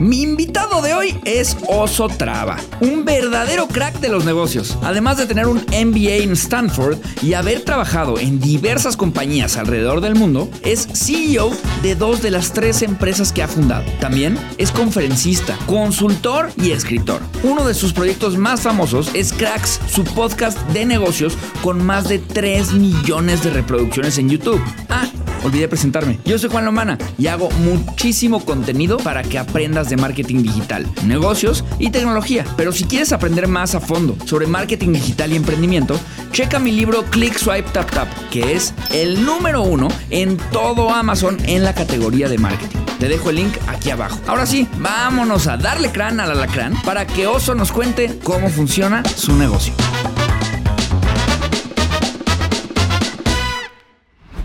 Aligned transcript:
Mi 0.00 0.22
invitado 0.22 0.80
de 0.80 0.94
hoy 0.94 1.18
es 1.24 1.56
Oso 1.66 2.06
Traba, 2.06 2.56
un 2.80 3.04
verdadero 3.04 3.66
crack 3.66 3.98
de 3.98 4.08
los 4.08 4.24
negocios. 4.24 4.78
Además 4.82 5.16
de 5.16 5.26
tener 5.26 5.48
un 5.48 5.58
MBA 5.58 6.22
en 6.22 6.32
Stanford 6.32 6.98
y 7.20 7.34
haber 7.34 7.62
trabajado 7.62 8.16
en 8.18 8.38
diversas 8.38 8.96
compañías 8.96 9.56
alrededor 9.56 10.00
del 10.00 10.14
mundo, 10.14 10.48
es 10.62 10.86
CEO 10.94 11.50
de 11.82 11.96
dos 11.96 12.22
de 12.22 12.30
las 12.30 12.52
tres 12.52 12.82
empresas 12.82 13.32
que 13.32 13.42
ha 13.42 13.48
fundado. 13.48 13.84
También 13.98 14.38
es 14.56 14.70
conferencista, 14.70 15.58
consultor 15.66 16.52
y 16.56 16.70
escritor. 16.70 17.20
Uno 17.42 17.64
de 17.66 17.74
sus 17.74 17.92
proyectos 17.92 18.36
más 18.36 18.60
famosos 18.60 19.10
es 19.14 19.32
Cracks, 19.32 19.80
su 19.90 20.04
podcast 20.04 20.58
de 20.68 20.86
negocios 20.86 21.36
con 21.60 21.84
más 21.84 22.08
de 22.08 22.20
3 22.20 22.74
millones 22.74 23.42
de 23.42 23.50
reproducciones 23.50 24.16
en 24.18 24.28
YouTube. 24.28 24.62
Ah, 24.88 25.08
olvidé 25.48 25.68
presentarme. 25.68 26.18
Yo 26.24 26.38
soy 26.38 26.50
Juan 26.50 26.64
Lomana 26.64 26.98
y 27.18 27.26
hago 27.26 27.50
muchísimo 27.50 28.44
contenido 28.44 28.98
para 28.98 29.22
que 29.22 29.38
aprendas 29.38 29.88
de 29.90 29.96
marketing 29.96 30.42
digital, 30.42 30.86
negocios 31.04 31.64
y 31.78 31.90
tecnología. 31.90 32.44
Pero 32.56 32.72
si 32.72 32.84
quieres 32.84 33.12
aprender 33.12 33.48
más 33.48 33.74
a 33.74 33.80
fondo 33.80 34.16
sobre 34.26 34.46
marketing 34.46 34.92
digital 34.92 35.32
y 35.32 35.36
emprendimiento, 35.36 35.98
checa 36.32 36.58
mi 36.58 36.72
libro 36.72 37.04
Click 37.04 37.36
Swipe 37.36 37.70
Tap 37.72 37.90
Tap, 37.90 38.08
que 38.30 38.52
es 38.52 38.74
el 38.92 39.24
número 39.24 39.62
uno 39.62 39.88
en 40.10 40.36
todo 40.52 40.90
Amazon 40.90 41.38
en 41.46 41.64
la 41.64 41.74
categoría 41.74 42.28
de 42.28 42.38
marketing. 42.38 42.78
Te 42.98 43.08
dejo 43.08 43.30
el 43.30 43.36
link 43.36 43.54
aquí 43.68 43.90
abajo. 43.90 44.20
Ahora 44.26 44.46
sí, 44.46 44.68
vámonos 44.78 45.46
a 45.46 45.56
darle 45.56 45.90
crán 45.90 46.20
al 46.20 46.32
alacrán 46.32 46.80
para 46.82 47.06
que 47.06 47.26
Oso 47.26 47.54
nos 47.54 47.72
cuente 47.72 48.18
cómo 48.22 48.50
funciona 48.50 49.02
su 49.04 49.34
negocio. 49.36 49.72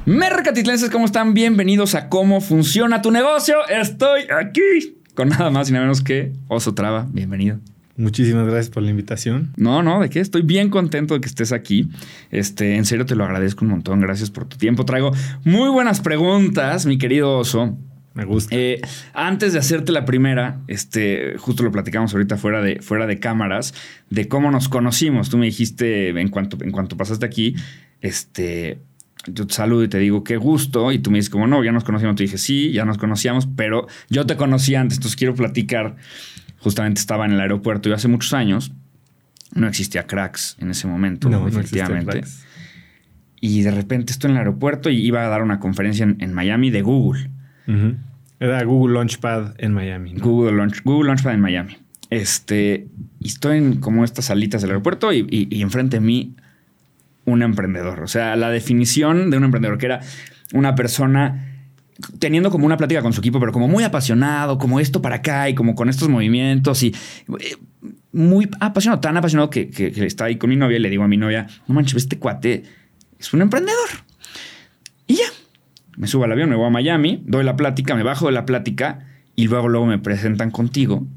Mercatitlenses, 0.06 0.90
¿cómo 0.90 1.06
están? 1.06 1.34
Bienvenidos 1.34 1.96
a 1.96 2.10
Cómo 2.10 2.42
Funciona 2.42 3.02
tu 3.02 3.10
Negocio. 3.10 3.56
Estoy 3.70 4.24
aquí 4.38 4.98
con 5.16 5.30
nada 5.30 5.50
más 5.50 5.70
y 5.70 5.72
nada 5.72 5.86
menos 5.86 6.02
que 6.02 6.34
Oso 6.50 6.74
Traba. 6.74 7.08
Bienvenido. 7.10 7.60
Muchísimas 7.96 8.46
gracias 8.46 8.70
por 8.70 8.84
la 8.84 8.90
invitación. 8.90 9.54
No, 9.56 9.82
no, 9.82 10.02
¿de 10.02 10.10
qué? 10.10 10.20
Estoy 10.20 10.42
bien 10.42 10.70
contento 10.70 11.14
de 11.14 11.22
que 11.22 11.28
estés 11.28 11.54
aquí. 11.54 11.88
Este, 12.32 12.76
en 12.76 12.84
serio 12.84 13.06
te 13.06 13.16
lo 13.16 13.24
agradezco 13.24 13.64
un 13.64 13.72
montón. 13.72 14.02
Gracias 14.02 14.30
por 14.30 14.44
tu 14.44 14.58
tiempo. 14.58 14.84
Traigo 14.84 15.14
muy 15.46 15.70
buenas 15.70 16.02
preguntas, 16.02 16.86
mi 16.86 16.98
querido 16.98 17.38
Oso. 17.38 17.78
Me 18.14 18.26
gusta. 18.26 18.54
Eh, 18.54 18.82
antes 19.14 19.54
de 19.54 19.60
hacerte 19.60 19.94
la 19.94 20.04
primera, 20.04 20.60
este, 20.68 21.38
justo 21.38 21.64
lo 21.64 21.72
platicamos 21.72 22.14
ahorita 22.14 22.36
fuera 22.36 22.62
de, 22.62 22.82
fuera 22.82 23.08
de 23.08 23.20
cámaras, 23.20 23.74
de 24.10 24.28
cómo 24.28 24.52
nos 24.52 24.68
conocimos. 24.68 25.30
Tú 25.30 25.38
me 25.38 25.46
dijiste 25.46 26.10
en 26.10 26.28
cuanto, 26.28 26.58
en 26.62 26.72
cuanto 26.72 26.98
pasaste 26.98 27.26
aquí, 27.26 27.56
este, 28.02 28.82
yo 29.28 29.48
te 29.48 29.54
saludo 29.54 29.84
y 29.84 29.88
te 29.88 30.00
digo 30.00 30.24
qué 30.24 30.38
gusto, 30.38 30.92
y 30.92 31.00
tú 31.00 31.12
me 31.12 31.18
dices 31.18 31.30
como 31.30 31.48
no, 31.48 31.64
ya 31.64 31.72
nos 31.72 31.84
conocíamos, 31.84 32.16
te 32.18 32.24
dije 32.24 32.38
sí, 32.38 32.72
ya 32.72 32.86
nos 32.86 32.98
conocíamos, 32.98 33.48
pero 33.56 33.88
yo 34.10 34.26
te 34.26 34.36
conocí 34.36 34.76
antes, 34.76 34.98
entonces 34.98 35.16
quiero 35.16 35.34
platicar, 35.36 35.96
justamente 36.60 37.00
estaba 37.00 37.26
en 37.26 37.32
el 37.34 37.40
aeropuerto 37.40 37.90
y 37.90 37.94
hace 37.94 38.08
muchos 38.08 38.34
años, 38.34 38.72
no 39.56 39.68
existía 39.68 40.08
cracks 40.08 40.56
en 40.60 40.72
ese 40.72 40.88
momento, 40.88 41.30
No, 41.30 41.42
no 41.42 41.48
efectivamente. 41.48 42.12
cracks. 42.12 42.44
y 43.40 43.62
de 43.62 43.72
repente 43.72 44.12
estoy 44.14 44.30
en 44.32 44.38
el 44.38 44.40
aeropuerto 44.40 44.90
y 44.90 44.98
iba 45.06 45.24
a 45.26 45.28
dar 45.28 45.42
una 45.44 45.60
conferencia 45.60 46.04
en, 46.04 46.18
en 46.20 46.34
Miami 46.34 46.70
de 46.72 46.82
Google. 46.82 47.30
Era 48.40 48.64
Google 48.64 48.96
Launchpad 48.96 49.54
en 49.58 49.74
Miami. 49.74 50.14
¿no? 50.14 50.24
Google, 50.26 50.58
Launch, 50.58 50.82
Google 50.84 51.08
Launchpad 51.08 51.34
en 51.34 51.40
Miami. 51.42 51.78
Este, 52.10 52.88
y 53.20 53.28
estoy 53.28 53.58
en 53.58 53.80
como 53.80 54.04
estas 54.04 54.26
salitas 54.26 54.62
del 54.62 54.72
aeropuerto 54.72 55.12
y, 55.14 55.26
y- 55.30 55.48
y 55.50 55.62
enfrente 55.62 55.98
de 55.98 56.02
mí 56.02 56.36
un 57.26 57.42
emprendedor. 57.42 58.02
O 58.02 58.08
sea, 58.08 58.36
la 58.36 58.50
definición 58.50 59.30
de 59.30 59.38
un 59.38 59.44
emprendedor, 59.44 59.78
que 59.78 59.86
era 59.86 60.02
una 60.54 60.76
persona 60.76 61.50
teniendo 62.20 62.50
como 62.50 62.66
una 62.66 62.78
plática 62.78 63.02
con 63.02 63.14
su 63.14 63.22
equipo, 63.22 63.40
pero 63.40 63.52
como 63.52 63.68
muy 63.68 63.84
apasionado, 63.84 64.58
como 64.58 64.80
esto 64.80 65.02
para 65.02 65.18
acá 65.18 65.50
y 65.50 65.56
como 65.56 65.76
con 65.76 65.90
estos 65.90 66.10
movimientos 66.10 66.84
y 66.84 66.94
eh, 67.40 67.56
muy 68.12 68.50
apasionado, 68.60 69.00
tan 69.00 69.18
apasionado 69.18 69.50
que, 69.50 69.70
que, 69.70 69.88
está 70.06 70.26
ahí 70.26 70.38
con 70.38 70.50
mi 70.50 70.56
novia 70.56 70.78
y 70.78 70.80
le 70.80 70.90
digo 70.90 71.04
a 71.04 71.08
mi 71.08 71.18
novia, 71.18 71.48
no 71.68 71.76
manches, 71.76 71.96
este 71.98 72.18
cuate 72.18 72.64
es 73.20 73.34
un 73.34 73.42
emprendedor. 73.42 73.90
Y 75.08 75.16
ya, 75.16 75.26
me 75.98 76.08
subo 76.08 76.24
al 76.24 76.32
avión, 76.32 76.50
me 76.50 76.56
voy 76.56 76.68
a 76.68 76.70
Miami, 76.70 77.24
doy 77.26 77.44
la 77.44 77.56
plática, 77.56 77.96
me 77.96 78.04
bajo 78.04 78.26
de 78.28 78.32
la 78.32 78.46
plática 78.46 79.08
y 79.36 79.48
luego, 79.48 79.70
luego 79.70 79.86
me 79.86 80.00
presentan 80.00 80.52
contigo 80.52 81.08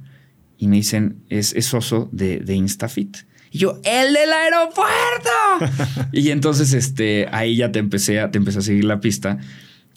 y 0.59 0.69
me 0.69 0.77
dicen, 0.77 1.23
es, 1.29 1.55
es 1.55 1.73
oso 1.75 2.09
de, 2.13 2.41
de 2.41 2.55
Instafit. 2.55 3.19
Y 3.57 3.59
yo, 3.59 3.81
¡el 3.85 4.13
del 4.13 4.31
aeropuerto! 4.35 6.11
y 6.13 6.29
entonces, 6.29 6.75
este, 6.75 7.27
ahí 7.33 7.57
ya 7.57 7.73
te 7.73 7.79
empecé 7.79 8.21
a, 8.21 8.31
te 8.31 8.37
empecé 8.37 8.59
a 8.59 8.61
seguir 8.61 8.85
la 8.85 9.01
pista. 9.01 9.39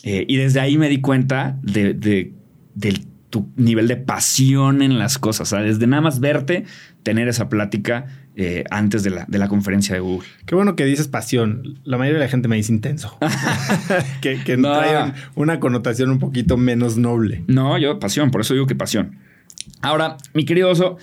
Eh, 0.04 0.24
y 0.30 0.38
desde 0.38 0.62
ahí 0.62 0.78
me 0.78 0.88
di 0.88 1.02
cuenta 1.02 1.60
de, 1.62 2.32
tu 3.30 3.52
nivel 3.58 3.90
de 3.90 3.98
pasión 3.98 4.82
en 4.82 4.98
las 4.98 5.18
cosas. 5.18 5.52
O 5.52 5.56
sea, 5.58 5.62
desde 5.62 5.88
nada 5.88 6.02
más 6.02 6.22
verte, 6.22 6.64
tener 7.04 7.28
esa 7.28 7.50
plática 7.50 8.06
eh, 8.38 8.64
antes 8.72 9.04
de 9.04 9.10
la, 9.10 9.26
de 9.28 9.38
la 9.40 9.50
conferencia 9.50 9.94
de 9.94 10.00
Google. 10.00 10.26
Qué 10.46 10.56
bueno 10.56 10.78
que 10.78 10.86
dices 10.86 11.10
pasión. 11.10 11.82
La 11.84 11.98
mayoría 11.98 12.20
de 12.20 12.26
la 12.28 12.32
gente 12.32 12.48
me 12.48 12.56
dice 12.56 12.72
intenso. 12.72 13.18
que 14.22 14.42
que 14.42 14.56
No. 14.56 14.72
trae 14.72 15.12
una 15.36 15.60
connotación 15.60 16.12
un 16.12 16.20
poquito 16.20 16.56
menos 16.56 16.96
noble. 16.96 17.44
No, 17.48 17.78
yo 17.78 18.00
pasión, 18.00 18.32
por 18.32 18.40
eso 18.40 18.54
digo 18.54 18.68
que 18.68 18.76
pasión. 18.76 19.18
Ahora, 19.82 20.16
mi 20.34 20.46
querido 20.46 20.70
oso, 20.70 20.96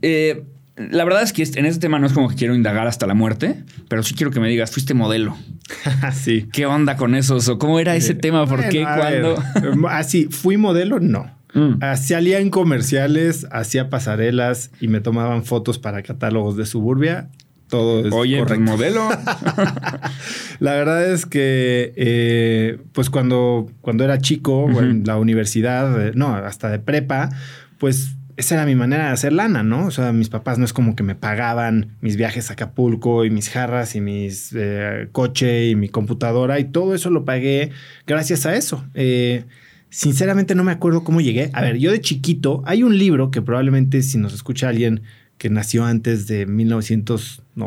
eh, 0.00 0.46
la 0.76 1.04
verdad 1.04 1.22
es 1.22 1.32
que 1.32 1.42
en 1.42 1.66
este 1.66 1.80
tema 1.80 1.98
no 1.98 2.06
es 2.06 2.12
como 2.12 2.28
que 2.28 2.36
quiero 2.36 2.54
indagar 2.54 2.86
hasta 2.86 3.06
la 3.06 3.14
muerte, 3.14 3.64
pero 3.88 4.02
sí 4.02 4.14
quiero 4.14 4.30
que 4.30 4.40
me 4.40 4.48
digas, 4.48 4.70
fuiste 4.70 4.94
modelo. 4.94 5.36
sí. 6.14 6.48
¿Qué 6.52 6.66
onda 6.66 6.96
con 6.96 7.14
eso? 7.14 7.38
¿Cómo 7.58 7.78
era 7.80 7.96
ese 7.96 8.14
tema? 8.14 8.46
¿Por 8.46 8.68
qué? 8.68 8.82
Eh, 8.82 8.86
Bueno, 8.96 9.32
a 9.32 9.52
¿Cuándo? 9.60 9.88
Así, 9.90 10.26
fui 10.30 10.56
modelo, 10.56 11.00
no. 11.00 11.30
Mm. 11.52 11.80
Salía 11.96 12.38
en 12.38 12.48
comerciales, 12.50 13.46
hacía 13.50 13.90
pasarelas 13.90 14.70
y 14.80 14.86
me 14.88 15.00
tomaban 15.00 15.44
fotos 15.44 15.78
para 15.78 16.02
catálogos 16.02 16.56
de 16.56 16.64
suburbia. 16.64 17.28
Todo 17.68 18.06
es 18.06 18.12
Oye, 18.12 18.38
pues 18.38 18.48
correcto. 18.58 18.70
modelo. 18.72 19.08
La 20.60 20.72
verdad 20.72 21.12
es 21.12 21.26
que, 21.26 21.92
eh, 21.96 22.78
pues 22.92 23.10
cuando, 23.10 23.70
cuando 23.80 24.04
era 24.04 24.18
chico, 24.18 24.64
Ujú. 24.64 24.80
en 24.80 25.04
la 25.04 25.16
universidad, 25.18 26.08
eh, 26.08 26.12
no, 26.14 26.34
hasta 26.34 26.68
de 26.68 26.78
prepa, 26.78 27.30
pues 27.78 28.16
esa 28.40 28.54
era 28.54 28.64
mi 28.64 28.74
manera 28.74 29.06
de 29.06 29.10
hacer 29.12 29.34
lana, 29.34 29.62
¿no? 29.62 29.86
O 29.86 29.90
sea, 29.90 30.12
mis 30.12 30.30
papás 30.30 30.58
no 30.58 30.64
es 30.64 30.72
como 30.72 30.96
que 30.96 31.02
me 31.02 31.14
pagaban 31.14 31.96
mis 32.00 32.16
viajes 32.16 32.50
a 32.50 32.54
Acapulco 32.54 33.26
y 33.26 33.30
mis 33.30 33.50
jarras 33.50 33.94
y 33.94 34.00
mis 34.00 34.54
eh, 34.56 35.08
coche 35.12 35.68
y 35.68 35.76
mi 35.76 35.90
computadora 35.90 36.58
y 36.58 36.64
todo 36.64 36.94
eso 36.94 37.10
lo 37.10 37.26
pagué 37.26 37.70
gracias 38.06 38.46
a 38.46 38.56
eso. 38.56 38.82
Eh, 38.94 39.44
sinceramente 39.90 40.54
no 40.54 40.64
me 40.64 40.72
acuerdo 40.72 41.04
cómo 41.04 41.20
llegué. 41.20 41.50
A 41.52 41.60
ver, 41.60 41.76
yo 41.76 41.92
de 41.92 42.00
chiquito, 42.00 42.62
hay 42.64 42.82
un 42.82 42.96
libro 42.96 43.30
que 43.30 43.42
probablemente 43.42 44.02
si 44.02 44.16
nos 44.16 44.32
escucha 44.32 44.70
alguien 44.70 45.02
que 45.36 45.50
nació 45.50 45.84
antes 45.84 46.26
de 46.26 46.46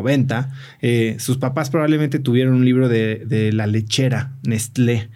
1990, 0.02 0.52
eh, 0.81 1.16
sus 1.20 1.38
papás 1.38 1.70
probablemente 1.70 2.20
tuvieron 2.20 2.56
un 2.56 2.66
libro 2.66 2.90
de, 2.90 3.24
de 3.26 3.52
la 3.54 3.68
lechera 3.68 4.34
Nestlé 4.44 5.09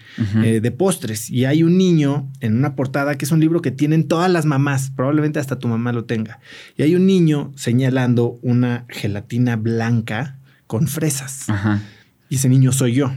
eh, 0.43 0.59
de 0.61 0.71
postres 0.71 1.29
y 1.29 1.45
hay 1.45 1.63
un 1.63 1.77
niño 1.77 2.29
en 2.39 2.57
una 2.57 2.75
portada 2.75 3.17
que 3.17 3.25
es 3.25 3.31
un 3.31 3.39
libro 3.39 3.61
que 3.61 3.71
tienen 3.71 4.07
todas 4.07 4.31
las 4.31 4.45
mamás, 4.45 4.91
probablemente 4.95 5.39
hasta 5.39 5.59
tu 5.59 5.67
mamá 5.67 5.91
lo 5.91 6.05
tenga. 6.05 6.39
Y 6.77 6.83
hay 6.83 6.95
un 6.95 7.05
niño 7.05 7.51
señalando 7.55 8.39
una 8.41 8.85
gelatina 8.89 9.55
blanca 9.55 10.37
con 10.67 10.87
fresas. 10.87 11.49
Ajá. 11.49 11.81
Y 12.29 12.35
ese 12.35 12.49
niño 12.49 12.71
soy 12.71 12.93
yo. 12.93 13.11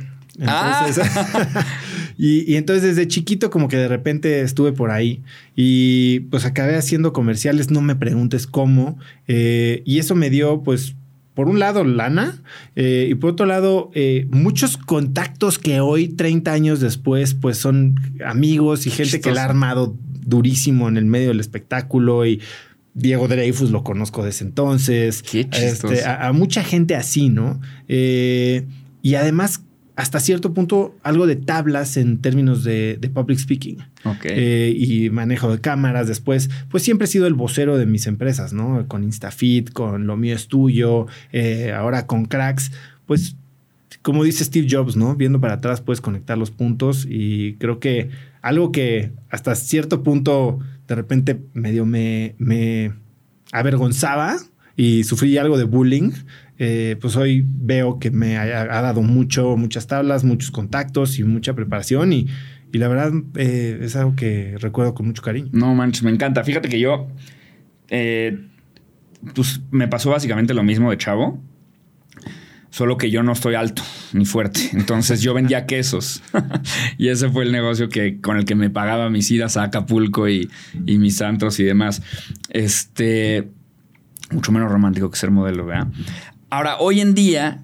Ah. 0.47 0.87
Entonces, 0.89 1.13
y, 2.19 2.51
y 2.51 2.57
entonces 2.57 2.83
desde 2.83 3.09
chiquito 3.09 3.51
como 3.51 3.69
que 3.69 3.77
de 3.77 3.89
repente 3.89 4.41
estuve 4.41 4.73
por 4.73 4.91
ahí 4.91 5.23
y 5.57 6.21
pues 6.31 6.45
acabé 6.45 6.77
haciendo 6.77 7.13
comerciales, 7.13 7.71
no 7.71 7.81
me 7.81 7.97
preguntes 7.97 8.47
cómo. 8.47 8.99
eh, 9.29 9.83
y 9.85 9.99
eso 9.99 10.15
me 10.15 10.31
dio 10.31 10.63
pues 10.63 10.95
por 11.35 11.49
un 11.49 11.59
lado 11.59 11.85
lana 11.85 12.43
eh, 12.77 13.09
y 13.11 13.15
por 13.15 13.31
otro 13.31 13.47
lado 13.47 13.91
eh, 13.95 14.27
muchos 14.31 14.77
contactos 14.77 15.59
que 15.59 15.81
hoy 15.81 16.09
30 16.09 16.53
años 16.53 16.81
después 16.81 17.35
pues 17.35 17.57
son 17.57 17.97
amigos 18.25 18.87
y 18.87 18.91
gente 18.91 19.21
que 19.21 19.31
la 19.31 19.43
ha 19.43 19.45
armado 19.45 19.97
durísimo 20.27 20.89
en 20.89 20.97
el 20.97 21.07
medio 21.07 21.29
del 21.29 21.41
espectáculo 21.41 22.27
y 22.27 22.41
Diego 22.95 23.29
Dreyfus 23.29 23.71
lo 23.71 23.85
conozco 23.85 24.25
desde 24.25 24.45
entonces. 24.45 25.23
Qué. 25.23 25.49
Este, 25.53 26.05
a, 26.05 26.29
a 26.29 26.33
mucha 26.33 26.65
gente 26.65 26.97
así, 26.97 27.29
¿no? 27.29 27.61
Eh, 27.89 28.67
y 29.03 29.15
además, 29.15 29.63
hasta 30.01 30.19
cierto 30.19 30.55
punto, 30.55 30.97
algo 31.03 31.27
de 31.27 31.37
tablas 31.37 31.99
en 31.99 32.23
términos 32.23 32.65
de, 32.65 32.97
de 32.99 33.11
public 33.11 33.39
speaking 33.39 33.85
eh, 34.25 34.73
y 34.75 35.11
manejo 35.11 35.53
de 35.53 35.61
cámaras. 35.61 36.09
Después, 36.09 36.49
pues 36.71 36.83
siempre 36.83 37.05
he 37.05 37.09
sido 37.09 37.27
el 37.27 37.35
vocero 37.35 37.77
de 37.77 37.85
mis 37.85 38.07
empresas, 38.07 38.55
¿no? 38.55 38.89
Con 38.89 39.05
Instafit, 39.05 39.75
con 39.75 40.07
Lo 40.07 40.17
Mío 40.17 40.35
es 40.35 40.49
Tuyo, 40.49 41.07
eh, 41.33 41.75
ahora 41.77 42.07
con 42.07 42.25
Cracks. 42.25 42.73
Pues, 43.05 43.37
como 44.01 44.25
dice 44.25 44.43
Steve 44.43 44.67
Jobs, 44.71 44.97
¿no? 44.97 45.17
Viendo 45.17 45.39
para 45.39 45.55
atrás 45.55 45.83
puedes 45.83 46.01
conectar 46.01 46.39
los 46.39 46.51
puntos 46.51 47.07
y 47.07 47.57
creo 47.57 47.79
que 47.79 48.09
algo 48.41 48.73
que 48.73 49.13
hasta 49.29 49.55
cierto 49.55 50.03
punto 50.03 50.61
de 50.89 50.95
repente 50.95 51.43
medio 51.53 51.85
me, 51.85 52.37
me 52.39 52.95
avergonzaba 53.53 54.39
y 54.81 55.05
sufrí 55.05 55.37
algo 55.37 55.59
de 55.59 55.65
bullying, 55.65 56.11
eh, 56.59 56.97
pues 57.03 57.15
hoy 57.15 57.45
veo 57.47 57.99
que 57.99 58.11
me 58.11 58.39
ha, 58.39 58.63
ha 58.63 58.81
dado 58.81 59.03
mucho, 59.03 59.55
muchas 59.59 59.87
tablas, 59.87 60.25
muchos 60.25 60.51
contactos 60.51 61.19
y 61.19 61.25
mucha 61.25 61.53
preparación 61.53 62.15
y, 62.15 62.29
Y 62.73 62.79
la 62.79 62.89
verdad 62.89 63.13
eh, 63.37 63.79
es 63.83 63.95
algo 63.95 64.17
que 64.17 64.57
recuerdo 64.59 64.95
con 64.95 65.07
mucho 65.07 65.21
cariño. 65.21 65.51
No 65.53 65.75
manches, 65.75 66.03
me 66.03 66.11
encanta. 66.11 66.45
Fíjate 66.45 66.71
que 66.71 66.81
yo. 66.81 67.09
eh, 67.91 68.39
pues 69.35 69.61
me 69.71 69.87
pasó 69.87 70.09
básicamente 70.09 70.55
lo 70.55 70.63
mismo 70.63 70.91
de 70.91 70.97
chavo. 70.97 71.43
Solo 72.71 72.97
que 72.97 73.11
yo 73.11 73.23
no 73.23 73.33
estoy 73.33 73.57
alto 73.57 73.83
ni 74.15 74.25
fuerte. 74.25 74.61
Entonces 74.73 75.21
yo 75.21 75.35
vendía 75.35 75.67
quesos. 75.73 76.23
y 76.97 77.09
ese 77.09 77.29
fue 77.29 77.45
el 77.45 77.53
negocio 77.53 77.91
que, 77.91 78.19
con 78.23 78.39
el 78.39 78.47
que 78.47 78.55
me 78.55 78.71
pagaba 78.71 79.11
mis 79.11 79.31
idas 79.31 79.59
a 79.59 79.65
Acapulco 79.65 80.27
y, 80.27 80.49
y 80.87 80.97
mis 80.97 81.21
antros 81.21 81.61
y 81.61 81.65
demás. 81.65 82.01
Este. 82.49 83.51
Mucho 84.31 84.53
menos 84.53 84.71
romántico 84.71 85.11
que 85.11 85.19
ser 85.19 85.31
modelo, 85.31 85.67
¿verdad? 85.67 85.89
Ahora, 86.51 86.79
hoy 86.79 87.01
en 87.01 87.15
día, 87.15 87.63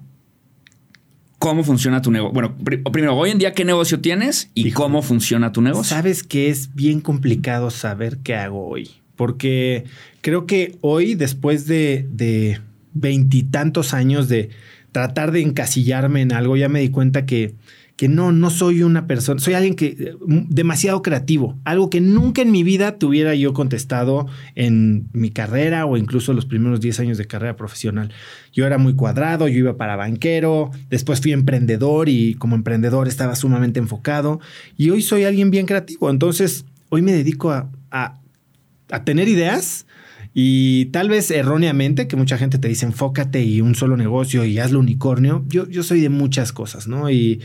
¿cómo 1.39 1.63
funciona 1.63 2.01
tu 2.01 2.11
negocio? 2.11 2.33
Bueno, 2.33 2.55
pri- 2.57 2.77
primero, 2.91 3.15
hoy 3.15 3.31
en 3.31 3.37
día, 3.37 3.53
¿qué 3.53 3.65
negocio 3.65 3.99
tienes 3.99 4.49
y 4.53 4.71
cómo 4.71 5.01
funciona 5.01 5.51
tu 5.51 5.61
negocio? 5.61 5.83
Sabes 5.95 6.23
que 6.23 6.49
es 6.49 6.73
bien 6.75 7.01
complicado 7.01 7.69
saber 7.69 8.17
qué 8.19 8.35
hago 8.35 8.67
hoy. 8.67 8.89
Porque 9.15 9.85
creo 10.21 10.45
que 10.45 10.77
hoy, 10.81 11.15
después 11.15 11.65
de 11.67 12.07
de 12.11 12.59
veintitantos 12.93 13.93
años 13.93 14.27
de 14.27 14.49
tratar 14.91 15.31
de 15.31 15.41
encasillarme 15.41 16.21
en 16.21 16.33
algo, 16.33 16.55
ya 16.57 16.69
me 16.69 16.79
di 16.79 16.89
cuenta 16.89 17.25
que, 17.25 17.53
que 17.97 18.07
no, 18.07 18.31
no 18.31 18.51
soy 18.51 18.83
una 18.83 19.07
persona, 19.07 19.39
soy 19.39 19.55
alguien 19.55 19.75
que 19.75 19.87
eh, 19.87 20.15
demasiado 20.49 21.01
creativo, 21.01 21.57
algo 21.65 21.89
que 21.89 21.99
nunca 21.99 22.43
en 22.43 22.51
mi 22.51 22.61
vida 22.61 22.99
tuviera 22.99 23.33
yo 23.33 23.53
contestado 23.53 24.27
en 24.53 25.07
mi 25.13 25.31
carrera 25.31 25.87
o 25.87 25.97
incluso 25.97 26.31
los 26.33 26.45
primeros 26.45 26.79
10 26.79 26.99
años 26.99 27.17
de 27.17 27.25
carrera 27.25 27.55
profesional. 27.55 28.13
Yo 28.53 28.67
era 28.67 28.77
muy 28.77 28.93
cuadrado, 28.93 29.47
yo 29.47 29.57
iba 29.57 29.77
para 29.77 29.95
banquero, 29.95 30.69
después 30.91 31.21
fui 31.21 31.31
emprendedor 31.31 32.07
y 32.07 32.35
como 32.35 32.55
emprendedor 32.55 33.07
estaba 33.07 33.35
sumamente 33.35 33.79
enfocado 33.79 34.39
y 34.77 34.91
hoy 34.91 35.01
soy 35.01 35.23
alguien 35.23 35.49
bien 35.49 35.65
creativo. 35.65 36.11
Entonces, 36.11 36.65
hoy 36.89 37.01
me 37.01 37.13
dedico 37.13 37.49
a, 37.49 37.71
a, 37.89 39.03
tener 39.05 39.27
ideas 39.27 39.87
y 40.35 40.85
tal 40.87 41.09
vez 41.09 41.31
erróneamente, 41.31 42.07
que 42.07 42.15
mucha 42.15 42.37
gente 42.37 42.59
te 42.59 42.67
dice 42.67 42.85
enfócate 42.85 43.41
y 43.41 43.59
un 43.59 43.73
solo 43.73 43.97
negocio 43.97 44.45
y 44.45 44.59
hazlo 44.59 44.77
unicornio. 44.77 45.43
Yo, 45.47 45.67
yo 45.67 45.81
soy 45.81 45.99
de 45.99 46.09
muchas 46.09 46.53
cosas, 46.53 46.87
¿no? 46.87 47.09
Y, 47.09 47.41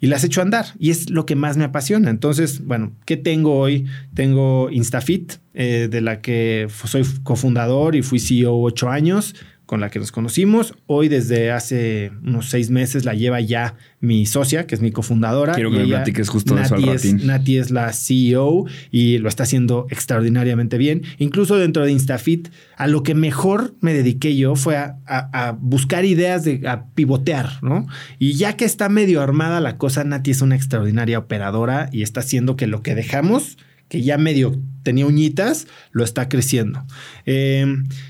y 0.00 0.06
las 0.06 0.24
echo 0.24 0.40
a 0.40 0.44
andar 0.44 0.66
y 0.78 0.90
es 0.90 1.10
lo 1.10 1.26
que 1.26 1.36
más 1.36 1.56
me 1.56 1.64
apasiona. 1.64 2.10
Entonces, 2.10 2.64
bueno, 2.64 2.92
¿qué 3.06 3.16
tengo 3.16 3.58
hoy? 3.58 3.86
Tengo 4.14 4.70
Instafit, 4.70 5.34
eh, 5.54 5.88
de 5.90 6.00
la 6.00 6.20
que 6.20 6.68
soy 6.84 7.04
cofundador 7.22 7.94
y 7.94 8.02
fui 8.02 8.18
CEO 8.18 8.60
ocho 8.60 8.90
años, 8.90 9.34
con 9.66 9.80
la 9.80 9.88
que 9.90 9.98
nos 9.98 10.12
conocimos. 10.12 10.74
Hoy, 10.86 11.08
desde 11.08 11.50
hace 11.50 12.12
unos 12.22 12.50
seis 12.50 12.68
meses, 12.70 13.04
la 13.04 13.14
lleva 13.14 13.40
ya 13.40 13.74
mi 14.00 14.26
socia, 14.26 14.66
que 14.66 14.74
es 14.74 14.80
mi 14.82 14.90
cofundadora. 14.92 15.54
Quiero 15.54 15.70
que 15.70 15.78
me 15.78 15.84
platiques 15.86 16.28
justo 16.28 16.54
de 16.54 16.62
eso 16.62 16.74
al 16.74 16.82
Nati 16.82 16.90
es-. 16.94 17.24
Nati 17.24 17.56
es 17.58 17.70
la 17.70 17.92
CEO 17.92 18.66
y 18.90 19.16
lo 19.18 19.28
está 19.28 19.44
haciendo 19.44 19.86
extraordinariamente 19.90 20.76
bien. 20.78 21.02
Incluso 21.18 21.56
dentro 21.56 21.84
de 21.84 21.92
Instafit, 21.92 22.48
a 22.76 22.86
lo 22.86 23.02
que 23.02 23.14
mejor 23.14 23.74
me 23.80 23.94
dediqué 23.94 24.36
yo 24.36 24.54
fue 24.56 24.76
a, 24.76 24.98
a- 25.06 25.48
a 25.48 25.52
buscar 25.52 26.04
ideas 26.04 26.44
de 26.44 26.60
a 26.68 26.86
pivotear, 26.94 27.62
¿no? 27.62 27.86
Y 28.18 28.34
ya 28.34 28.56
que 28.56 28.64
está 28.66 28.88
medio 28.88 29.22
armada 29.22 29.60
la 29.60 29.78
cosa, 29.78 30.04
Nati 30.04 30.30
es 30.32 30.42
una 30.42 30.56
extraordinaria 30.56 31.18
operadora 31.18 31.88
y 31.90 32.02
está 32.02 32.20
haciendo 32.20 32.56
que 32.56 32.66
lo 32.66 32.82
que 32.82 32.94
dejamos, 32.94 33.56
que 33.88 34.02
ya 34.02 34.18
medio 34.18 34.60
tenía 34.84 35.06
uñitas, 35.06 35.66
lo 35.90 36.04
está 36.04 36.28
creciendo. 36.28 36.84
Eh, 37.26 37.66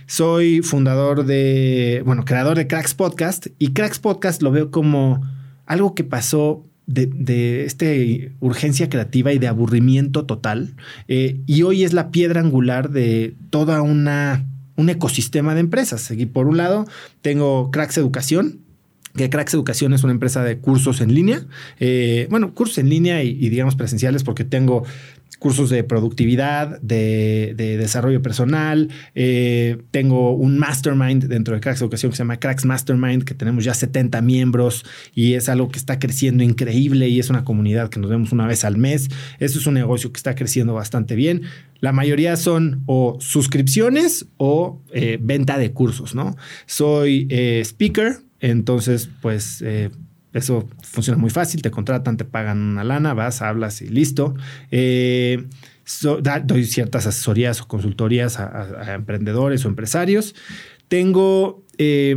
soy 0.07 0.61
fundador 0.61 1.25
de, 1.25 2.03
bueno, 2.05 2.27
creador 2.27 2.59
de 2.59 2.67
Cracks 2.67 2.93
Podcast 2.93 3.47
y 3.59 3.73
Cracks 3.73 3.99
Podcast 3.99 4.43
lo 4.43 4.51
veo 4.51 4.71
como 4.71 5.23
algo 5.65 5.95
que 5.95 6.05
pasó 6.05 6.67
de, 6.87 7.07
de 7.07 7.65
este 7.65 8.33
urgencia 8.41 8.91
creativa 8.91 9.33
y 9.33 9.39
de 9.39 9.49
aburrimiento 9.49 10.27
total. 10.27 10.75
eh, 11.09 11.41
y 11.47 11.63
hoy 11.63 11.85
es 11.85 11.95
la 11.95 12.11
piedra 12.11 12.41
angular 12.41 12.91
de 12.91 13.35
toda 13.49 13.81
una 13.81 14.45
un 14.77 14.89
ecosistema 14.91 15.55
de 15.55 15.61
empresas. 15.61 16.11
Aquí 16.11 16.27
por 16.27 16.47
un 16.47 16.57
lado 16.57 16.85
tengo 17.23 17.71
Cracks 17.71 17.97
Educación, 17.97 18.61
que 19.17 19.31
Cracks 19.31 19.55
Educación 19.55 19.93
es 19.93 20.03
una 20.03 20.13
empresa 20.13 20.43
de 20.43 20.59
cursos 20.59 21.01
en 21.01 21.15
línea. 21.15 21.45
Eh, 21.79 22.27
bueno, 22.31 22.53
cursos 22.55 22.79
en 22.79 22.89
línea 22.89 23.23
y, 23.23 23.29
y, 23.29 23.49
digamos 23.49 23.77
presenciales 23.77 24.25
porque 24.25 24.45
tengo 24.45 24.85
cursos 25.39 25.71
de 25.71 25.85
productividad, 25.85 26.81
de, 26.81 27.55
de 27.57 27.77
desarrollo 27.77 28.23
personal. 28.23 28.91
Eh, 29.15 29.79
tengo 29.91 30.33
un 30.33 30.59
mastermind 30.59 31.25
dentro 31.25 31.55
de 31.55 31.61
Cracks 31.61 31.81
Educación 31.81 32.11
que 32.11 32.17
se 32.17 32.23
llama 32.23 32.39
Cracks 32.39 32.65
Mastermind, 32.65 33.25
que 33.25 33.35
tenemos 33.35 33.65
ya 33.65 33.75
70 33.75 34.21
miembros 34.23 34.85
y 35.15 35.35
es 35.35 35.49
algo 35.49 35.69
que 35.69 35.79
está 35.79 35.99
creciendo 35.99 36.43
increíble 36.43 37.09
y 37.09 37.21
es 37.21 37.31
una 37.31 37.45
comunidad 37.45 37.91
que 37.91 38.01
nos 38.01 38.11
vemos 38.11 38.33
una 38.33 38.47
vez 38.47 38.65
al 38.65 38.77
mes. 38.77 39.09
Eso 39.39 39.59
es 39.59 39.67
un 39.67 39.75
negocio 39.75 40.13
que 40.13 40.19
está 40.19 40.35
creciendo 40.35 40.75
bastante 40.75 41.15
bien. 41.15 41.43
La 41.81 41.93
mayoría 41.93 42.37
son 42.37 42.83
o 42.87 43.17
suscripciones 43.21 44.27
o 44.37 44.83
eh, 44.93 45.19
venta 45.21 45.59
de 45.59 45.73
cursos, 45.73 46.15
¿no? 46.15 46.37
Soy 46.67 47.27
eh, 47.31 47.61
speaker, 47.65 48.19
entonces 48.41 49.09
pues... 49.21 49.63
Eso 50.35 50.69
funciona 50.83 51.19
muy 51.19 51.31
fácil, 51.31 51.63
te 51.63 51.71
contratan, 51.71 52.19
te 52.19 52.27
pagan 52.27 52.61
una 52.61 52.85
lana, 52.85 53.15
vas, 53.15 53.41
hablas 53.41 53.81
y 53.81 53.89
listo. 53.89 54.35
Eh, 54.71 55.47
da, 56.21 56.41
doy 56.41 56.65
ciertas 56.65 57.07
asesorías 57.07 57.63
o 57.63 57.69
consultorías 57.69 58.39
a 58.39 58.95
emprendedores 58.95 59.65
o 59.65 59.69
empresarios. 59.69 60.35
Tengo 60.89 61.65
eh, 61.79 62.17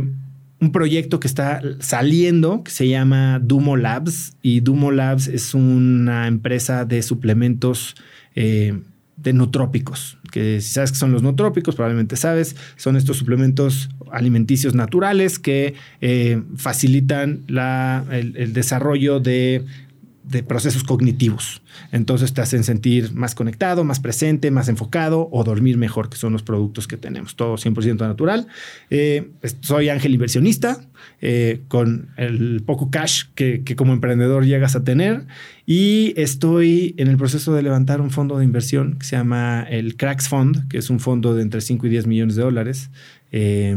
un 0.60 0.72
proyecto 0.72 1.20
que 1.20 1.28
está 1.28 1.60
saliendo 1.78 2.64
que 2.64 2.70
se 2.70 2.88
llama 2.88 3.38
Dumo 3.42 3.76
Labs 3.76 4.36
y 4.42 4.60
Dumo 4.60 4.90
Labs 4.90 5.28
es 5.28 5.54
una 5.54 6.26
empresa 6.26 6.84
de 6.84 7.02
suplementos 7.02 7.94
eh, 8.34 8.80
de 9.18 9.32
nutrópicos, 9.32 10.16
que 10.30 10.60
si 10.60 10.68
sabes 10.72 10.92
que 10.92 10.98
son 10.98 11.12
los 11.12 11.22
nutrópicos, 11.22 11.74
probablemente 11.74 12.16
sabes, 12.16 12.54
son 12.76 12.96
estos 12.96 13.16
suplementos 13.16 13.90
alimenticios 14.12 14.74
naturales 14.74 15.38
que 15.38 15.74
eh, 16.00 16.42
facilitan 16.56 17.42
la, 17.48 18.04
el, 18.10 18.52
desarrollo 18.52 19.18
de, 19.18 19.64
de, 20.28 20.42
procesos 20.42 20.84
cognitivos. 20.84 21.62
Entonces 21.92 22.32
te 22.32 22.40
hacen 22.40 22.64
sentir 22.64 23.12
más 23.12 23.34
conectado, 23.34 23.84
más 23.84 24.00
presente, 24.00 24.50
más 24.50 24.68
enfocado 24.68 25.28
o 25.32 25.44
dormir 25.44 25.76
mejor, 25.76 26.08
que 26.08 26.16
son 26.16 26.32
los 26.32 26.42
productos 26.42 26.88
que 26.88 26.96
tenemos, 26.96 27.36
todo 27.36 27.56
100% 27.56 27.98
natural. 27.98 28.46
Eh, 28.90 29.30
soy 29.60 29.88
ángel 29.88 30.14
inversionista, 30.14 30.80
eh, 31.20 31.62
con 31.68 32.10
el 32.16 32.62
poco 32.64 32.90
cash 32.90 33.24
que, 33.34 33.62
como 33.76 33.92
emprendedor 33.92 34.44
llegas 34.44 34.76
a 34.76 34.84
tener 34.84 35.26
y 35.66 36.14
estoy 36.16 36.94
en 36.98 37.08
el 37.08 37.16
proceso 37.16 37.54
de 37.54 37.62
levantar 37.62 38.00
un 38.00 38.10
fondo 38.10 38.38
de 38.38 38.44
inversión 38.44 38.98
que 38.98 39.06
se 39.06 39.16
llama 39.16 39.66
el 39.68 39.96
Cracks 39.96 40.28
Fund, 40.28 40.68
que 40.68 40.78
es 40.78 40.90
un 40.90 41.00
fondo 41.00 41.34
de 41.34 41.42
entre 41.42 41.60
5 41.60 41.86
y 41.86 41.90
10 41.90 42.06
millones 42.06 42.36
de 42.36 42.42
dólares 42.42 42.90
eh, 43.32 43.74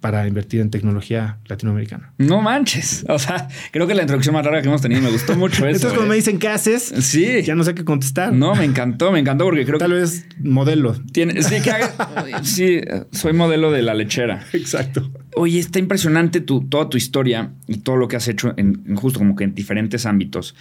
para 0.00 0.26
invertir 0.28 0.60
en 0.60 0.70
tecnología 0.70 1.38
latinoamericana. 1.46 2.12
No 2.18 2.40
manches. 2.40 3.04
O 3.08 3.18
sea, 3.18 3.48
creo 3.72 3.86
que 3.86 3.94
la 3.94 4.02
introducción 4.02 4.34
más 4.34 4.44
larga 4.44 4.62
que 4.62 4.68
hemos 4.68 4.80
tenido 4.80 5.02
me 5.02 5.10
gustó 5.10 5.36
mucho 5.36 5.66
eso. 5.66 5.66
Entonces, 5.66 5.92
cuando 5.92 6.08
me 6.08 6.16
dicen 6.16 6.38
qué 6.38 6.48
haces, 6.48 6.82
sí. 7.00 7.42
ya 7.42 7.54
no 7.54 7.64
sé 7.64 7.74
qué 7.74 7.84
contestar. 7.84 8.32
No, 8.32 8.54
me 8.54 8.64
encantó, 8.64 9.10
me 9.10 9.18
encantó 9.18 9.44
porque 9.44 9.64
creo 9.64 9.78
Tal 9.78 9.90
que. 9.90 9.96
vez 9.96 10.26
modelo. 10.40 10.94
Tiene, 11.12 11.42
sí, 11.42 11.60
que 11.62 11.70
haga, 11.70 11.92
sí, 12.42 12.80
soy 13.10 13.32
modelo 13.32 13.72
de 13.72 13.82
la 13.82 13.94
lechera. 13.94 14.44
Exacto. 14.52 15.10
Oye, 15.34 15.58
está 15.58 15.78
impresionante 15.78 16.40
tu, 16.40 16.68
toda 16.68 16.88
tu 16.88 16.96
historia 16.96 17.52
y 17.66 17.78
todo 17.78 17.96
lo 17.96 18.08
que 18.08 18.16
has 18.16 18.28
hecho 18.28 18.54
en, 18.56 18.82
en 18.86 18.96
justo 18.96 19.18
como 19.18 19.34
que 19.36 19.44
en 19.44 19.54
diferentes 19.54 20.06
ámbitos. 20.06 20.54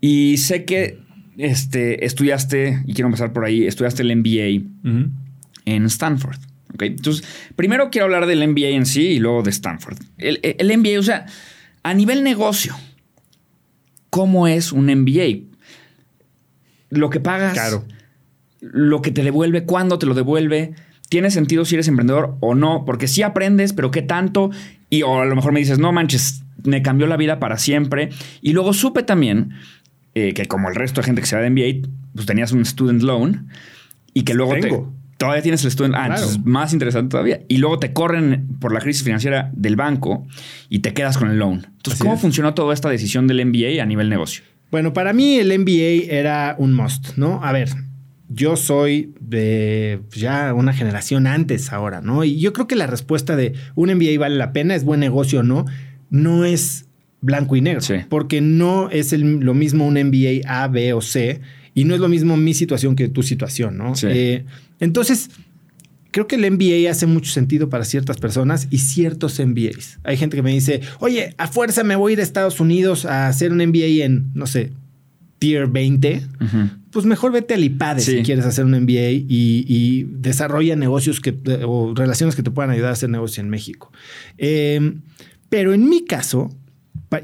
Y 0.00 0.36
sé 0.38 0.64
que 0.64 1.06
este, 1.38 2.04
estudiaste, 2.04 2.82
y 2.86 2.94
quiero 2.94 3.08
empezar 3.08 3.32
por 3.32 3.44
ahí, 3.44 3.66
estudiaste 3.66 4.02
el 4.02 4.16
MBA 4.16 4.64
uh 4.88 4.92
-huh. 4.92 5.10
en 5.66 5.84
Stanford. 5.86 6.38
Okay. 6.74 6.88
Entonces, 6.88 7.26
primero 7.54 7.90
quiero 7.90 8.06
hablar 8.06 8.26
del 8.26 8.46
MBA 8.46 8.68
en 8.68 8.86
sí 8.86 9.02
y 9.02 9.18
luego 9.18 9.42
de 9.42 9.50
Stanford. 9.50 9.98
El, 10.18 10.40
el, 10.42 10.78
MBA, 10.78 10.98
o 10.98 11.02
sea, 11.02 11.26
a 11.82 11.94
nivel 11.94 12.22
negocio, 12.22 12.76
¿cómo 14.10 14.46
es 14.46 14.72
un 14.72 14.86
MBA? 14.86 15.46
Lo 16.90 17.10
que 17.10 17.20
pagas, 17.20 17.54
claro. 17.54 17.84
lo 18.60 19.02
que 19.02 19.10
te 19.10 19.22
devuelve, 19.22 19.64
cuándo 19.64 19.98
te 19.98 20.06
lo 20.06 20.14
devuelve, 20.14 20.74
tiene 21.08 21.30
sentido 21.30 21.64
si 21.64 21.76
eres 21.76 21.88
emprendedor 21.88 22.36
o 22.40 22.54
no, 22.54 22.84
porque 22.84 23.08
sí 23.08 23.22
aprendes, 23.22 23.72
pero 23.72 23.90
qué 23.90 24.02
tanto, 24.02 24.50
y 24.90 25.02
o 25.02 25.20
a 25.20 25.24
lo 25.24 25.36
mejor 25.36 25.52
me 25.52 25.60
dices, 25.60 25.78
no 25.78 25.92
manches, 25.92 26.42
me 26.64 26.82
cambió 26.82 27.06
la 27.06 27.16
vida 27.16 27.38
para 27.38 27.58
siempre. 27.58 28.10
Y 28.42 28.52
luego 28.52 28.72
supe 28.72 29.02
también 29.02 29.54
eh, 30.14 30.34
que 30.34 30.46
como 30.46 30.68
el 30.68 30.74
resto 30.74 31.00
de 31.00 31.06
gente 31.06 31.20
que 31.20 31.26
se 31.26 31.36
va 31.36 31.42
de 31.42 31.50
MBA, 31.50 31.88
pues 32.14 32.26
tenías 32.26 32.52
un 32.52 32.64
student 32.64 33.02
loan 33.02 33.48
y 34.14 34.22
que 34.22 34.34
luego 34.34 34.54
Tengo. 34.54 34.92
te 34.92 35.05
Todavía 35.18 35.42
tienes 35.42 35.62
el 35.62 35.68
estudio. 35.68 35.92
Ah, 35.94 36.06
claro. 36.06 36.14
entonces 36.16 36.44
más 36.44 36.72
interesante 36.72 37.10
todavía. 37.10 37.40
Y 37.48 37.56
luego 37.58 37.78
te 37.78 37.92
corren 37.92 38.48
por 38.60 38.72
la 38.72 38.80
crisis 38.80 39.02
financiera 39.02 39.50
del 39.54 39.76
banco 39.76 40.26
y 40.68 40.80
te 40.80 40.92
quedas 40.92 41.16
con 41.16 41.30
el 41.30 41.38
loan. 41.38 41.54
Entonces, 41.76 41.94
Así 41.94 42.02
¿cómo 42.02 42.14
es. 42.14 42.20
funcionó 42.20 42.52
toda 42.54 42.74
esta 42.74 42.88
decisión 42.90 43.26
del 43.26 43.44
MBA 43.46 43.82
a 43.82 43.86
nivel 43.86 44.08
negocio? 44.10 44.44
Bueno, 44.70 44.92
para 44.92 45.12
mí 45.12 45.36
el 45.36 45.56
MBA 45.58 46.12
era 46.14 46.54
un 46.58 46.74
must, 46.74 47.16
¿no? 47.16 47.42
A 47.42 47.52
ver, 47.52 47.70
yo 48.28 48.56
soy 48.56 49.14
de 49.20 50.00
ya 50.10 50.52
una 50.52 50.72
generación 50.72 51.26
antes 51.26 51.72
ahora, 51.72 52.00
¿no? 52.02 52.24
Y 52.24 52.38
yo 52.40 52.52
creo 52.52 52.66
que 52.66 52.74
la 52.76 52.86
respuesta 52.86 53.36
de 53.36 53.54
un 53.74 53.88
MBA 53.90 54.18
vale 54.18 54.36
la 54.36 54.52
pena, 54.52 54.74
es 54.74 54.84
buen 54.84 55.00
negocio 55.00 55.40
o 55.40 55.42
no, 55.44 55.64
no 56.10 56.44
es 56.44 56.86
blanco 57.22 57.56
y 57.56 57.60
negro, 57.60 57.80
Sí. 57.80 57.94
porque 58.08 58.40
no 58.40 58.90
es 58.90 59.12
el- 59.12 59.38
lo 59.40 59.54
mismo 59.54 59.86
un 59.86 59.96
MBA 59.96 60.42
A, 60.46 60.68
B 60.68 60.92
o 60.92 61.00
C 61.00 61.40
y 61.76 61.84
no 61.84 61.94
es 61.94 62.00
lo 62.00 62.08
mismo 62.08 62.36
mi 62.36 62.54
situación 62.54 62.96
que 62.96 63.08
tu 63.08 63.22
situación, 63.22 63.76
¿no? 63.78 63.94
Sí. 63.94 64.06
Eh, 64.10 64.44
entonces, 64.80 65.30
creo 66.10 66.26
que 66.26 66.34
el 66.36 66.50
MBA 66.50 66.90
hace 66.90 67.06
mucho 67.06 67.30
sentido 67.30 67.68
para 67.68 67.84
ciertas 67.84 68.16
personas 68.16 68.66
y 68.70 68.78
ciertos 68.78 69.38
MBAs. 69.38 69.98
Hay 70.02 70.16
gente 70.16 70.36
que 70.36 70.42
me 70.42 70.50
dice, 70.52 70.80
oye, 70.98 71.34
a 71.38 71.46
fuerza 71.46 71.84
me 71.84 71.94
voy 71.94 72.10
a 72.10 72.14
ir 72.14 72.20
a 72.20 72.22
Estados 72.24 72.58
Unidos 72.58 73.04
a 73.04 73.28
hacer 73.28 73.52
un 73.52 73.58
MBA 73.58 74.04
en, 74.04 74.30
no 74.34 74.46
sé, 74.46 74.72
Tier 75.38 75.66
20 75.66 76.22
Ujú. 76.40 76.58
pues 76.90 77.04
mejor 77.04 77.30
vete 77.30 77.52
al 77.52 77.62
IPADE 77.62 78.00
Sí. 78.00 78.16
si 78.16 78.22
quieres 78.22 78.46
hacer 78.46 78.64
un 78.64 78.70
MBA 78.70 79.10
y, 79.10 79.26
y 79.68 80.04
desarrolla 80.10 80.74
negocios 80.76 81.20
que, 81.20 81.34
o 81.66 81.92
relaciones 81.94 82.34
que 82.34 82.42
te 82.42 82.50
puedan 82.50 82.70
ayudar 82.70 82.88
a 82.88 82.92
hacer 82.94 83.10
negocios 83.10 83.40
en 83.40 83.50
México. 83.50 83.92
Eh, 84.38 84.94
pero 85.50 85.74
en 85.74 85.90
mi 85.90 86.06
caso, 86.06 86.56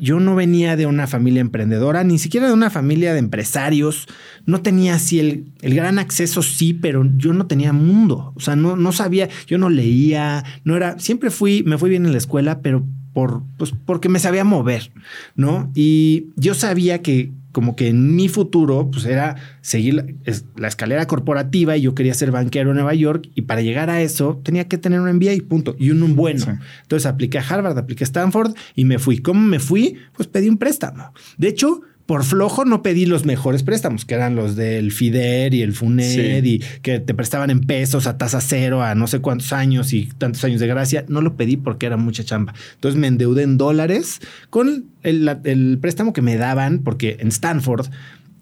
yo 0.00 0.20
no 0.20 0.34
venía 0.34 0.76
de 0.76 0.86
una 0.86 1.06
familia 1.06 1.40
emprendedora, 1.40 2.04
ni 2.04 2.18
siquiera 2.18 2.46
de 2.46 2.52
una 2.52 2.70
familia 2.70 3.12
de 3.12 3.18
empresarios. 3.18 4.06
No 4.46 4.62
tenía 4.62 4.94
así 4.94 5.20
el, 5.20 5.46
el 5.60 5.74
gran 5.74 5.98
acceso, 5.98 6.42
sí, 6.42 6.74
pero 6.74 7.08
yo 7.16 7.32
no 7.32 7.46
tenía 7.46 7.72
mundo. 7.72 8.32
O 8.36 8.40
sea, 8.40 8.56
no, 8.56 8.76
no 8.76 8.92
sabía, 8.92 9.28
yo 9.46 9.58
no 9.58 9.70
leía, 9.70 10.44
no 10.64 10.76
era, 10.76 10.98
siempre 10.98 11.30
fui, 11.30 11.62
me 11.64 11.78
fui 11.78 11.90
bien 11.90 12.06
en 12.06 12.12
la 12.12 12.18
escuela, 12.18 12.60
pero 12.60 12.86
por, 13.12 13.42
pues 13.58 13.72
porque 13.84 14.08
me 14.08 14.18
sabía 14.18 14.44
mover, 14.44 14.92
¿no? 15.34 15.70
Y 15.74 16.28
yo 16.36 16.54
sabía 16.54 17.02
que 17.02 17.30
como 17.52 17.76
que 17.76 17.88
en 17.88 18.16
mi 18.16 18.28
futuro, 18.28 18.90
pues 18.90 19.04
era 19.04 19.36
seguir 19.60 19.94
la, 19.94 20.04
es- 20.24 20.44
la 20.56 20.68
escalera 20.68 21.06
corporativa 21.06 21.76
y 21.76 21.82
yo 21.82 21.94
quería 21.94 22.14
ser 22.14 22.30
banquero 22.30 22.70
en 22.70 22.76
Nueva 22.76 22.94
York 22.94 23.28
y 23.34 23.42
para 23.42 23.60
llegar 23.60 23.90
a 23.90 24.02
eso 24.02 24.40
tenía 24.42 24.66
que 24.68 24.78
tener 24.78 25.00
un 25.00 25.10
MBA, 25.16 25.32
punto, 25.48 25.76
y 25.78 25.90
un, 25.90 26.02
un 26.02 26.16
bueno. 26.16 26.40
Sí. 26.44 26.50
Entonces 26.82 27.06
apliqué 27.06 27.38
a 27.38 27.42
Harvard, 27.48 27.78
apliqué 27.78 28.04
a 28.04 28.06
Stanford 28.06 28.54
y 28.74 28.84
me 28.84 28.98
fui. 28.98 29.18
¿Cómo 29.18 29.40
me 29.40 29.58
fui? 29.58 29.96
Pues 30.16 30.28
pedí 30.28 30.48
un 30.48 30.58
préstamo. 30.58 31.12
De 31.38 31.48
hecho, 31.48 31.82
por 32.12 32.24
flojo 32.24 32.66
no 32.66 32.82
pedí 32.82 33.06
los 33.06 33.24
mejores 33.24 33.62
préstamos, 33.62 34.04
que 34.04 34.12
eran 34.12 34.36
los 34.36 34.54
del 34.54 34.92
FIDER 34.92 35.54
y 35.54 35.62
el 35.62 35.72
FUNED 35.72 36.42
Sí. 36.42 36.46
y 36.46 36.58
que 36.82 37.00
te 37.00 37.14
prestaban 37.14 37.48
en 37.48 37.60
pesos 37.60 38.06
a 38.06 38.18
tasa 38.18 38.42
cero 38.42 38.82
a 38.82 38.94
no 38.94 39.06
sé 39.06 39.20
cuántos 39.20 39.54
años 39.54 39.94
y 39.94 40.10
tantos 40.18 40.44
años 40.44 40.60
de 40.60 40.66
gracia. 40.66 41.06
No 41.08 41.22
lo 41.22 41.38
pedí 41.38 41.56
porque 41.56 41.86
era 41.86 41.96
mucha 41.96 42.22
chamba. 42.22 42.52
Entonces 42.74 43.00
me 43.00 43.06
endeudé 43.06 43.44
en 43.44 43.56
dólares 43.56 44.20
con 44.50 44.90
el, 45.02 45.26
el 45.44 45.78
préstamo 45.80 46.12
que 46.12 46.20
me 46.20 46.36
daban, 46.36 46.80
porque 46.80 47.16
en 47.18 47.28
Stanford 47.28 47.86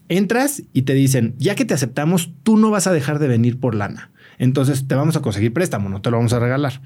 entras 0.08 0.64
y 0.72 0.82
te 0.82 0.94
dicen, 0.94 1.36
ya 1.38 1.54
que 1.54 1.64
te 1.64 1.72
aceptamos, 1.72 2.32
tú 2.42 2.56
no 2.56 2.72
vas 2.72 2.88
a 2.88 2.92
dejar 2.92 3.20
de 3.20 3.28
venir 3.28 3.60
por 3.60 3.76
lana. 3.76 4.10
Entonces 4.40 4.88
te 4.88 4.96
vamos 4.96 5.14
a 5.14 5.22
conseguir 5.22 5.52
préstamo, 5.52 5.88
no 5.88 6.00
te 6.00 6.10
lo 6.10 6.16
vamos 6.16 6.32
a 6.32 6.40
regalar. 6.40 6.80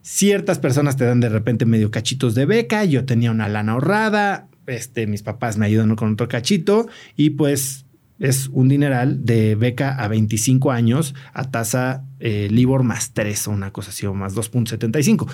Ciertas 0.00 0.58
personas 0.58 0.96
te 0.96 1.04
dan 1.04 1.20
de 1.20 1.28
repente 1.28 1.66
medio 1.66 1.90
cachitos 1.90 2.34
de 2.34 2.46
beca. 2.46 2.86
Yo 2.86 3.04
tenía 3.04 3.30
una 3.30 3.46
lana 3.50 3.72
ahorrada. 3.72 4.46
Este, 4.70 5.06
mis 5.06 5.22
papás 5.22 5.56
me 5.58 5.66
ayudan 5.66 5.94
con 5.96 6.12
otro 6.12 6.28
cachito 6.28 6.88
y 7.16 7.30
pues 7.30 7.84
es 8.18 8.48
un 8.52 8.68
dineral 8.68 9.24
de 9.24 9.54
beca 9.54 9.94
a 9.96 10.06
25 10.08 10.70
años 10.72 11.14
a 11.32 11.50
tasa 11.50 12.04
eh, 12.20 12.48
Libor 12.50 12.82
más 12.82 13.12
3 13.14 13.48
o 13.48 13.50
una 13.52 13.72
cosa 13.72 13.90
así 13.90 14.04
o 14.06 14.14
más 14.14 14.34
2.75. 14.36 15.26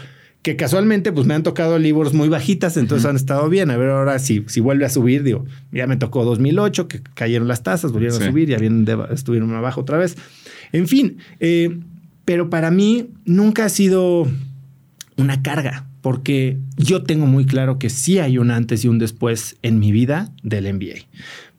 Que 0.43 0.55
casualmente 0.55 1.11
pues 1.11 1.27
me 1.27 1.35
han 1.35 1.43
tocado 1.43 1.77
Libors 1.77 2.13
muy 2.15 2.29
bajitas, 2.29 2.77
entonces 2.77 3.05
han 3.05 3.17
estado 3.17 3.49
bien. 3.49 3.71
A 3.73 3.77
ver 3.77 3.91
ahora 3.91 4.21
si, 4.21 4.45
si 4.47 4.61
vuelve 4.61 4.85
a 4.85 4.89
subir, 4.89 5.25
digo, 5.25 5.45
ya 5.73 5.89
me 5.89 5.97
tocó 5.97 6.25
2008 6.25 6.87
que 6.87 7.03
cayeron 7.15 7.49
las 7.49 7.65
tasas, 7.65 7.91
volvieron 7.91 8.19
Sí. 8.19 8.25
a 8.25 8.31
subir, 8.31 8.49
ya 8.49 8.59
de- 8.59 9.07
estuvieron 9.13 9.53
abajo 9.55 9.81
otra 9.81 9.99
vez. 9.99 10.17
En 10.71 10.87
fin, 10.87 11.17
eh, 11.41 11.81
pero 12.25 12.49
para 12.51 12.71
mí 12.71 13.11
nunca 13.25 13.65
ha 13.65 13.69
sido 13.69 14.29
una 15.17 15.43
carga, 15.43 15.87
porque 16.07 16.61
yo 16.77 17.03
tengo 17.03 17.27
muy 17.27 17.47
claro 17.47 17.81
que 17.81 17.91
sí 17.91 18.21
hay 18.21 18.39
un 18.39 18.53
antes 18.53 18.85
y 18.85 18.89
un 18.89 19.01
después 19.01 19.57
en 19.63 19.81
mi 19.81 19.91
vida 19.91 20.31
del 20.45 20.73
MBA. 20.73 21.09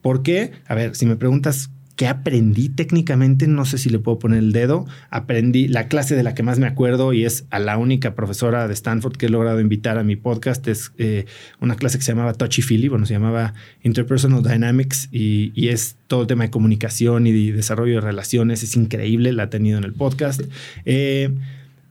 ¿Por 0.01 0.23
qué? 0.23 0.53
A 0.67 0.73
ver, 0.73 0.95
si 0.95 1.05
me 1.05 1.17
preguntas 1.17 1.69
qué 1.97 2.07
aprendí 2.07 2.69
técnicamente, 2.69 3.45
no 3.45 3.65
sé 3.65 3.77
si 3.77 3.89
le 3.89 3.99
puedo 3.99 4.19
poner 4.19 4.39
el 4.39 4.53
dedo. 4.53 4.85
Aprendí 5.09 5.67
la 5.67 5.89
clase 5.89 6.15
de 6.15 6.23
la 6.23 6.33
que 6.33 6.43
más 6.43 6.59
me 6.59 6.65
acuerdo 6.65 7.11
y 7.11 7.25
es 7.25 7.45
a 7.49 7.59
la 7.59 7.77
única 7.77 8.15
profesora 8.15 8.69
de 8.69 8.73
Stanford 8.73 9.17
que 9.17 9.25
he 9.25 9.29
logrado 9.29 9.59
invitar 9.59 9.97
a 9.97 10.05
mi 10.05 10.15
podcast. 10.15 10.65
Es 10.69 10.93
eh, 10.97 11.25
una 11.59 11.75
clase 11.75 11.97
que 11.97 12.05
se 12.05 12.13
llamaba 12.13 12.33
Touchy 12.33 12.61
Feely, 12.61 12.87
bueno, 12.87 13.05
se 13.05 13.15
llamaba 13.15 13.53
Interpersonal 13.83 14.43
Dynamics 14.43 15.09
y, 15.11 15.67
es 15.67 15.97
todo 16.07 16.21
el 16.21 16.27
tema 16.27 16.45
de 16.45 16.51
comunicación 16.51 17.27
y 17.27 17.33
de 17.33 17.51
desarrollo 17.51 17.95
de 17.95 18.01
relaciones. 18.01 18.63
Es 18.63 18.77
increíble, 18.77 19.33
la 19.33 19.43
he 19.43 19.47
tenido 19.47 19.77
en 19.77 19.83
el 19.83 19.91
podcast. 19.91 20.39
Eh, 20.85 21.35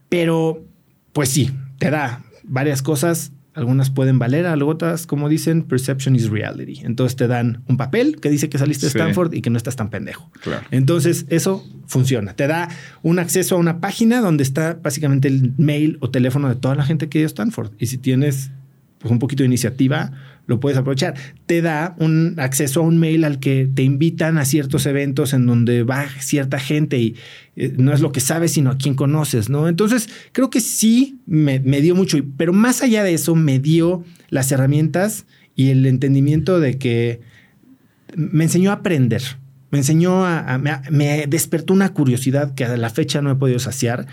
pero, 0.09 0.65
pues 1.13 1.29
sí, 1.29 1.51
te 1.79 1.91
da 1.91 2.23
varias 2.47 2.83
cosas. 2.83 3.33
Algunas 3.55 3.89
pueden 3.89 4.19
valer, 4.19 4.45
algo 4.45 4.71
otras, 4.71 5.07
como 5.07 5.31
dicen, 5.31 5.63
perception 5.63 6.15
is 6.15 6.29
reality. 6.29 6.81
Entonces 6.85 7.17
te 7.17 7.27
dan 7.27 7.63
un 7.69 7.79
papel 7.79 8.21
que 8.21 8.29
dice 8.29 8.51
que 8.51 8.59
saliste 8.59 8.87
de 8.87 8.93
Sí. 8.93 8.99
Stanford 8.99 9.33
y 9.33 9.41
que 9.41 9.49
no 9.49 9.57
estás 9.57 9.77
tan 9.77 9.89
pendejo. 9.89 10.31
Claro. 10.43 10.67
Entonces 10.71 11.25
eso 11.31 11.67
funciona. 11.87 12.35
Te 12.35 12.47
da 12.49 12.69
un 13.03 13.19
acceso 13.19 13.55
a 13.55 13.59
una 13.59 13.81
página 13.81 14.21
donde 14.21 14.43
está 14.43 14.79
básicamente 14.83 15.29
el 15.29 15.55
mail 15.57 15.97
o 16.01 16.11
teléfono 16.11 16.51
de 16.51 16.57
toda 16.57 16.75
la 16.75 16.85
gente 16.85 17.09
que 17.09 17.19
dio 17.19 17.27
Stanford. 17.27 17.71
Y 17.79 17.87
si 17.87 17.97
tienes 17.97 18.51
pues, 18.99 19.11
un 19.11 19.19
poquito 19.19 19.43
de 19.43 19.47
iniciativa, 19.47 20.13
lo 20.47 20.61
puedes 20.61 20.79
aprovechar. 20.79 21.15
Te 21.47 21.61
da 21.63 21.95
un 21.99 22.35
acceso 22.39 22.81
a 22.81 22.85
un 22.85 22.99
mail 22.99 23.25
al 23.25 23.41
que 23.41 23.69
te 23.73 23.83
invitan 23.83 24.39
a 24.39 24.45
ciertos 24.45 24.87
eventos 24.87 25.33
en 25.33 25.47
donde 25.47 25.83
va 25.83 26.07
cierta 26.21 26.59
gente 26.59 26.99
y 26.99 27.17
eh, 27.57 27.75
no 27.77 27.93
es 27.93 28.01
lo 28.01 28.13
que 28.13 28.21
sabes, 28.21 28.53
sino 28.53 28.71
a 28.71 28.79
quién 28.79 28.95
conoces, 28.95 29.49
¿no? 29.49 29.69
Entonces, 29.69 30.09
creo 30.33 30.51
que 30.51 30.61
sí 30.61 31.19
me, 31.27 31.59
dio 31.59 31.95
mucho, 31.95 32.19
pero 32.37 32.53
más 32.53 32.83
allá 32.83 33.03
de 33.03 33.15
eso, 33.15 33.35
me 33.35 33.59
dio 33.59 34.05
las 34.31 34.51
herramientas 34.53 35.27
y 35.55 35.71
el 35.71 35.87
entendimiento 35.87 36.61
de 36.61 36.79
que 36.79 37.21
me 38.15 38.45
enseñó 38.45 38.71
a 38.71 38.75
aprender. 38.75 39.23
Me 39.71 39.79
enseñó 39.79 40.25
a, 40.25 40.59
me 40.59 41.27
despertó 41.27 41.75
una 41.75 41.93
curiosidad 41.93 42.55
que 42.55 42.65
a 42.65 42.77
la 42.77 42.89
fecha 42.89 43.21
no 43.21 43.33
he 43.33 43.35
podido 43.35 43.59
saciar 43.59 44.07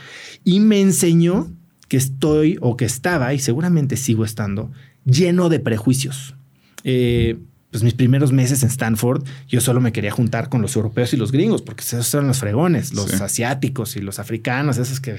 y 0.43 0.59
me 0.59 0.81
enseñó 0.81 1.51
que 1.87 1.97
estoy 1.97 2.57
o 2.59 2.75
que 2.75 2.85
estaba 2.85 3.35
y 3.35 3.39
seguramente 3.39 3.97
sigo 3.97 4.25
estando 4.25 4.71
lleno 5.05 5.49
de 5.49 5.59
prejuicios. 5.59 6.35
Eh, 6.83 7.37
pues 7.71 7.81
mis 7.83 7.95
primeros 7.95 8.31
meses 8.31 8.61
en 8.61 8.69
Stanford, 8.69 9.23
yo 9.47 9.59
solo 9.59 9.81
me 9.81 9.91
quería 9.91 10.11
juntar 10.11 10.47
con 10.49 10.61
los 10.61 10.75
europeos 10.75 11.11
y 11.13 11.17
los 11.17 11.31
gringos, 11.31 11.63
porque 11.63 11.81
esos 11.81 12.05
son 12.05 12.27
los 12.27 12.37
fregones, 12.37 12.93
los 12.93 13.09
Sí. 13.09 13.17
asiáticos 13.23 13.95
y 13.95 14.01
los 14.01 14.19
africanos, 14.19 14.77
esos 14.77 14.99
que... 14.99 15.17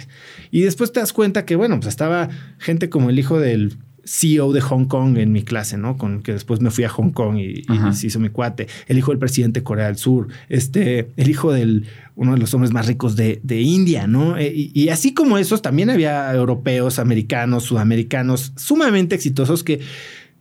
Y 0.52 0.60
después 0.60 0.92
te 0.92 1.00
das 1.00 1.12
cuenta 1.12 1.44
que, 1.46 1.56
bueno, 1.56 1.76
pues 1.80 1.88
estaba 1.88 2.28
gente 2.58 2.88
como 2.90 3.10
el 3.10 3.18
hijo 3.18 3.40
del 3.40 3.76
CEO 4.04 4.52
de 4.52 4.60
Hong 4.60 4.86
Kong 4.86 5.18
en 5.18 5.32
mi 5.32 5.42
clase, 5.42 5.76
¿no? 5.76 5.96
Con 5.96 6.22
que 6.22 6.32
después 6.32 6.60
me 6.60 6.70
fui 6.70 6.84
a 6.84 6.88
Hong 6.88 7.10
Kong 7.10 7.38
y, 7.38 7.64
se 7.92 8.06
hizo 8.06 8.20
mi 8.20 8.28
cuate. 8.28 8.68
El 8.86 8.98
hijo 8.98 9.10
del 9.10 9.18
presidente 9.18 9.60
de 9.60 9.64
Corea 9.64 9.86
del 9.86 9.96
Sur, 9.96 10.28
este, 10.48 11.10
el 11.16 11.28
hijo 11.28 11.52
del 11.52 11.86
uno 12.16 12.32
de 12.32 12.38
los 12.38 12.54
hombres 12.54 12.72
más 12.72 12.86
ricos 12.86 13.16
de, 13.16 13.40
de 13.42 13.60
India, 13.60 14.06
¿no? 14.06 14.36
Eh, 14.36 14.52
Y, 14.54 14.70
y 14.74 14.88
así 14.90 15.14
como 15.14 15.38
esos, 15.38 15.62
también 15.62 15.90
había 15.90 16.32
europeos, 16.32 16.98
americanos, 16.98 17.64
sudamericanos, 17.64 18.52
sumamente 18.56 19.14
exitosos 19.14 19.64
que 19.64 19.80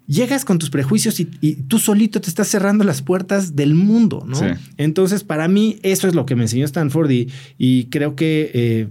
llegas 0.07 0.45
con 0.45 0.59
tus 0.59 0.69
prejuicios 0.69 1.19
y, 1.19 1.29
y 1.41 1.55
tú 1.55 1.79
solito 1.79 2.21
te 2.21 2.29
estás 2.29 2.47
cerrando 2.47 2.83
las 2.83 3.01
puertas 3.01 3.55
del 3.55 3.73
mundo, 3.73 4.23
¿no? 4.27 4.35
Sí. 4.35 4.45
Entonces, 4.77 5.23
para 5.23 5.47
mí, 5.47 5.79
eso 5.83 6.07
es 6.07 6.15
lo 6.15 6.25
que 6.25 6.35
me 6.35 6.43
enseñó 6.43 6.65
Stanford 6.65 7.09
y, 7.11 7.29
y 7.57 7.85
creo 7.85 8.15
que 8.15 8.51
eh, 8.53 8.87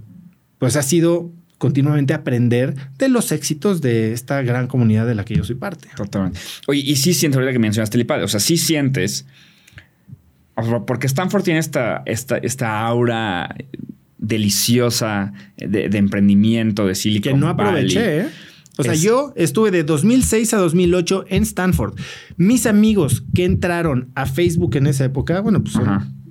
pues 0.59 0.77
ha 0.77 0.83
sido 0.83 1.31
continuamente 1.63 2.13
aprender 2.13 2.75
de 2.99 3.09
los 3.09 3.31
éxitos 3.31 3.81
de 3.81 4.13
esta 4.13 4.43
gran 4.43 4.67
comunidad 4.67 5.07
de 5.07 5.15
la 5.15 5.25
que 5.25 5.37
yo 5.37 5.45
soy 5.45 5.55
parte. 5.55 5.87
Totalmente. 5.97 6.41
Oye, 6.67 6.81
y 6.85 6.97
sí 6.97 7.15
siento 7.15 7.39
ahorita 7.39 7.53
que 7.53 7.61
mencionaste 7.61 7.97
el 7.99 8.01
iPad, 8.03 8.25
o 8.25 8.27
sea, 8.29 8.41
sí 8.41 8.57
sientes, 8.57 9.27
o 10.57 10.65
sea, 10.65 10.81
porque 10.81 11.07
Stanford 11.07 11.45
tiene 11.45 11.61
esta, 11.61 12.03
esta, 12.05 12.37
esta 12.39 12.81
aura 12.85 13.55
deliciosa 14.19 15.33
de, 15.57 15.89
de 15.89 15.99
emprendimiento, 15.99 16.85
de 16.87 16.97
Silicon 16.97 17.33
Que 17.35 17.39
no 17.39 17.47
Valley. 17.55 17.69
aproveché, 17.71 18.21
¿eh? 18.23 18.27
O 18.79 18.83
sea, 18.83 18.95
Es- 18.95 19.03
yo 19.03 19.33
estuve 19.37 19.71
de 19.71 19.85
2006 19.85 20.55
a 20.55 20.57
2008 20.57 21.27
en 21.29 21.43
Stanford. 21.45 21.95
Mis 22.39 22.67
amigos 22.67 23.23
que 23.35 23.45
entraron 23.45 24.11
a 24.17 24.27
Facebook 24.27 24.75
en 24.77 24.89
esa 24.89 25.05
época, 25.05 25.41
bueno, 25.41 25.63
pues 25.63 25.75
son. 25.75 26.22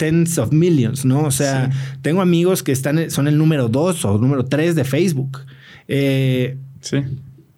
Tens 0.00 0.38
of 0.38 0.50
millions, 0.50 1.04
¿no? 1.04 1.24
O 1.24 1.30
sea, 1.30 1.70
tengo 2.00 2.22
amigos 2.22 2.62
que 2.62 2.72
están, 2.72 3.10
son 3.10 3.28
el 3.28 3.36
número 3.36 3.68
dos 3.68 4.02
o 4.06 4.16
número 4.16 4.46
tres 4.46 4.74
de 4.74 4.84
Facebook. 4.84 5.40
Eh, 5.88 6.56
Sí. 6.80 6.96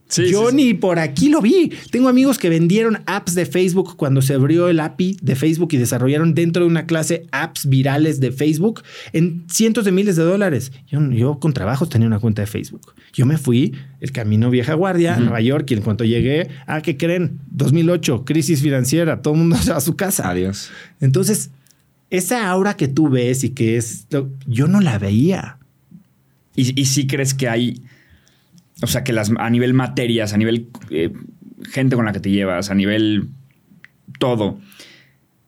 Sí, 0.09 0.31
yo 0.31 0.51
sí, 0.51 0.51
sí. 0.51 0.57
ni 0.57 0.75
por 0.75 0.99
aquí 0.99 1.31
lo 1.31 1.41
vi. 1.41 1.73
Tengo 1.91 2.11
amigos 2.11 2.37
que 2.37 2.51
vendieron 2.51 2.99
apps 3.07 3.35
de 3.35 3.47
Facebook 3.47 3.97
cuando 3.97 4.21
se 4.21 4.35
abrió 4.35 4.69
el 4.69 4.79
API 4.79 5.17
de 5.23 5.37
Facebook 5.37 5.71
y 5.73 5.79
desarrollaron 5.79 6.35
dentro 6.35 6.65
de 6.65 6.69
una 6.69 6.85
clase 6.85 7.25
apps 7.33 7.67
virales 7.67 8.21
de 8.21 8.31
Facebook 8.31 8.83
en 9.15 9.47
cientos 9.49 9.87
de 9.87 9.93
miles 9.93 10.17
de 10.17 10.25
dólares. 10.25 10.71
Yo, 10.87 11.01
yo 11.13 11.39
con 11.39 11.55
trabajos 11.55 11.89
tenía 11.89 12.09
una 12.09 12.19
cuenta 12.19 12.43
de 12.43 12.47
Facebook. 12.47 12.93
Yo 13.15 13.25
me 13.25 13.39
fui 13.39 13.75
el 14.01 14.13
camino 14.13 14.51
vieja 14.51 14.75
guardia 14.75 15.15
a. 15.15 15.19
Nueva 15.19 15.41
York 15.41 15.71
y 15.71 15.75
en 15.75 15.81
cuanto 15.81 16.05
llegué, 16.05 16.49
ah, 16.67 16.83
¿qué 16.83 16.99
creen? 16.99 17.39
2008, 17.51 18.27
crisis 18.27 18.61
financiera, 18.61 19.23
todo 19.23 19.33
el 19.33 19.41
mundo 19.41 19.57
a 19.75 19.81
su 19.81 19.97
casa. 19.97 20.29
Adiós. 20.29 20.69
Entonces, 21.01 21.53
esa 22.13 22.47
aura 22.51 22.77
que 22.77 22.89
tú 22.89 23.09
ves 23.09 23.43
y 23.43 23.51
que 23.51 23.79
es, 23.79 24.07
yo 24.47 24.69
no 24.69 24.83
la 24.83 24.99
veía. 24.99 25.59
Y, 26.55 26.79
y 26.79 26.85
sí 26.85 27.07
crees 27.07 27.33
que 27.33 27.49
hay, 27.49 27.83
o 28.83 28.87
sea, 28.87 29.03
que 29.03 29.15
las 29.15 29.33
a 29.39 29.49
nivel 29.49 29.73
materias, 29.73 30.35
a 30.35 30.37
nivel 30.37 30.69
eh, 30.91 31.11
gente 31.71 31.97
con 31.97 32.05
la 32.05 32.13
que 32.13 32.21
te 32.21 32.31
llevas, 32.31 32.71
a 32.71 32.75
nivel 32.75 33.31
todo. 34.19 34.61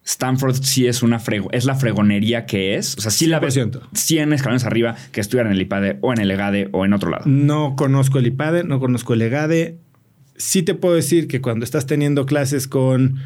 Stanford 0.06 0.56
sí 0.62 0.86
es 0.86 1.02
una 1.02 1.18
frego, 1.18 1.50
es 1.52 1.66
la 1.66 1.74
fregonería 1.74 2.46
que 2.46 2.76
es. 2.76 2.96
O 2.96 3.02
sea, 3.02 3.10
sí 3.10 3.26
la 3.26 3.40
ves 3.40 3.60
100 3.92 4.32
escalones 4.32 4.64
arriba 4.64 4.96
que 5.12 5.20
estudiar 5.20 5.44
en 5.44 5.52
el 5.52 5.60
IPADE 5.60 5.98
o 6.00 6.14
en 6.14 6.18
el 6.18 6.30
EGADE 6.30 6.70
o 6.72 6.86
en 6.86 6.94
otro 6.94 7.10
lado. 7.10 7.24
No 7.26 7.76
conozco 7.76 8.18
el 8.18 8.26
IPADE, 8.26 8.64
no 8.64 8.80
conozco 8.80 9.12
el 9.12 9.20
EGADE. 9.20 9.78
Sí 10.36 10.62
te 10.62 10.74
puedo 10.74 10.94
decir 10.94 11.28
que 11.28 11.42
cuando 11.42 11.64
estás 11.64 11.84
teniendo 11.84 12.24
clases 12.24 12.68
con 12.68 13.18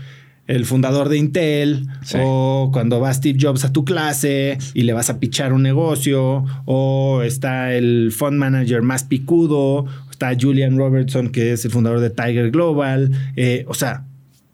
el 0.49 0.64
fundador 0.64 1.09
de 1.09 1.19
Intel, 1.19 1.87
o 2.19 2.71
cuando 2.73 2.99
va 3.00 3.12
Steve 3.12 3.38
Jobs 3.40 3.64
a 3.64 3.73
tu 3.73 3.85
clase 3.85 4.59
y 4.75 4.83
le 4.83 4.95
vas 4.95 5.11
a 5.11 5.21
pichar 5.21 5.52
un 5.52 5.62
negocio, 5.62 6.45
o 6.64 7.23
está 7.23 7.75
el 7.75 8.11
fund 8.11 8.38
manager 8.38 8.83
más 8.83 9.05
picudo, 9.05 9.87
está 10.11 10.33
Julian 10.38 10.76
Robertson, 10.76 11.28
que 11.28 11.52
es 11.52 11.64
el 11.64 11.71
fundador 11.71 12.00
de 12.00 12.11
Tiger 12.11 12.50
Global. 12.50 13.12
Eh, 13.37 13.64
o 13.69 13.75
sea, 13.75 14.05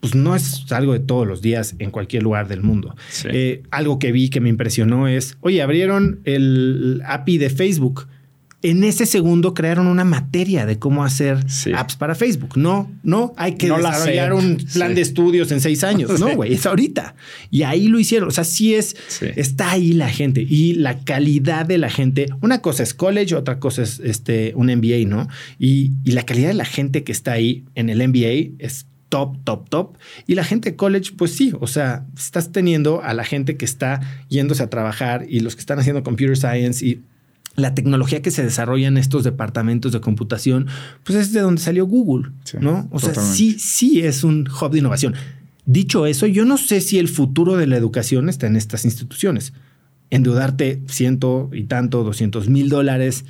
pues 0.00 0.14
no 0.14 0.36
es 0.36 0.70
algo 0.70 0.92
de 0.92 0.98
todos 0.98 1.26
los 1.26 1.40
días 1.40 1.76
en 1.78 1.90
cualquier 1.90 2.24
lugar 2.24 2.48
del 2.48 2.62
mundo. 2.62 2.94
Eh, 3.24 3.62
algo 3.70 3.98
que 3.98 4.12
vi 4.12 4.28
que 4.28 4.40
me 4.40 4.50
impresionó 4.50 5.08
es, 5.08 5.38
oye, 5.40 5.62
abrieron 5.62 6.20
el 6.24 7.00
API 7.06 7.38
de 7.38 7.48
Facebook 7.48 8.06
en 8.64 8.83
ese 8.83 9.04
segundo 9.04 9.52
crearon 9.52 9.87
una 9.87 10.04
materia 10.04 10.64
de 10.64 10.78
cómo 10.78 11.04
hacer 11.04 11.44
apps 11.76 11.97
para 11.97 12.14
Facebook. 12.14 12.56
No, 12.56 12.90
no 13.02 13.35
hay 13.37 13.56
que 13.56 13.68
desarrollar 13.68 14.33
un 14.33 14.56
plan 14.73 14.94
de 14.94 15.02
estudios 15.02 15.52
en 15.52 15.61
seis 15.61 15.85
años. 15.85 16.11
No, 16.25 16.35
güey, 16.37 16.54
es 16.54 16.64
ahorita. 16.64 17.16
Y 17.50 17.64
ahí 17.64 17.88
lo 17.88 17.99
hicieron. 17.99 18.28
O 18.28 18.33
sea, 18.33 18.44
sí 18.44 18.75
es, 18.75 18.97
está 19.37 19.73
ahí 19.73 19.92
la 19.92 20.09
gente 20.09 20.40
y 20.49 20.75
la 20.75 21.00
calidad 21.00 21.66
de 21.66 21.76
la 21.76 21.90
gente. 21.90 22.26
Una 22.40 22.62
cosa 22.62 22.83
es 22.83 22.94
college, 22.94 23.35
otra 23.35 23.59
cosa 23.59 23.83
es 23.83 24.00
este, 24.02 24.52
un 24.54 24.68
MBA, 24.68 25.06
¿no? 25.06 25.28
Y, 25.59 25.90
y 26.04 26.12
la 26.12 26.23
calidad 26.23 26.49
de 26.49 26.54
la 26.54 26.64
gente 26.64 27.04
que 27.04 27.12
está 27.12 27.33
ahí 27.33 27.64
en 27.75 27.90
el 27.90 28.09
MBA 28.09 28.54
es 28.64 28.87
top, 29.11 29.37
top, 29.44 29.68
top. 29.68 29.97
Y 30.26 30.37
la 30.37 30.44
gente 30.44 30.71
de 30.71 30.76
college, 30.76 31.12
pues 31.18 31.35
sí, 31.35 31.52
o 31.61 31.66
sea, 31.66 32.06
estás 32.16 32.52
teniendo 32.52 33.02
a 33.02 33.12
la 33.12 33.25
gente 33.25 33.59
que 33.59 33.64
está 33.66 34.00
yéndose 34.28 34.62
a 34.62 34.71
trabajar 34.71 35.26
y 35.28 35.40
los 35.40 35.54
que 35.54 35.61
están 35.61 35.78
haciendo 35.78 36.02
computer 36.02 36.37
science 36.37 36.85
y 36.85 37.02
la 37.56 37.75
tecnología 37.75 38.23
que 38.23 38.30
se 38.30 38.42
desarrolla 38.42 38.88
en 38.88 38.96
estos 38.96 39.25
departamentos 39.25 39.92
de 39.92 40.00
computación, 40.00 40.66
pues 41.04 41.18
es 41.18 41.32
de 41.32 41.40
donde 41.40 41.61
salió 41.61 41.87
Google, 41.87 42.32
¿no? 42.61 42.88
O 42.90 42.99
sea, 42.99 43.14
sí, 43.14 43.58
sí 43.58 44.00
es 44.00 44.25
un 44.25 44.49
hub 44.49 44.70
de 44.70 44.78
innovación. 44.78 45.14
Dicho 45.66 46.06
eso, 46.06 46.26
yo 46.26 46.44
no 46.44 46.58
sé 46.58 46.80
si 46.80 46.99
el 46.99 47.08
futuro 47.08 47.56
de 47.56 47.66
la 47.66 47.76
educación 47.76 48.28
está 48.28 48.46
en 48.46 48.56
estas 48.56 48.84
instituciones. 48.84 49.52
Endeudarte 50.11 50.82
ciento 50.88 51.49
y 51.52 51.64
tanto, 51.64 52.04
doscientos 52.04 52.49
mil 52.49 52.68
dólares, 52.68 53.25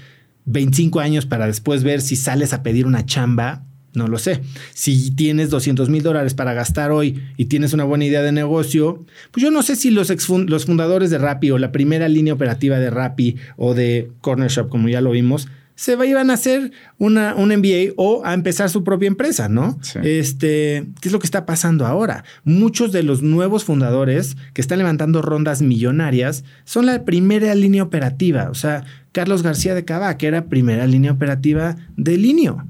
25 0.47 1.01
años 1.01 1.27
para 1.27 1.47
después 1.47 1.85
ver 1.85 2.01
si 2.01 2.17
sales 2.17 2.53
a 2.53 2.63
pedir 2.63 2.87
una 2.87 3.07
chamba, 3.07 3.65
no 3.95 4.09
lo 4.09 4.19
sé. 4.19 4.41
Si 4.73 5.13
tienes 5.13 5.51
200 5.51 5.89
mil 5.89 6.03
dólares 6.03 6.35
para 6.35 6.53
gastar 6.53 6.91
hoy 6.91 7.23
y 7.37 7.47
tienes 7.47 7.73
una 7.73 7.85
buena 7.85 8.05
idea 8.05 8.23
de 8.23 8.33
negocio, 8.33 9.05
pues 9.31 9.43
yo 9.43 9.51
no 9.51 9.63
sé 9.63 9.77
si 9.77 9.91
los, 9.91 10.13
los 10.29 10.67
fundadores 10.67 11.11
de 11.11 11.19
Rappi 11.19 11.51
o 11.51 11.59
la 11.59 11.73
primera 11.73 12.09
línea 12.09 12.35
operativa 12.35 12.79
de 12.79 12.91
Rappi 12.91 13.37
o 13.57 13.75
de 13.75 14.11
Corner 14.21 14.51
Shop, 14.51 14.69
como 14.69 14.89
ya 14.89 15.01
lo 15.01 15.13
vimos, 15.13 15.49
se 15.77 15.95
iban 16.07 16.31
a 16.31 16.35
hacer 16.35 16.73
una, 16.99 17.35
un 17.35 17.49
MBA 17.49 17.95
o 17.97 18.25
a 18.25 18.35
empezar 18.35 18.71
su 18.71 18.85
propia 18.85 19.09
empresa, 19.09 19.49
¿no? 19.49 19.79
Este, 20.03 20.87
¿qué 21.01 21.09
es 21.09 21.13
lo 21.13 21.19
que 21.19 21.27
está 21.27 21.47
pasando 21.47 21.85
ahora? 21.87 22.25
Muchos 22.45 22.93
de 22.93 23.03
los 23.03 23.23
nuevos 23.23 23.65
fundadores 23.65 24.37
que 24.53 24.61
están 24.61 24.79
levantando 24.79 25.21
rondas 25.21 25.63
millonarias 25.63 26.45
son 26.65 26.87
la 26.87 27.05
primera 27.05 27.55
línea 27.57 27.83
operativa. 27.83 28.51
O 28.51 28.55
sea, 28.55 28.85
Carlos 29.11 29.43
García 29.43 29.75
de 29.75 29.85
Cava, 29.85 30.17
que 30.17 30.29
era 30.29 30.47
primera 30.47 30.87
línea 30.87 31.13
operativa 31.13 31.77
de 31.97 32.19
Linio. 32.19 32.65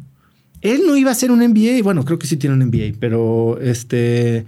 Él 0.64 0.80
no 0.87 0.97
iba 0.97 1.11
a 1.11 1.14
ser 1.14 1.30
un 1.30 1.47
MBA, 1.47 1.83
bueno, 1.83 2.06
creo 2.06 2.18
que 2.18 2.26
sí 2.26 2.38
tiene 2.38 2.56
un 2.56 2.66
MBA, 2.66 2.97
pero 2.99 3.61
este, 3.61 4.47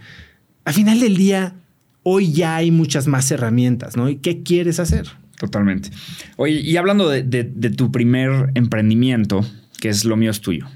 al 0.64 0.72
final 0.72 0.98
del 0.98 1.14
día, 1.14 1.56
hoy 2.02 2.32
ya 2.32 2.56
hay 2.56 2.70
muchas 2.70 3.06
más 3.06 3.30
herramientas, 3.30 3.98
¿no? 3.98 4.08
¿Y 4.08 4.16
qué 4.16 4.42
quieres 4.42 4.80
hacer? 4.80 5.08
Totalmente. 5.38 5.90
Oye, 6.36 6.54
y 6.54 6.74
hablando 6.78 7.10
de, 7.10 7.44
tu 7.76 7.92
primer 7.92 8.50
emprendimiento, 8.54 9.44
que 9.78 9.90
es 9.90 10.06
lo 10.06 10.16
mío 10.16 10.30
es 10.30 10.40
tuyo. 10.40 10.66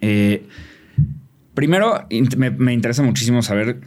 Eh, 0.00 0.42
primero, 1.52 2.06
me, 2.38 2.72
interesa 2.72 3.02
muchísimo 3.02 3.42
saber 3.42 3.82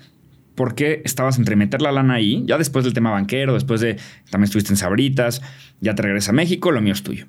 por 0.54 0.76
qué 0.76 1.02
estabas 1.06 1.40
entre 1.40 1.56
meter 1.56 1.82
la 1.82 1.92
lana 1.92 2.14
ahí, 2.14 2.44
ya 2.46 2.60
después 2.60 2.86
del 2.86 2.94
tema 2.94 3.10
banquero, 3.10 3.56
después 3.56 3.82
de 3.82 3.98
también 4.30 4.44
estuviste 4.44 4.72
en 4.72 4.78
Sabritas, 4.78 5.42
ya 5.80 5.96
te 5.96 6.04
regresas 6.04 6.30
a 6.30 6.34
México, 6.34 6.70
lo 6.70 6.82
mío 6.82 6.94
es 6.94 7.02
tuyo. 7.02 7.26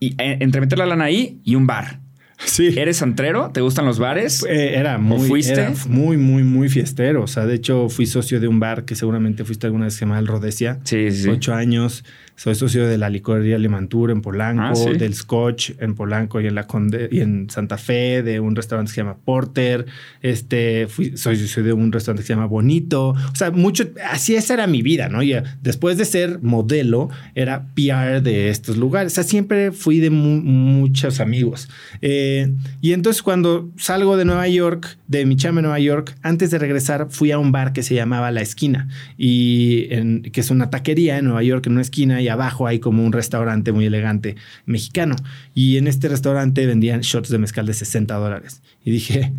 Y 0.00 0.14
eh, 0.20 0.38
entre 0.40 0.60
meter 0.60 0.78
la 0.78 0.86
lana 0.86 1.04
ahí 1.04 1.40
y 1.44 1.54
un 1.54 1.68
bar. 1.68 2.00
Sí. 2.44 2.68
¿Eres 2.78 3.02
antrero? 3.02 3.50
¿Te 3.52 3.60
gustan 3.60 3.86
los 3.86 3.98
bares? 3.98 4.44
Eh, 4.48 4.76
era 4.76 4.98
muy, 4.98 5.28
fuiste? 5.28 5.68
muy, 5.88 6.16
muy, 6.16 6.44
muy 6.44 6.68
fiestero. 6.68 7.22
O 7.22 7.26
sea, 7.26 7.46
de 7.46 7.54
hecho, 7.54 7.88
fui 7.88 8.06
socio 8.06 8.40
de 8.40 8.48
un 8.48 8.60
bar 8.60 8.84
que 8.84 8.94
seguramente 8.94 9.44
fuiste 9.44 9.66
alguna 9.66 9.86
vez 9.86 9.94
que 9.94 9.98
se 10.00 10.04
llama 10.04 10.18
El 10.18 10.26
Rodesia. 10.26 10.78
Sí, 10.84 11.10
sí. 11.10 11.28
Ocho 11.28 11.54
años. 11.54 12.04
Soy 12.38 12.54
socio 12.54 12.86
de 12.86 12.98
la 12.98 13.10
licorería 13.10 13.58
Limantur 13.58 14.12
en 14.12 14.22
Polanco, 14.22 14.86
ah, 14.86 14.92
del 14.96 15.12
Scotch 15.12 15.72
en 15.80 15.96
Polanco 15.96 16.40
y 16.40 16.46
en 16.46 16.54
la 16.54 16.68
Conde 16.68 17.08
y 17.10 17.18
en 17.18 17.50
Santa 17.50 17.78
Fe, 17.78 18.22
de 18.22 18.38
un 18.38 18.54
restaurante 18.54 18.90
que 18.90 18.94
se 18.94 19.00
llama 19.00 19.16
Porter. 19.16 19.86
Este, 20.22 20.86
fui, 20.86 21.16
soy 21.16 21.36
socio 21.36 21.64
de 21.64 21.72
un 21.72 21.90
restaurante 21.90 22.22
que 22.22 22.28
se 22.28 22.34
llama 22.34 22.46
Bonito. 22.46 23.08
O 23.08 23.34
sea, 23.34 23.50
mucho, 23.50 23.88
así 24.08 24.36
esa 24.36 24.54
era 24.54 24.68
mi 24.68 24.82
vida, 24.82 25.08
¿no? 25.08 25.20
Y 25.24 25.32
eh, 25.32 25.42
después 25.62 25.96
de 25.96 26.04
ser 26.04 26.38
modelo, 26.40 27.08
era 27.34 27.66
PR 27.74 28.22
de 28.22 28.50
estos 28.50 28.76
lugares. 28.76 29.10
O 29.10 29.14
sea, 29.16 29.24
siempre 29.24 29.72
fui 29.72 29.98
de 29.98 30.10
muchos 30.10 31.18
amigos. 31.18 31.68
Eh, 32.02 32.54
y 32.80 32.92
entonces 32.92 33.20
cuando 33.20 33.68
salgo 33.78 34.16
de 34.16 34.24
Nueva 34.24 34.46
York, 34.46 34.96
de 35.08 35.26
mi 35.26 35.34
chama 35.34 35.58
en 35.58 35.64
Nueva 35.64 35.80
York, 35.80 36.16
antes 36.22 36.52
de 36.52 36.58
regresar 36.58 37.08
fui 37.10 37.32
a 37.32 37.38
un 37.40 37.50
bar 37.50 37.72
que 37.72 37.82
se 37.82 37.96
llamaba 37.96 38.30
La 38.30 38.42
Esquina 38.42 38.86
y 39.16 39.88
que 40.30 40.40
es 40.40 40.50
una 40.52 40.70
taquería 40.70 41.18
en 41.18 41.24
Nueva 41.24 41.42
York, 41.42 41.66
en 41.66 41.72
una 41.72 41.82
esquina 41.82 42.22
y 42.22 42.27
abajo 42.28 42.66
hay 42.66 42.78
como 42.78 43.04
un 43.04 43.12
restaurante 43.12 43.72
muy 43.72 43.86
elegante 43.86 44.36
mexicano. 44.66 45.16
Y 45.54 45.76
en 45.76 45.86
este 45.86 46.08
restaurante 46.08 46.66
vendían 46.66 47.00
shots 47.00 47.28
de 47.28 47.38
mezcal 47.38 47.66
de 47.66 47.74
60 47.74 48.14
dólares. 48.14 48.62
Y 48.84 48.90
dije, 48.90 49.32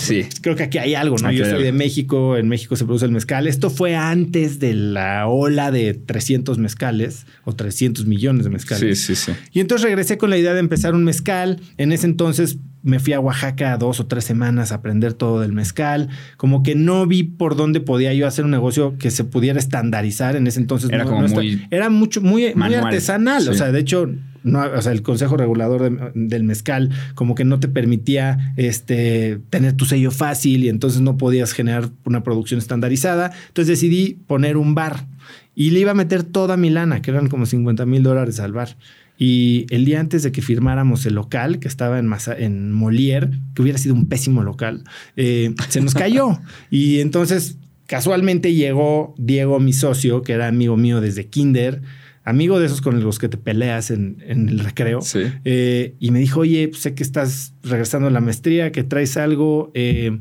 Sí. 0.00 0.26
Creo 0.40 0.56
que 0.56 0.62
aquí 0.64 0.78
hay 0.78 0.94
algo, 0.94 1.16
¿no? 1.18 1.30
Yo 1.30 1.44
soy 1.44 1.62
de 1.62 1.72
México, 1.72 2.36
en 2.36 2.48
México 2.48 2.76
se 2.76 2.84
produce 2.84 3.04
el 3.04 3.12
mezcal. 3.12 3.46
Esto 3.46 3.70
fue 3.70 3.94
antes 3.96 4.58
de 4.58 4.74
la 4.74 5.26
ola 5.26 5.70
de 5.70 5.94
300 5.94 6.58
mezcales 6.58 7.26
o 7.44 7.54
300 7.54 8.06
millones 8.06 8.44
de 8.44 8.50
mezcales. 8.50 9.00
Sí, 9.00 9.14
sí, 9.14 9.32
sí. 9.32 9.38
Y 9.52 9.60
entonces 9.60 9.84
regresé 9.84 10.18
con 10.18 10.30
la 10.30 10.38
idea 10.38 10.54
de 10.54 10.60
empezar 10.60 10.94
un 10.94 11.04
mezcal. 11.04 11.60
En 11.76 11.92
ese 11.92 12.06
entonces 12.06 12.58
me 12.82 12.98
fui 12.98 13.12
a 13.12 13.20
Oaxaca 13.20 13.76
dos 13.76 14.00
o 14.00 14.06
tres 14.06 14.24
semanas 14.24 14.72
a 14.72 14.76
aprender 14.76 15.14
todo 15.14 15.40
del 15.40 15.52
mezcal. 15.52 16.08
Como 16.36 16.62
que 16.62 16.74
no 16.74 17.06
vi 17.06 17.22
por 17.22 17.56
dónde 17.56 17.80
podía 17.80 18.12
yo 18.14 18.26
hacer 18.26 18.44
un 18.44 18.50
negocio 18.50 18.96
que 18.98 19.10
se 19.10 19.24
pudiera 19.24 19.58
estandarizar 19.58 20.36
en 20.36 20.46
ese 20.46 20.60
entonces. 20.60 20.90
Era 20.90 21.04
como 21.04 21.26
muy 21.28 21.66
era 21.70 21.90
mucho, 21.90 22.20
muy, 22.20 22.54
muy 22.54 22.74
artesanal. 22.74 23.48
O 23.48 23.54
sea, 23.54 23.72
de 23.72 23.80
hecho, 23.80 24.08
no, 24.42 24.64
o 24.64 24.82
sea, 24.82 24.92
el 24.92 25.02
Consejo 25.02 25.36
Regulador 25.36 26.12
del 26.14 26.44
Mezcal 26.44 26.90
como 27.14 27.34
que 27.34 27.44
no 27.44 27.60
te 27.60 27.68
permitía 27.68 28.52
este, 28.56 29.38
tener 29.50 29.74
tu 29.74 29.84
sello 29.84 30.10
fácil 30.10 30.64
y 30.64 30.68
entonces 30.68 31.00
no 31.00 31.16
podías 31.16 31.52
generar 31.52 31.90
una 32.04 32.22
producción 32.22 32.58
estandarizada. 32.58 33.32
Entonces 33.48 33.68
decidí 33.68 34.18
poner 34.26 34.56
un 34.56 34.74
bar 34.74 35.06
y 35.54 35.70
le 35.70 35.80
iba 35.80 35.90
a 35.90 35.94
meter 35.94 36.22
toda 36.22 36.56
mi 36.56 36.70
lana, 36.70 37.02
que 37.02 37.10
eran 37.10 37.28
como 37.28 37.46
50 37.46 37.86
mil 37.86 38.02
dólares 38.02 38.40
al 38.40 38.52
bar. 38.52 38.76
Y 39.24 39.66
el 39.70 39.84
día 39.84 40.00
antes 40.00 40.24
de 40.24 40.32
que 40.32 40.42
firmáramos 40.42 41.06
el 41.06 41.14
local, 41.14 41.60
que 41.60 41.68
estaba 41.68 42.00
en, 42.00 42.12
en 42.38 42.72
Molière, 42.72 43.30
que 43.54 43.62
hubiera 43.62 43.78
sido 43.78 43.94
un 43.94 44.08
pésimo 44.08 44.42
local, 44.42 44.82
eh, 45.14 45.54
se 45.68 45.80
nos 45.80 45.94
cayó. 45.94 46.40
y 46.72 46.98
entonces, 46.98 47.56
casualmente 47.86 48.52
llegó 48.52 49.14
Diego, 49.16 49.60
mi 49.60 49.74
socio, 49.74 50.22
que 50.22 50.32
era 50.32 50.48
amigo 50.48 50.76
mío 50.76 51.00
desde 51.00 51.28
Kinder, 51.28 51.82
amigo 52.24 52.58
de 52.58 52.66
esos 52.66 52.80
con 52.80 53.00
los 53.04 53.20
que 53.20 53.28
te 53.28 53.36
peleas 53.36 53.92
en, 53.92 54.24
el 54.26 54.58
recreo. 54.58 54.98
Eh, 55.44 55.94
y 56.00 56.10
me 56.10 56.18
dijo, 56.18 56.40
oye, 56.40 56.66
pues, 56.66 56.82
sé 56.82 56.94
que 56.94 57.04
estás 57.04 57.54
regresando 57.62 58.08
a 58.08 58.10
la 58.10 58.20
maestría, 58.20 58.72
que 58.72 58.82
traes 58.82 59.16
algo. 59.16 59.70
Eh, 59.74 60.18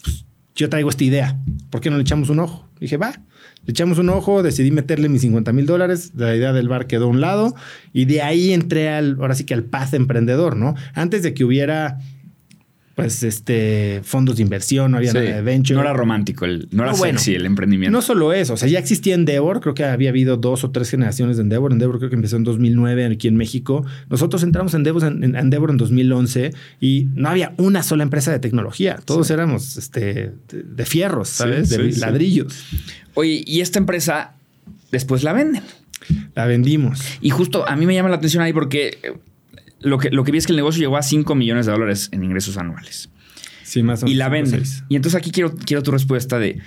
pues, 0.00 0.26
yo 0.54 0.68
traigo 0.68 0.90
esta 0.90 1.02
idea. 1.02 1.40
¿Por 1.70 1.80
qué 1.80 1.90
no 1.90 1.96
le 1.96 2.02
echamos 2.02 2.30
un 2.30 2.38
ojo? 2.38 2.68
dije, 2.78 2.98
va. 2.98 3.20
Le 3.68 3.72
echamos 3.72 3.98
un 3.98 4.08
ojo, 4.08 4.42
decidí 4.42 4.70
meterle 4.70 5.10
mis 5.10 5.20
50 5.20 5.52
mil 5.52 5.66
dólares, 5.66 6.12
la 6.16 6.34
idea 6.34 6.54
del 6.54 6.70
bar 6.70 6.86
quedó 6.86 7.04
a 7.04 7.08
un 7.08 7.20
lado 7.20 7.54
y 7.92 8.06
de 8.06 8.22
ahí 8.22 8.54
entré 8.54 8.88
al, 8.88 9.18
ahora 9.20 9.34
sí 9.34 9.44
que 9.44 9.52
al 9.52 9.64
path 9.64 9.92
emprendedor, 9.92 10.56
¿no? 10.56 10.74
Antes 10.94 11.22
de 11.22 11.34
que 11.34 11.44
hubiera 11.44 11.98
pues 12.98 13.22
este 13.22 14.00
fondos 14.02 14.38
de 14.38 14.42
inversión, 14.42 14.90
no 14.90 14.96
había 14.96 15.12
nada 15.12 15.24
de 15.24 15.40
venture. 15.42 15.76
No 15.76 15.82
era 15.82 15.92
romántico, 15.92 16.44
el, 16.44 16.66
no 16.72 16.82
era 16.82 16.94
sexy 16.94 17.36
el 17.36 17.46
emprendimiento. 17.46 17.96
No 17.96 18.02
solo 18.02 18.32
eso, 18.32 18.54
o 18.54 18.56
sea, 18.56 18.68
ya 18.68 18.80
existía 18.80 19.14
Endeavor, 19.14 19.60
creo 19.60 19.72
que 19.72 19.84
había 19.84 20.08
habido 20.08 20.36
dos 20.36 20.64
o 20.64 20.72
tres 20.72 20.90
generaciones 20.90 21.36
de 21.36 21.44
Endeavor. 21.44 21.70
Endeavor 21.70 21.98
creo 21.98 22.10
que 22.10 22.16
empezó 22.16 22.34
en 22.34 22.42
2009 22.42 23.06
aquí 23.06 23.28
en 23.28 23.36
México. 23.36 23.86
Nosotros 24.10 24.42
entramos 24.42 24.74
en 24.74 24.80
Endeavor 24.80 25.04
en, 25.04 25.36
Endeavor 25.36 25.70
en 25.70 25.76
2011 25.76 26.52
y 26.80 27.06
no 27.14 27.28
había 27.28 27.54
una 27.56 27.84
sola 27.84 28.02
empresa 28.02 28.32
de 28.32 28.40
tecnología. 28.40 28.98
Todos 29.04 29.30
éramos 29.30 29.76
este, 29.76 30.32
de, 30.50 30.84
fierros, 30.84 31.28
¿sabes? 31.28 31.70
de 31.70 31.92
ladrillos. 31.98 32.64
Oye, 33.14 33.44
y 33.46 33.60
esta 33.60 33.78
empresa 33.78 34.34
después 34.90 35.22
la 35.22 35.32
venden. 35.34 35.62
La 36.34 36.46
vendimos. 36.46 37.00
Y 37.20 37.30
justo 37.30 37.68
a 37.68 37.76
mí 37.76 37.86
me 37.86 37.94
llama 37.94 38.08
la 38.08 38.16
atención 38.16 38.42
ahí 38.42 38.52
porque 38.52 38.98
lo 39.80 39.98
que, 39.98 40.10
lo 40.10 40.24
que 40.24 40.32
vi 40.32 40.38
es 40.38 40.46
que 40.46 40.52
el 40.52 40.56
negocio 40.56 40.80
llegó 40.80 40.96
a 40.96 41.02
5 41.02 41.34
millones 41.34 41.66
de 41.66 41.72
dólares 41.72 42.08
en 42.12 42.24
ingresos 42.24 42.56
anuales. 42.56 43.10
Sí, 43.62 43.82
más 43.82 44.02
o 44.02 44.06
y 44.06 44.14
menos 44.14 44.18
la 44.18 44.24
cinco 44.24 44.30
o 44.48 44.50
vende. 44.52 44.66
seis. 44.66 44.84
Y 44.88 44.96
entonces 44.96 45.18
aquí 45.18 45.30
quiero, 45.30 45.54
quiero 45.54 45.82
tu 45.82 45.90
respuesta 45.90 46.38
de, 46.38 46.58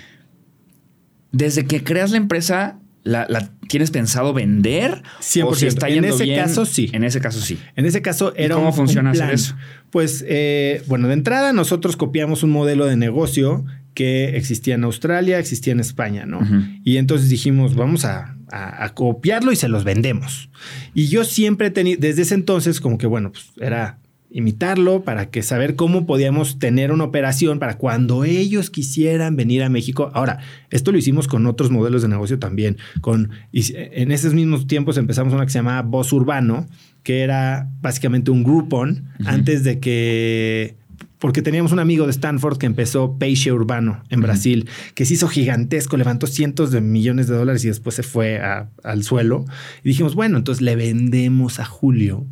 desde 1.31 1.65
que 1.65 1.83
creas 1.83 2.11
la 2.11 2.17
empresa, 2.17 2.79
¿la, 3.03 3.25
la 3.29 3.51
tienes 3.67 3.89
pensado 3.91 4.33
vender? 4.33 5.01
100%. 5.21 5.43
¿O 5.45 5.55
si 5.55 5.65
está 5.65 5.87
En 5.87 5.95
yendo 5.95 6.09
ese 6.15 6.25
bien? 6.25 6.39
caso, 6.39 6.65
sí. 6.65 6.89
En 6.93 7.03
ese 7.03 7.19
caso, 7.21 7.39
sí. 7.39 7.57
En 7.75 7.85
ese 7.85 8.01
caso 8.01 8.33
¿Y 8.37 8.47
cómo 8.49 8.67
un- 8.67 8.73
funciona 8.73 9.11
un 9.11 9.15
hacer 9.15 9.33
eso? 9.33 9.55
Pues, 9.89 10.23
eh, 10.27 10.83
bueno, 10.87 11.07
de 11.07 11.13
entrada 11.13 11.53
nosotros 11.53 11.95
copiamos 11.97 12.43
un 12.43 12.51
modelo 12.51 12.85
de 12.85 12.97
negocio 12.97 13.65
que 13.93 14.37
existía 14.37 14.75
en 14.75 14.83
Australia, 14.83 15.39
existía 15.39 15.73
en 15.73 15.79
España, 15.79 16.25
¿no? 16.25 16.39
Y 16.85 16.97
entonces 16.97 17.29
dijimos, 17.29 17.75
vamos 17.75 18.05
a, 18.05 18.37
a- 18.51 18.83
a 18.83 18.93
copiarlo 18.93 19.51
y 19.51 19.55
se 19.55 19.67
los 19.67 19.83
vendemos. 19.83 20.49
Y 20.93 21.07
yo 21.07 21.23
siempre 21.23 21.67
he 21.67 21.71
tenido, 21.71 21.99
desde 21.99 22.23
ese 22.23 22.35
entonces, 22.35 22.79
como 22.81 22.97
que, 22.97 23.07
bueno, 23.07 23.31
pues 23.31 23.45
era 23.59 23.97
imitarlo 24.33 25.03
para 25.03 25.29
que 25.29 25.43
saber 25.43 25.75
cómo 25.75 26.05
podíamos 26.05 26.57
tener 26.57 26.93
una 26.93 27.03
operación 27.03 27.59
para 27.59 27.77
cuando 27.77 28.23
ellos 28.23 28.69
quisieran 28.69 29.35
venir 29.35 29.61
a 29.61 29.67
México. 29.69 30.09
Ahora, 30.13 30.39
esto 30.69 30.93
lo 30.93 30.97
hicimos 30.97 31.27
con 31.27 31.45
otros 31.47 31.69
modelos 31.69 32.01
de 32.01 32.07
negocio 32.07 32.39
también. 32.39 32.77
Con, 33.01 33.31
y 33.51 33.61
en 33.75 34.11
esos 34.11 34.33
mismos 34.33 34.67
tiempos 34.67 34.97
empezamos 34.97 35.33
una 35.33 35.43
que 35.45 35.51
se 35.51 35.59
llamaba 35.59 35.81
Voz 35.81 36.13
Urbano, 36.13 36.65
que 37.03 37.21
era 37.23 37.69
básicamente 37.81 38.31
un 38.31 38.43
Groupon 38.43 39.09
antes 39.25 39.63
de 39.65 39.79
que 39.81 40.75
porque 41.21 41.43
teníamos 41.43 41.71
un 41.71 41.77
amigo 41.77 42.05
de 42.05 42.11
Stanford 42.11 42.57
que 42.57 42.65
empezó 42.65 43.15
Peixe 43.19 43.51
Urbano 43.51 44.03
en. 44.09 44.21
Brasil, 44.21 44.67
que 44.95 45.05
se 45.05 45.13
hizo 45.13 45.27
gigantesco, 45.27 45.95
levantó 45.95 46.25
cientos 46.25 46.71
de 46.71 46.81
millones 46.81 47.27
de 47.27 47.35
dólares 47.35 47.63
y 47.63 47.67
después 47.67 47.95
se 47.95 48.01
fue 48.03 48.39
a- 48.39 48.69
al 48.83 49.03
suelo. 49.03 49.45
Y 49.83 49.89
dijimos, 49.89 50.15
bueno, 50.15 50.39
entonces 50.39 50.63
le 50.63 50.75
vendemos 50.75 51.59
a 51.59 51.65
Julio 51.65 52.25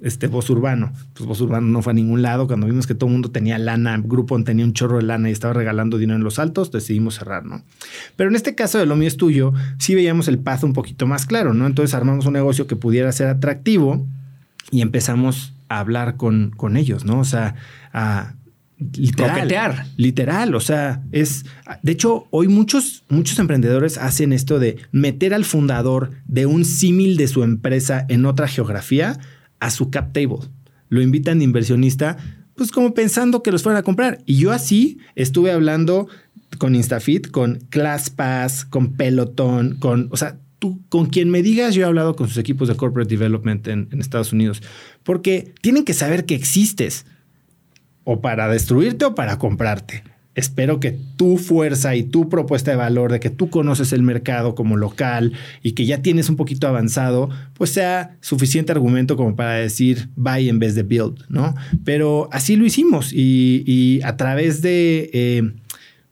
este 0.00 0.26
Voz 0.26 0.50
Urbano. 0.50 0.92
Pues 1.14 1.26
Voz 1.26 1.40
Urbano 1.40 1.66
no 1.66 1.80
fue 1.80 1.92
a 1.92 1.94
ningún 1.94 2.20
lado. 2.20 2.46
Cuando 2.46 2.66
vimos 2.66 2.86
que 2.86 2.94
todo 2.94 3.08
el 3.08 3.12
mundo 3.12 3.30
tenía 3.30 3.56
lana, 3.58 3.98
Groupon 4.04 4.44
tenía 4.44 4.64
un 4.66 4.74
chorro 4.74 4.96
de 4.98 5.02
lana 5.04 5.30
y 5.30 5.32
estaba 5.32 5.54
regalando 5.54 5.96
dinero 5.96 6.16
en 6.18 6.24
los 6.24 6.38
altos, 6.38 6.70
decidimos 6.72 7.14
cerrar, 7.14 7.46
¿no? 7.46 7.62
Pero 8.16 8.28
en 8.28 8.36
este 8.36 8.54
caso 8.54 8.78
de 8.78 8.84
lo 8.84 8.96
mío 8.96 9.08
es 9.08 9.16
tuyo, 9.16 9.54
sí 9.78 9.94
veíamos 9.94 10.28
el 10.28 10.38
path 10.38 10.64
un 10.64 10.74
poquito 10.74 11.06
más 11.06 11.24
claro, 11.24 11.54
¿no? 11.54 11.66
Entonces 11.66 11.94
armamos 11.94 12.26
un 12.26 12.34
negocio 12.34 12.66
que 12.66 12.76
pudiera 12.76 13.10
ser 13.12 13.28
atractivo 13.28 14.06
y 14.70 14.82
empezamos 14.82 15.53
a 15.68 15.80
hablar 15.80 16.16
con, 16.16 16.50
con 16.50 16.76
ellos, 16.76 17.04
¿no? 17.04 17.20
O 17.20 17.24
sea, 17.24 17.54
a 17.92 18.34
literal. 18.78 19.34
Coquetear. 19.34 19.86
Literal, 19.96 20.54
o 20.54 20.60
sea, 20.60 21.02
es... 21.12 21.44
De 21.82 21.92
hecho, 21.92 22.26
hoy 22.30 22.48
muchos, 22.48 23.04
muchos 23.08 23.38
emprendedores 23.38 23.98
hacen 23.98 24.32
esto 24.32 24.58
de 24.58 24.78
meter 24.92 25.34
al 25.34 25.44
fundador 25.44 26.10
de 26.26 26.46
un 26.46 26.64
símil 26.64 27.16
de 27.16 27.28
su 27.28 27.42
empresa 27.42 28.04
en 28.08 28.26
otra 28.26 28.48
geografía 28.48 29.18
a 29.60 29.70
su 29.70 29.90
cap 29.90 30.12
table. 30.12 30.48
Lo 30.88 31.02
invitan 31.02 31.38
de 31.38 31.44
inversionista, 31.44 32.16
pues 32.54 32.70
como 32.70 32.94
pensando 32.94 33.42
que 33.42 33.52
los 33.52 33.62
fueran 33.62 33.80
a 33.80 33.84
comprar. 33.84 34.18
Y 34.26 34.36
yo 34.36 34.52
así 34.52 34.98
estuve 35.14 35.52
hablando 35.52 36.08
con 36.58 36.74
Instafit, 36.74 37.30
con 37.30 37.60
ClassPass, 37.70 38.64
con 38.64 38.94
Peloton, 38.94 39.76
con... 39.78 40.08
O 40.10 40.16
sea, 40.16 40.38
con 40.88 41.06
quien 41.06 41.30
me 41.30 41.42
digas, 41.42 41.74
yo 41.74 41.82
he 41.82 41.84
hablado 41.84 42.16
con 42.16 42.28
sus 42.28 42.38
equipos 42.38 42.68
de 42.68 42.76
corporate 42.76 43.08
development 43.08 43.66
en, 43.68 43.88
en 43.90 44.00
Estados 44.00 44.32
Unidos, 44.32 44.62
porque 45.02 45.52
tienen 45.60 45.84
que 45.84 45.94
saber 45.94 46.24
que 46.24 46.34
existes 46.34 47.06
o 48.04 48.20
para 48.20 48.48
destruirte 48.48 49.04
o 49.04 49.14
para 49.14 49.38
comprarte. 49.38 50.02
Espero 50.36 50.80
que 50.80 50.98
tu 51.16 51.38
fuerza 51.38 51.94
y 51.94 52.02
tu 52.02 52.28
propuesta 52.28 52.72
de 52.72 52.76
valor 52.76 53.12
de 53.12 53.20
que 53.20 53.30
tú 53.30 53.50
conoces 53.50 53.92
el 53.92 54.02
mercado 54.02 54.56
como 54.56 54.76
local 54.76 55.32
y 55.62 55.72
que 55.72 55.86
ya 55.86 56.02
tienes 56.02 56.28
un 56.28 56.34
poquito 56.34 56.66
avanzado, 56.66 57.30
pues 57.54 57.70
sea 57.70 58.16
suficiente 58.20 58.72
argumento 58.72 59.16
como 59.16 59.36
para 59.36 59.54
decir 59.54 60.08
buy 60.16 60.48
en 60.48 60.58
vez 60.58 60.74
de 60.74 60.82
build, 60.82 61.24
¿no? 61.28 61.54
Pero 61.84 62.28
así 62.32 62.56
lo 62.56 62.66
hicimos 62.66 63.12
y, 63.12 63.62
y 63.64 64.02
a 64.02 64.16
través 64.16 64.60
de... 64.60 65.10
eh, 65.12 65.52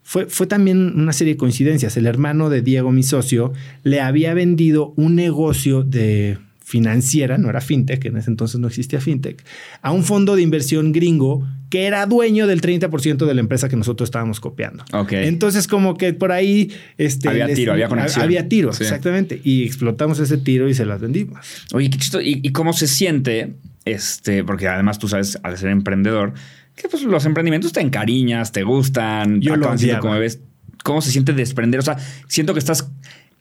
fue, 0.02 0.26
fue 0.26 0.46
también 0.46 0.98
una 1.00 1.12
serie 1.12 1.34
de 1.34 1.38
coincidencias. 1.38 1.96
El 1.96 2.06
hermano 2.06 2.50
de 2.50 2.62
Diego, 2.62 2.92
mi 2.92 3.02
socio, 3.02 3.52
le 3.82 4.00
había 4.00 4.34
vendido 4.34 4.92
un 4.96 5.14
negocio 5.14 5.82
de 5.82 6.38
financiera, 6.64 7.36
no 7.36 7.50
era 7.50 7.60
fintech, 7.60 8.04
en 8.06 8.16
ese 8.16 8.30
entonces 8.30 8.58
no 8.58 8.66
existía 8.66 8.98
fintech, 9.00 9.44
a 9.82 9.92
un 9.92 10.04
fondo 10.04 10.36
de 10.36 10.42
inversión 10.42 10.92
gringo 10.92 11.46
que 11.68 11.84
era 11.84 12.06
dueño 12.06 12.46
del 12.46 12.62
30% 12.62 13.26
de 13.26 13.34
la 13.34 13.40
empresa 13.40 13.68
que 13.68 13.76
nosotros 13.76 14.06
estábamos 14.06 14.40
copiando. 14.40 14.84
Entonces, 15.10 15.66
como 15.66 15.96
que 15.96 16.14
por 16.14 16.32
ahí... 16.32 16.70
Este, 16.98 17.28
Había 17.28 17.52
tiro, 17.52 17.72
había 17.72 17.88
conexión. 17.88 18.22
Había 18.24 18.48
tiro, 18.48 18.72
Sí. 18.72 18.84
exactamente. 18.84 19.40
Y 19.44 19.64
explotamos 19.64 20.18
ese 20.18 20.38
tiro 20.38 20.68
y 20.68 20.74
se 20.74 20.86
las 20.86 21.00
vendimos. 21.00 21.38
Oye, 21.74 21.90
qué 21.90 21.98
chistoso. 21.98 22.22
¿Y, 22.22 22.40
y 22.42 22.52
cómo 22.52 22.72
se 22.72 22.86
siente? 22.86 23.54
Este, 23.84 24.44
porque 24.44 24.68
además 24.68 24.98
tú 24.98 25.08
sabes, 25.08 25.38
al 25.42 25.58
ser 25.58 25.70
emprendedor, 25.70 26.34
que 26.74 26.88
pues 26.88 27.02
los 27.02 27.24
emprendimientos 27.26 27.72
te 27.72 27.80
encariñas, 27.80 28.52
te 28.52 28.62
gustan, 28.62 29.40
Yo 29.40 29.56
lo 29.56 29.70
odiaba. 29.70 30.00
como 30.00 30.18
ves. 30.18 30.40
¿Cómo 30.82 31.00
se 31.00 31.12
siente 31.12 31.32
desprender? 31.32 31.78
O 31.78 31.82
sea, 31.82 31.96
siento 32.26 32.54
que 32.54 32.58
estás 32.58 32.90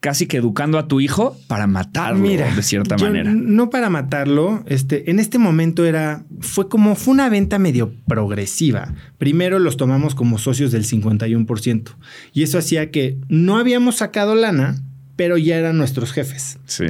casi 0.01 0.25
que 0.25 0.37
educando 0.37 0.79
a 0.79 0.87
tu 0.87 0.99
hijo 0.99 1.37
para 1.47 1.67
matarlo 1.67 2.27
de 2.27 2.63
cierta 2.63 2.97
yo 2.97 3.05
manera. 3.05 3.31
No 3.33 3.69
para 3.69 3.89
matarlo, 3.89 4.63
este, 4.67 5.09
en 5.11 5.19
este 5.19 5.37
momento 5.37 5.85
era, 5.85 6.25
fue 6.39 6.67
como, 6.67 6.95
fue 6.95 7.13
una 7.13 7.29
venta 7.29 7.59
medio 7.59 7.93
progresiva. 8.07 8.93
Primero 9.19 9.59
los 9.59 9.77
tomamos 9.77 10.15
como 10.15 10.39
socios 10.39 10.71
del 10.71 10.85
51%. 10.85 11.95
Y 12.33 12.43
eso 12.43 12.57
hacía 12.57 12.89
que 12.89 13.17
no 13.29 13.57
habíamos 13.57 13.97
sacado 13.97 14.33
lana, 14.33 14.81
pero 15.15 15.37
ya 15.37 15.57
eran 15.57 15.77
nuestros 15.77 16.11
jefes. 16.13 16.57
Sí. 16.65 16.85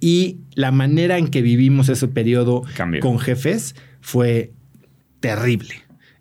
Y 0.00 0.40
la 0.54 0.72
manera 0.72 1.18
en 1.18 1.28
que 1.28 1.42
vivimos 1.42 1.88
ese 1.88 2.08
periodo 2.08 2.64
con 3.00 3.20
jefes 3.20 3.76
fue 4.00 4.52
terrible. 5.20 5.74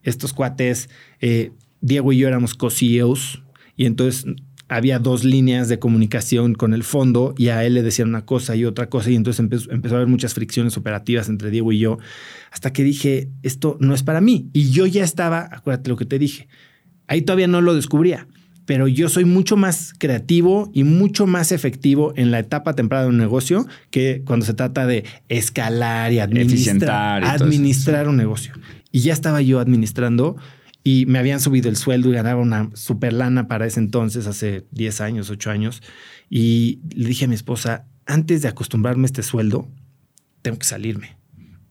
Estos 0.03 0.33
cuates, 0.33 0.89
eh, 1.21 1.51
Diego 1.81 2.13
y 2.13 2.17
yo 2.17 2.27
éramos 2.27 2.55
co-CEOs 2.55 3.43
y 3.75 3.85
entonces 3.85 4.25
había 4.69 4.99
dos 4.99 5.23
líneas 5.23 5.67
de 5.67 5.79
comunicación 5.79 6.53
con 6.53 6.73
el 6.73 6.83
fondo 6.83 7.33
y 7.37 7.47
a 7.47 7.65
él 7.65 7.73
le 7.73 7.81
decían 7.81 8.09
una 8.09 8.25
cosa 8.25 8.55
y 8.55 8.65
otra 8.65 8.87
cosa 8.87 9.09
y 9.09 9.15
entonces 9.15 9.39
empezó, 9.39 9.71
empezó 9.71 9.95
a 9.95 9.97
haber 9.97 10.07
muchas 10.07 10.35
fricciones 10.35 10.77
operativas 10.77 11.27
entre 11.27 11.49
Diego 11.49 11.71
y 11.71 11.79
yo 11.79 11.97
hasta 12.51 12.71
que 12.71 12.83
dije, 12.83 13.29
esto 13.41 13.77
no 13.79 13.95
es 13.95 14.03
para 14.03 14.21
mí. 14.21 14.49
Y 14.53 14.69
yo 14.69 14.85
ya 14.85 15.03
estaba, 15.03 15.49
acuérdate 15.51 15.89
lo 15.89 15.97
que 15.97 16.05
te 16.05 16.19
dije, 16.19 16.47
ahí 17.07 17.23
todavía 17.23 17.47
no 17.47 17.61
lo 17.61 17.73
descubría. 17.73 18.27
Pero 18.65 18.87
yo 18.87 19.09
soy 19.09 19.25
mucho 19.25 19.57
más 19.57 19.93
creativo 19.97 20.69
y 20.75 20.83
mucho 20.83 21.25
más 21.25 21.51
efectivo 21.51 22.13
en 22.15 22.29
la 22.29 22.37
etapa 22.37 22.75
temprana 22.75 23.05
de 23.05 23.09
un 23.09 23.17
negocio 23.17 23.65
que 23.89 24.21
cuando 24.23 24.45
se 24.45 24.53
trata 24.53 24.85
de 24.85 25.05
escalar 25.27 26.13
y 26.13 26.19
administrar, 26.19 27.23
y 27.23 27.25
administrar 27.25 28.07
un 28.07 28.17
negocio. 28.17 28.53
Y 28.91 29.01
ya 29.01 29.13
estaba 29.13 29.41
yo 29.41 29.59
administrando 29.59 30.37
y 30.83 31.05
me 31.05 31.19
habían 31.19 31.39
subido 31.39 31.69
el 31.69 31.75
sueldo 31.75 32.09
y 32.09 32.13
ganaba 32.13 32.41
una 32.41 32.69
super 32.73 33.13
lana 33.13 33.47
para 33.47 33.65
ese 33.65 33.79
entonces, 33.79 34.27
hace 34.27 34.65
10 34.71 35.01
años, 35.01 35.29
8 35.29 35.51
años. 35.51 35.83
Y 36.29 36.79
le 36.93 37.09
dije 37.09 37.25
a 37.25 37.27
mi 37.27 37.35
esposa, 37.35 37.85
antes 38.05 38.41
de 38.41 38.47
acostumbrarme 38.47 39.03
a 39.03 39.05
este 39.05 39.23
sueldo, 39.23 39.67
tengo 40.41 40.57
que 40.57 40.65
salirme. 40.65 41.17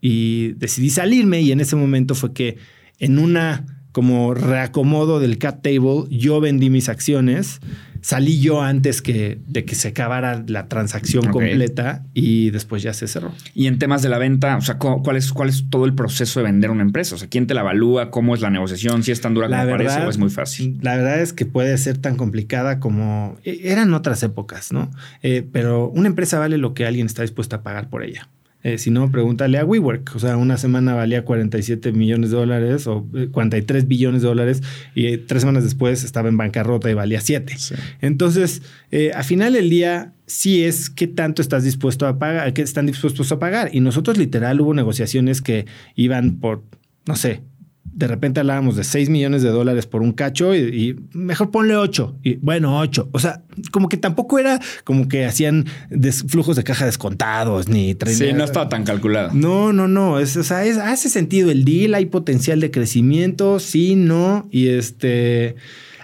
Y 0.00 0.52
decidí 0.52 0.90
salirme 0.90 1.40
y 1.40 1.52
en 1.52 1.60
ese 1.60 1.74
momento 1.74 2.14
fue 2.14 2.32
que 2.32 2.58
en 2.98 3.18
una 3.18 3.77
como 3.98 4.32
reacomodo 4.32 5.18
del 5.18 5.38
cap 5.38 5.60
table, 5.60 6.04
yo 6.08 6.40
vendí 6.40 6.70
mis 6.70 6.88
acciones, 6.88 7.58
salí 8.00 8.38
yo 8.38 8.62
antes 8.62 9.02
que 9.02 9.40
de 9.48 9.64
que 9.64 9.74
se 9.74 9.88
acabara 9.88 10.44
la 10.46 10.68
transacción 10.68 11.24
completa 11.32 12.04
y 12.14 12.50
después 12.50 12.80
ya 12.84 12.92
se 12.92 13.08
cerró. 13.08 13.32
Y 13.56 13.66
en 13.66 13.80
temas 13.80 14.02
de 14.02 14.08
la 14.08 14.18
venta, 14.18 14.56
o 14.56 14.60
sea, 14.60 14.78
¿cu- 14.78 15.02
¿cuál 15.02 15.16
es, 15.16 15.32
¿cuál 15.32 15.48
es 15.48 15.64
todo 15.68 15.84
el 15.84 15.94
proceso 15.94 16.38
de 16.38 16.44
vender 16.44 16.70
una 16.70 16.82
empresa? 16.82 17.16
O 17.16 17.18
sea, 17.18 17.26
¿quién 17.28 17.48
te 17.48 17.54
la 17.54 17.62
evalúa? 17.62 18.12
¿Cómo 18.12 18.36
es 18.36 18.40
la 18.40 18.50
negociación? 18.50 19.02
¿Si 19.02 19.10
es 19.10 19.20
tan 19.20 19.34
dura 19.34 19.48
como 19.48 19.58
parece 19.72 19.96
o 20.06 20.10
es 20.10 20.18
muy 20.18 20.30
fácil? 20.30 20.78
La 20.80 20.94
verdad 20.96 21.20
es 21.20 21.32
que 21.32 21.44
puede 21.44 21.76
ser 21.76 21.98
tan 21.98 22.14
complicada 22.14 22.78
como 22.78 23.36
e- 23.44 23.62
eran 23.64 23.92
otras 23.94 24.22
épocas, 24.22 24.70
¿no? 24.72 24.92
Eh, 25.24 25.44
pero 25.50 25.88
una 25.88 26.06
empresa 26.06 26.38
vale 26.38 26.56
lo 26.56 26.74
que 26.74 26.86
alguien 26.86 27.06
está 27.06 27.22
dispuesto 27.22 27.56
a 27.56 27.62
pagar 27.62 27.90
por 27.90 28.04
ella. 28.04 28.28
Eh, 28.64 28.76
si 28.78 28.90
no, 28.90 29.10
pregúntale 29.10 29.58
a 29.58 29.64
WeWork. 29.64 30.16
O 30.16 30.18
sea, 30.18 30.36
una 30.36 30.56
semana 30.56 30.94
valía 30.94 31.24
47 31.24 31.92
millones 31.92 32.30
de 32.30 32.36
dólares 32.36 32.86
o 32.86 33.06
eh, 33.14 33.28
43 33.30 33.86
billones 33.86 34.22
de 34.22 34.28
dólares 34.28 34.62
y 34.94 35.06
eh, 35.06 35.18
tres 35.18 35.42
semanas 35.42 35.62
después 35.62 36.02
estaba 36.02 36.28
en 36.28 36.36
bancarrota 36.36 36.90
y 36.90 36.94
valía 36.94 37.20
7. 37.20 37.54
Sí. 37.56 37.74
Entonces, 38.00 38.62
eh, 38.90 39.12
al 39.14 39.24
final 39.24 39.52
del 39.52 39.70
día, 39.70 40.12
sí 40.26 40.64
es 40.64 40.90
qué 40.90 41.06
tanto 41.06 41.40
estás 41.40 41.62
dispuesto 41.62 42.06
a 42.06 42.18
pagar, 42.18 42.52
qué 42.52 42.62
están 42.62 42.86
dispuestos 42.86 43.30
a 43.30 43.38
pagar. 43.38 43.70
Y 43.72 43.80
nosotros, 43.80 44.18
literal, 44.18 44.60
hubo 44.60 44.74
negociaciones 44.74 45.40
que 45.40 45.66
iban 45.94 46.40
por, 46.40 46.64
no 47.06 47.14
sé, 47.14 47.42
de 47.92 48.06
repente 48.06 48.40
hablábamos 48.40 48.76
de 48.76 48.84
6 48.84 49.08
millones 49.08 49.42
de 49.42 49.48
dólares 49.50 49.86
por 49.86 50.02
un 50.02 50.12
cacho 50.12 50.54
y, 50.54 50.58
y 50.58 50.96
mejor 51.16 51.50
ponle 51.50 51.76
8. 51.76 52.18
Y 52.22 52.36
bueno, 52.36 52.78
8. 52.78 53.08
O 53.12 53.18
sea, 53.18 53.42
como 53.72 53.88
que 53.88 53.96
tampoco 53.96 54.38
era 54.38 54.60
como 54.84 55.08
que 55.08 55.24
hacían 55.26 55.66
flujos 56.28 56.56
de 56.56 56.64
caja 56.64 56.86
descontados 56.86 57.68
ni 57.68 57.96
Sí, 58.06 58.32
no 58.32 58.44
estaba 58.44 58.68
tan 58.68 58.84
calculado. 58.84 59.30
no, 59.34 59.72
no, 59.72 59.88
no. 59.88 60.18
Es, 60.20 60.36
o 60.36 60.44
sea, 60.44 60.64
es- 60.64 60.78
hace 60.78 61.08
sentido 61.08 61.50
el 61.50 61.64
deal, 61.64 61.94
hay 61.94 62.06
potencial 62.06 62.60
de 62.60 62.70
crecimiento, 62.70 63.58
sí, 63.60 63.96
no. 63.96 64.48
Y 64.50 64.68
este. 64.68 65.56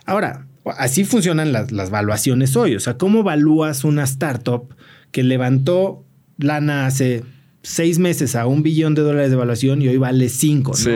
Ahora, 0.06 0.46
así 0.78 1.04
funcionan 1.04 1.52
las, 1.52 1.70
las 1.72 1.90
valuaciones 1.90 2.56
hoy. 2.56 2.74
O 2.74 2.80
sea, 2.80 2.96
¿cómo 2.98 3.20
evalúas 3.20 3.84
una 3.84 4.02
startup 4.04 4.74
que 5.12 5.22
levantó 5.22 6.04
lana 6.38 6.86
hace 6.86 7.22
seis 7.64 7.98
meses 7.98 8.36
a 8.36 8.46
un 8.46 8.62
billón 8.62 8.94
de 8.94 9.02
dólares 9.02 9.30
de 9.30 9.34
evaluación 9.34 9.82
y 9.82 9.88
hoy 9.88 9.96
vale 9.96 10.28
cinco, 10.28 10.70
¿no? 10.72 10.76
Sí. 10.76 10.92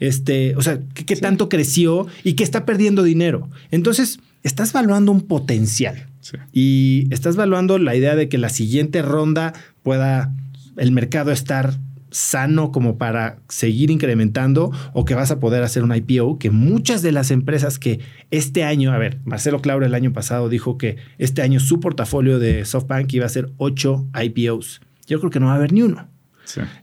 Este, 0.00 0.56
o 0.56 0.62
sea, 0.62 0.78
¿qué, 0.94 1.04
qué 1.04 1.16
tanto 1.16 1.48
creció 1.50 2.06
y 2.24 2.32
qué 2.32 2.44
está 2.44 2.64
perdiendo 2.64 3.02
dinero? 3.02 3.50
Entonces, 3.70 4.20
estás 4.42 4.72
valuando 4.72 5.12
un 5.12 5.20
potencial 5.22 6.06
Sí. 6.20 6.36
y 6.52 7.08
estás 7.12 7.34
valuando 7.34 7.78
la 7.78 7.96
idea 7.96 8.14
de 8.14 8.28
que 8.28 8.38
la 8.38 8.48
siguiente 8.48 9.02
ronda 9.02 9.52
pueda 9.82 10.32
el 10.76 10.92
mercado 10.92 11.32
estar 11.32 11.78
sano 12.12 12.70
como 12.70 12.96
para 12.96 13.38
seguir 13.48 13.90
incrementando 13.90 14.70
o 14.92 15.04
que 15.04 15.14
vas 15.14 15.30
a 15.32 15.40
poder 15.40 15.64
hacer 15.64 15.82
un 15.82 15.92
IPO, 15.94 16.38
que 16.38 16.50
muchas 16.50 17.02
de 17.02 17.10
las 17.10 17.30
empresas 17.32 17.78
que 17.80 17.98
este 18.30 18.62
año, 18.64 18.92
a 18.92 18.98
ver, 18.98 19.18
Marcelo 19.24 19.60
Claure 19.60 19.86
el 19.86 19.94
año 19.94 20.12
pasado 20.12 20.48
dijo 20.48 20.78
que 20.78 20.96
este 21.18 21.42
año 21.42 21.58
su 21.58 21.80
portafolio 21.80 22.38
de 22.38 22.64
SoftBank 22.64 23.12
iba 23.14 23.26
a 23.26 23.30
ser 23.30 23.50
ocho 23.56 24.06
IPOs. 24.14 24.80
Yo 25.08 25.18
creo 25.18 25.30
que 25.30 25.40
no 25.40 25.46
va 25.46 25.54
a 25.54 25.56
haber 25.56 25.72
ni 25.72 25.82
uno. 25.82 26.08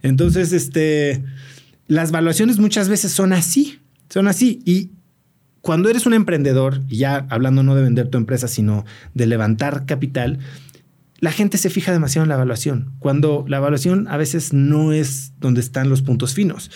Entonces, 0.02 0.54
este, 0.54 1.24
las 1.88 2.12
valuaciones 2.12 2.60
muchas 2.60 2.90
veces 2.90 3.12
son 3.12 3.34
así, 3.34 3.80
son 4.10 4.28
así. 4.28 4.62
Y 4.66 4.92
cuando 5.62 5.90
eres 5.90 6.06
un 6.06 6.14
emprendedor, 6.14 6.86
ya 6.88 7.26
hablando 7.30 7.64
no 7.64 7.76
de 7.76 7.82
vender 7.82 8.08
tu 8.08 8.18
empresa, 8.18 8.48
sino 8.48 8.86
de 9.14 9.26
levantar 9.26 9.86
capital, 9.86 10.40
la 11.20 11.32
gente 11.32 11.58
se 11.58 11.70
fija 11.70 11.92
demasiado 11.92 12.24
en 12.24 12.30
la 12.30 12.36
evaluación, 12.36 12.94
cuando 13.00 13.44
la 13.48 13.58
evaluación 13.58 14.08
a 14.08 14.18
veces 14.18 14.54
no 14.54 14.94
es 14.94 15.34
donde 15.40 15.60
están 15.60 15.90
los 15.90 16.02
puntos 16.02 16.34
finos. 16.34 16.72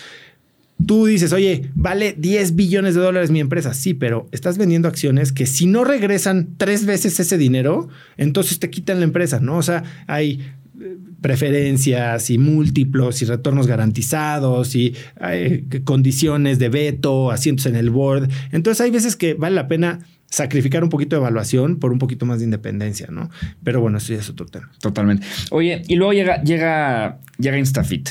Tú 0.86 1.06
dices, 1.06 1.32
oye, 1.32 1.70
vale 1.76 2.14
10 2.18 2.56
billones 2.56 2.96
de 2.96 3.02
dólares 3.02 3.32
mi 3.32 3.40
empresa. 3.40 3.74
Sí, 3.74 3.94
pero 3.94 4.28
estás 4.32 4.58
vendiendo 4.58 4.90
acciones 4.90 5.32
que 5.32 5.46
si 5.46 5.66
no 5.66 5.86
regresan 5.86 6.56
tres 6.58 6.86
veces 6.86 7.20
ese 7.20 7.38
dinero, 7.38 7.88
entonces 8.18 8.60
te 8.60 8.70
quitan 8.70 9.00
la 9.00 9.06
empresa, 9.06 9.40
¿no? 9.40 9.58
O 9.58 9.64
sea, 9.64 9.84
hay 10.08 10.42
eh, 10.82 10.98
preferencias 11.24 12.30
y 12.30 12.38
múltiplos 12.38 13.22
y 13.22 13.26
retornos 13.26 13.66
garantizados 13.66 14.76
y 14.76 14.94
eh, 15.22 15.64
condiciones 15.86 16.60
de 16.60 16.68
veto, 16.68 17.32
asientos 17.32 17.66
en 17.66 17.78
el 17.78 17.90
board. 17.90 18.30
Entonces 18.52 18.82
hay 18.82 18.92
veces 18.92 19.16
que 19.16 19.34
vale 19.34 19.56
la 19.56 19.70
pena 19.70 20.02
sacrificar 20.30 20.84
un 20.84 20.90
poquito 20.90 21.16
de 21.16 21.22
evaluación 21.22 21.78
por 21.78 21.94
un 21.94 21.98
poquito 21.98 22.26
más 22.26 22.40
de 22.40 22.46
independencia, 22.46 23.08
¿no? 23.10 23.30
Pero 23.64 23.80
bueno, 23.80 24.00
eso 24.00 24.14
ya 24.14 24.20
es 24.20 24.30
otro 24.30 24.48
tema. 24.48 24.70
Totalmente. 24.82 25.26
Oye, 25.52 25.82
y 25.88 25.96
luego 25.96 26.12
llega, 26.12 26.44
llega, 26.44 27.20
llega 27.40 27.58
InstaFit. 27.58 28.10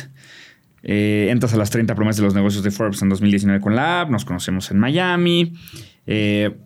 Eh, 0.83 1.29
entras 1.31 1.53
a 1.53 1.59
las 1.59 1.69
30 1.69 1.95
promesas 1.95 2.17
de 2.17 2.25
los 2.25 2.35
negocios 2.35 2.65
de 2.65 2.71
Forbes 2.71 3.03
en 3.03 3.11
2019 3.11 3.61
con 3.61 3.77
la 3.77 4.01
app, 4.01 4.11
nos 4.11 4.25
conocemos 4.25 4.71
en 4.71 4.79
Miami. 4.79 5.53
Eh, 6.07 6.57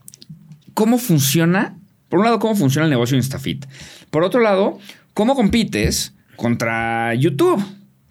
¿Cómo 0.75 0.97
funciona? 0.99 1.77
Por 2.09 2.21
un 2.21 2.27
lado, 2.27 2.39
¿cómo 2.39 2.55
funciona 2.55 2.85
el 2.85 2.91
negocio 2.91 3.17
de 3.17 3.19
InstaFit? 3.19 3.67
Por 4.11 4.23
otro 4.23 4.41
lado, 4.41 4.79
¿cómo 5.13 5.35
compites 5.35 6.16
contra 6.37 7.15
YouTube? 7.15 7.63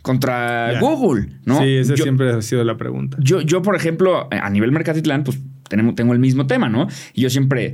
Contra. 0.01 0.79
Google, 0.79 1.29
¿no? 1.45 1.59
Sí, 1.61 1.77
esa 1.77 1.95
Yo- 1.95 2.03
siempre 2.03 2.31
ha 2.31 2.41
sido 2.41 2.63
la 2.63 2.77
pregunta. 2.77 3.17
yo, 3.19 3.41
yo, 3.41 3.61
por 3.61 3.75
ejemplo, 3.75 4.27
a 4.31 4.49
nivel 4.49 4.71
Mercatitlán, 4.71 5.23
pues 5.23 5.39
tenemos, 5.67 5.95
tengo 5.95 6.13
el 6.13 6.19
mismo 6.19 6.45
tema, 6.45 6.69
¿no? 6.69 6.87
Y 7.13 7.21
yo 7.21 7.29
siempre, 7.31 7.73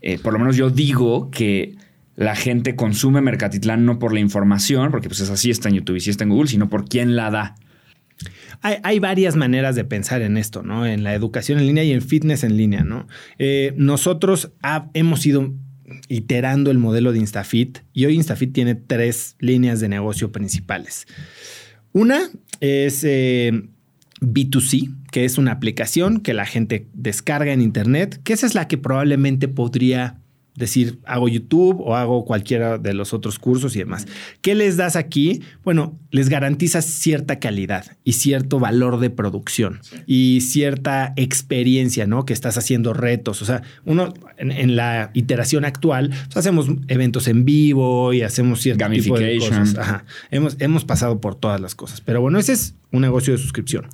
eh, 0.00 0.18
por 0.18 0.32
lo 0.32 0.38
menos 0.40 0.56
yo 0.56 0.70
digo 0.70 1.30
que 1.30 1.76
la 2.16 2.34
gente 2.34 2.74
consume 2.74 3.20
Mercatitlán 3.20 3.84
no 3.84 4.00
por 4.00 4.12
la 4.12 4.18
información, 4.18 4.90
porque 4.90 5.08
pues 5.08 5.20
es 5.20 5.30
así, 5.30 5.50
está 5.50 5.68
en 5.68 5.76
YouTube 5.76 5.96
y 5.96 6.00
sí 6.00 6.10
está 6.10 6.24
en 6.24 6.30
Google, 6.30 6.48
sino 6.48 6.68
por 6.68 6.88
quién 6.88 7.14
la 7.14 7.30
da. 7.30 7.54
Hay, 8.60 8.78
hay 8.82 8.98
varias 8.98 9.36
maneras 9.36 9.76
de 9.76 9.84
pensar 9.84 10.20
en 10.22 10.36
esto, 10.36 10.64
¿no? 10.64 10.84
En 10.84 11.04
la 11.04 11.14
educación 11.14 11.60
en 11.60 11.66
línea 11.68 11.84
y 11.84 11.92
en 11.92 12.02
fitness 12.02 12.42
en 12.42 12.56
línea, 12.56 12.82
¿no? 12.82 13.06
Eh, 13.38 13.72
nosotros 13.76 14.50
ha- 14.64 14.88
hemos 14.94 15.24
ido 15.26 15.52
iterando 16.08 16.70
el 16.70 16.78
modelo 16.78 17.12
de 17.12 17.18
InstaFit 17.18 17.78
y 17.92 18.06
hoy 18.06 18.14
InstaFit 18.14 18.52
tiene 18.52 18.74
tres 18.74 19.36
líneas 19.38 19.80
de 19.80 19.88
negocio 19.88 20.32
principales. 20.32 21.06
Una 21.92 22.30
es 22.60 23.04
eh, 23.04 23.52
B2C, 24.20 24.94
que 25.10 25.24
es 25.24 25.38
una 25.38 25.52
aplicación 25.52 26.20
que 26.20 26.34
la 26.34 26.46
gente 26.46 26.86
descarga 26.92 27.52
en 27.52 27.62
Internet, 27.62 28.20
que 28.24 28.32
esa 28.32 28.46
es 28.46 28.54
la 28.54 28.68
que 28.68 28.78
probablemente 28.78 29.48
podría 29.48 30.17
decir, 30.58 30.98
hago 31.06 31.28
YouTube 31.28 31.80
o 31.80 31.96
hago 31.96 32.24
cualquiera 32.24 32.78
de 32.78 32.92
los 32.94 33.14
otros 33.14 33.38
cursos 33.38 33.74
y 33.76 33.78
demás. 33.78 34.06
¿Qué 34.42 34.54
les 34.54 34.76
das 34.76 34.96
aquí? 34.96 35.42
Bueno, 35.64 35.98
les 36.10 36.28
garantizas 36.28 36.84
cierta 36.84 37.38
calidad 37.38 37.96
y 38.04 38.14
cierto 38.14 38.58
valor 38.58 39.00
de 39.00 39.10
producción 39.10 39.80
y 40.06 40.40
cierta 40.40 41.12
experiencia, 41.16 42.06
¿no? 42.06 42.24
Que 42.24 42.32
estás 42.32 42.58
haciendo 42.58 42.92
retos. 42.92 43.40
O 43.42 43.44
sea, 43.44 43.62
uno 43.84 44.12
en, 44.36 44.50
en 44.50 44.76
la 44.76 45.10
iteración 45.14 45.64
actual 45.64 46.10
pues, 46.10 46.36
hacemos 46.36 46.68
eventos 46.88 47.28
en 47.28 47.44
vivo 47.44 48.12
y 48.12 48.22
hacemos 48.22 48.60
cierto 48.60 48.88
tipo 48.90 49.18
de 49.18 49.24
Gamification. 49.36 49.60
cosas. 49.60 49.78
Ajá. 49.78 50.04
Hemos, 50.30 50.56
hemos 50.58 50.84
pasado 50.84 51.20
por 51.20 51.34
todas 51.34 51.60
las 51.60 51.74
cosas. 51.74 52.00
Pero 52.00 52.20
bueno, 52.20 52.38
ese 52.38 52.52
es 52.52 52.74
un 52.90 53.02
negocio 53.02 53.32
de 53.32 53.38
suscripción. 53.38 53.86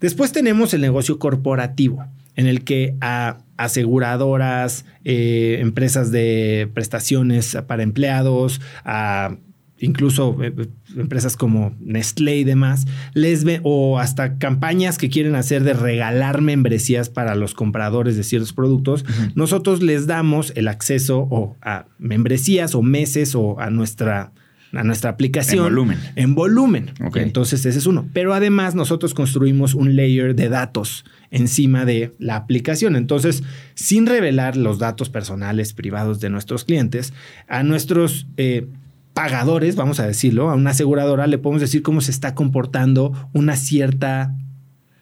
Después 0.00 0.32
tenemos 0.32 0.74
el 0.74 0.80
negocio 0.80 1.18
corporativo, 1.18 2.04
en 2.36 2.46
el 2.46 2.62
que 2.64 2.94
a 3.00 3.38
aseguradoras, 3.56 4.84
eh, 5.04 5.58
empresas 5.60 6.12
de 6.12 6.70
prestaciones 6.74 7.56
para 7.66 7.82
empleados, 7.82 8.60
a 8.84 9.36
incluso 9.78 10.42
eh, 10.42 10.52
eh, 10.56 10.66
empresas 10.96 11.36
como 11.36 11.74
Nestlé 11.80 12.38
y 12.38 12.44
demás, 12.44 12.86
les 13.14 13.44
ve, 13.44 13.60
o 13.62 13.98
hasta 13.98 14.38
campañas 14.38 14.98
que 14.98 15.10
quieren 15.10 15.34
hacer 15.34 15.64
de 15.64 15.74
regalar 15.74 16.40
membresías 16.40 17.08
para 17.08 17.34
los 17.34 17.54
compradores 17.54 18.16
de 18.16 18.24
ciertos 18.24 18.52
productos, 18.52 19.04
nosotros 19.34 19.82
les 19.82 20.06
damos 20.06 20.52
el 20.56 20.68
acceso 20.68 21.26
o 21.30 21.56
a 21.60 21.86
membresías 21.98 22.74
o 22.74 22.82
meses 22.82 23.34
o 23.34 23.60
a 23.60 23.70
nuestra 23.70 24.32
a 24.72 24.82
nuestra 24.84 25.10
aplicación 25.10 25.58
En 25.58 25.64
volumen. 25.64 25.98
en 26.16 26.34
volumen. 26.34 26.90
Ok. 27.04 27.16
Entonces 27.18 27.64
ese 27.64 27.78
es 27.78 27.86
uno. 27.86 28.08
Pero 28.12 28.34
además 28.34 28.74
nosotros 28.74 29.14
construimos 29.14 29.74
un 29.74 29.96
layer 29.96 30.34
de 30.34 30.48
datos 30.48 31.04
encima 31.30 31.84
de 31.84 32.14
la 32.18 32.36
aplicación. 32.36 32.96
Entonces, 32.96 33.42
sin 33.74 34.06
revelar 34.06 34.56
los 34.56 34.78
datos 34.78 35.08
personales 35.08 35.72
privados 35.72 36.20
de 36.20 36.30
nuestros 36.30 36.64
clientes, 36.64 37.12
a 37.48 37.62
nuestros 37.62 38.26
eh, 38.36 38.66
pagadores, 39.12 39.76
vamos 39.76 39.98
a 39.98 40.06
decirlo, 40.06 40.50
a 40.50 40.54
una 40.54 40.70
aseguradora 40.70 41.26
le 41.26 41.38
podemos 41.38 41.62
decir 41.62 41.82
cómo 41.82 42.00
se 42.00 42.10
está 42.10 42.34
comportando 42.34 43.12
una 43.32 43.56
cierta 43.56 44.34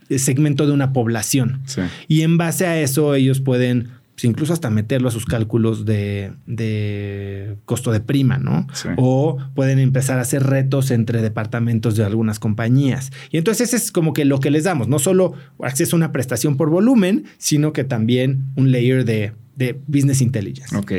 eh, 0.09 0.19
segmento 0.19 0.67
de 0.67 0.73
una 0.73 0.93
población. 0.93 1.61
Sí. 1.67 1.83
Y 2.07 2.23
en 2.23 2.37
base 2.39 2.67
a 2.67 2.81
eso 2.81 3.15
ellos 3.15 3.41
pueden 3.41 3.89
incluso 4.23 4.53
hasta 4.53 4.71
meterlo 4.71 5.09
a 5.09 5.11
sus 5.11 5.27
cálculos 5.27 5.85
de, 5.85 6.33
de 6.47 7.57
costo 7.65 7.91
de 7.91 8.01
prima, 8.01 8.39
¿no? 8.39 8.67
Sí. 8.73 8.89
O 8.97 9.39
pueden 9.55 9.79
empezar 9.79 10.19
a 10.19 10.23
hacer 10.23 10.45
retos 10.45 10.91
entre 10.91 11.21
departamentos 11.21 11.97
de 11.97 12.05
algunas 12.05 12.39
compañías. 12.39 13.11
Y 13.31 13.39
entonces 13.39 13.69
ese 13.69 13.77
es 13.77 13.91
como 13.91 14.13
que 14.13 14.25
lo 14.25 14.39
que 14.39 14.51
les 14.51 14.65
damos, 14.65 14.89
no 14.89 14.99
solo 14.99 15.35
acceso 15.61 15.97
a 15.97 15.99
una 15.99 16.13
prestación 16.13 16.57
por 16.57 16.71
volumen, 16.71 17.25
sino 17.39 17.73
que 17.73 17.85
también 17.85 18.45
un 18.55 18.71
layer 18.71 19.05
de, 19.05 19.33
de 19.57 19.81
business 19.87 20.21
intelligence. 20.21 20.77
Ok. 20.77 20.93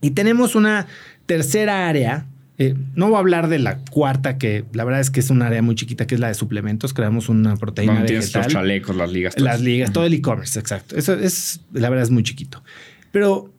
Y 0.00 0.10
tenemos 0.12 0.54
una 0.54 0.86
tercera 1.26 1.88
área. 1.88 2.26
Eh, 2.56 2.74
no 2.94 3.08
voy 3.08 3.16
a 3.16 3.18
hablar 3.18 3.48
de 3.48 3.58
la 3.58 3.78
cuarta, 3.78 4.38
que 4.38 4.64
la 4.72 4.84
verdad 4.84 5.00
es 5.00 5.10
que 5.10 5.20
es 5.20 5.30
un 5.30 5.42
área 5.42 5.60
muy 5.60 5.74
chiquita, 5.74 6.06
que 6.06 6.14
es 6.14 6.20
la 6.20 6.28
de 6.28 6.34
suplementos. 6.34 6.94
Creamos 6.94 7.28
una 7.28 7.56
proteína 7.56 7.94
Donde 7.94 8.14
vegetal. 8.14 8.44
los 8.44 8.52
chalecos, 8.52 8.96
las 8.96 9.12
ligas. 9.12 9.38
Las 9.38 9.60
ligas, 9.60 9.92
todo 9.92 10.06
el 10.06 10.14
e-commerce, 10.14 10.58
exacto. 10.58 10.96
Eso 10.96 11.14
es, 11.14 11.60
la 11.72 11.90
verdad, 11.90 12.04
es 12.04 12.10
muy 12.10 12.22
chiquito. 12.22 12.62
Pero 13.10 13.52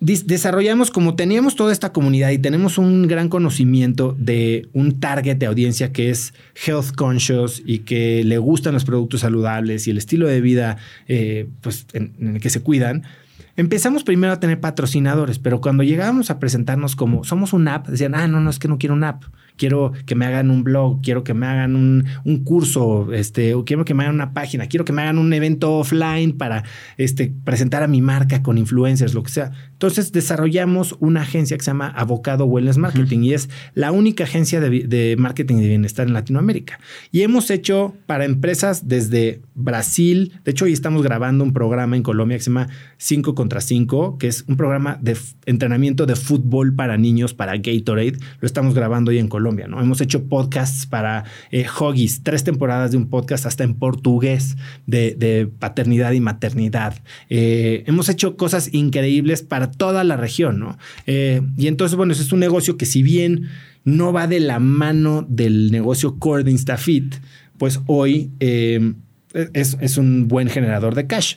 desarrollamos, 0.00 0.90
como 0.90 1.16
teníamos 1.16 1.56
toda 1.56 1.72
esta 1.72 1.92
comunidad 1.92 2.30
y 2.30 2.38
tenemos 2.38 2.76
un 2.76 3.08
gran 3.08 3.30
conocimiento 3.30 4.14
de 4.18 4.68
un 4.74 5.00
target 5.00 5.38
de 5.38 5.46
audiencia 5.46 5.90
que 5.92 6.10
es 6.10 6.34
health 6.66 6.94
conscious 6.94 7.62
y 7.64 7.78
que 7.80 8.22
le 8.22 8.36
gustan 8.36 8.74
los 8.74 8.84
productos 8.84 9.20
saludables 9.20 9.86
y 9.86 9.90
el 9.90 9.98
estilo 9.98 10.26
de 10.28 10.42
vida 10.42 10.76
eh, 11.08 11.48
pues, 11.62 11.86
en, 11.94 12.12
en 12.20 12.36
el 12.36 12.40
que 12.42 12.50
se 12.50 12.60
cuidan. 12.60 13.04
Empezamos 13.58 14.04
primero 14.04 14.34
a 14.34 14.38
tener 14.38 14.60
patrocinadores, 14.60 15.38
pero 15.38 15.62
cuando 15.62 15.82
llegábamos 15.82 16.30
a 16.30 16.38
presentarnos 16.38 16.94
como 16.94 17.24
somos 17.24 17.54
una 17.54 17.76
app, 17.76 17.88
decían, 17.88 18.14
ah, 18.14 18.28
no, 18.28 18.38
no, 18.38 18.50
es 18.50 18.58
que 18.58 18.68
no 18.68 18.76
quiero 18.76 18.94
una 18.94 19.08
app. 19.08 19.24
Quiero 19.56 19.92
que 20.04 20.14
me 20.14 20.26
hagan 20.26 20.50
un 20.50 20.62
blog, 20.62 21.00
quiero 21.00 21.24
que 21.24 21.32
me 21.32 21.46
hagan 21.46 21.74
un, 21.74 22.04
un 22.24 22.44
curso, 22.44 23.10
este, 23.14 23.54
o 23.54 23.64
quiero 23.64 23.86
que 23.86 23.94
me 23.94 24.02
hagan 24.02 24.14
una 24.14 24.34
página, 24.34 24.66
quiero 24.66 24.84
que 24.84 24.92
me 24.92 25.00
hagan 25.00 25.16
un 25.16 25.32
evento 25.32 25.78
offline 25.78 26.36
para 26.36 26.64
este, 26.98 27.32
presentar 27.44 27.82
a 27.82 27.88
mi 27.88 28.02
marca 28.02 28.42
con 28.42 28.58
influencers, 28.58 29.14
lo 29.14 29.22
que 29.22 29.30
sea. 29.30 29.52
Entonces 29.76 30.10
desarrollamos 30.10 30.96
una 31.00 31.20
agencia 31.20 31.54
que 31.58 31.62
se 31.62 31.70
llama 31.70 31.88
Avocado 31.88 32.46
Wellness 32.46 32.78
Marketing 32.78 33.20
y 33.24 33.34
es 33.34 33.50
la 33.74 33.92
única 33.92 34.24
agencia 34.24 34.58
de, 34.58 35.16
marketing 35.18 35.56
de 35.56 35.68
bienestar 35.68 36.06
en 36.06 36.14
Latinoamérica. 36.14 36.80
Y 37.12 37.20
hemos 37.20 37.50
hecho 37.50 37.94
para 38.06 38.24
empresas 38.24 38.88
desde 38.88 39.42
Brasil, 39.54 40.40
de 40.44 40.52
hecho 40.52 40.64
hoy 40.64 40.72
estamos 40.72 41.02
grabando 41.02 41.44
un 41.44 41.52
programa 41.52 41.94
en 41.94 42.02
Colombia 42.02 42.38
que 42.38 42.44
se 42.44 42.48
llama 42.48 42.68
5 42.96 43.34
contra 43.34 43.60
5, 43.60 44.16
que 44.16 44.28
es 44.28 44.44
un 44.48 44.56
programa 44.56 44.98
de 45.02 45.14
entrenamiento 45.44 46.06
de 46.06 46.16
fútbol 46.16 46.74
para 46.74 46.96
niños, 46.96 47.34
para 47.34 47.58
Gatorade. 47.58 48.16
Lo 48.40 48.46
estamos 48.46 48.74
grabando 48.74 49.10
hoy 49.10 49.18
en 49.18 49.28
Colombia, 49.28 49.68
¿no? 49.68 49.82
Hemos 49.82 50.00
hecho 50.00 50.24
podcasts 50.24 50.86
para 50.86 51.24
eh, 51.50 51.66
tres 52.22 52.44
temporadas 52.44 52.92
de 52.92 52.96
un 52.96 53.10
podcast 53.10 53.44
hasta 53.44 53.62
en 53.62 53.74
portugués 53.74 54.56
de, 54.86 55.14
de 55.18 55.50
paternidad 55.58 56.12
y 56.12 56.20
maternidad. 56.20 57.02
Eh, 57.28 57.84
hemos 57.86 58.08
hecho 58.08 58.38
cosas 58.38 58.72
increíbles 58.72 59.42
para 59.42 59.65
para 59.66 59.78
toda 59.78 60.04
la 60.04 60.16
región, 60.16 60.58
¿no? 60.58 60.78
Eh, 61.06 61.42
y 61.56 61.66
entonces, 61.66 61.96
bueno, 61.96 62.12
ese 62.12 62.22
es 62.22 62.32
un 62.32 62.40
negocio 62.40 62.76
que 62.76 62.86
si 62.86 63.02
bien 63.02 63.48
no 63.84 64.12
va 64.12 64.26
de 64.26 64.40
la 64.40 64.58
mano 64.58 65.24
del 65.28 65.70
negocio 65.70 66.18
core 66.18 66.44
de 66.44 66.50
Instafit, 66.50 67.14
pues 67.58 67.80
hoy 67.86 68.30
eh, 68.40 68.92
es, 69.52 69.76
es 69.80 69.96
un 69.96 70.28
buen 70.28 70.48
generador 70.48 70.94
de 70.94 71.06
cash. 71.06 71.36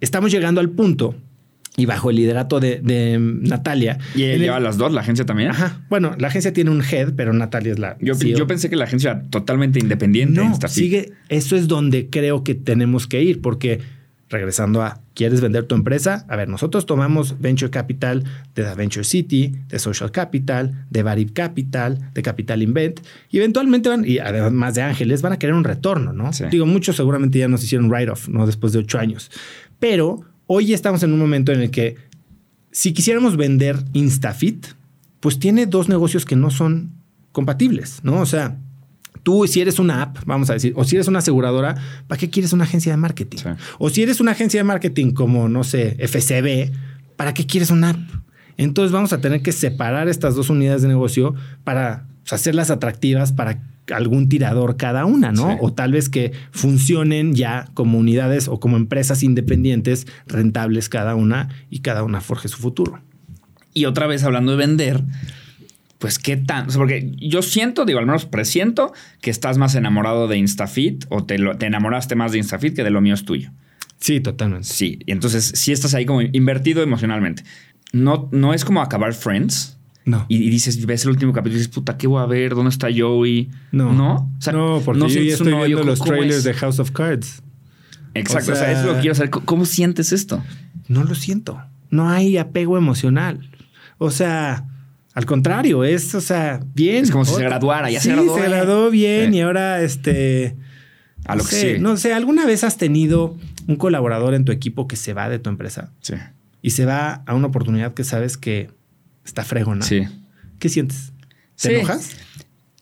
Estamos 0.00 0.32
llegando 0.32 0.60
al 0.60 0.70
punto 0.70 1.14
y 1.76 1.86
bajo 1.86 2.10
el 2.10 2.16
liderato 2.16 2.58
de, 2.60 2.80
de 2.82 3.18
Natalia. 3.20 3.98
Y 4.14 4.22
el- 4.22 4.40
lleva 4.40 4.58
las 4.60 4.76
dos, 4.78 4.92
la 4.92 5.02
agencia 5.02 5.24
también. 5.26 5.50
Ajá. 5.50 5.84
Bueno, 5.90 6.14
la 6.18 6.28
agencia 6.28 6.52
tiene 6.52 6.70
un 6.70 6.82
head, 6.82 7.12
pero 7.14 7.32
Natalia 7.32 7.72
es 7.72 7.78
la. 7.78 7.96
Yo, 8.00 8.14
CEO. 8.14 8.36
yo 8.38 8.46
pensé 8.46 8.70
que 8.70 8.76
la 8.76 8.84
agencia 8.84 9.10
era 9.12 9.22
totalmente 9.28 9.78
independiente. 9.78 10.40
No, 10.42 10.58
sigue. 10.68 11.12
Eso 11.28 11.56
es 11.56 11.68
donde 11.68 12.08
creo 12.10 12.42
que 12.44 12.54
tenemos 12.54 13.06
que 13.06 13.22
ir, 13.22 13.40
porque 13.40 13.80
regresando 14.30 14.82
a 14.82 15.00
¿quieres 15.14 15.40
vender 15.40 15.64
tu 15.64 15.74
empresa? 15.74 16.24
A 16.28 16.36
ver, 16.36 16.48
nosotros 16.48 16.86
tomamos 16.86 17.40
Venture 17.40 17.70
Capital 17.70 18.24
de 18.54 18.62
The 18.62 18.74
Venture 18.74 19.04
City, 19.04 19.56
de 19.68 19.78
Social 19.78 20.12
Capital, 20.12 20.86
de 20.88 21.02
Varib 21.02 21.32
Capital, 21.32 22.10
de 22.14 22.22
Capital 22.22 22.62
Invent, 22.62 23.00
y 23.28 23.38
eventualmente 23.38 23.88
van, 23.88 24.04
y 24.06 24.18
además 24.18 24.74
de 24.74 24.82
Ángeles, 24.82 25.20
van 25.20 25.32
a 25.32 25.38
querer 25.38 25.54
un 25.54 25.64
retorno, 25.64 26.12
¿no? 26.12 26.32
Sí. 26.32 26.44
Digo, 26.50 26.64
muchos 26.64 26.96
seguramente 26.96 27.38
ya 27.38 27.48
nos 27.48 27.62
hicieron 27.64 27.90
write-off, 27.90 28.28
¿no? 28.28 28.46
Después 28.46 28.72
de 28.72 28.78
ocho 28.78 28.98
años. 28.98 29.30
Pero 29.80 30.20
hoy 30.46 30.72
estamos 30.72 31.02
en 31.02 31.12
un 31.12 31.18
momento 31.18 31.52
en 31.52 31.60
el 31.62 31.70
que 31.70 31.96
si 32.70 32.92
quisiéramos 32.92 33.36
vender 33.36 33.84
Instafit, 33.92 34.66
pues 35.18 35.38
tiene 35.38 35.66
dos 35.66 35.88
negocios 35.88 36.24
que 36.24 36.36
no 36.36 36.50
son 36.50 36.92
compatibles, 37.32 38.00
¿no? 38.04 38.20
O 38.20 38.26
sea, 38.26 38.56
tú 39.22 39.46
si 39.46 39.60
eres 39.60 39.78
una 39.78 40.02
app, 40.02 40.18
vamos 40.26 40.50
a 40.50 40.54
decir, 40.54 40.72
o 40.76 40.84
si 40.84 40.96
eres 40.96 41.08
una 41.08 41.20
aseguradora, 41.20 41.74
¿para 42.06 42.18
qué 42.18 42.30
quieres 42.30 42.52
una 42.52 42.64
agencia 42.64 42.92
de 42.92 42.96
marketing? 42.96 43.38
Sí. 43.38 43.48
O 43.78 43.90
si 43.90 44.02
eres 44.02 44.20
una 44.20 44.32
agencia 44.32 44.60
de 44.60 44.64
marketing 44.64 45.12
como, 45.12 45.48
no 45.48 45.64
sé, 45.64 45.96
FCB, 45.98 46.72
¿para 47.16 47.34
qué 47.34 47.46
quieres 47.46 47.70
una 47.70 47.90
app? 47.90 48.00
Entonces 48.56 48.92
vamos 48.92 49.12
a 49.12 49.20
tener 49.20 49.42
que 49.42 49.52
separar 49.52 50.08
estas 50.08 50.34
dos 50.34 50.50
unidades 50.50 50.82
de 50.82 50.88
negocio 50.88 51.34
para 51.64 52.06
hacerlas 52.30 52.70
atractivas 52.70 53.32
para 53.32 53.62
algún 53.92 54.28
tirador 54.28 54.76
cada 54.76 55.04
una, 55.04 55.32
¿no? 55.32 55.50
Sí. 55.50 55.56
O 55.60 55.72
tal 55.72 55.92
vez 55.92 56.08
que 56.08 56.32
funcionen 56.50 57.34
ya 57.34 57.68
como 57.74 57.98
unidades 57.98 58.48
o 58.48 58.60
como 58.60 58.76
empresas 58.76 59.22
independientes, 59.22 60.06
rentables 60.26 60.88
cada 60.88 61.14
una 61.14 61.48
y 61.70 61.80
cada 61.80 62.02
una 62.02 62.20
forje 62.20 62.48
su 62.48 62.58
futuro. 62.58 63.00
Y 63.72 63.84
otra 63.84 64.06
vez 64.06 64.24
hablando 64.24 64.52
de 64.52 64.58
vender, 64.58 65.04
pues 66.00 66.18
qué 66.18 66.36
tan. 66.36 66.66
o 66.66 66.70
sea, 66.70 66.78
porque 66.80 67.12
yo 67.18 67.42
siento, 67.42 67.84
digo, 67.84 68.00
al 68.00 68.06
menos 68.06 68.26
presiento 68.26 68.92
que 69.20 69.30
estás 69.30 69.56
más 69.58 69.76
enamorado 69.76 70.26
de 70.26 70.36
Instafit 70.38 71.04
o 71.10 71.24
te, 71.24 71.38
lo- 71.38 71.56
te 71.56 71.66
enamoraste 71.66 72.16
más 72.16 72.32
de 72.32 72.38
Instafit 72.38 72.74
que 72.74 72.82
de 72.82 72.90
lo 72.90 73.00
mío 73.00 73.14
es 73.14 73.24
tuyo. 73.24 73.50
Sí, 74.00 74.18
totalmente. 74.20 74.66
Sí. 74.66 74.98
Y 75.06 75.12
entonces 75.12 75.52
sí 75.54 75.70
estás 75.72 75.94
ahí 75.94 76.06
como 76.06 76.22
invertido 76.22 76.82
emocionalmente. 76.82 77.44
No, 77.92 78.28
no 78.32 78.54
es 78.54 78.64
como 78.64 78.80
acabar 78.80 79.12
Friends. 79.14 79.76
No. 80.06 80.24
Y, 80.28 80.38
y 80.38 80.48
dices, 80.48 80.84
ves 80.86 81.04
el 81.04 81.10
último 81.10 81.32
capítulo 81.34 81.56
y 81.56 81.58
dices, 81.58 81.72
puta, 81.74 81.98
¿qué 81.98 82.06
voy 82.06 82.22
a 82.22 82.26
ver? 82.26 82.54
¿Dónde 82.54 82.70
está 82.70 82.88
Joey? 82.96 83.50
No. 83.70 83.92
¿No? 83.92 84.14
O 84.38 84.40
sea, 84.40 84.54
no, 84.54 84.80
porque 84.84 85.00
yo 85.02 85.08
ya 85.08 85.32
estoy 85.34 85.52
hoyo. 85.52 85.66
viendo 85.66 85.84
los 85.84 85.98
¿Cómo 85.98 86.12
trailers 86.12 86.38
es? 86.38 86.44
de 86.44 86.54
House 86.54 86.78
of 86.78 86.90
Cards. 86.92 87.42
Exacto. 88.14 88.52
o 88.52 88.54
O 88.54 88.56
sea, 88.56 88.64
sea- 88.64 88.72
eso 88.72 88.80
es 88.80 88.86
lo 88.86 88.94
que 88.94 89.00
quiero 89.00 89.14
saber. 89.14 89.30
¿Cómo, 89.30 89.44
cómo 89.46 89.64
sientes 89.66 90.12
esto? 90.12 90.42
No 90.88 91.04
lo 91.04 91.14
siento. 91.14 91.62
No 91.90 92.08
hay 92.08 92.38
apego 92.38 92.78
emocional. 92.78 93.50
O 93.98 94.10
sea, 94.10 94.66
al 95.14 95.26
contrario, 95.26 95.82
es, 95.84 96.14
o 96.14 96.20
sea, 96.20 96.60
bien. 96.74 97.04
Es 97.04 97.10
como 97.10 97.24
si 97.24 97.34
se 97.34 97.42
graduara, 97.42 97.90
ya 97.90 98.00
se 98.00 98.10
Sí, 98.10 98.14
graduó, 98.14 98.38
se 98.38 98.48
graduó 98.48 98.90
bien 98.90 99.34
y 99.34 99.40
ahora 99.40 99.82
este. 99.82 100.56
A 101.26 101.34
lo 101.36 101.42
no 101.42 101.48
que 101.48 101.54
sé, 101.54 101.60
sigue. 101.60 101.78
No 101.80 101.96
sé, 101.96 102.14
¿alguna 102.14 102.46
vez 102.46 102.64
has 102.64 102.76
tenido 102.78 103.36
un 103.66 103.76
colaborador 103.76 104.34
en 104.34 104.44
tu 104.44 104.52
equipo 104.52 104.88
que 104.88 104.96
se 104.96 105.12
va 105.12 105.28
de 105.28 105.38
tu 105.38 105.50
empresa 105.50 105.92
Sí. 106.00 106.14
y 106.62 106.70
se 106.70 106.86
va 106.86 107.22
a 107.26 107.34
una 107.34 107.48
oportunidad 107.48 107.92
que 107.92 108.04
sabes 108.04 108.36
que 108.38 108.70
está 109.24 109.44
fregona? 109.44 109.82
Sí. 109.84 110.04
¿Qué 110.58 110.68
sientes? 110.68 111.12
¿Te 111.60 111.68
Sí. 111.68 111.74
enojas? 111.74 112.10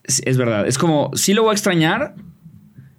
Es, 0.04 0.22
es 0.24 0.36
verdad. 0.36 0.68
Es 0.68 0.78
como, 0.78 1.10
sí 1.14 1.34
lo 1.34 1.42
voy 1.42 1.50
a 1.50 1.54
extrañar, 1.54 2.14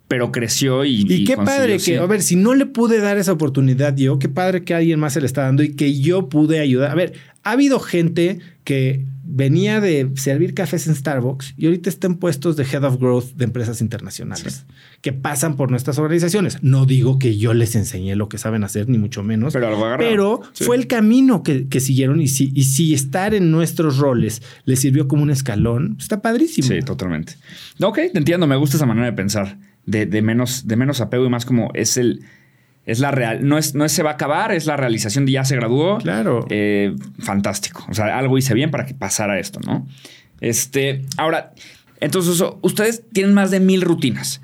pero 0.10 0.32
creció 0.32 0.84
y. 0.86 1.02
Y, 1.08 1.24
qué 1.24 1.36
consiguió, 1.36 1.46
padre 1.46 1.74
que, 1.74 1.80
sí. 1.80 1.96
a 1.96 2.06
ver, 2.06 2.22
si 2.22 2.36
no 2.36 2.54
le 2.56 2.66
pude 2.66 3.00
dar 3.00 3.18
esa 3.18 3.32
oportunidad 3.32 3.96
yo, 3.96 4.20
qué 4.20 4.28
padre 4.28 4.64
que 4.64 4.74
alguien 4.74 5.00
más 5.00 5.14
se 5.14 5.22
le 5.22 5.28
está 5.28 5.44
dando 5.44 5.64
y 5.64 5.76
que 5.76 6.00
yo 6.00 6.30
pude 6.30 6.60
ayudar. 6.60 6.92
A 6.92 6.96
ver, 6.96 7.14
ha 7.44 7.52
habido 7.52 7.80
gente 7.80 8.40
que 8.64 9.06
venía 9.32 9.80
de 9.80 10.10
servir 10.16 10.54
cafés 10.56 10.88
en 10.88 10.96
Starbucks 10.96 11.54
y 11.56 11.66
ahorita 11.68 11.90
está 11.90 12.08
en 12.08 12.16
puestos 12.16 12.56
de 12.58 12.64
Head 12.64 12.84
of 12.84 12.98
Growth 13.00 13.34
de 13.36 13.46
empresas 13.46 13.80
internacionales 13.82 14.66
que 15.02 15.14
pasan 15.14 15.56
por 15.56 15.70
nuestras 15.70 16.00
organizaciones. 16.00 16.58
No 16.64 16.86
digo 16.86 17.20
que 17.20 17.38
yo 17.38 17.54
les 17.54 17.76
enseñé 17.76 18.16
lo 18.16 18.28
que 18.28 18.38
saben 18.40 18.64
hacer, 18.64 18.90
ni 18.90 18.98
mucho 18.98 19.22
menos. 19.24 19.54
Pero 19.54 19.68
algo 19.68 19.86
agarraron. 19.86 20.12
Pero 20.12 20.42
Sí. 20.54 20.64
fue 20.64 20.78
el 20.78 20.88
camino 20.88 21.44
que, 21.44 21.68
que 21.68 21.80
siguieron 21.80 22.22
y 22.22 22.28
si, 22.28 22.52
y 22.56 22.64
si 22.64 22.94
estar 22.94 23.34
en 23.36 23.52
nuestros 23.52 23.98
roles 24.00 24.42
les 24.66 24.80
sirvió 24.80 25.08
como 25.08 25.22
un 25.24 25.30
escalón, 25.30 25.96
está 26.00 26.22
padrísimo. 26.22 26.68
Sí, 26.68 26.80
totalmente. 26.82 27.34
Ok, 27.82 27.96
te 28.12 28.18
entiendo. 28.18 28.48
Me 28.48 28.56
gusta 28.56 28.78
esa 28.78 28.86
manera 28.88 29.06
de 29.06 29.14
pensar. 29.14 29.58
De, 29.86 30.06
de 30.06 30.22
menos, 30.22 30.68
de 30.68 30.76
menos 30.76 31.02
apego 31.02 31.26
y 31.26 31.30
más 31.30 31.46
como 31.46 31.70
es 31.76 31.98
el. 31.98 32.24
Es 32.86 33.00
la 33.00 33.12
real. 33.12 33.48
No 33.48 33.58
es, 33.58 33.76
no 33.76 33.86
es 33.86 33.92
se 33.92 34.04
va 34.04 34.12
a 34.12 34.14
acabar, 34.14 34.52
es 34.52 34.66
la 34.66 34.78
realización 34.78 35.26
de 35.26 35.34
ya 35.34 35.46
se 35.46 35.56
graduó. 35.56 36.00
Claro. 36.00 36.46
Eh, 36.50 36.96
fantástico. 37.20 37.86
O 37.90 37.94
sea, 37.94 38.18
algo 38.18 38.38
hice 38.38 38.54
bien 38.54 38.72
para 38.72 38.86
que 38.86 38.94
pasara 38.94 39.40
esto, 39.40 39.60
¿no? 39.66 39.88
Este. 40.42 41.06
Ahora, 41.18 41.54
entonces, 42.00 42.44
ustedes 42.62 43.04
tienen 43.12 43.34
más 43.34 43.52
de 43.52 43.60
mil 43.60 43.82
rutinas. 43.82 44.42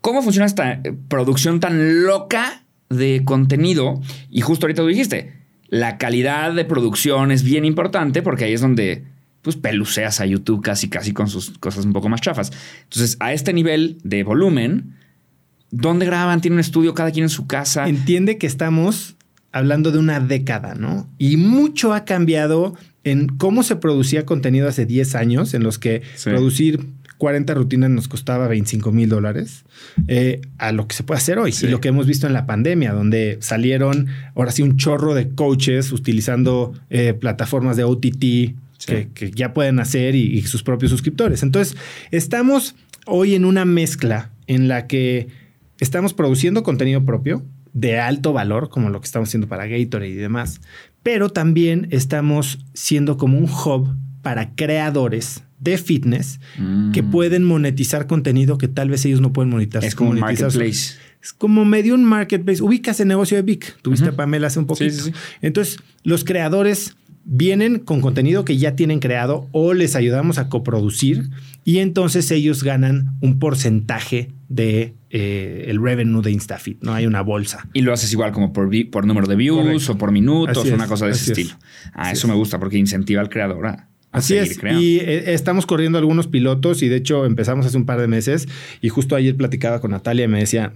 ¿Cómo 0.00 0.22
funciona 0.22 0.46
esta 0.46 0.72
eh, 0.72 0.94
producción 1.08 1.60
tan 1.60 2.04
loca 2.04 2.62
de 2.90 3.22
contenido? 3.24 4.00
Y 4.30 4.40
justo 4.40 4.66
ahorita 4.66 4.82
tú 4.82 4.88
dijiste, 4.88 5.34
la 5.68 5.96
calidad 5.96 6.52
de 6.52 6.64
producción 6.64 7.30
es 7.30 7.42
bien 7.42 7.64
importante 7.64 8.20
porque 8.20 8.44
ahí 8.44 8.52
es 8.52 8.60
donde 8.60 9.04
pues 9.42 9.56
peluceas 9.56 10.20
a 10.20 10.26
YouTube 10.26 10.62
casi 10.62 10.88
casi 10.88 11.12
con 11.12 11.28
sus 11.28 11.58
cosas 11.58 11.84
un 11.84 11.92
poco 11.92 12.08
más 12.08 12.20
chafas. 12.20 12.52
Entonces, 12.84 13.16
a 13.20 13.32
este 13.32 13.52
nivel 13.52 13.98
de 14.04 14.22
volumen, 14.22 14.96
¿dónde 15.72 16.06
graban? 16.06 16.40
¿Tienen 16.40 16.56
un 16.56 16.60
estudio 16.60 16.94
cada 16.94 17.10
quien 17.10 17.24
en 17.24 17.28
su 17.30 17.48
casa? 17.48 17.88
Entiende 17.88 18.38
que 18.38 18.46
estamos 18.46 19.16
hablando 19.50 19.90
de 19.90 19.98
una 19.98 20.20
década, 20.20 20.74
¿no? 20.76 21.08
Y 21.18 21.36
mucho 21.36 21.92
ha 21.92 22.04
cambiado 22.04 22.74
en 23.04 23.26
cómo 23.26 23.64
se 23.64 23.74
producía 23.76 24.24
contenido 24.24 24.68
hace 24.68 24.86
10 24.86 25.16
años, 25.16 25.54
en 25.54 25.64
los 25.64 25.78
que 25.80 26.02
Sí. 26.14 26.30
producir 26.30 26.86
40 27.18 27.54
rutinas 27.54 27.90
nos 27.90 28.08
costaba 28.08 28.48
25 28.48 28.90
mil 28.92 29.08
dólares, 29.08 29.64
eh, 30.08 30.40
a 30.58 30.72
lo 30.72 30.86
que 30.88 30.94
se 30.96 31.02
puede 31.04 31.18
hacer 31.18 31.38
hoy. 31.38 31.52
Sí. 31.52 31.66
Y 31.66 31.68
lo 31.70 31.80
que 31.80 31.88
hemos 31.88 32.06
visto 32.06 32.26
en 32.26 32.32
la 32.32 32.46
pandemia, 32.46 32.92
donde 32.92 33.38
salieron 33.40 34.08
ahora 34.34 34.50
sí 34.52 34.62
un 34.62 34.76
chorro 34.76 35.14
de 35.14 35.28
coaches 35.30 35.92
utilizando 35.92 36.72
eh, 36.90 37.14
plataformas 37.14 37.76
de 37.76 37.84
OTT 37.84 38.54
que, 38.86 39.08
que 39.14 39.30
ya 39.32 39.52
pueden 39.54 39.78
hacer 39.78 40.14
y, 40.16 40.36
y 40.36 40.42
sus 40.42 40.62
propios 40.64 40.90
suscriptores. 40.90 41.42
Entonces, 41.44 41.76
estamos 42.10 42.74
hoy 43.06 43.34
en 43.36 43.44
una 43.44 43.64
mezcla 43.64 44.30
en 44.48 44.66
la 44.66 44.86
que 44.88 45.28
estamos 45.78 46.14
produciendo 46.14 46.62
contenido 46.62 47.04
propio 47.04 47.44
de 47.72 47.98
alto 47.98 48.32
valor, 48.32 48.68
como 48.68 48.90
lo 48.90 49.00
que 49.00 49.06
estamos 49.06 49.28
haciendo 49.28 49.48
para 49.48 49.66
Gatorade 49.66 50.10
y 50.10 50.14
demás, 50.14 50.60
pero 51.02 51.30
también 51.30 51.88
estamos 51.90 52.58
siendo 52.74 53.16
como 53.16 53.38
un 53.38 53.44
hub 53.44 53.96
para 54.22 54.54
creadores 54.54 55.42
de 55.58 55.78
fitness 55.78 56.38
Mm. 56.58 56.90
que 56.92 57.02
pueden 57.02 57.44
monetizar 57.44 58.06
contenido 58.06 58.58
que 58.58 58.68
tal 58.68 58.88
vez 58.90 59.04
ellos 59.04 59.20
no 59.20 59.32
pueden 59.32 59.50
monetizar. 59.50 59.84
Es 59.84 59.94
como 59.94 60.10
un 60.10 60.20
marketplace. 60.20 60.94
es 61.22 61.32
como 61.32 61.64
medio 61.64 61.94
un 61.94 62.04
marketplace. 62.04 62.60
Ubicas 62.62 62.98
el 63.00 63.06
negocio 63.08 63.36
de 63.36 63.42
Vic. 63.42 63.76
Tuviste 63.80 64.06
Ujú. 64.06 64.14
a 64.14 64.16
Pamela 64.16 64.48
hace 64.48 64.58
un 64.58 64.66
poquito. 64.66 64.90
Sí, 64.90 64.98
sí, 64.98 65.10
sí. 65.10 65.16
Entonces, 65.40 65.78
los 66.02 66.24
creadores 66.24 66.96
vienen 67.24 67.78
con 67.78 68.00
contenido 68.00 68.44
que 68.44 68.58
ya 68.58 68.74
tienen 68.74 68.98
creado 68.98 69.48
o 69.52 69.72
les 69.72 69.94
ayudamos 69.94 70.38
a 70.38 70.48
coproducir 70.48 71.30
y 71.64 71.78
entonces 71.78 72.28
ellos 72.32 72.64
ganan 72.64 73.16
un 73.20 73.38
porcentaje 73.38 74.32
de 74.48 74.94
eh, 75.14 75.66
el 75.68 75.78
revenue 75.80 76.22
de 76.22 76.30
Instafit. 76.32 76.82
No 76.82 76.94
hay 76.94 77.04
una 77.06 77.20
bolsa. 77.20 77.68
Y 77.74 77.82
lo 77.82 77.92
haces 77.92 78.10
igual 78.12 78.32
como 78.32 78.52
por, 78.52 79.06
número 79.06 79.26
de 79.26 79.36
views 79.36 79.62
Correcto. 79.62 79.92
o 79.92 79.98
por 79.98 80.10
minutos, 80.10 80.56
Así 80.58 80.70
una 80.72 80.86
cosa 80.86 81.04
de 81.06 81.12
ese 81.12 81.32
es. 81.32 81.38
estilo. 81.38 81.58
Ah, 81.92 82.04
Así 82.08 82.12
eso 82.14 82.26
es. 82.26 82.30
me 82.30 82.34
gusta 82.36 82.58
porque 82.58 82.78
incentiva 82.78 83.20
al 83.20 83.28
creador 83.28 83.66
a, 83.66 83.70
a 83.70 83.88
Así 84.10 84.36
es. 84.36 84.58
creando. 84.58 84.80
Y 84.82 85.00
eh, 85.00 85.34
estamos 85.34 85.66
corriendo 85.66 85.98
algunos 85.98 86.28
pilotos 86.28 86.82
y 86.82 86.88
de 86.88 86.96
hecho 86.96 87.26
empezamos 87.26 87.66
hace 87.66 87.76
un 87.76 87.84
par 87.84 88.00
de 88.00 88.08
meses 88.08 88.48
y 88.80 88.88
justo 88.88 89.14
ayer 89.14 89.36
platicaba 89.36 89.80
con 89.82 89.90
Natalia 89.90 90.24
y 90.24 90.28
me 90.28 90.38
decía, 90.38 90.72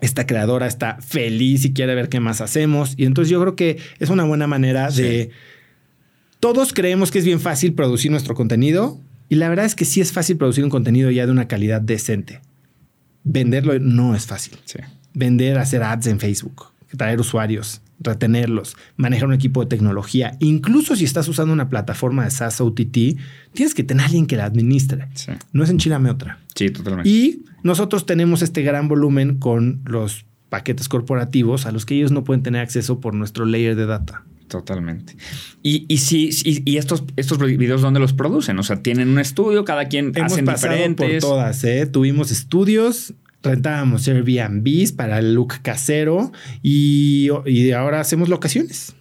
esta 0.00 0.26
creadora 0.26 0.66
está 0.66 0.98
feliz 1.00 1.64
y 1.66 1.72
quiere 1.74 1.94
ver 1.94 2.08
qué 2.08 2.18
más 2.18 2.40
hacemos. 2.40 2.94
Y 2.96 3.04
entonces 3.04 3.30
yo 3.30 3.40
creo 3.42 3.56
que 3.56 3.76
es 3.98 4.08
una 4.10 4.24
buena 4.24 4.46
manera 4.46 4.90
Sí. 4.90 5.02
de... 5.02 5.30
Todos 6.40 6.72
creemos 6.72 7.10
que 7.10 7.18
es 7.18 7.24
bien 7.24 7.40
fácil 7.40 7.72
producir 7.74 8.10
nuestro 8.10 8.34
contenido 8.34 9.00
y 9.28 9.34
la 9.36 9.48
verdad 9.48 9.64
es 9.64 9.74
que 9.74 9.84
sí 9.84 10.00
es 10.00 10.12
fácil 10.12 10.36
producir 10.36 10.62
un 10.64 10.70
contenido 10.70 11.10
ya 11.10 11.26
de 11.26 11.32
una 11.32 11.48
calidad 11.48 11.80
decente. 11.80 12.40
Venderlo 13.26 13.78
no 13.80 14.14
es 14.14 14.24
fácil. 14.24 14.56
Sí. 14.64 14.78
Vender, 15.12 15.58
hacer 15.58 15.82
ads 15.82 16.06
en 16.06 16.20
Facebook, 16.20 16.66
traer 16.96 17.18
usuarios, 17.18 17.82
retenerlos, 17.98 18.76
manejar 18.96 19.28
un 19.28 19.34
equipo 19.34 19.60
de 19.62 19.66
tecnología. 19.66 20.36
Incluso 20.38 20.94
si 20.94 21.04
estás 21.04 21.26
usando 21.26 21.52
una 21.52 21.68
plataforma 21.68 22.24
de 22.24 22.30
SaaS 22.30 22.60
OTT, 22.60 23.18
tienes 23.52 23.74
que 23.74 23.82
tener 23.82 24.04
a 24.04 24.06
alguien 24.06 24.26
que 24.26 24.36
la 24.36 24.44
administre. 24.44 25.08
Sí. 25.14 25.32
No 25.52 25.64
es 25.64 25.70
enchilame 25.70 26.10
otra. 26.10 26.38
Sí, 26.54 26.70
totalmente. 26.70 27.08
Y 27.08 27.44
nosotros 27.62 28.06
tenemos 28.06 28.42
este 28.42 28.62
gran 28.62 28.86
volumen 28.86 29.38
con 29.38 29.80
los 29.84 30.24
paquetes 30.48 30.88
corporativos 30.88 31.66
a 31.66 31.72
los 31.72 31.84
que 31.84 31.96
ellos 31.96 32.12
no 32.12 32.22
pueden 32.22 32.44
tener 32.44 32.60
acceso 32.60 33.00
por 33.00 33.14
nuestro 33.14 33.44
layer 33.44 33.74
de 33.74 33.86
data. 33.86 34.22
Totalmente. 34.48 35.16
Y, 35.62 35.84
y 35.88 35.98
sí, 35.98 36.30
y, 36.44 36.76
estos, 36.76 37.04
estos 37.16 37.38
videos, 37.38 37.82
¿dónde 37.82 37.98
los 38.00 38.12
producen? 38.12 38.58
O 38.58 38.62
sea, 38.62 38.80
tienen 38.82 39.08
un 39.08 39.18
estudio, 39.18 39.64
cada 39.64 39.86
quien 39.88 40.12
Hemos 40.14 40.32
hacen 40.32 40.44
pasado 40.44 40.72
diferentes. 40.74 41.24
por 41.24 41.30
todas, 41.30 41.64
¿eh? 41.64 41.86
Tuvimos 41.86 42.30
estudios, 42.30 43.14
rentábamos 43.42 44.06
Airbnbs 44.06 44.92
para 44.92 45.18
el 45.18 45.34
look 45.34 45.54
casero 45.62 46.30
y, 46.62 47.28
y 47.44 47.72
ahora 47.72 48.00
hacemos 48.00 48.28
locaciones. 48.28 48.94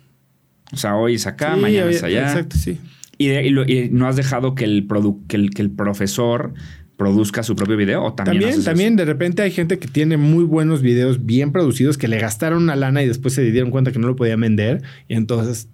O 0.73 0.77
sea, 0.77 0.95
hoy 0.95 1.15
es 1.15 1.27
acá, 1.27 1.55
mañana 1.55 1.91
es 1.91 2.01
allá. 2.01 2.27
Exacto, 2.27 2.57
sí. 2.57 2.79
Y, 3.17 3.27
de- 3.27 3.45
y 3.45 3.49
lo- 3.51 3.65
y 3.69 3.89
no 3.91 4.07
has 4.07 4.15
dejado 4.15 4.55
que 4.55 4.65
el, 4.65 4.87
produ- 4.87 5.25
que 5.27 5.35
el, 5.37 5.51
que 5.51 5.61
el 5.61 5.69
profesor 5.69 6.53
produzca 6.97 7.43
su 7.43 7.55
propio 7.55 7.77
video 7.77 8.03
o 8.03 8.13
también. 8.13 8.63
También, 8.63 8.95
de 8.95 9.05
repente 9.05 9.41
hay 9.41 9.51
gente 9.51 9.79
que 9.79 9.87
tiene 9.87 10.17
muy 10.17 10.43
buenos 10.43 10.81
videos 10.81 11.25
bien 11.25 11.51
producidos 11.51 11.97
que 11.97 12.07
le 12.07 12.19
gastaron 12.19 12.63
una 12.63 12.75
lana 12.75 13.03
y 13.03 13.07
después 13.07 13.33
se 13.33 13.43
dieron 13.43 13.71
cuenta 13.71 13.91
que 13.91 13.99
no 13.99 14.07
lo 14.07 14.15
podían 14.15 14.39
vender 14.39 14.81
y 15.07 15.15
entonces 15.15 15.69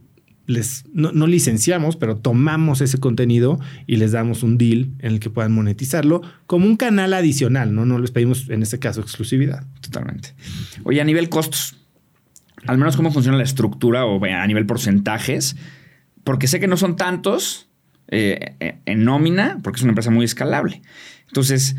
les 0.47 0.84
no, 0.93 1.11
no 1.11 1.28
licenciamos, 1.28 1.95
pero 1.95 2.17
tomamos 2.17 2.82
ese 2.82 2.97
contenido 2.97 3.59
y 3.86 3.97
les 3.97 4.11
damos 4.11 4.43
un 4.43 4.57
deal 4.57 4.89
en 4.99 5.13
el 5.13 5.19
que 5.19 5.30
puedan 5.30 5.51
monetizarlo 5.53 6.22
como 6.47 6.65
un 6.65 6.76
canal 6.78 7.13
adicional, 7.13 7.74
¿no? 7.74 7.86
No 7.86 7.99
les 7.99 8.11
pedimos 8.11 8.49
en 8.49 8.63
este 8.63 8.80
caso 8.80 9.01
exclusividad. 9.01 9.65
Totalmente. 9.82 10.34
Oye, 10.84 10.99
a 10.99 11.03
nivel 11.03 11.30
costos, 11.30 11.78
al 12.65 12.78
menos 12.78 12.97
cómo 12.97 13.11
funciona 13.11 13.38
la 13.38 13.43
estructura 13.43 14.05
o 14.05 14.24
a 14.24 14.47
nivel 14.47 14.65
porcentajes, 14.65 15.55
porque 16.24 16.47
sé 16.47 16.59
que 16.59 16.67
no 16.67 16.78
son 16.78 16.95
tantos 16.95 17.70
eh, 18.12 18.55
eh, 18.59 18.76
en 18.86 19.03
nómina, 19.03 19.59
porque 19.64 19.78
es 19.78 19.84
una 19.84 19.91
empresa 19.91 20.12
muy 20.12 20.26
escalable. 20.26 20.82
Entonces, 21.28 21.76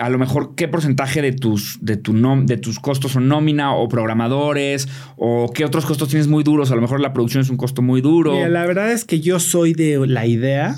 a 0.00 0.10
lo 0.10 0.18
mejor 0.18 0.54
qué 0.56 0.66
porcentaje 0.66 1.22
de 1.22 1.30
tus, 1.32 1.78
de, 1.80 1.96
tu 1.96 2.12
nom- 2.12 2.46
de 2.46 2.56
tus 2.56 2.80
costos 2.80 3.12
son 3.12 3.28
nómina 3.28 3.72
o 3.74 3.88
programadores 3.88 4.88
o 5.16 5.52
qué 5.54 5.64
otros 5.64 5.86
costos 5.86 6.08
tienes 6.08 6.26
muy 6.26 6.42
duros. 6.42 6.72
A 6.72 6.74
lo 6.74 6.80
mejor 6.80 7.00
la 7.00 7.12
producción 7.12 7.42
es 7.42 7.50
un 7.50 7.56
costo 7.56 7.80
muy 7.80 8.00
duro. 8.00 8.32
Mira, 8.34 8.48
la 8.48 8.66
verdad 8.66 8.90
es 8.90 9.04
que 9.04 9.20
yo 9.20 9.38
soy 9.38 9.72
de 9.72 10.04
la 10.08 10.26
idea 10.26 10.76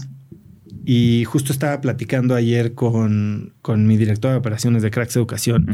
y 0.85 1.25
justo 1.25 1.51
estaba 1.53 1.81
platicando 1.81 2.35
ayer 2.35 2.75
con, 2.75 3.55
con 3.63 3.87
mi 3.87 3.97
director 3.97 4.33
de 4.33 4.37
operaciones 4.37 4.83
de 4.83 4.91
Cracks 4.91 5.17
Educación. 5.17 5.67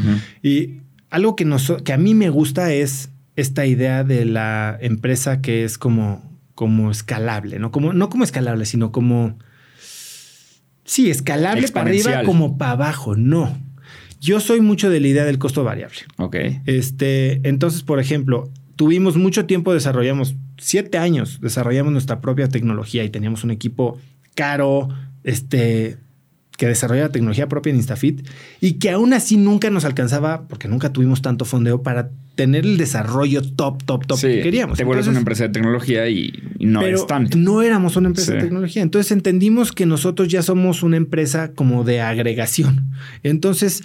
Y 0.42 0.78
algo 1.11 1.34
que, 1.34 1.44
nos, 1.44 1.72
que 1.84 1.92
a 1.92 1.98
mí 1.98 2.14
me 2.14 2.30
gusta 2.30 2.72
es 2.72 3.11
esta 3.34 3.66
idea 3.66 4.05
de 4.05 4.24
la 4.24 4.78
empresa 4.80 5.40
que 5.42 5.64
es 5.64 5.76
como, 5.78 6.32
como 6.55 6.90
escalable, 6.90 7.59
¿no? 7.59 7.70
Como, 7.70 7.92
no 7.92 8.09
como 8.09 8.24
escalable, 8.24 8.66
sino 8.66 8.92
como... 8.92 9.38
Sí, 10.84 11.11
escalable 11.11 11.68
para 11.68 11.88
arriba 11.88 12.22
como 12.24 12.59
para 12.59 12.72
abajo, 12.72 13.14
no. 13.14 13.57
Yo 14.20 14.40
soy 14.40 14.61
mucho 14.61 14.90
de 14.90 15.00
la 15.00 15.09
idea 15.09 15.24
del 15.24 15.38
costo 15.38 15.64
variable. 15.64 16.00
Ok. 16.16 16.36
Este, 16.66 17.40
entonces, 17.48 17.82
por 17.82 18.00
ejemplo, 18.00 18.50
tuvimos 18.76 19.16
mucho 19.16 19.46
tiempo, 19.46 19.72
desarrollamos 19.72 20.36
siete 20.59 20.98
años, 20.98 21.40
desarrollamos 21.40 21.92
nuestra 21.92 22.20
propia 22.20 22.48
tecnología 22.48 23.05
y 23.05 23.11
teníamos 23.11 23.44
un 23.44 23.50
equipo 23.50 23.98
caro, 24.34 24.88
este, 25.24 25.98
que 26.57 26.66
desarrollaba 26.66 27.11
tecnología 27.11 27.48
propia 27.48 27.70
en 27.70 27.76
Instafit 27.76 28.28
y 28.61 28.74
que 28.74 28.90
aún 28.90 29.12
así 29.12 29.36
nunca 29.36 29.70
nos 29.70 29.84
alcanzaba, 29.84 30.46
porque 30.48 30.68
nunca 30.68 30.92
tuvimos 30.92 31.22
tanto 31.22 31.44
fondeo 31.44 31.82
para 31.82 32.11
tener 32.35 32.64
el 32.64 32.78
desarrollo 32.78 33.43
top, 33.43 33.83
top, 33.85 34.07
top 34.07 34.18
Sí, 34.18 34.26
que 34.26 34.43
queríamos. 34.43 34.78
Te 34.78 34.85
vuelves 34.85 35.07
Entonces, 35.07 35.11
una 35.11 35.18
empresa 35.20 35.43
de 35.45 35.49
tecnología 35.51 36.09
y, 36.09 36.33
no 36.59 36.80
pero 36.80 36.99
es 36.99 37.07
tanto. 37.07 37.37
no 37.37 37.62
éramos 37.62 37.97
una 37.97 38.09
empresa 38.09 38.35
de 38.35 38.41
tecnología. 38.41 38.83
Entonces 38.83 39.12
entendimos 39.12 39.72
que 39.72 39.87
nosotros 39.87 40.28
ya 40.28 40.43
somos 40.43 40.83
una 40.83 40.97
empresa 40.97 41.53
como 41.53 41.85
de 41.85 42.01
agregación. 42.01 42.91
Entonces, 43.22 43.85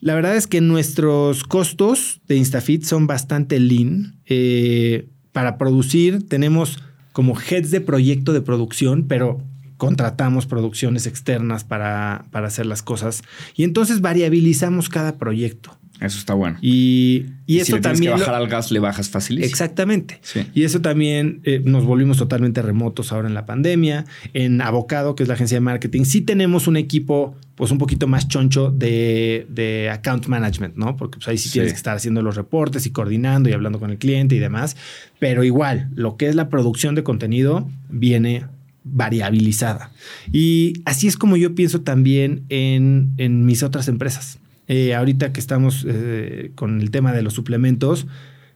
la 0.00 0.14
verdad 0.14 0.36
es 0.36 0.46
que 0.46 0.60
nuestros 0.60 1.44
costos 1.44 2.20
de 2.28 2.36
Instafit 2.36 2.84
son 2.84 3.06
bastante 3.06 3.58
lean. 3.58 4.16
Eh, 4.26 5.08
para 5.32 5.58
producir 5.58 6.28
tenemos 6.28 6.82
como 7.12 7.36
heads 7.38 7.70
de 7.70 7.80
proyecto 7.80 8.32
de 8.32 8.40
producción, 8.40 9.06
pero 9.08 9.42
contratamos 9.76 10.46
producciones 10.46 11.06
externas 11.06 11.64
para, 11.64 12.26
para 12.30 12.48
hacer 12.48 12.66
las 12.66 12.82
cosas. 12.82 13.22
Y 13.56 13.64
entonces 13.64 14.00
variabilizamos 14.00 14.88
cada 14.88 15.18
proyecto. 15.18 15.77
Eso 16.00 16.18
está 16.18 16.34
bueno. 16.34 16.58
Y, 16.62 17.26
y, 17.46 17.56
Y 17.56 17.58
eso 17.58 17.66
si 17.66 17.72
le 17.72 17.80
también... 17.80 18.14
que 18.14 18.20
bajar 18.20 18.34
al 18.34 18.46
gas, 18.46 18.70
le 18.70 18.78
bajas 18.78 19.08
facilísimo. 19.08 19.50
Exactamente. 19.50 20.20
Sí. 20.22 20.42
Y 20.54 20.62
eso 20.62 20.80
también 20.80 21.40
eh, 21.44 21.60
nos 21.64 21.84
volvimos 21.84 22.18
totalmente 22.18 22.62
remotos 22.62 23.10
ahora 23.12 23.26
en 23.26 23.34
la 23.34 23.46
pandemia. 23.46 24.04
En 24.32 24.60
Avocado, 24.60 25.16
que 25.16 25.24
es 25.24 25.28
la 25.28 25.34
agencia 25.34 25.56
de 25.56 25.60
marketing, 25.60 26.04
sí 26.04 26.20
tenemos 26.20 26.68
un 26.68 26.76
equipo 26.76 27.34
pues 27.56 27.72
un 27.72 27.78
poquito 27.78 28.06
más 28.06 28.28
choncho 28.28 28.70
de, 28.70 29.46
de 29.50 29.90
account 29.90 30.26
management, 30.28 30.76
¿no? 30.76 30.96
Porque 30.96 31.16
pues, 31.18 31.26
ahí 31.26 31.36
sí, 31.38 31.48
Sí. 31.48 31.54
tienes 31.54 31.72
que 31.72 31.76
estar 31.78 31.96
haciendo 31.96 32.22
los 32.22 32.36
reportes 32.36 32.86
y 32.86 32.90
coordinando 32.90 33.48
y 33.48 33.52
hablando 33.52 33.80
con 33.80 33.90
el 33.90 33.98
cliente 33.98 34.36
y 34.36 34.38
demás. 34.38 34.76
Pero 35.18 35.42
igual, 35.42 35.88
lo 35.96 36.16
que 36.16 36.28
es 36.28 36.36
la 36.36 36.48
producción 36.48 36.94
de 36.94 37.02
contenido 37.02 37.68
viene 37.90 38.44
variabilizada. 38.84 39.90
Y 40.32 40.74
así 40.84 41.08
es 41.08 41.16
como 41.16 41.36
yo 41.36 41.54
pienso 41.54 41.80
también 41.80 42.44
en, 42.48 43.12
en 43.16 43.44
mis 43.44 43.62
otras 43.62 43.88
empresas. 43.88 44.38
Eh, 44.68 44.94
ahorita 44.94 45.32
que 45.32 45.40
estamos 45.40 45.84
eh, 45.88 46.52
con 46.54 46.80
el 46.80 46.90
tema 46.90 47.12
de 47.12 47.22
los 47.22 47.34
suplementos, 47.34 48.06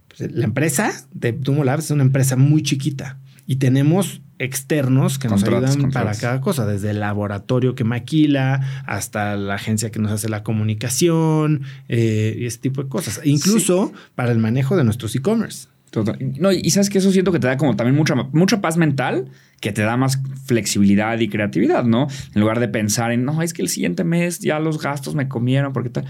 pues, 0.09 0.31
la 0.31 0.45
empresa 0.45 0.93
de 1.13 1.33
Tumo 1.33 1.65
Labs 1.65 1.87
es 1.87 1.91
una 1.91 2.03
empresa 2.03 2.37
muy 2.37 2.63
chiquita 2.63 3.19
y 3.47 3.57
tenemos 3.57 4.21
externos 4.39 5.19
que 5.19 5.29
nos 5.29 5.43
ayudan 5.45 5.79
contratos. 5.79 5.93
para 5.93 6.15
cada 6.15 6.41
cosa, 6.41 6.67
desde 6.67 6.91
el 6.91 7.01
laboratorio 7.01 7.75
que 7.75 7.85
maquila 7.85 8.85
hasta 8.87 9.37
la 9.37 9.55
agencia 9.55 9.91
que 9.91 10.01
nos 10.01 10.11
hace 10.11 10.29
la 10.29 10.43
comunicación 10.43 11.63
eh, 11.89 12.37
y 12.39 12.47
ese 12.47 12.59
tipo 12.59 12.83
de 12.83 12.89
cosas. 12.89 13.21
E 13.23 13.31
incluso 13.31 13.93
para 14.15 14.33
el 14.33 14.39
manejo 14.39 14.77
de 14.77 14.85
nuestros 14.85 15.15
e-commerce. 15.15 15.69
No, 16.39 16.53
y 16.53 16.71
sabes 16.71 16.89
que 16.89 16.99
eso 16.99 17.13
siento 17.13 17.33
que 17.33 17.39
te 17.39 17.47
da 17.47 17.57
como 17.57 17.77
también 17.77 17.95
mucha, 17.97 18.15
mucha 18.15 18.61
paz 18.61 18.77
mental, 18.79 19.27
que 19.61 19.73
te 19.73 19.83
da 19.83 19.97
más 19.97 20.23
flexibilidad 20.47 21.19
y 21.19 21.29
creatividad, 21.29 21.85
¿no? 21.85 22.09
En 22.35 22.41
lugar 22.41 22.61
de 22.61 22.69
pensar 22.69 23.13
en, 23.13 23.25
no, 23.25 23.43
es 23.43 23.53
que 23.53 23.63
el 23.63 23.69
siguiente 23.69 24.03
mes 24.03 24.39
ya 24.39 24.59
los 24.59 24.81
gastos 24.81 25.15
me 25.15 25.29
comieron, 25.29 25.73
porque 25.73 25.91
tal. 25.91 26.07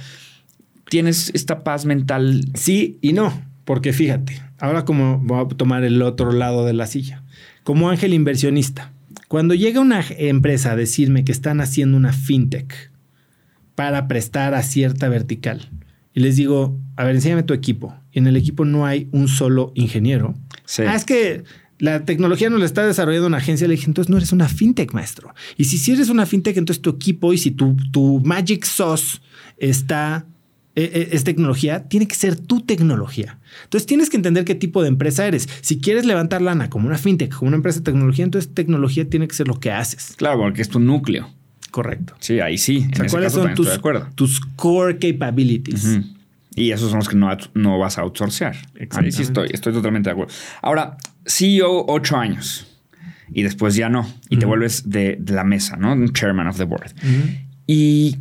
Tienes 0.88 1.30
esta 1.34 1.64
paz 1.64 1.84
mental. 1.84 2.44
Sí 2.54 2.98
y 3.00 3.12
no, 3.12 3.32
porque 3.64 3.92
fíjate, 3.92 4.40
ahora 4.58 4.84
como 4.84 5.18
voy 5.18 5.44
a 5.44 5.48
tomar 5.48 5.82
el 5.82 6.00
otro 6.02 6.32
lado 6.32 6.64
de 6.64 6.74
la 6.74 6.86
silla, 6.86 7.24
como 7.64 7.90
ángel 7.90 8.14
inversionista, 8.14 8.92
cuando 9.26 9.54
llega 9.54 9.80
una 9.80 10.04
empresa 10.18 10.72
a 10.72 10.76
decirme 10.76 11.24
que 11.24 11.32
están 11.32 11.60
haciendo 11.60 11.96
una 11.96 12.12
fintech 12.12 12.92
para 13.74 14.06
prestar 14.06 14.54
a 14.54 14.62
cierta 14.62 15.08
vertical 15.08 15.70
y 16.14 16.20
les 16.20 16.36
digo, 16.36 16.78
a 17.02 17.04
ver, 17.04 17.16
enséñame 17.16 17.42
tu 17.42 17.52
equipo, 17.52 17.96
y 18.12 18.20
en 18.20 18.28
el 18.28 18.36
equipo 18.36 18.64
no 18.64 18.86
hay 18.86 19.08
un 19.10 19.26
solo 19.26 19.72
ingeniero, 19.74 20.36
Sí. 20.64 20.82
Ah, 20.86 20.94
es 20.94 21.04
que 21.04 21.42
la 21.78 22.04
tecnología 22.04 22.48
no 22.48 22.56
la 22.56 22.64
está 22.64 22.86
desarrollando 22.86 23.26
una 23.26 23.38
agencia. 23.38 23.66
Le 23.66 23.74
dije, 23.74 23.86
entonces 23.86 24.08
no 24.08 24.16
eres 24.16 24.32
una 24.32 24.48
fintech, 24.48 24.92
maestro. 24.92 25.34
Y 25.56 25.64
si 25.64 25.76
sí 25.78 25.92
eres 25.92 26.08
una 26.08 26.24
fintech, 26.26 26.56
entonces 26.56 26.80
tu 26.80 26.90
equipo 26.90 27.32
y 27.32 27.38
si 27.38 27.50
tu, 27.50 27.76
tu 27.90 28.20
Magic 28.24 28.64
Sauce 28.64 29.18
está, 29.58 30.24
eh, 30.76 30.90
eh, 30.94 31.08
es 31.10 31.24
tecnología, 31.24 31.88
tiene 31.88 32.06
que 32.06 32.14
ser 32.14 32.36
tu 32.36 32.60
tecnología. 32.60 33.40
Entonces 33.64 33.86
tienes 33.86 34.08
que 34.08 34.16
entender 34.16 34.44
qué 34.44 34.54
tipo 34.54 34.80
de 34.80 34.88
empresa 34.88 35.26
eres. 35.26 35.48
Si 35.60 35.80
quieres 35.80 36.06
levantar 36.06 36.40
lana 36.40 36.70
como 36.70 36.86
una 36.86 36.98
fintech, 36.98 37.34
como 37.34 37.48
una 37.48 37.56
empresa 37.56 37.80
de 37.80 37.84
tecnología, 37.84 38.24
entonces 38.24 38.54
tecnología 38.54 39.10
tiene 39.10 39.26
que 39.26 39.34
ser 39.34 39.48
lo 39.48 39.58
que 39.58 39.72
haces. 39.72 40.14
Claro, 40.16 40.38
porque 40.38 40.62
es 40.62 40.68
tu 40.68 40.78
núcleo. 40.78 41.28
Correcto. 41.72 42.14
Sí, 42.20 42.38
ahí 42.38 42.58
sí. 42.58 42.76
O 42.76 42.80
sea, 42.80 42.86
en 42.86 43.06
ese 43.06 43.08
¿cuáles 43.08 43.32
caso 43.32 43.42
son 43.42 44.14
tus, 44.14 44.40
core 44.56 44.98
capabilities? 44.98 45.84
Ujú. 45.84 46.04
Y 46.54 46.72
esos 46.72 46.90
son 46.90 46.98
los 46.98 47.08
que 47.08 47.16
no, 47.16 47.34
no 47.54 47.78
vas 47.78 47.98
a 47.98 48.02
outsourcear. 48.02 48.56
Ahí 48.90 49.12
sí 49.12 49.22
estoy, 49.22 49.48
estoy 49.52 49.72
totalmente 49.72 50.10
de 50.10 50.12
acuerdo. 50.12 50.32
Ahora, 50.60 50.96
CEO 51.24 51.86
ocho 51.88 52.16
años 52.16 52.66
y 53.32 53.42
después 53.42 53.74
ya 53.74 53.88
no. 53.88 54.06
Y 54.28 54.36
te 54.38 54.46
vuelves 54.46 54.90
de, 54.90 55.16
de 55.18 55.32
la 55.32 55.44
mesa, 55.44 55.76
¿no? 55.76 55.96
Chairman 56.08 56.46
of 56.46 56.58
the 56.58 56.64
board. 56.64 56.92
Y 57.66 58.18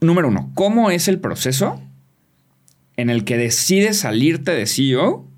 número 0.00 0.28
uno, 0.28 0.52
¿cómo 0.54 0.90
es 0.90 1.08
el 1.08 1.18
proceso 1.18 1.82
en 2.96 3.10
el 3.10 3.24
que 3.24 3.36
decides 3.36 3.98
salirte 3.98 4.52
de 4.52 4.66
CEO? 4.66 5.28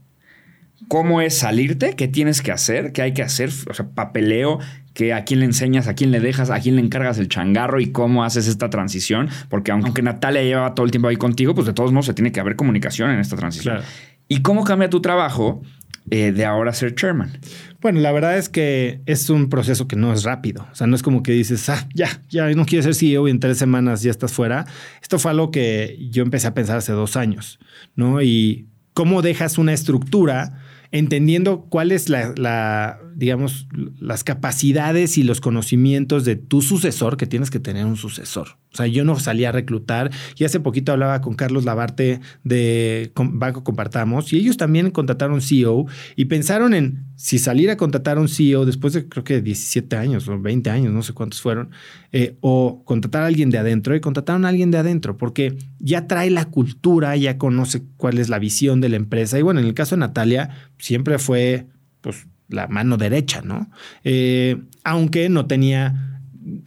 ¿Cómo 0.88 1.20
es 1.20 1.38
salirte? 1.38 1.94
¿Qué 1.94 2.08
tienes 2.08 2.40
que 2.40 2.50
hacer? 2.50 2.92
¿Qué 2.92 3.02
hay 3.02 3.12
que 3.12 3.22
hacer? 3.22 3.50
O 3.68 3.74
sea, 3.74 3.90
papeleo, 3.90 4.58
que 4.94 5.12
a 5.12 5.24
quién 5.24 5.40
le 5.40 5.46
enseñas, 5.46 5.86
a 5.86 5.94
quién 5.94 6.10
le 6.10 6.18
dejas, 6.18 6.50
a 6.50 6.58
quién 6.60 6.76
le 6.76 6.82
encargas 6.82 7.18
el 7.18 7.28
changarro 7.28 7.78
y 7.78 7.92
cómo 7.92 8.24
haces 8.24 8.48
esta 8.48 8.70
transición. 8.70 9.28
Porque 9.48 9.70
aunque 9.70 10.02
Natalia 10.02 10.42
lleva 10.42 10.74
todo 10.74 10.86
el 10.86 10.90
tiempo 10.90 11.08
ahí 11.08 11.16
contigo, 11.16 11.54
pues 11.54 11.66
de 11.66 11.72
todos 11.72 11.92
modos 11.92 12.06
se 12.06 12.14
tiene 12.14 12.32
que 12.32 12.40
haber 12.40 12.56
comunicación 12.56 13.10
en 13.10 13.20
esta 13.20 13.36
transición. 13.36 13.76
Claro. 13.76 13.88
¿Y 14.28 14.42
cómo 14.42 14.64
cambia 14.64 14.90
tu 14.90 15.00
trabajo 15.00 15.62
eh, 16.10 16.32
de 16.32 16.44
ahora 16.44 16.72
ser 16.72 16.94
chairman? 16.94 17.38
Bueno, 17.80 18.00
la 18.00 18.10
verdad 18.10 18.38
es 18.38 18.48
que 18.48 19.02
es 19.06 19.30
un 19.30 19.50
proceso 19.50 19.86
que 19.86 19.96
no 19.96 20.12
es 20.12 20.24
rápido. 20.24 20.66
O 20.72 20.74
sea, 20.74 20.86
no 20.86 20.96
es 20.96 21.02
como 21.02 21.22
que 21.22 21.32
dices, 21.32 21.68
ah, 21.68 21.86
ya, 21.94 22.22
ya 22.28 22.48
no 22.50 22.64
quieres 22.66 22.86
ser 22.86 22.94
CEO 22.94 23.28
y 23.28 23.30
en 23.30 23.40
tres 23.40 23.58
semanas 23.58 24.02
ya 24.02 24.10
estás 24.10 24.32
fuera. 24.32 24.66
Esto 25.02 25.18
fue 25.18 25.30
algo 25.30 25.50
que 25.50 25.98
yo 26.10 26.22
empecé 26.22 26.46
a 26.48 26.54
pensar 26.54 26.78
hace 26.78 26.92
dos 26.92 27.16
años, 27.16 27.58
¿no? 27.94 28.20
Y 28.20 28.66
cómo 28.94 29.22
dejas 29.22 29.58
una 29.58 29.72
estructura 29.72 30.58
entendiendo 30.90 31.66
cuál 31.68 31.92
es 31.92 32.08
la, 32.08 32.32
la, 32.36 33.00
digamos, 33.14 33.68
las 33.98 34.24
capacidades 34.24 35.18
y 35.18 35.22
los 35.22 35.40
conocimientos 35.40 36.24
de 36.24 36.36
tu 36.36 36.62
sucesor, 36.62 37.16
que 37.16 37.26
tienes 37.26 37.50
que 37.50 37.60
tener 37.60 37.84
un 37.84 37.96
sucesor. 37.96 38.58
O 38.72 38.76
sea, 38.76 38.86
yo 38.86 39.04
no 39.04 39.18
salí 39.18 39.44
a 39.44 39.52
reclutar. 39.52 40.10
Y 40.36 40.44
hace 40.44 40.60
poquito 40.60 40.92
hablaba 40.92 41.20
con 41.20 41.34
Carlos 41.34 41.64
Labarte 41.64 42.20
de 42.44 43.10
Banco 43.14 43.64
Compartamos 43.64 44.32
y 44.32 44.36
ellos 44.36 44.56
también 44.56 44.90
contrataron 44.90 45.40
CEO 45.40 45.86
y 46.16 46.26
pensaron 46.26 46.74
en 46.74 47.04
si 47.16 47.38
salir 47.38 47.70
a 47.70 47.76
contratar 47.76 48.18
un 48.18 48.28
CEO 48.28 48.66
después 48.66 48.92
de 48.92 49.08
creo 49.08 49.24
que 49.24 49.40
17 49.40 49.96
años 49.96 50.28
o 50.28 50.38
20 50.38 50.70
años, 50.70 50.92
no 50.92 51.02
sé 51.02 51.14
cuántos 51.14 51.40
fueron, 51.40 51.70
eh, 52.12 52.36
o 52.40 52.82
contratar 52.84 53.22
a 53.22 53.26
alguien 53.26 53.50
de 53.50 53.58
adentro. 53.58 53.96
Y 53.96 54.00
contrataron 54.00 54.44
a 54.44 54.48
alguien 54.48 54.70
de 54.70 54.78
adentro 54.78 55.16
porque 55.16 55.56
ya 55.78 56.06
trae 56.06 56.30
la 56.30 56.44
cultura, 56.44 57.16
ya 57.16 57.38
conoce 57.38 57.82
cuál 57.96 58.18
es 58.18 58.28
la 58.28 58.38
visión 58.38 58.80
de 58.80 58.90
la 58.90 58.96
empresa. 58.96 59.38
Y 59.38 59.42
bueno, 59.42 59.60
en 59.60 59.66
el 59.66 59.74
caso 59.74 59.96
de 59.96 60.00
Natalia 60.00 60.50
siempre 60.78 61.18
fue 61.18 61.66
pues 62.00 62.26
la 62.48 62.66
mano 62.66 62.96
derecha, 62.96 63.42
¿no? 63.42 63.70
Eh, 64.04 64.56
aunque 64.84 65.28
no 65.28 65.46
tenía 65.46 66.17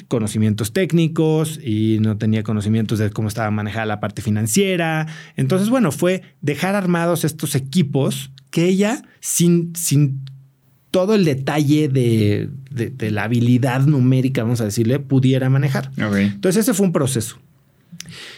conocimientos 0.07 0.73
técnicos 0.73 1.59
y 1.63 1.97
no 1.99 2.17
tenía 2.17 2.43
conocimientos 2.43 2.99
de 2.99 3.09
cómo 3.09 3.27
estaba 3.27 3.51
manejada 3.51 3.85
la 3.85 3.99
parte 3.99 4.21
financiera. 4.21 5.07
Entonces, 5.35 5.69
bueno, 5.69 5.91
fue 5.91 6.21
dejar 6.41 6.75
armados 6.75 7.23
estos 7.23 7.55
equipos 7.55 8.31
que 8.49 8.65
ella, 8.65 9.03
sin, 9.19 9.75
sin 9.75 10.21
todo 10.91 11.15
el 11.15 11.25
detalle 11.25 11.87
de, 11.87 12.49
la 13.11 13.23
habilidad 13.23 13.81
numérica, 13.85 14.43
vamos 14.43 14.61
a 14.61 14.65
decirle, 14.65 14.99
pudiera 14.99 15.49
manejar. 15.49 15.91
Entonces, 15.97 16.63
ese 16.63 16.73
fue 16.73 16.85
un 16.85 16.93
proceso. 16.93 17.39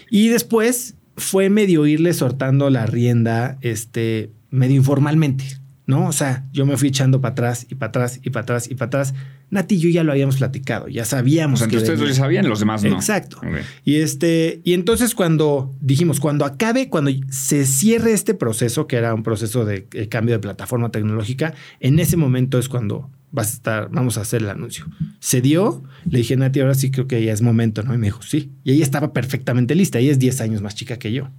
Y 0.10 0.28
después 0.28 0.96
fue 1.18 1.50
medio 1.50 1.86
irle 1.86 2.14
sortando 2.14 2.70
la 2.70 2.86
rienda, 2.86 3.58
este, 3.62 4.32
medio 4.50 4.76
informalmente. 4.76 5.64
¿no? 5.86 6.08
O 6.08 6.12
sea, 6.12 6.46
yo 6.54 6.66
me 6.66 6.78
fui 6.78 6.90
echando 6.90 7.22
para 7.22 7.34
atrás 7.34 7.66
y 7.70 7.76
para 7.76 7.90
atrás 7.90 8.20
y 8.24 8.30
para 8.30 8.44
atrás 8.44 8.70
y 8.70 8.76
para 8.76 8.88
atrás. 8.88 9.14
Nati 9.54 9.76
y 9.76 9.80
yo 9.80 9.90
ya 9.90 10.04
lo 10.04 10.12
habíamos 10.12 10.38
platicado, 10.38 10.88
ya 10.88 11.06
sabíamos. 11.06 11.62
O 11.62 11.70
sea, 11.70 11.78
ustedes 11.78 12.00
lo 12.00 12.14
sabían, 12.14 12.50
los 12.50 12.60
demás 12.60 12.84
no. 12.84 12.96
Exacto. 12.96 13.40
Y 13.86 13.96
este, 13.98 14.62
y 14.64 14.74
entonces 14.74 15.14
cuando 15.14 15.74
dijimos, 15.80 16.20
cuando 16.20 16.44
acabe, 16.44 16.90
cuando 16.90 17.12
se 17.30 17.66
cierre 17.66 18.14
este 18.14 18.34
proceso, 18.34 18.88
que 18.88 18.96
era 18.96 19.14
un 19.14 19.24
proceso 19.24 19.64
de, 19.64 19.88
de 19.90 20.10
cambio 20.10 20.36
de 20.36 20.40
plataforma 20.40 20.90
tecnológica, 20.90 21.54
en 21.80 22.00
ese 22.00 22.18
momento 22.18 22.58
es 22.58 22.68
cuando 22.68 23.12
vas 23.32 23.52
a 23.52 23.54
estar, 23.54 23.90
vamos 23.92 24.18
a 24.18 24.22
hacer 24.22 24.42
el 24.42 24.50
anuncio. 24.50 24.86
Se 25.20 25.42
dio, 25.42 25.84
le 26.10 26.20
dije, 26.20 26.36
Nati, 26.36 26.60
ahora 26.60 26.76
sí 26.76 26.92
creo 26.92 27.08
que 27.08 27.24
ya 27.24 27.34
es 27.34 27.42
momento, 27.42 27.84
¿no? 27.84 27.94
Y 27.94 27.98
me 27.98 28.08
dijo, 28.08 28.22
sí. 28.22 28.52
Y 28.64 28.74
ella 28.74 28.84
estaba 28.84 29.14
perfectamente 29.14 29.76
lista, 29.76 30.00
ella 30.00 30.12
es 30.12 30.20
10 30.20 30.42
años 30.42 30.62
más 30.62 30.76
chica 30.76 30.98
que 30.98 31.12
yo. 31.12 31.30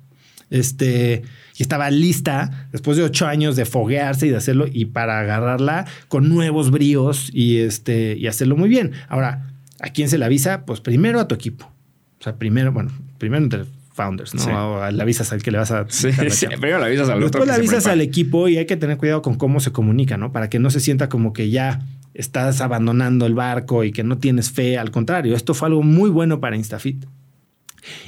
Este, 0.51 1.23
y 1.57 1.63
estaba 1.63 1.91
lista 1.91 2.69
después 2.73 2.97
de 2.97 3.03
ocho 3.03 3.27
años 3.27 3.57
de 3.57 3.65
foguearse 3.65 4.27
y 4.27 4.31
de 4.31 4.37
hacerlo 4.37 4.67
y 4.71 4.87
para 4.87 5.21
agarrarla 5.21 5.87
con 6.09 6.29
nuevos 6.29 6.71
bríos 6.71 7.31
y, 7.33 7.59
este, 7.59 8.17
y 8.17 8.27
hacerlo 8.27 8.57
muy 8.57 8.69
bien. 8.69 8.93
Ahora, 9.09 9.55
¿a 9.81 9.91
quién 9.91 10.09
se 10.09 10.19
le 10.19 10.25
avisa? 10.25 10.65
Pues 10.65 10.81
primero 10.81 11.21
a 11.21 11.29
tu 11.29 11.35
equipo. 11.35 11.71
O 12.21 12.23
sea, 12.23 12.37
primero, 12.37 12.73
bueno, 12.73 12.91
primero 13.19 13.43
entre 13.43 13.65
founders, 13.93 14.35
¿no? 14.35 14.75
O 14.75 14.91
le 14.91 15.03
avisas 15.03 15.33
al 15.33 15.43
que 15.43 15.51
le 15.51 15.59
vas 15.59 15.71
a... 15.71 15.87
Sí, 15.89 16.11
sí. 16.31 16.47
primero 16.49 16.79
le 16.81 16.87
avisas 16.87 17.09
al 17.09 17.23
otro. 17.23 17.41
Después 17.41 17.47
le 17.47 17.55
avisas 17.55 17.87
al 17.87 18.01
equipo 18.01 18.49
y 18.49 18.59
hay 18.59 18.67
que 18.67 18.77
tener 18.77 18.99
cuidado 18.99 19.23
con 19.23 19.37
cómo 19.37 19.61
se 19.61 19.73
comunica, 19.73 20.17
¿no? 20.17 20.33
Para 20.33 20.51
que 20.51 20.59
no 20.59 20.71
se 20.71 20.81
sienta 20.81 21.09
como 21.09 21.33
que 21.33 21.51
ya 21.51 21.81
estás 22.13 22.61
abandonando 22.61 23.27
el 23.27 23.35
barco 23.35 23.85
y 23.85 23.93
que 23.93 24.03
no 24.03 24.19
tienes 24.19 24.51
fe. 24.51 24.79
Al 24.79 24.91
contrario, 24.91 25.37
esto 25.37 25.55
fue 25.55 25.69
algo 25.69 25.83
muy 25.83 26.11
bueno 26.11 26.41
para 26.41 26.57
Instafit. 26.57 27.05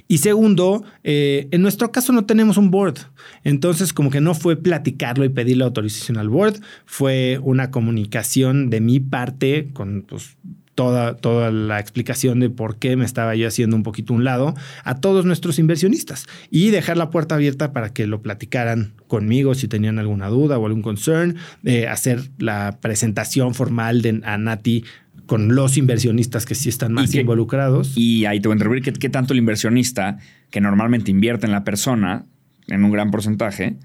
Y 0.08 0.18
segundo, 0.18 0.84
eh, 1.04 1.48
en 1.50 1.62
nuestro 1.62 1.92
caso 1.92 2.12
no 2.12 2.26
tenemos 2.26 2.56
un 2.56 2.70
board. 2.70 2.98
Entonces, 3.44 3.92
como 3.92 4.10
que 4.10 4.20
no 4.20 4.34
fue 4.34 4.56
platicarlo 4.56 5.24
y 5.24 5.28
pedirle 5.28 5.64
autorización 5.64 6.18
al 6.18 6.28
board, 6.28 6.60
fue 6.84 7.40
una 7.42 7.70
comunicación 7.70 8.70
de 8.70 8.80
mi 8.80 9.00
parte 9.00 9.70
con 9.72 10.02
pues, 10.02 10.36
toda, 10.76 11.16
toda 11.16 11.50
la 11.50 11.80
explicación 11.80 12.38
de 12.38 12.50
por 12.50 12.76
qué 12.78 12.94
me 12.96 13.04
estaba 13.04 13.34
yo 13.34 13.48
haciendo 13.48 13.74
un 13.74 13.82
poquito 13.82 14.14
un 14.14 14.22
lado 14.22 14.54
a 14.84 15.00
todos 15.00 15.24
nuestros 15.24 15.58
inversionistas 15.58 16.26
y 16.50 16.70
dejar 16.70 16.96
la 16.96 17.10
puerta 17.10 17.34
abierta 17.34 17.72
para 17.72 17.92
que 17.92 18.06
lo 18.06 18.22
platicaran 18.22 18.92
conmigo 19.08 19.54
si 19.54 19.66
tenían 19.66 19.98
alguna 19.98 20.28
duda 20.28 20.58
o 20.58 20.66
algún 20.66 20.82
concern, 20.82 21.36
eh, 21.64 21.88
hacer 21.88 22.20
la 22.38 22.78
presentación 22.80 23.54
formal 23.54 24.02
de, 24.02 24.20
a 24.24 24.36
Nati 24.38 24.84
con 25.26 25.54
los 25.54 25.76
inversionistas 25.76 26.46
que 26.46 26.54
sí 26.54 26.68
están 26.68 26.92
más 26.92 27.14
involucrados. 27.14 27.92
Y 27.96 28.24
ahí 28.24 28.40
te 28.40 28.48
voy 28.48 28.54
a 28.54 28.56
interrumpir, 28.56 28.82
¿qué, 28.82 28.92
¿qué, 28.92 29.08
tanto 29.08 29.32
el 29.32 29.38
inversionista 29.38 30.18
que 30.50 30.60
normalmente 30.60 31.10
invierte 31.10 31.46
en 31.46 31.52
la 31.52 31.64
persona 31.64 32.26
en 32.68 32.84
un 32.84 32.90
gran 32.90 33.10
porcentaje, 33.10 33.76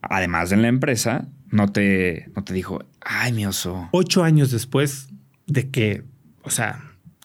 además 0.00 0.50
de 0.50 0.56
en 0.56 0.62
la 0.62 0.68
empresa, 0.68 1.28
no 1.50 1.68
te, 1.68 2.30
no 2.34 2.44
te 2.44 2.54
dijo, 2.54 2.84
ay, 3.00 3.32
mi 3.32 3.46
oso. 3.46 3.88
Ocho 3.92 4.24
años 4.24 4.50
después 4.50 5.08
de 5.46 5.70
que, 5.70 6.02
o 6.42 6.50
sea, 6.50 6.84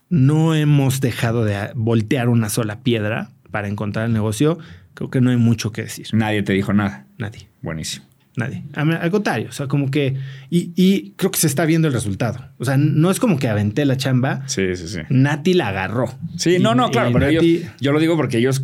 no 0.10 0.55
hemos 0.55 1.01
dejado 1.01 1.45
de 1.45 1.72
voltear 1.76 2.30
una 2.30 2.49
sola 2.49 2.82
piedra 2.82 3.32
para 3.51 3.68
encontrar 3.68 4.08
el 4.08 4.14
negocio, 4.14 4.58
creo 4.93 5.10
que 5.10 5.22
no 5.22 5.30
hay 5.30 5.38
mucho 5.38 5.72
que 5.72 5.84
decir. 5.84 6.08
Nadie 6.14 6.43
te 6.43 6.53
dijo 6.53 6.74
nada. 6.74 7.08
Nadie. 7.18 7.47
Buenísimo. 7.62 8.05
Nadie. 8.38 8.64
Al 8.76 9.10
contrario, 9.10 9.48
o 9.50 9.52
sea, 9.52 9.68
como 9.68 9.90
que. 9.90 10.16
Y, 10.52 11.14
creo 11.18 11.32
que 11.32 11.40
se 11.40 11.48
está 11.48 11.66
viendo 11.66 11.88
el 11.88 11.94
resultado. 11.94 12.52
O 12.60 12.66
sea, 12.66 12.78
no 12.78 13.10
es 13.10 13.20
como 13.20 13.40
que 13.40 13.48
aventé 13.48 13.84
la 13.84 13.98
chamba. 13.98 14.44
Sí, 14.46 14.76
sí, 14.76 14.88
sí. 14.88 15.00
Nati 15.10 15.56
la 15.56 15.70
agarró. 15.70 16.14
Sí, 16.38 16.60
no, 16.60 16.76
no, 16.76 16.92
claro, 16.92 17.12
pero 17.12 17.30
yo 17.32 17.92
lo 17.92 18.00
digo 18.00 18.16
porque 18.16 18.38
ellos 18.38 18.64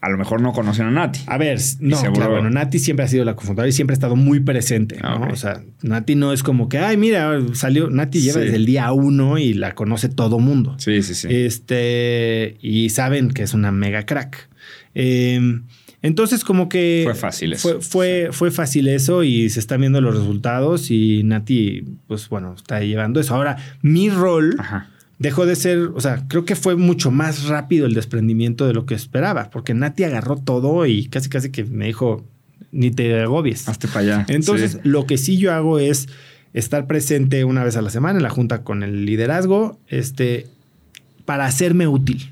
a 0.00 0.08
lo 0.08 0.16
mejor 0.16 0.40
no 0.40 0.52
conocen 0.52 0.86
a 0.86 0.90
Nati. 0.92 1.20
A 1.26 1.36
ver, 1.36 1.58
no, 1.80 2.00
claro, 2.12 2.30
bueno, 2.30 2.50
Nati 2.50 2.78
siempre 2.78 3.04
ha 3.04 3.08
sido 3.08 3.24
la 3.24 3.34
cofundadora 3.34 3.68
y 3.68 3.72
siempre 3.72 3.94
ha 3.94 3.96
estado 3.96 4.14
muy 4.14 4.38
presente, 4.38 4.98
¿no? 5.02 5.26
O 5.32 5.34
sea, 5.34 5.64
Nati 5.82 6.14
no 6.14 6.32
es 6.32 6.44
como 6.44 6.68
que, 6.68 6.78
ay, 6.78 6.96
mira, 6.96 7.40
salió, 7.54 7.90
Nati 7.90 8.20
lleva 8.20 8.38
desde 8.38 8.54
el 8.54 8.66
día 8.66 8.92
uno 8.92 9.38
y 9.38 9.54
la 9.54 9.74
conoce 9.74 10.08
todo 10.08 10.38
mundo. 10.38 10.76
Sí, 10.78 11.02
sí, 11.02 11.14
sí. 11.14 11.26
Este, 11.28 12.56
y 12.62 12.90
saben 12.90 13.30
que 13.30 13.42
es 13.42 13.54
una 13.54 13.72
mega 13.72 14.06
crack. 14.06 14.48
Eh, 14.94 15.60
entonces, 16.02 16.44
como 16.44 16.68
que. 16.68 17.02
Fue 17.04 17.14
fácil 17.14 17.52
eso. 17.52 17.80
Fue, 17.80 18.28
fue, 18.32 18.50
fácil 18.50 18.88
eso 18.88 19.24
y 19.24 19.50
se 19.50 19.60
están 19.60 19.80
viendo 19.80 20.00
los 20.00 20.16
resultados 20.16 20.90
y 20.90 21.22
Nati, 21.24 21.84
pues 22.06 22.28
bueno, 22.28 22.54
está 22.54 22.80
llevando 22.80 23.20
eso. 23.20 23.34
Ahora, 23.34 23.56
mi 23.82 24.08
rol 24.08 24.56
dejó 25.18 25.44
de 25.46 25.56
ser, 25.56 25.78
o 25.94 26.00
sea, 26.00 26.24
creo 26.28 26.44
que 26.44 26.54
fue 26.54 26.76
mucho 26.76 27.10
más 27.10 27.48
rápido 27.48 27.86
el 27.86 27.94
desprendimiento 27.94 28.66
de 28.66 28.74
lo 28.74 28.86
que 28.86 28.94
esperaba, 28.94 29.50
porque 29.50 29.74
Nati 29.74 30.04
agarró 30.04 30.36
todo 30.36 30.86
y 30.86 31.06
casi, 31.06 31.28
casi 31.28 31.50
que 31.50 31.64
me 31.64 31.86
dijo, 31.86 32.24
ni 32.70 32.90
te 32.92 33.20
agobies. 33.20 33.68
Hazte 33.68 33.88
para 33.88 34.00
allá. 34.00 34.26
Entonces, 34.28 34.78
lo 34.84 35.06
que 35.06 35.18
sí 35.18 35.36
yo 35.36 35.52
hago 35.52 35.80
es 35.80 36.08
estar 36.54 36.86
presente 36.86 37.44
una 37.44 37.64
vez 37.64 37.76
a 37.76 37.82
la 37.82 37.90
semana 37.90 38.18
en 38.18 38.22
la 38.22 38.30
junta 38.30 38.62
con 38.62 38.84
el 38.84 39.04
liderazgo, 39.04 39.80
este, 39.88 40.46
para 41.24 41.46
hacerme 41.46 41.88
útil 41.88 42.30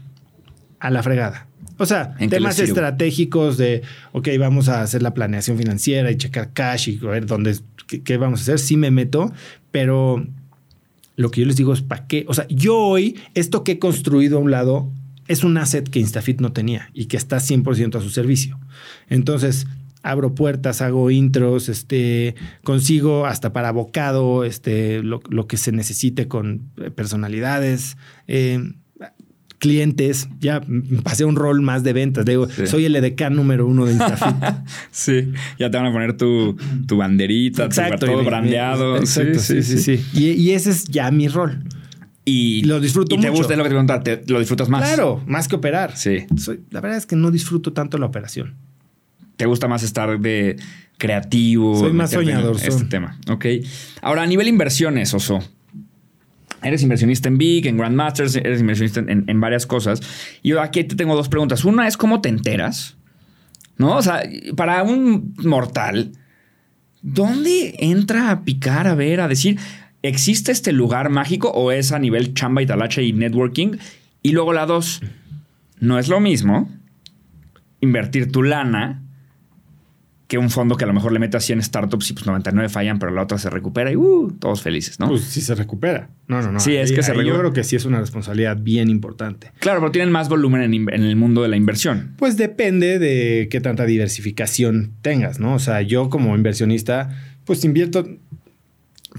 a 0.78 0.90
la 0.90 1.02
fregada. 1.02 1.48
O 1.78 1.86
sea, 1.86 2.14
temas 2.30 2.58
estratégicos 2.58 3.56
de, 3.58 3.82
ok, 4.12 4.28
vamos 4.38 4.68
a 4.68 4.82
hacer 4.82 5.02
la 5.02 5.14
planeación 5.14 5.58
financiera 5.58 6.10
y 6.10 6.16
checar 6.16 6.52
cash 6.52 6.88
y 6.88 6.96
ver 6.96 7.26
dónde, 7.26 7.56
qué, 7.86 8.16
vamos 8.16 8.40
a 8.40 8.42
hacer. 8.42 8.58
Sí 8.58 8.76
me 8.76 8.90
meto, 8.90 9.32
pero 9.70 10.26
lo 11.16 11.30
que 11.30 11.42
yo 11.42 11.46
les 11.46 11.56
digo 11.56 11.72
es, 11.72 11.82
¿para 11.82 12.06
qué? 12.06 12.24
O 12.28 12.34
sea, 12.34 12.46
yo 12.48 12.78
hoy, 12.78 13.18
esto 13.34 13.62
que 13.62 13.72
he 13.72 13.78
construido 13.78 14.38
a 14.38 14.40
un 14.40 14.50
lado 14.50 14.90
es 15.28 15.44
un 15.44 15.58
asset 15.58 15.88
que 15.88 15.98
Instafit 15.98 16.40
no 16.40 16.52
tenía 16.52 16.90
y 16.94 17.06
que 17.06 17.16
está 17.16 17.38
100% 17.38 17.96
a 17.96 18.00
su 18.00 18.10
servicio. 18.10 18.58
Entonces, 19.08 19.66
abro 20.02 20.34
puertas, 20.34 20.80
hago 20.82 21.10
intros, 21.10 21.68
este, 21.68 22.36
consigo 22.62 23.26
hasta 23.26 23.52
para 23.52 23.68
abocado, 23.68 24.44
este, 24.44 25.02
lo, 25.02 25.20
lo 25.28 25.46
que 25.46 25.56
se 25.56 25.72
necesite 25.72 26.28
con 26.28 26.70
personalidades. 26.94 27.96
Eh, 28.28 28.72
clientes, 29.58 30.28
ya 30.40 30.62
pasé 31.02 31.24
un 31.24 31.36
rol 31.36 31.62
más 31.62 31.82
de 31.82 31.92
ventas. 31.92 32.24
Digo, 32.24 32.48
soy 32.66 32.84
el 32.84 32.96
EDK 32.96 33.30
número 33.30 33.66
uno 33.66 33.86
de 33.86 33.92
Instafit. 33.92 34.36
sí, 34.90 35.32
ya 35.58 35.70
te 35.70 35.76
van 35.76 35.86
a 35.86 35.92
poner 35.92 36.16
tu, 36.16 36.56
tu 36.86 36.96
banderita, 36.96 37.68
todo 37.68 38.24
brandeado. 38.24 38.96
Exacto, 38.96 39.38
sí, 39.38 39.62
sí, 39.62 39.78
sí. 39.78 40.04
Y, 40.14 40.50
ese 40.50 40.70
es 40.70 40.84
ya 40.84 41.10
mi 41.10 41.28
rol. 41.28 41.62
Y 42.24 42.64
lo 42.64 42.80
disfruto 42.80 43.14
y 43.14 43.20
te 43.20 43.30
gusta 43.30 43.54
lo 43.54 43.62
que 43.62 43.68
te 43.68 43.74
preguntar, 43.74 44.02
lo 44.26 44.38
disfrutas 44.40 44.68
más. 44.68 44.82
Claro, 44.82 45.22
más 45.26 45.48
que 45.48 45.56
operar. 45.56 45.96
Sí. 45.96 46.26
la 46.70 46.80
verdad 46.80 46.98
es 46.98 47.06
que 47.06 47.16
no 47.16 47.30
disfruto 47.30 47.72
tanto 47.72 47.98
la 47.98 48.06
operación. 48.06 48.54
Te 49.36 49.46
gusta 49.46 49.68
más 49.68 49.82
estar 49.82 50.18
de 50.18 50.56
creativo. 50.98 51.78
Soy 51.78 51.92
más 51.92 52.10
soñador. 52.10 52.56
Este 52.56 52.84
tema. 52.86 53.18
Ok. 53.28 53.46
Ahora, 54.00 54.22
a 54.22 54.26
nivel 54.26 54.48
inversiones, 54.48 55.12
Oso. 55.14 55.40
Eres 56.62 56.82
inversionista 56.82 57.28
en 57.28 57.38
Big, 57.38 57.66
en 57.66 57.76
Grandmasters, 57.76 58.36
eres 58.36 58.60
inversionista 58.60 59.00
en, 59.00 59.40
varias 59.40 59.66
cosas. 59.66 60.00
Y 60.42 60.50
yo 60.50 60.60
aquí 60.60 60.84
te 60.84 60.96
tengo 60.96 61.14
dos 61.14 61.28
preguntas. 61.28 61.64
Una 61.64 61.86
es 61.86 61.96
cómo 61.96 62.20
te 62.20 62.28
enteras, 62.28 62.96
¿no? 63.76 63.96
O 63.96 64.02
sea, 64.02 64.22
para 64.56 64.82
un 64.82 65.34
mortal, 65.38 66.12
¿dónde 67.02 67.76
entra 67.78 68.30
a 68.30 68.44
picar, 68.44 68.86
a 68.86 68.94
ver, 68.94 69.20
a 69.20 69.28
decir, 69.28 69.58
¿existe 70.02 70.50
este 70.50 70.72
lugar 70.72 71.10
mágico 71.10 71.50
o 71.50 71.72
es 71.72 71.92
a 71.92 71.98
nivel 71.98 72.34
chamba 72.34 72.62
y 72.62 72.66
talacha 72.66 73.02
y 73.02 73.12
networking? 73.12 73.76
Y 74.22 74.32
luego 74.32 74.52
la 74.52 74.66
dos, 74.66 75.02
no 75.78 75.98
es 75.98 76.08
lo 76.08 76.20
mismo 76.20 76.70
invertir 77.80 78.32
tu 78.32 78.42
lana 78.42 79.05
que 80.28 80.38
un 80.38 80.50
fondo 80.50 80.76
que 80.76 80.82
a 80.82 80.88
lo 80.88 80.92
mejor 80.92 81.12
le 81.12 81.20
mete 81.20 81.36
a 81.36 81.40
100 81.40 81.62
startups 81.62 82.10
y 82.10 82.12
pues 82.14 82.26
99 82.26 82.68
fallan, 82.68 82.98
pero 82.98 83.12
la 83.12 83.22
otra 83.22 83.38
se 83.38 83.48
recupera 83.48 83.92
y 83.92 83.96
uh, 83.96 84.32
todos 84.40 84.60
felices, 84.60 84.98
¿no? 84.98 85.06
Pues 85.08 85.22
sí 85.22 85.40
se 85.40 85.54
recupera. 85.54 86.10
No, 86.26 86.42
no, 86.42 86.50
no. 86.50 86.58
Sí, 86.58 86.74
es 86.74 86.90
Ahí- 86.90 86.96
que 86.96 87.02
se 87.04 87.12
ahí 87.12 87.18
Yo 87.18 87.22
recupera. 87.22 87.38
creo 87.42 87.52
que 87.52 87.62
sí 87.64 87.76
es 87.76 87.84
una 87.84 88.00
responsabilidad 88.00 88.56
bien 88.60 88.90
importante. 88.90 89.52
Claro, 89.60 89.78
pero 89.80 89.92
tienen 89.92 90.10
más 90.10 90.28
volumen 90.28 90.62
en, 90.62 90.88
el 91.04 91.14
mundo 91.14 91.42
de 91.42 91.48
la 91.48 91.56
inversión. 91.56 92.14
Pues 92.18 92.36
depende 92.36 92.98
de 92.98 93.46
qué 93.52 93.60
tanta 93.60 93.86
diversificación 93.86 94.92
tengas, 95.00 95.38
¿no? 95.38 95.54
O 95.54 95.58
sea, 95.60 95.82
yo 95.82 96.10
como 96.10 96.34
inversionista, 96.34 97.10
pues 97.44 97.64
invierto 97.64 98.04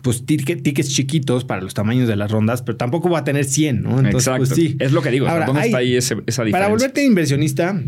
pues 0.03 0.25
tic- 0.25 0.61
tickets 0.61 0.89
chiquitos 0.93 1.43
para 1.45 1.61
los 1.61 1.73
tamaños 1.73 2.07
de 2.07 2.15
las 2.15 2.29
rondas, 2.31 2.61
pero 2.61 2.77
tampoco 2.77 3.09
voy 3.09 3.17
a 3.19 3.23
tener 3.23 3.45
100, 3.45 3.81
¿no? 3.81 3.89
Entonces, 3.97 4.27
Exacto. 4.27 4.37
pues 4.39 4.49
sí. 4.49 4.75
Es 4.79 4.91
lo 4.91 5.01
que 5.01 5.09
digo. 5.09 5.27
Ahora, 5.27 5.45
¿Dónde 5.45 5.61
hay- 5.61 5.67
está 5.69 5.77
ahí 5.79 5.95
ese- 5.95 6.15
esa 6.27 6.43
diferencia? 6.43 6.51
Para 6.51 6.67
volverte 6.67 7.03
inversionista, 7.03 7.81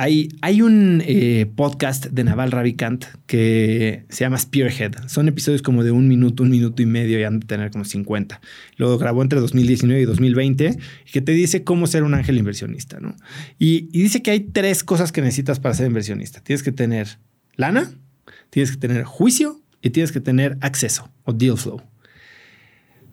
hay, 0.00 0.30
hay 0.40 0.62
un 0.62 1.02
eh, 1.04 1.44
podcast 1.56 2.06
de 2.06 2.24
Naval 2.24 2.52
Ravikant 2.52 3.04
que 3.26 4.06
se 4.08 4.24
llama 4.24 4.38
Spearhead. 4.38 4.92
Son 5.08 5.28
episodios 5.28 5.60
como 5.60 5.84
de 5.84 5.90
un 5.90 6.08
minuto, 6.08 6.42
un 6.42 6.48
minuto 6.48 6.80
y 6.80 6.86
medio 6.86 7.20
y 7.20 7.24
han 7.24 7.40
de 7.40 7.46
tener 7.46 7.70
como 7.70 7.84
50. 7.84 8.40
Lo 8.76 8.96
grabó 8.96 9.20
entre 9.20 9.40
2019 9.40 10.00
y 10.00 10.04
2020 10.06 10.78
y 11.06 11.10
que 11.10 11.20
te 11.20 11.32
dice 11.32 11.64
cómo 11.64 11.86
ser 11.86 12.04
un 12.04 12.14
ángel 12.14 12.38
inversionista, 12.38 12.98
¿no? 12.98 13.14
Y, 13.58 13.90
y 13.92 14.02
dice 14.02 14.22
que 14.22 14.30
hay 14.30 14.40
tres 14.40 14.84
cosas 14.84 15.12
que 15.12 15.20
necesitas 15.20 15.60
para 15.60 15.74
ser 15.74 15.88
inversionista. 15.88 16.40
Tienes 16.40 16.62
que 16.62 16.72
tener 16.72 17.18
lana, 17.56 17.92
tienes 18.48 18.70
que 18.70 18.78
tener 18.78 19.04
juicio 19.04 19.60
y 19.82 19.90
tienes 19.90 20.12
que 20.12 20.20
tener 20.20 20.56
acceso 20.62 21.10
o 21.24 21.34
deal 21.34 21.58
flow. 21.58 21.82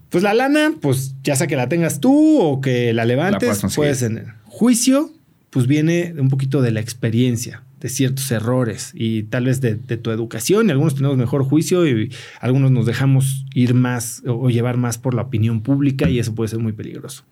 Pues 0.08 0.24
la 0.24 0.34
lana, 0.34 0.76
pues 0.80 1.16
ya 1.22 1.36
sea 1.36 1.48
que 1.48 1.58
la 1.58 1.68
tengas 1.68 2.00
tú 2.00 2.40
o 2.40 2.62
que 2.62 2.94
la 2.94 3.04
levantes, 3.04 3.60
puedes 3.76 4.00
tener. 4.00 4.36
Juicio, 4.46 5.17
pues 5.50 5.68
viene 5.68 6.14
un 6.18 6.30
poquito 6.30 6.62
de 6.62 6.72
la 6.72 6.80
experiencia, 6.80 7.64
de 7.80 7.90
ciertos 7.90 8.32
errores 8.32 8.92
y 8.94 9.24
tal 9.24 9.46
vez 9.46 9.62
de, 9.62 9.76
de 9.76 9.98
tu 9.98 10.12
educación. 10.12 10.68
Y 10.68 10.72
algunos 10.72 10.96
tenemos 10.96 11.18
mejor 11.18 11.44
juicio 11.44 11.88
y 11.88 12.12
algunos 12.40 12.72
nos 12.72 12.86
dejamos 12.86 13.46
ir 13.54 13.74
más 13.74 14.24
o, 14.26 14.34
o 14.34 14.50
llevar 14.50 14.78
más 14.78 14.98
por 14.98 15.14
la 15.14 15.24
opinión 15.24 15.62
pública 15.62 16.10
y 16.10 16.20
eso 16.20 16.36
puede 16.36 16.50
ser 16.50 16.60
muy 16.60 16.74
peligroso. 16.74 17.24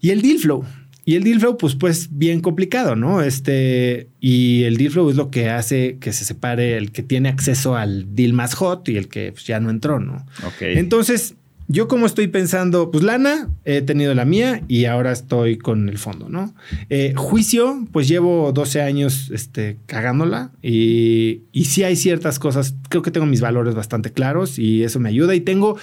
Y 0.00 0.10
el 0.10 0.22
deal 0.22 0.38
flow. 0.38 0.64
Y 1.06 1.16
el 1.16 1.24
deal 1.24 1.38
flow, 1.38 1.58
pues, 1.58 1.74
pues 1.74 2.08
bien 2.12 2.40
complicado, 2.40 2.96
¿no? 2.96 3.22
Este, 3.22 4.08
y 4.20 4.62
el 4.62 4.78
deal 4.78 4.90
flow 4.90 5.10
es 5.10 5.16
lo 5.16 5.30
que 5.30 5.50
hace 5.50 5.98
que 6.00 6.12
se 6.12 6.24
separe 6.24 6.78
el 6.78 6.92
que 6.92 7.02
tiene 7.02 7.28
acceso 7.28 7.76
al 7.76 8.14
deal 8.14 8.32
más 8.32 8.54
hot 8.54 8.88
y 8.88 8.96
el 8.96 9.08
que 9.08 9.32
pues, 9.32 9.44
ya 9.44 9.60
no 9.60 9.68
entró, 9.68 10.00
¿no? 10.00 10.26
Ok. 10.46 10.62
Entonces, 10.62 11.34
yo 11.66 11.88
como 11.88 12.06
estoy 12.06 12.28
pensando, 12.28 12.90
pues 12.90 13.02
lana, 13.02 13.48
he 13.64 13.80
tenido 13.80 14.14
la 14.14 14.24
mía 14.24 14.62
y 14.68 14.84
ahora 14.84 15.12
estoy 15.12 15.56
con 15.56 15.88
el 15.88 15.98
fondo, 15.98 16.28
¿no? 16.28 16.54
Eh, 16.90 17.14
juicio, 17.16 17.86
pues 17.90 18.06
llevo 18.06 18.52
12 18.52 18.82
años 18.82 19.30
este, 19.32 19.78
cagándola 19.86 20.52
y, 20.62 21.42
y 21.52 21.64
sí 21.64 21.82
hay 21.82 21.96
ciertas 21.96 22.38
cosas, 22.38 22.74
creo 22.88 23.02
que 23.02 23.10
tengo 23.10 23.26
mis 23.26 23.40
valores 23.40 23.74
bastante 23.74 24.12
claros 24.12 24.58
y 24.58 24.84
eso 24.84 25.00
me 25.00 25.08
ayuda 25.08 25.34
y 25.34 25.40
tengo 25.40 25.78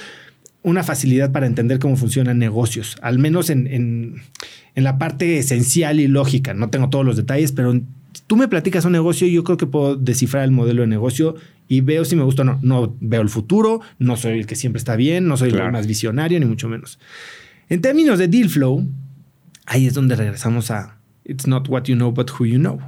una 0.63 0.83
facilidad 0.83 1.31
para 1.31 1.47
entender 1.47 1.79
cómo 1.79 1.97
funcionan 1.97 2.37
negocios, 2.37 2.97
al 3.01 3.17
menos 3.17 3.49
en, 3.49 3.65
en, 3.65 4.21
en 4.75 4.83
la 4.83 4.99
parte 4.99 5.39
esencial 5.39 5.99
y 5.99 6.07
lógica. 6.07 6.53
No 6.53 6.69
tengo 6.69 6.89
todos 6.89 7.03
los 7.05 7.17
detalles, 7.17 7.51
pero 7.51 7.81
tú 8.31 8.37
me 8.37 8.47
platicas 8.47 8.85
un 8.85 8.93
negocio 8.93 9.27
y 9.27 9.33
yo 9.33 9.43
creo 9.43 9.57
que 9.57 9.67
puedo 9.67 9.97
descifrar 9.97 10.45
el 10.45 10.51
modelo 10.51 10.83
de 10.83 10.87
negocio 10.87 11.35
y 11.67 11.81
veo 11.81 12.05
si 12.05 12.15
me 12.15 12.23
gusta 12.23 12.43
o 12.43 12.45
no. 12.45 12.59
No 12.61 12.95
veo 13.01 13.19
el 13.21 13.27
futuro, 13.27 13.81
no 13.99 14.15
soy 14.15 14.39
el 14.39 14.45
que 14.45 14.55
siempre 14.55 14.77
está 14.77 14.95
bien, 14.95 15.27
no 15.27 15.35
soy 15.35 15.49
Claro. 15.49 15.65
el 15.65 15.71
más 15.73 15.85
visionario, 15.85 16.39
ni 16.39 16.45
mucho 16.45 16.69
menos. 16.69 16.97
En 17.67 17.81
términos 17.81 18.19
de 18.19 18.29
deal 18.29 18.47
flow, 18.47 18.87
ahí 19.65 19.85
es 19.85 19.95
donde 19.95 20.15
regresamos 20.15 20.71
a 20.71 20.97
It's 21.25 21.45
not 21.45 21.67
what 21.67 21.83
you 21.87 21.95
know, 21.95 22.13
but 22.13 22.31
who 22.31 22.45
you 22.45 22.57
know. 22.57 22.79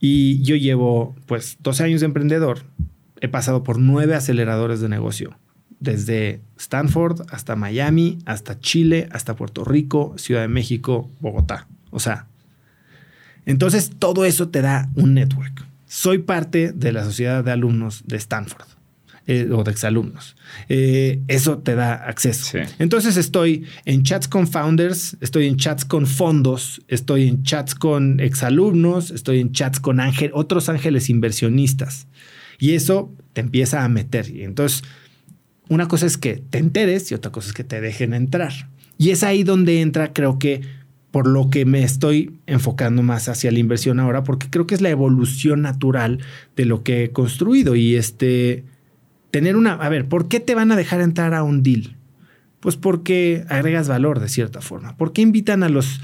Y 0.00 0.40
yo 0.42 0.56
llevo 0.56 1.14
pues 1.26 1.58
12 1.60 1.84
años 1.84 2.00
de 2.00 2.06
emprendedor. 2.06 2.60
He 3.20 3.28
pasado 3.28 3.62
por 3.64 3.78
nueve 3.78 4.14
aceleradores 4.14 4.80
de 4.80 4.88
negocio. 4.88 5.38
Desde 5.78 6.40
Stanford 6.58 7.26
hasta 7.30 7.54
Miami, 7.54 8.16
hasta 8.24 8.58
Chile, 8.60 9.10
hasta 9.12 9.36
Puerto 9.36 9.62
Rico, 9.62 10.14
Ciudad 10.16 10.40
de 10.40 10.48
México, 10.48 11.10
Bogotá. 11.20 11.68
O 11.90 12.00
sea, 12.00 12.28
entonces 13.46 13.92
todo 13.98 14.24
eso 14.24 14.48
te 14.48 14.60
da 14.60 14.90
un 14.94 15.14
network. 15.14 15.64
Soy 15.86 16.18
parte 16.18 16.72
de 16.72 16.92
la 16.92 17.04
sociedad 17.04 17.42
de 17.44 17.52
alumnos 17.52 18.02
de 18.06 18.16
Stanford 18.16 18.66
eh, 19.28 19.48
o 19.52 19.64
de 19.64 19.70
exalumnos. 19.70 20.36
Eh, 20.68 21.22
eso 21.28 21.58
te 21.58 21.74
da 21.74 21.94
acceso. 21.94 22.44
Sí. 22.44 22.58
Entonces 22.78 23.16
estoy 23.16 23.64
en 23.84 24.02
chats 24.02 24.28
con 24.28 24.46
founders, 24.46 25.16
estoy 25.20 25.46
en 25.46 25.56
chats 25.56 25.84
con 25.84 26.06
fondos, 26.06 26.82
estoy 26.88 27.28
en 27.28 27.42
chats 27.44 27.74
con 27.74 28.20
exalumnos, 28.20 29.10
estoy 29.10 29.40
en 29.40 29.52
chats 29.52 29.80
con 29.80 30.00
ángel, 30.00 30.30
otros 30.34 30.68
ángeles 30.68 31.08
inversionistas. 31.08 32.08
Y 32.58 32.72
eso 32.74 33.12
te 33.32 33.40
empieza 33.40 33.84
a 33.84 33.88
meter. 33.88 34.30
Y 34.30 34.42
entonces, 34.42 34.82
una 35.68 35.88
cosa 35.88 36.06
es 36.06 36.16
que 36.18 36.42
te 36.50 36.58
enteres 36.58 37.10
y 37.10 37.14
otra 37.14 37.32
cosa 37.32 37.48
es 37.48 37.54
que 37.54 37.64
te 37.64 37.80
dejen 37.80 38.14
entrar. 38.14 38.52
Y 38.98 39.10
es 39.10 39.22
ahí 39.22 39.42
donde 39.42 39.80
entra, 39.80 40.12
creo 40.12 40.38
que, 40.38 40.62
por 41.16 41.26
lo 41.26 41.48
que 41.48 41.64
me 41.64 41.82
estoy 41.82 42.40
enfocando 42.46 43.02
más 43.02 43.30
hacia 43.30 43.50
la 43.50 43.58
inversión 43.58 44.00
ahora, 44.00 44.22
porque 44.22 44.50
creo 44.50 44.66
que 44.66 44.74
es 44.74 44.82
la 44.82 44.90
evolución 44.90 45.62
natural 45.62 46.18
de 46.56 46.66
lo 46.66 46.82
que 46.82 47.04
he 47.04 47.10
construido. 47.10 47.74
Y 47.74 47.96
este, 47.96 48.64
tener 49.30 49.56
una, 49.56 49.72
a 49.72 49.88
ver, 49.88 50.10
¿por 50.10 50.28
qué 50.28 50.40
te 50.40 50.54
van 50.54 50.72
a 50.72 50.76
dejar 50.76 51.00
entrar 51.00 51.32
a 51.32 51.42
un 51.42 51.62
deal? 51.62 51.96
Pues 52.60 52.76
porque 52.76 53.46
agregas 53.48 53.88
valor 53.88 54.20
de 54.20 54.28
cierta 54.28 54.60
forma. 54.60 54.94
¿Por 54.98 55.14
qué 55.14 55.22
invitan 55.22 55.62
a 55.62 55.70
los 55.70 56.02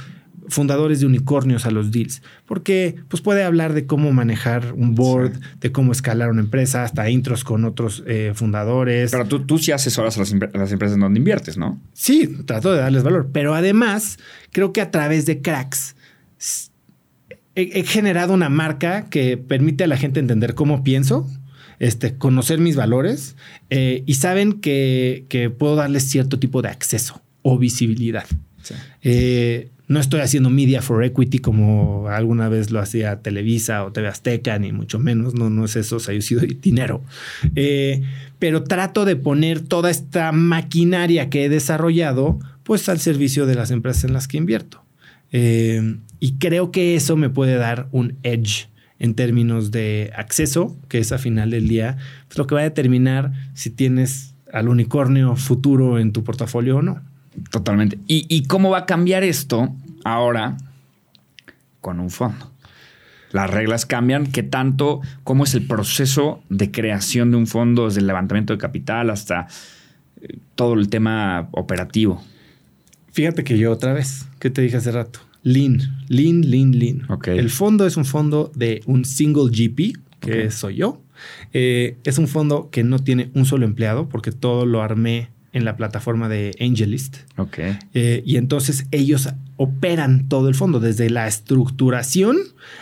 fundadores 0.48 1.00
de 1.00 1.06
unicornios 1.06 1.66
a 1.66 1.70
los 1.70 1.90
deals? 1.90 2.22
Porque 2.46 2.96
pues 3.08 3.22
puede 3.22 3.44
hablar 3.44 3.72
de 3.72 3.86
cómo 3.86 4.12
manejar 4.12 4.72
un 4.74 4.94
board, 4.94 5.40
de 5.60 5.72
cómo 5.72 5.92
escalar 5.92 6.30
una 6.30 6.40
empresa, 6.40 6.84
hasta 6.84 7.08
intros 7.10 7.44
con 7.44 7.64
otros 7.64 8.02
eh, 8.06 8.32
fundadores. 8.34 9.10
Pero 9.10 9.26
tú, 9.26 9.40
tú 9.46 9.58
sí 9.58 9.72
asesoras 9.72 10.16
a 10.16 10.20
las, 10.20 10.32
a 10.32 10.58
las 10.58 10.72
empresas 10.72 10.94
en 10.94 11.00
donde 11.00 11.18
inviertes, 11.18 11.56
¿no? 11.56 11.80
Sí, 11.92 12.28
trato 12.46 12.72
de 12.72 12.78
darles 12.78 13.02
valor, 13.02 13.30
pero 13.32 13.54
además 13.54 14.18
creo 14.50 14.72
que 14.72 14.80
a 14.80 14.90
través 14.90 15.26
de 15.26 15.40
cracks 15.40 15.96
he 17.54 17.82
generado 17.84 18.32
una 18.32 18.48
marca 18.48 19.10
que 19.10 19.36
permite 19.36 19.84
a 19.84 19.86
la 19.86 19.98
gente 19.98 20.20
entender 20.20 20.54
cómo 20.54 20.82
pienso, 20.82 21.28
este, 21.78 22.16
conocer 22.16 22.60
mis 22.60 22.76
valores 22.76 23.36
eh, 23.68 24.04
y 24.06 24.14
saben 24.14 24.60
que, 24.60 25.26
que 25.28 25.50
puedo 25.50 25.76
darles 25.76 26.04
cierto 26.04 26.38
tipo 26.38 26.62
de 26.62 26.68
acceso 26.68 27.20
o 27.42 27.58
visibilidad. 27.58 28.24
Sí. 28.62 28.74
Eh, 29.02 29.70
no 29.92 30.00
estoy 30.00 30.20
haciendo 30.20 30.48
media 30.48 30.80
for 30.80 31.04
equity 31.04 31.38
como 31.38 32.08
alguna 32.08 32.48
vez 32.48 32.70
lo 32.70 32.80
hacía 32.80 33.20
Televisa 33.20 33.84
o 33.84 33.92
TV 33.92 34.08
Azteca, 34.08 34.58
ni 34.58 34.72
mucho 34.72 34.98
menos. 34.98 35.34
No, 35.34 35.50
no 35.50 35.66
es 35.66 35.76
eso. 35.76 35.96
O 35.96 36.00
sea, 36.00 36.14
yo 36.14 36.40
dinero. 36.60 37.02
Eh, 37.54 38.02
pero 38.38 38.64
trato 38.64 39.04
de 39.04 39.16
poner 39.16 39.60
toda 39.60 39.90
esta 39.90 40.32
maquinaria 40.32 41.28
que 41.28 41.44
he 41.44 41.48
desarrollado, 41.48 42.40
pues 42.62 42.88
al 42.88 43.00
servicio 43.00 43.44
de 43.44 43.54
las 43.54 43.70
empresas 43.70 44.04
en 44.04 44.14
las 44.14 44.28
que 44.28 44.38
invierto. 44.38 44.82
Eh, 45.30 45.96
y 46.20 46.34
creo 46.34 46.72
que 46.72 46.96
eso 46.96 47.16
me 47.16 47.28
puede 47.28 47.56
dar 47.56 47.88
un 47.92 48.16
edge 48.22 48.68
en 48.98 49.14
términos 49.14 49.72
de 49.72 50.10
acceso, 50.16 50.76
que 50.88 51.00
es 51.00 51.12
a 51.12 51.18
final 51.18 51.50
del 51.50 51.68
día 51.68 51.98
pues, 52.28 52.38
lo 52.38 52.46
que 52.46 52.54
va 52.54 52.62
a 52.62 52.64
determinar 52.64 53.32
si 53.52 53.70
tienes 53.70 54.34
al 54.52 54.68
unicornio 54.68 55.36
futuro 55.36 55.98
en 55.98 56.12
tu 56.12 56.24
portafolio 56.24 56.78
o 56.78 56.82
no. 56.82 57.00
Totalmente. 57.50 57.98
¿Y, 58.06 58.26
y 58.28 58.44
cómo 58.44 58.70
va 58.70 58.78
a 58.78 58.86
cambiar 58.86 59.24
esto 59.24 59.74
ahora 60.04 60.56
con 61.80 62.00
un 62.00 62.10
fondo? 62.10 62.50
Las 63.32 63.50
reglas 63.50 63.86
cambian. 63.86 64.26
¿Qué 64.26 64.42
tanto? 64.42 65.00
¿Cómo 65.24 65.44
es 65.44 65.54
el 65.54 65.66
proceso 65.66 66.42
de 66.50 66.70
creación 66.70 67.30
de 67.30 67.38
un 67.38 67.46
fondo 67.46 67.86
desde 67.86 68.00
el 68.00 68.06
levantamiento 68.06 68.52
de 68.52 68.58
capital 68.58 69.10
hasta 69.10 69.48
eh, 70.20 70.38
todo 70.54 70.74
el 70.74 70.88
tema 70.88 71.48
operativo? 71.52 72.22
Fíjate 73.12 73.44
que 73.44 73.58
yo 73.58 73.72
otra 73.72 73.92
vez, 73.92 74.26
¿qué 74.38 74.50
te 74.50 74.62
dije 74.62 74.76
hace 74.76 74.92
rato? 74.92 75.20
Lean, 75.42 75.80
lean, 76.08 76.42
lean, 76.42 76.78
lean. 76.78 77.10
Ok. 77.10 77.28
El 77.28 77.50
fondo 77.50 77.86
es 77.86 77.96
un 77.96 78.04
fondo 78.04 78.52
de 78.54 78.80
un 78.86 79.04
single 79.04 79.50
GP, 79.50 79.98
que 80.20 80.50
soy 80.50 80.76
yo. 80.76 81.02
Eh, 81.52 81.96
es 82.04 82.18
un 82.18 82.28
fondo 82.28 82.70
que 82.70 82.84
no 82.84 82.98
tiene 82.98 83.30
un 83.34 83.44
solo 83.44 83.64
empleado 83.64 84.08
porque 84.08 84.32
todo 84.32 84.66
lo 84.66 84.82
armé 84.82 85.30
en 85.52 85.64
la 85.64 85.76
plataforma 85.76 86.28
de 86.28 86.54
AngelList. 86.60 87.18
Ok. 87.36 87.58
Eh, 87.94 88.22
y 88.24 88.36
entonces 88.36 88.86
ellos 88.90 89.28
operan 89.56 90.28
todo 90.28 90.48
el 90.48 90.54
fondo, 90.54 90.80
desde 90.80 91.10
la 91.10 91.28
estructuración 91.28 92.38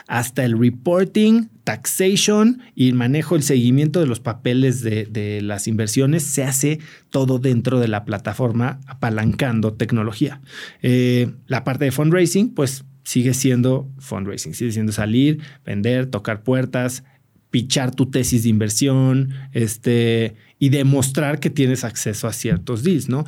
hasta 0.06 0.44
el 0.44 0.58
reporting, 0.58 1.48
taxation 1.64 2.62
y 2.74 2.88
el 2.88 2.94
manejo, 2.94 3.36
el 3.36 3.42
seguimiento 3.42 4.00
de 4.00 4.06
los 4.06 4.20
papeles 4.20 4.82
de, 4.82 5.04
de 5.06 5.42
las 5.42 5.68
inversiones. 5.68 6.22
Se 6.22 6.44
hace 6.44 6.78
todo 7.10 7.38
dentro 7.38 7.80
de 7.80 7.88
la 7.88 8.04
plataforma, 8.04 8.80
apalancando 8.86 9.74
tecnología. 9.74 10.40
Eh, 10.82 11.32
la 11.46 11.64
parte 11.64 11.86
de 11.86 11.92
fundraising, 11.92 12.54
pues 12.54 12.84
sigue 13.02 13.34
siendo 13.34 13.90
fundraising, 13.98 14.54
sigue 14.54 14.72
siendo 14.72 14.92
salir, 14.92 15.40
vender, 15.64 16.06
tocar 16.06 16.42
puertas, 16.42 17.02
pichar 17.50 17.94
tu 17.94 18.06
tesis 18.06 18.44
de 18.44 18.48
inversión, 18.48 19.30
este, 19.52 20.34
y 20.58 20.68
demostrar 20.68 21.40
que 21.40 21.50
tienes 21.50 21.84
acceso 21.84 22.28
a 22.28 22.32
ciertos 22.32 22.82
deals, 22.84 23.08
¿no? 23.08 23.24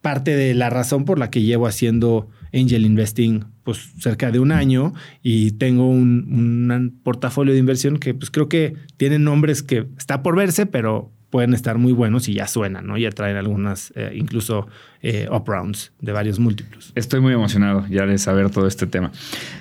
Parte 0.00 0.36
de 0.36 0.54
la 0.54 0.70
razón 0.70 1.04
por 1.04 1.18
la 1.18 1.30
que 1.30 1.42
llevo 1.42 1.66
haciendo 1.66 2.28
angel 2.52 2.84
investing 2.84 3.44
pues 3.64 3.92
cerca 3.98 4.30
de 4.30 4.38
un 4.38 4.52
año 4.52 4.92
y 5.22 5.52
tengo 5.52 5.88
un, 5.88 6.68
un 6.70 7.00
portafolio 7.02 7.54
de 7.54 7.58
inversión 7.58 7.98
que 7.98 8.12
pues 8.12 8.30
creo 8.30 8.48
que 8.48 8.74
tiene 8.96 9.18
nombres 9.18 9.62
que 9.62 9.86
está 9.96 10.22
por 10.22 10.36
verse, 10.36 10.66
pero 10.66 11.10
pueden 11.34 11.52
estar 11.52 11.78
muy 11.78 11.92
buenos 11.92 12.28
y 12.28 12.34
ya 12.34 12.46
suenan, 12.46 12.86
¿no? 12.86 12.96
Ya 12.96 13.10
traen 13.10 13.36
algunas, 13.36 13.92
eh, 13.96 14.12
incluso 14.14 14.68
eh, 15.02 15.26
up 15.32 15.42
rounds 15.48 15.92
de 16.00 16.12
varios 16.12 16.38
múltiplos. 16.38 16.92
Estoy 16.94 17.20
muy 17.20 17.32
emocionado 17.32 17.86
ya 17.88 18.06
de 18.06 18.18
saber 18.18 18.50
todo 18.50 18.68
este 18.68 18.86
tema. 18.86 19.10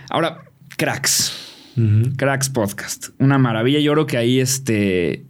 Ahora, 0.09 0.43
cracks. 0.77 1.52
Cracks 2.17 2.49
Podcast. 2.49 3.09
Una 3.19 3.37
maravilla. 3.37 3.79
Yo 3.79 3.93
creo 3.93 4.05
que 4.05 4.17
ahí, 4.17 4.39
este, 4.39 5.25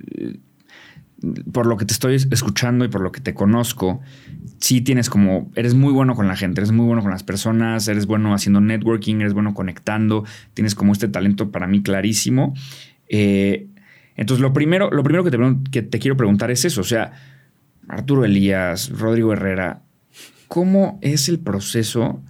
por 1.52 1.66
lo 1.66 1.78
que 1.78 1.86
te 1.86 1.94
estoy 1.94 2.16
escuchando 2.16 2.84
y 2.86 2.90
por 2.90 3.02
lo 3.02 3.12
que 3.12 3.22
te 3.22 3.34
conozco, 3.34 4.02
sí 4.60 4.82
tienes 4.82 5.10
como, 5.10 5.52
eres 5.56 5.74
muy 5.74 5.94
bueno 5.94 6.16
con 6.16 6.28
la 6.28 6.36
gente, 6.36 6.60
eres 6.62 6.72
muy 6.72 6.86
bueno 6.86 7.02
con 7.02 7.12
las 7.12 7.24
personas, 7.24 7.88
eres 7.88 8.06
bueno 8.06 8.34
haciendo 8.34 8.60
networking, 8.62 9.18
eres 9.18 9.34
bueno 9.34 9.54
conectando, 9.54 10.26
tienes 10.54 10.76
como 10.76 10.92
este 10.92 11.08
talento 11.08 11.52
para 11.52 11.68
mí 11.68 11.82
clarísimo. 11.82 12.54
Eh, 13.08 13.68
entonces, 14.16 14.42
lo 14.42 14.54
primero, 14.54 14.92
lo 14.92 15.04
primero 15.04 15.24
que, 15.24 15.32
te, 15.32 15.38
que 15.72 15.82
te 15.82 16.00
quiero 16.00 16.18
preguntar 16.18 16.52
es 16.52 16.66
eso. 16.66 16.82
O 16.82 16.86
sea, 16.86 17.14
Arturo 17.88 18.26
Elías, 18.26 18.90
Rodrigo 18.90 19.34
Herrera, 19.34 19.82
¿cómo 20.48 21.00
es 21.02 21.30
el 21.30 21.40
proceso 21.40 22.22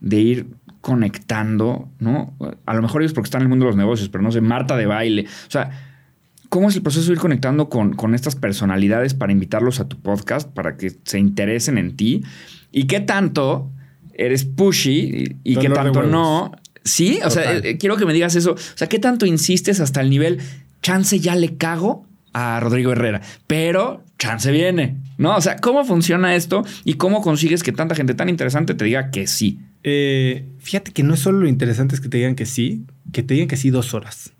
de 0.00 0.20
ir 0.20 0.46
conectando, 0.80 1.88
¿no? 1.98 2.34
A 2.66 2.74
lo 2.74 2.82
mejor 2.82 3.02
ellos 3.02 3.12
porque 3.12 3.26
están 3.26 3.42
en 3.42 3.46
el 3.46 3.48
mundo 3.50 3.64
de 3.64 3.70
los 3.70 3.76
negocios, 3.76 4.08
pero 4.08 4.22
no 4.22 4.32
sé, 4.32 4.40
Marta 4.40 4.76
de 4.76 4.86
baile. 4.86 5.26
O 5.46 5.50
sea, 5.50 5.70
¿cómo 6.48 6.68
es 6.68 6.76
el 6.76 6.82
proceso 6.82 7.06
de 7.06 7.14
ir 7.14 7.18
conectando 7.18 7.68
con, 7.68 7.94
con 7.94 8.14
estas 8.14 8.36
personalidades 8.36 9.14
para 9.14 9.32
invitarlos 9.32 9.80
a 9.80 9.88
tu 9.88 10.00
podcast, 10.00 10.48
para 10.48 10.76
que 10.76 10.92
se 11.04 11.18
interesen 11.18 11.78
en 11.78 11.96
ti? 11.96 12.22
¿Y 12.72 12.84
qué 12.84 13.00
tanto 13.00 13.70
eres 14.14 14.44
pushy 14.44 15.36
y, 15.44 15.56
qué 15.56 15.70
tanto 15.70 16.02
no? 16.02 16.52
Sí, 16.84 17.20
o 17.24 17.30
sea, 17.30 17.56
eh, 17.56 17.76
quiero 17.78 17.96
que 17.96 18.06
me 18.06 18.12
digas 18.12 18.34
eso. 18.34 18.52
O 18.52 18.58
sea, 18.58 18.88
¿qué 18.88 18.98
tanto 18.98 19.26
insistes 19.26 19.80
hasta 19.80 20.00
el 20.00 20.10
nivel 20.10 20.40
chance 20.80 21.18
ya 21.18 21.34
le 21.34 21.56
cago 21.56 22.06
a 22.32 22.60
Rodrigo 22.60 22.92
Herrera, 22.92 23.20
pero 23.46 24.04
chance 24.18 24.50
viene, 24.50 24.96
¿no? 25.16 25.36
O 25.36 25.40
sea, 25.40 25.56
¿cómo 25.56 25.84
funciona 25.84 26.34
esto 26.34 26.64
y 26.84 26.94
cómo 26.94 27.20
consigues 27.20 27.62
que 27.62 27.72
tanta 27.72 27.94
gente 27.94 28.14
tan 28.14 28.28
interesante 28.28 28.74
te 28.74 28.84
diga 28.84 29.10
que 29.10 29.26
sí? 29.26 29.60
Eh, 29.82 30.46
fíjate 30.58 30.92
que 30.92 31.02
no 31.02 31.14
es 31.14 31.20
solo 31.20 31.40
lo 31.40 31.48
interesante 31.48 31.94
es 31.94 32.00
que 32.00 32.08
te 32.08 32.18
digan 32.18 32.34
que 32.34 32.46
sí, 32.46 32.84
que 33.12 33.22
te 33.22 33.34
digan 33.34 33.48
que 33.48 33.56
sí 33.56 33.70
dos 33.70 33.94
horas. 33.94 34.32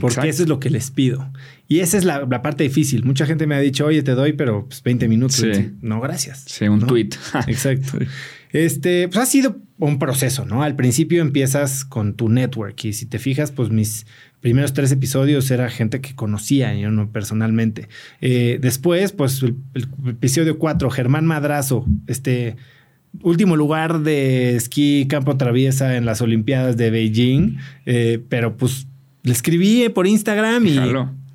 Porque 0.00 0.28
eso 0.28 0.42
es 0.42 0.48
lo 0.48 0.60
que 0.60 0.68
les 0.68 0.90
pido. 0.90 1.32
Y 1.68 1.80
esa 1.80 1.96
es 1.96 2.04
la, 2.04 2.28
parte 2.42 2.64
difícil. 2.64 3.04
Mucha 3.04 3.24
gente 3.24 3.46
me 3.46 3.54
ha 3.54 3.60
dicho, 3.60 3.86
oye, 3.86 4.02
te 4.02 4.12
doy, 4.12 4.34
pero 4.34 4.66
pues 4.66 4.82
20 4.82 5.08
minutos. 5.08 5.42
No, 5.80 6.00
gracias. 6.00 6.44
Sí, 6.46 6.68
un 6.68 6.86
tweet. 6.86 7.10
Exacto. 7.46 7.98
Este, 8.52 9.08
pues 9.08 9.18
ha 9.18 9.26
sido 9.26 9.56
un 9.78 9.98
proceso, 9.98 10.44
¿no? 10.44 10.62
Al 10.62 10.76
principio 10.76 11.22
empiezas 11.22 11.84
con 11.84 12.14
tu 12.14 12.28
network 12.28 12.84
y 12.84 12.92
si 12.92 13.06
te 13.06 13.18
fijas, 13.18 13.52
pues 13.52 13.70
mis 13.70 14.06
primeros 14.40 14.72
tres 14.72 14.92
episodios 14.92 15.50
era 15.50 15.68
gente 15.68 16.00
que 16.00 16.14
conocía, 16.14 16.74
yo 16.74 16.90
no 16.90 17.10
personalmente. 17.10 17.88
Eh, 18.20 18.58
después, 18.60 19.12
pues 19.12 19.42
el, 19.42 19.56
episodio 20.06 20.58
cuatro, 20.58 20.90
Germán 20.90 21.26
Madrazo, 21.26 21.84
este 22.06 22.56
último 23.22 23.56
lugar 23.56 24.00
de 24.00 24.56
esquí 24.56 25.06
campo 25.08 25.36
traviesa 25.36 25.96
en 25.96 26.04
las 26.06 26.20
Olimpiadas 26.20 26.76
de 26.76 26.90
Beijing, 26.90 27.56
eh, 27.86 28.22
pero 28.28 28.56
pues 28.56 28.86
le 29.22 29.32
escribí 29.32 29.88
por 29.88 30.06
Instagram 30.06 30.66
y 30.66 30.78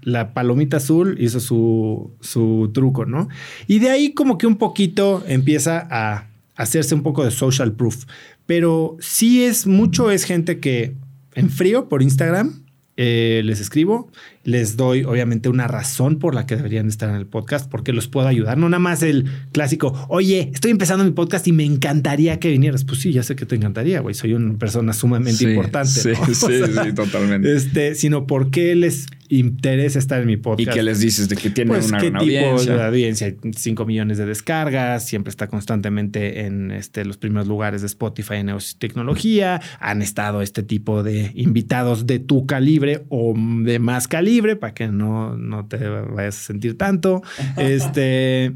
la 0.04 0.34
palomita 0.34 0.78
azul 0.78 1.18
hizo 1.20 1.40
su, 1.40 2.12
su 2.22 2.72
truco, 2.74 3.06
¿no? 3.06 3.28
Y 3.68 3.80
de 3.80 3.90
ahí 3.90 4.14
como 4.14 4.38
que 4.38 4.48
un 4.48 4.56
poquito 4.56 5.24
empieza 5.28 5.88
a 5.92 6.28
hacerse 6.56 6.96
un 6.96 7.04
poco 7.04 7.24
de 7.24 7.32
social 7.32 7.74
proof, 7.74 8.06
pero 8.46 8.98
sí 9.00 9.44
es 9.44 9.68
mucho, 9.68 10.12
es 10.12 10.24
gente 10.24 10.60
que 10.60 10.96
en 11.36 11.50
frío 11.50 11.88
por 11.88 12.02
Instagram 12.02 12.64
eh, 12.98 13.42
les 13.46 13.62
escribo, 13.62 14.12
les 14.44 14.76
doy 14.76 15.04
obviamente 15.04 15.50
una 15.50 15.68
razón 15.68 16.20
por 16.20 16.36
la 16.36 16.46
que 16.46 16.56
deberían 16.56 16.88
estar 16.88 17.10
en 17.10 17.16
el 17.16 17.26
podcast, 17.26 17.70
porque 17.70 17.94
los 17.94 18.08
puedo 18.08 18.28
ayudar. 18.28 18.58
No 18.58 18.68
nada 18.70 18.80
más 18.80 19.02
el 19.02 19.26
clásico, 19.54 20.08
oye, 20.10 20.52
estoy 20.54 20.72
empezando 20.72 21.04
mi 21.04 21.12
podcast 21.12 21.48
y 21.48 21.52
me 21.52 21.64
encantaría 21.64 22.40
que 22.40 22.50
vinieras. 22.50 22.84
Pues 22.84 23.00
sí, 23.00 23.14
ya 23.14 23.24
sé 23.24 23.36
que 23.36 23.46
te 23.46 23.56
encantaría, 23.56 24.02
güey. 24.02 24.14
Soy 24.14 24.34
una 24.34 24.58
persona 24.58 24.94
sumamente 24.94 25.44
importante. 25.50 25.90
Sí, 25.90 26.10
sí, 26.34 26.62
sí, 26.84 26.94
totalmente. 26.94 27.56
Este, 27.56 27.96
sino 27.96 28.28
porque 28.28 28.76
les 28.76 29.08
interesa 29.30 29.98
estar 29.98 30.22
en 30.22 30.28
mi 30.28 30.38
podcast. 30.38 30.70
¿Y 30.70 30.74
qué 30.74 30.84
les 30.84 31.00
dices 31.00 31.30
de 31.30 31.38
que 31.38 31.50
tiene 31.50 31.72
pues, 31.72 31.88
una 31.88 32.00
¿qué 32.00 32.08
tipo 32.08 32.20
audiencia? 32.20 32.76
de 32.76 32.84
audiencia? 32.84 33.36
5 33.56 33.86
millones 33.86 34.18
de 34.18 34.26
descargas, 34.26 35.08
siempre 35.08 35.30
está 35.30 35.48
constantemente 35.48 36.42
en 36.42 36.72
este, 36.72 37.06
los 37.06 37.18
primeros 37.18 37.48
lugares 37.48 37.82
de 37.82 37.88
Spotify 37.88 38.36
en 38.36 38.52
tecnología. 38.78 39.62
Han 39.80 40.02
estado 40.02 40.42
este 40.42 40.64
tipo 40.64 41.04
de 41.04 41.32
invitados 41.36 42.06
de 42.06 42.20
tu 42.20 42.46
calibre 42.46 42.81
o 43.10 43.34
de 43.36 43.80
más 43.80 44.08
calibre 44.08 44.56
para 44.56 44.74
que 44.74 44.88
no, 44.88 45.38
no 45.38 45.68
te 45.68 45.78
vayas 45.88 46.38
a 46.38 46.44
sentir 46.44 46.78
tanto. 46.78 47.22
este, 47.58 48.54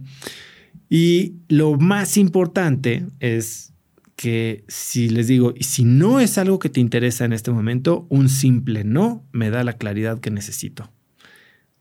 y 0.89 1.36
lo 1.47 1.78
más 1.78 2.17
importante 2.17 3.05
es 3.19 3.73
que 4.15 4.63
si 4.67 5.09
les 5.09 5.28
digo, 5.28 5.53
y 5.55 5.63
si 5.63 5.84
no 5.84 6.19
es 6.19 6.38
algo 6.38 6.59
que 6.59 6.69
te 6.69 6.80
interesa 6.80 7.26
en 7.26 7.34
este 7.34 7.51
momento, 7.51 8.07
un 8.09 8.30
simple 8.30 8.84
no 8.84 9.26
me 9.32 9.49
da 9.49 9.63
la 9.63 9.73
claridad 9.73 10.19
que 10.19 10.32
necesito. 10.32 10.91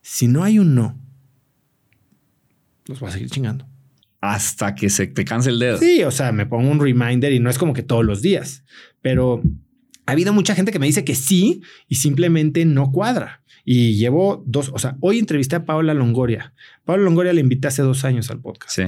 Si 0.02 0.26
no 0.26 0.42
hay 0.42 0.58
un 0.58 0.74
no, 0.74 0.98
los 2.86 3.00
voy 3.00 3.08
a 3.08 3.12
seguir 3.12 3.30
chingando. 3.30 3.66
Hasta 4.20 4.74
que 4.74 4.88
se 4.88 5.06
te 5.06 5.24
canse 5.24 5.50
el 5.50 5.58
dedo. 5.58 5.78
Sí, 5.78 6.02
o 6.02 6.10
sea, 6.10 6.32
me 6.32 6.46
pongo 6.46 6.70
un 6.70 6.80
reminder 6.80 7.32
y 7.32 7.40
no 7.40 7.50
es 7.50 7.58
como 7.58 7.72
que 7.72 7.82
todos 7.82 8.04
los 8.04 8.22
días, 8.22 8.64
pero 9.00 9.42
ha 10.06 10.12
habido 10.12 10.32
mucha 10.32 10.54
gente 10.54 10.72
que 10.72 10.78
me 10.78 10.86
dice 10.86 11.04
que 11.04 11.14
sí 11.14 11.62
y 11.88 11.96
simplemente 11.96 12.64
no 12.64 12.92
cuadra. 12.92 13.42
Y 13.64 13.96
llevo 13.96 14.42
dos, 14.46 14.70
o 14.74 14.78
sea, 14.78 14.96
hoy 15.00 15.18
entrevisté 15.18 15.56
a 15.56 15.64
Paola 15.64 15.94
Longoria. 15.94 16.52
Paola 16.84 17.04
Longoria 17.04 17.32
le 17.32 17.40
invité 17.40 17.68
hace 17.68 17.82
dos 17.82 18.04
años 18.04 18.30
al 18.30 18.40
podcast. 18.40 18.74
Sí. 18.74 18.84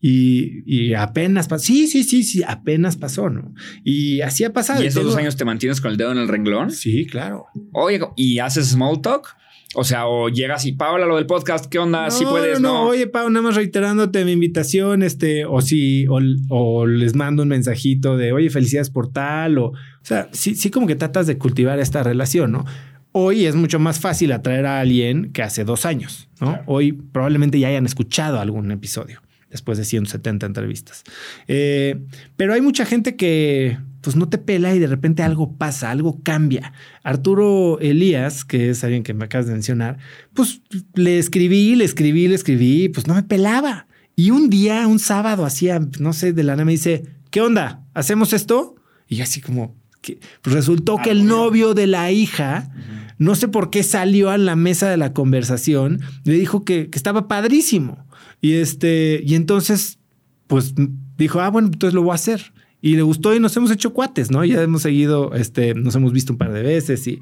Y, 0.00 0.94
apenas 0.94 1.48
pasó. 1.48 1.64
Sí, 1.64 1.86
sí, 1.86 2.04
sí, 2.04 2.22
sí, 2.22 2.42
apenas 2.46 2.96
pasó, 2.96 3.30
¿no? 3.30 3.54
Y 3.82 4.20
así 4.20 4.44
ha 4.44 4.52
pasado. 4.52 4.82
¿Y 4.82 4.86
estos 4.86 5.04
dos 5.04 5.16
años 5.16 5.36
te 5.36 5.44
mantienes 5.44 5.80
con 5.80 5.90
el 5.90 5.96
dedo 5.96 6.12
en 6.12 6.18
el 6.18 6.28
renglón? 6.28 6.70
Sí, 6.70 7.06
claro. 7.06 7.46
Oye, 7.72 8.00
¿y 8.16 8.38
haces 8.38 8.68
small 8.68 9.00
talk? 9.00 9.36
O 9.78 9.84
sea, 9.84 10.06
o 10.06 10.30
llegas 10.30 10.64
y 10.64 10.72
Paula, 10.72 11.04
lo 11.04 11.16
del 11.16 11.26
podcast, 11.26 11.66
¿qué 11.66 11.78
onda? 11.78 12.10
Si 12.10 12.24
puedes, 12.24 12.60
no, 12.60 12.72
no. 12.72 12.88
Oye, 12.88 13.06
Pau, 13.06 13.28
nada 13.28 13.42
más 13.42 13.56
reiterándote 13.56 14.24
mi 14.24 14.32
invitación, 14.32 15.02
este, 15.02 15.44
o 15.44 15.60
si, 15.60 16.06
o, 16.08 16.86
les 16.86 17.14
mando 17.14 17.42
un 17.42 17.50
mensajito 17.50 18.16
de, 18.16 18.32
oye, 18.32 18.48
felicidades 18.48 18.88
por 18.88 19.12
tal, 19.12 19.58
o, 19.58 19.66
o 19.66 19.74
sea, 20.00 20.30
sí, 20.32 20.54
sí, 20.54 20.70
como 20.70 20.86
que 20.86 20.96
tratas 20.96 21.26
de 21.26 21.36
cultivar 21.36 21.78
esta 21.78 22.02
relación, 22.02 22.52
¿no? 22.52 22.64
Hoy 23.12 23.44
es 23.44 23.54
mucho 23.54 23.78
más 23.78 24.00
fácil 24.00 24.32
atraer 24.32 24.64
a 24.64 24.80
alguien 24.80 25.30
que 25.32 25.42
hace 25.42 25.64
dos 25.64 25.84
años, 25.84 26.30
¿no? 26.40 26.58
Hoy 26.64 26.92
probablemente 26.92 27.60
ya 27.60 27.68
hayan 27.68 27.84
escuchado 27.84 28.40
algún 28.40 28.70
episodio 28.70 29.20
después 29.50 29.76
de 29.76 29.84
170 29.84 30.46
entrevistas. 30.46 31.04
Eh, 31.48 32.00
pero 32.36 32.54
hay 32.54 32.62
mucha 32.62 32.86
gente 32.86 33.14
que 33.16 33.76
pues 34.06 34.14
no 34.14 34.28
te 34.28 34.38
pela 34.38 34.72
y 34.72 34.78
de 34.78 34.86
repente 34.86 35.24
algo 35.24 35.56
pasa, 35.56 35.90
algo 35.90 36.20
cambia. 36.22 36.72
Arturo 37.02 37.80
Elías, 37.80 38.44
que 38.44 38.70
es 38.70 38.84
alguien 38.84 39.02
que 39.02 39.14
me 39.14 39.24
acabas 39.24 39.48
de 39.48 39.52
mencionar, 39.52 39.98
pues 40.32 40.62
le 40.94 41.18
escribí, 41.18 41.74
le 41.74 41.84
escribí, 41.84 42.28
le 42.28 42.36
escribí, 42.36 42.88
pues 42.88 43.08
no 43.08 43.16
me 43.16 43.24
pelaba. 43.24 43.88
Y 44.14 44.30
un 44.30 44.48
día, 44.48 44.86
un 44.86 45.00
sábado, 45.00 45.44
hacía, 45.44 45.80
no 45.98 46.12
sé, 46.12 46.32
de 46.32 46.44
la 46.44 46.52
nada 46.52 46.64
me 46.64 46.70
dice, 46.70 47.02
¿qué 47.32 47.40
onda? 47.40 47.84
¿Hacemos 47.94 48.32
esto? 48.32 48.76
Y 49.08 49.22
así 49.22 49.40
como, 49.40 49.74
pues 50.00 50.54
resultó 50.54 50.98
que 51.02 51.10
el 51.10 51.26
novio 51.26 51.74
de 51.74 51.88
la 51.88 52.12
hija, 52.12 52.70
no 53.18 53.34
sé 53.34 53.48
por 53.48 53.70
qué 53.70 53.82
salió 53.82 54.30
a 54.30 54.38
la 54.38 54.54
mesa 54.54 54.88
de 54.88 54.98
la 54.98 55.14
conversación, 55.14 56.00
le 56.22 56.34
dijo 56.34 56.64
que, 56.64 56.90
que 56.90 56.96
estaba 56.96 57.26
padrísimo. 57.26 58.06
Y 58.40 58.52
este, 58.52 59.20
y 59.26 59.34
entonces, 59.34 59.98
pues 60.46 60.74
dijo, 61.16 61.40
ah, 61.40 61.50
bueno, 61.50 61.70
entonces 61.72 61.92
lo 61.92 62.02
voy 62.02 62.12
a 62.12 62.14
hacer. 62.14 62.52
Y 62.80 62.96
le 62.96 63.02
gustó 63.02 63.34
y 63.34 63.40
nos 63.40 63.56
hemos 63.56 63.70
hecho 63.70 63.92
cuates, 63.92 64.30
¿no? 64.30 64.44
Ya 64.44 64.62
hemos 64.62 64.82
seguido, 64.82 65.34
este, 65.34 65.74
nos 65.74 65.94
hemos 65.94 66.12
visto 66.12 66.32
un 66.32 66.38
par 66.38 66.52
de 66.52 66.62
veces 66.62 67.06
y, 67.06 67.20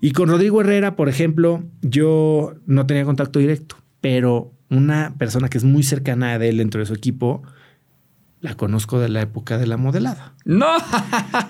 y 0.00 0.12
con 0.12 0.28
Rodrigo 0.28 0.60
Herrera, 0.60 0.96
por 0.96 1.08
ejemplo, 1.08 1.64
yo 1.82 2.54
no 2.66 2.86
tenía 2.86 3.04
contacto 3.04 3.38
directo, 3.38 3.76
pero 4.00 4.52
una 4.70 5.14
persona 5.18 5.48
que 5.48 5.58
es 5.58 5.64
muy 5.64 5.82
cercana 5.82 6.38
de 6.38 6.48
él 6.48 6.58
dentro 6.58 6.80
de 6.80 6.86
su 6.86 6.94
equipo, 6.94 7.42
la 8.40 8.54
conozco 8.54 9.00
de 9.00 9.08
la 9.08 9.22
época 9.22 9.58
de 9.58 9.66
la 9.66 9.76
modelada. 9.76 10.34
No, 10.44 10.66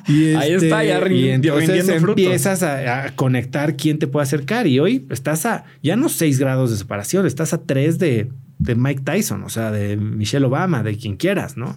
y 0.09 0.28
ahí 0.34 0.53
está, 0.53 0.82
ya 0.84 0.99
este, 0.99 1.14
y 1.14 1.28
entonces 1.30 1.89
empiezas 1.89 2.62
a, 2.62 3.14
conectar 3.16 3.76
quién 3.76 3.99
te 3.99 4.07
puede 4.07 4.24
acercar 4.24 4.66
y 4.66 4.78
hoy 4.78 5.07
estás 5.11 5.47
a 5.47 5.64
ya 5.82 5.97
no 5.97 6.09
seis 6.09 6.39
grados 6.39 6.70
de 6.70 6.76
separación, 6.76 7.26
estás 7.26 7.53
a 7.53 7.62
tres 7.62 7.99
de 7.99 8.30
de 8.59 8.74
Mike 8.74 9.03
Tyson, 9.03 9.45
o 9.45 9.49
sea, 9.49 9.70
de 9.70 9.97
Michelle 9.97 10.47
Obama, 10.47 10.82
de 10.82 10.97
quien 10.97 11.16
quieras, 11.16 11.57
¿no? 11.57 11.76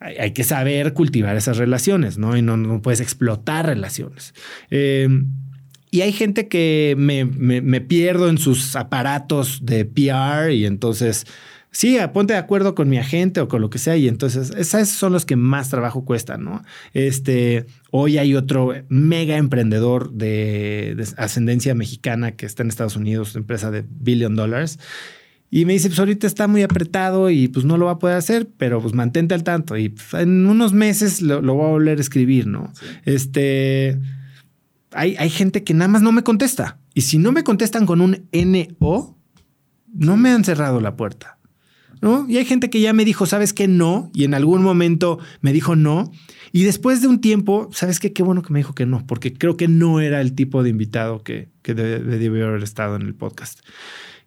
Hay, 0.00 0.32
que 0.32 0.44
saber 0.44 0.94
cultivar 0.94 1.36
esas 1.36 1.58
relaciones, 1.58 2.16
¿no? 2.16 2.34
Y 2.36 2.40
no, 2.40 2.80
puedes 2.80 3.00
explotar 3.00 3.66
relaciones. 3.66 4.34
Em, 4.70 5.28
y 5.90 6.00
hay 6.00 6.12
gente 6.12 6.48
que 6.48 6.94
me, 6.96 7.80
pierdo 7.82 8.30
en 8.30 8.38
sus 8.38 8.76
aparatos 8.76 9.60
de 9.62 9.84
PR 9.84 10.52
y 10.52 10.64
entonces 10.64 11.26
Sí, 11.72 11.96
ponte 12.12 12.32
de 12.32 12.38
acuerdo 12.40 12.74
con 12.74 12.88
mi 12.88 12.98
agente 12.98 13.40
o 13.40 13.46
con 13.46 13.60
lo 13.60 13.70
que 13.70 13.78
sea. 13.78 13.96
Y 13.96 14.08
entonces, 14.08 14.50
esos 14.56 14.88
son 14.88 15.12
los 15.12 15.24
que 15.24 15.36
más 15.36 15.70
trabajo 15.70 16.04
cuestan, 16.04 16.42
¿no? 16.42 16.64
Este, 16.94 17.66
hoy 17.92 18.18
hay 18.18 18.34
otro 18.34 18.74
mega 18.88 19.36
emprendedor 19.36 20.12
de, 20.12 20.94
de 20.96 21.06
ascendencia 21.16 21.72
mexicana 21.76 22.32
que 22.32 22.44
está 22.44 22.64
en 22.64 22.70
Estados 22.70 22.96
Unidos, 22.96 23.36
empresa 23.36 23.70
de 23.70 23.84
billion 23.88 24.34
dollars. 24.34 24.80
Y 25.52 25.64
me 25.64 25.72
dice, 25.72 25.88
pues 25.88 25.98
ahorita 25.98 26.28
está 26.28 26.46
muy 26.46 26.62
apretado 26.62 27.28
y 27.28 27.48
pues 27.48 27.64
no 27.64 27.76
lo 27.76 27.86
va 27.86 27.92
a 27.92 27.98
poder 27.98 28.16
hacer, 28.16 28.48
pero 28.56 28.80
pues 28.80 28.94
mantente 28.94 29.34
al 29.34 29.42
tanto. 29.42 29.76
Y 29.76 29.88
pues, 29.88 30.14
en 30.14 30.46
unos 30.46 30.72
meses 30.72 31.20
lo, 31.20 31.42
voy 31.42 31.66
a 31.66 31.70
volver 31.70 31.98
a 31.98 32.00
escribir, 32.00 32.46
¿no? 32.46 32.72
Este, 33.04 33.98
hay, 34.92 35.16
hay 35.18 35.28
gente 35.28 35.64
que 35.64 35.74
nada 35.74 35.88
más 35.88 36.02
no 36.02 36.12
me 36.12 36.22
contesta. 36.22 36.78
Y 36.94 37.02
si 37.02 37.18
no 37.18 37.32
me 37.32 37.42
contestan 37.42 37.84
con 37.84 38.00
un 38.00 38.28
NO, 38.32 39.18
no 39.92 40.16
me 40.16 40.30
han 40.30 40.44
cerrado 40.44 40.80
la 40.80 40.96
puerta. 40.96 41.36
¿No? 42.00 42.26
Y 42.30 42.38
hay 42.38 42.46
gente 42.46 42.70
que 42.70 42.80
ya 42.80 42.94
me 42.94 43.04
dijo, 43.04 43.26
¿sabes 43.26 43.52
qué? 43.52 43.68
No. 43.68 44.10
Y 44.14 44.24
en 44.24 44.32
algún 44.32 44.62
momento 44.62 45.18
me 45.42 45.52
dijo 45.52 45.76
no. 45.76 46.10
Y 46.50 46.62
después 46.62 47.02
de 47.02 47.08
un 47.08 47.20
tiempo, 47.20 47.68
¿sabes 47.72 48.00
qué? 48.00 48.14
Qué 48.14 48.22
bueno 48.22 48.40
que 48.40 48.54
me 48.54 48.60
dijo 48.60 48.74
que 48.74 48.86
no, 48.86 49.06
porque 49.06 49.34
creo 49.34 49.58
que 49.58 49.68
no 49.68 50.00
era 50.00 50.22
el 50.22 50.32
tipo 50.34 50.62
de 50.62 50.70
invitado 50.70 51.22
que, 51.22 51.50
que 51.60 51.74
debió 51.74 52.48
haber 52.48 52.62
estado 52.62 52.96
en 52.96 53.02
el 53.02 53.14
podcast. 53.14 53.60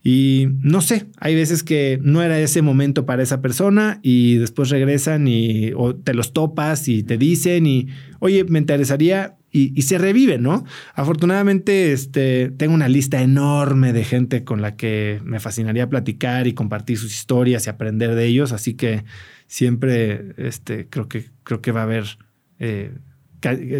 Y 0.05 0.49
no 0.59 0.81
sé, 0.81 1.05
hay 1.17 1.33
veces 1.33 1.63
que 1.63 1.97
no 2.01 2.21
era 2.21 2.37
ese 2.37 2.61
momento 2.61 3.05
para 3.05 3.23
esa 3.23 3.41
persona 3.41 3.99
y 4.03 4.35
después 4.35 4.69
regresan 4.69 5.29
y 5.29 5.71
te 6.03 6.13
los 6.13 6.33
topas 6.33 6.89
y 6.89 7.03
te 7.03 7.17
dicen 7.17 7.65
y, 7.65 7.87
oye, 8.19 8.43
me 8.43 8.59
interesaría 8.59 9.37
y, 9.49 9.81
se 9.83 9.99
revive, 9.99 10.39
¿no? 10.39 10.65
Afortunadamente, 10.95 11.93
este, 11.93 12.49
tengo 12.49 12.73
una 12.73 12.89
lista 12.89 13.21
enorme 13.21 13.93
de 13.93 14.03
gente 14.03 14.43
con 14.43 14.61
la 14.61 14.75
que 14.75 15.21
me 15.23 15.39
fascinaría 15.39 15.87
platicar 15.87 16.47
y 16.47 16.53
compartir 16.53 16.97
sus 16.97 17.13
historias 17.13 17.67
y 17.67 17.69
aprender 17.69 18.15
de 18.15 18.25
ellos, 18.25 18.51
así 18.51 18.73
que 18.73 19.05
siempre 19.47 20.33
este, 20.37 20.89
creo, 20.89 21.07
que, 21.07 21.29
creo 21.43 21.61
que 21.61 21.71
va 21.71 21.81
a 21.81 21.83
haber... 21.83 22.17
Eh, 22.59 22.91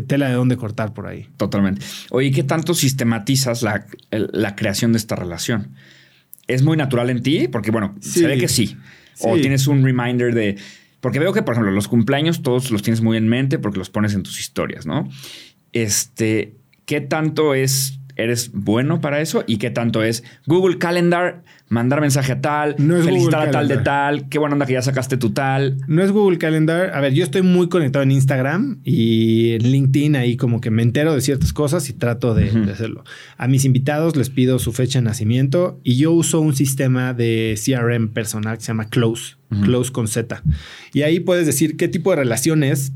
tela 0.08 0.28
de 0.28 0.34
dónde 0.34 0.58
cortar 0.58 0.94
por 0.94 1.08
ahí. 1.08 1.30
Totalmente. 1.38 1.86
Oye, 2.12 2.32
¿qué 2.32 2.44
tanto 2.44 2.74
sistematizas 2.74 3.62
la, 3.62 3.86
la 4.12 4.58
creación 4.58 4.92
de 4.92 4.98
esta 4.98 5.16
relación? 5.16 5.72
Es 6.48 6.64
muy 6.64 6.78
natural 6.78 7.10
en 7.10 7.22
ti? 7.22 7.48
Porque, 7.48 7.72
bueno, 7.72 7.96
se 8.00 8.28
ve 8.28 8.38
que 8.38 8.48
sí. 8.48 8.78
O 9.20 9.38
tienes 9.38 9.68
un 9.68 9.84
reminder 9.84 10.34
de. 10.34 10.58
Porque 11.00 11.20
veo 11.20 11.34
que, 11.34 11.44
por 11.44 11.54
ejemplo, 11.54 11.72
los 11.72 11.88
cumpleaños 11.88 12.42
todos 12.44 12.72
los 12.72 12.82
tienes 12.82 13.02
muy 13.02 13.18
en 13.18 13.28
mente 13.28 13.60
porque 13.60 13.78
los 13.78 13.90
pones 13.90 14.14
en 14.14 14.24
tus 14.24 14.40
historias, 14.40 14.86
¿no? 14.86 15.10
Este, 15.74 16.56
¿qué 16.86 17.02
tanto 17.02 17.54
es 17.54 18.00
eres 18.16 18.52
bueno 18.54 19.02
para 19.02 19.22
eso 19.22 19.44
y 19.48 19.58
qué 19.58 19.70
tanto 19.70 20.04
es 20.04 20.24
Google 20.46 20.78
Calendar, 20.78 21.44
mandar 21.70 22.02
mensaje 22.02 22.34
a 22.34 22.42
tal, 22.42 22.76
felicitar 22.76 23.48
a 23.48 23.52
tal 23.52 23.68
de 23.68 23.78
tal, 23.78 24.30
qué 24.30 24.38
buena 24.38 24.54
onda 24.54 24.66
que 24.66 24.74
ya 24.74 24.82
sacaste 24.82 25.18
tu 25.18 25.32
tal. 25.32 25.78
No 25.88 26.04
es 26.04 26.12
Google 26.12 26.38
Calendar. 26.38 26.92
A 26.94 27.02
ver, 27.02 27.14
yo 27.14 27.24
estoy 27.24 27.42
muy 27.42 27.70
conectado 27.70 28.04
en 28.04 28.12
Instagram 28.12 28.80
y 28.84 29.54
en 29.54 29.72
LinkedIn 29.72 30.16
ahí 30.16 30.38
como 30.38 30.62
que 30.62 30.70
me 30.70 30.84
entero 30.84 31.16
de 31.16 31.22
ciertas 31.22 31.54
cosas 31.54 31.90
y 31.90 31.94
trato 31.94 32.36
de, 32.36 32.50
hacerlo. 32.72 33.04
A 33.38 33.48
mis 33.48 33.66
invitados 33.66 34.16
les 34.16 34.30
pido 34.30 34.60
su 34.60 34.72
fecha 34.74 35.00
de 35.00 35.06
nacimiento 35.06 35.80
y 35.84 35.96
yo 35.96 36.12
uso 36.12 36.40
un 36.40 36.56
sistema 36.56 37.14
de 37.14 37.58
CRM 37.64 38.10
personal 38.10 38.58
que 38.58 38.64
se 38.64 38.68
llama 38.68 38.90
Close, 38.90 39.36
Close 39.64 39.92
con 39.92 40.08
Z. 40.08 40.44
Y 40.94 41.02
ahí 41.02 41.20
puedes 41.20 41.46
decir 41.46 41.78
qué 41.78 41.88
tipo 41.88 42.12
de 42.12 42.18
relaciones 42.18 42.94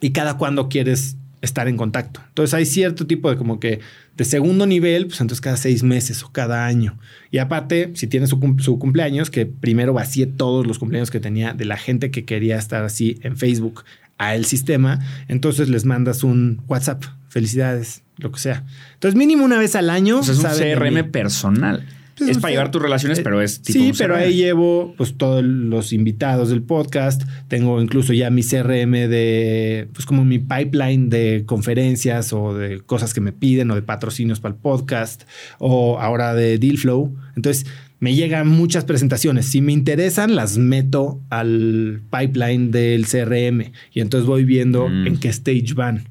y 0.00 0.10
cada 0.10 0.36
cuándo 0.38 0.68
quieres 0.68 1.16
estar 1.42 1.68
en 1.68 1.76
contacto. 1.76 2.20
Entonces 2.28 2.54
hay 2.54 2.66
cierto 2.66 3.06
tipo 3.06 3.30
de 3.30 3.36
como 3.36 3.60
que 3.60 3.80
de 4.16 4.24
segundo 4.24 4.66
nivel, 4.66 5.06
pues 5.06 5.20
entonces 5.20 5.40
cada 5.40 5.56
seis 5.56 5.82
meses 5.82 6.22
o 6.22 6.32
cada 6.32 6.66
año. 6.66 6.98
Y 7.30 7.38
aparte, 7.38 7.92
si 7.94 8.06
tiene 8.06 8.26
su, 8.26 8.38
cumpleaños, 8.78 9.30
que 9.30 9.46
primero 9.46 9.92
vacíe 9.92 10.26
todos 10.26 10.66
los 10.66 10.78
cumpleaños 10.78 11.10
que 11.10 11.20
tenía 11.20 11.54
de 11.54 11.64
la 11.64 11.76
gente 11.76 12.10
que 12.10 12.24
quería 12.24 12.58
estar 12.58 12.84
así 12.84 13.18
en 13.22 13.36
Facebook 13.36 13.84
a 14.18 14.34
el 14.34 14.44
sistema, 14.44 15.00
entonces 15.28 15.70
les 15.70 15.86
mandas 15.86 16.22
un 16.22 16.62
WhatsApp, 16.68 17.02
felicidades, 17.28 18.02
lo 18.18 18.30
que 18.30 18.38
sea. 18.38 18.64
Entonces 18.94 19.16
mínimo 19.16 19.44
una 19.44 19.58
vez 19.58 19.74
al 19.76 19.88
año. 19.88 20.20
es 20.20 20.28
un 20.28 20.44
CRM 20.44 21.10
personal. 21.10 21.86
Es 22.28 22.38
para 22.38 22.52
llevar 22.52 22.70
tus 22.70 22.82
relaciones, 22.82 23.18
eh, 23.18 23.22
pero 23.22 23.40
es 23.40 23.62
tipo. 23.62 23.78
Sí, 23.78 23.92
pero 23.96 24.16
ahí 24.16 24.34
llevo 24.34 24.94
pues 24.96 25.16
todos 25.16 25.42
los 25.42 25.92
invitados 25.92 26.50
del 26.50 26.62
podcast. 26.62 27.22
Tengo 27.48 27.80
incluso 27.80 28.12
ya 28.12 28.30
mi 28.30 28.42
CRM 28.42 28.92
de, 28.92 29.88
pues 29.92 30.06
como 30.06 30.24
mi 30.24 30.38
pipeline 30.38 31.08
de 31.08 31.44
conferencias 31.46 32.32
o 32.32 32.54
de 32.54 32.80
cosas 32.80 33.14
que 33.14 33.20
me 33.20 33.32
piden 33.32 33.70
o 33.70 33.74
de 33.74 33.82
patrocinios 33.82 34.40
para 34.40 34.54
el 34.54 34.60
podcast 34.60 35.24
o 35.58 35.98
ahora 36.00 36.34
de 36.34 36.58
Dealflow. 36.58 37.14
Entonces 37.36 37.66
me 38.00 38.14
llegan 38.14 38.48
muchas 38.48 38.84
presentaciones. 38.84 39.46
Si 39.46 39.60
me 39.60 39.72
interesan, 39.72 40.34
las 40.34 40.58
meto 40.58 41.20
al 41.28 42.02
pipeline 42.10 42.70
del 42.70 43.06
CRM 43.06 43.72
y 43.92 44.00
entonces 44.00 44.26
voy 44.26 44.44
viendo 44.44 44.88
mm. 44.88 45.06
en 45.06 45.16
qué 45.18 45.28
stage 45.28 45.74
van. 45.74 46.08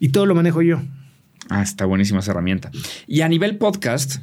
Y 0.00 0.08
todo 0.08 0.26
lo 0.26 0.34
manejo 0.34 0.62
yo. 0.62 0.80
Ah, 1.50 1.62
está 1.62 1.86
buenísima 1.86 2.20
esa 2.20 2.32
herramienta. 2.32 2.70
Y 3.06 3.22
a 3.22 3.28
nivel 3.28 3.56
podcast, 3.56 4.20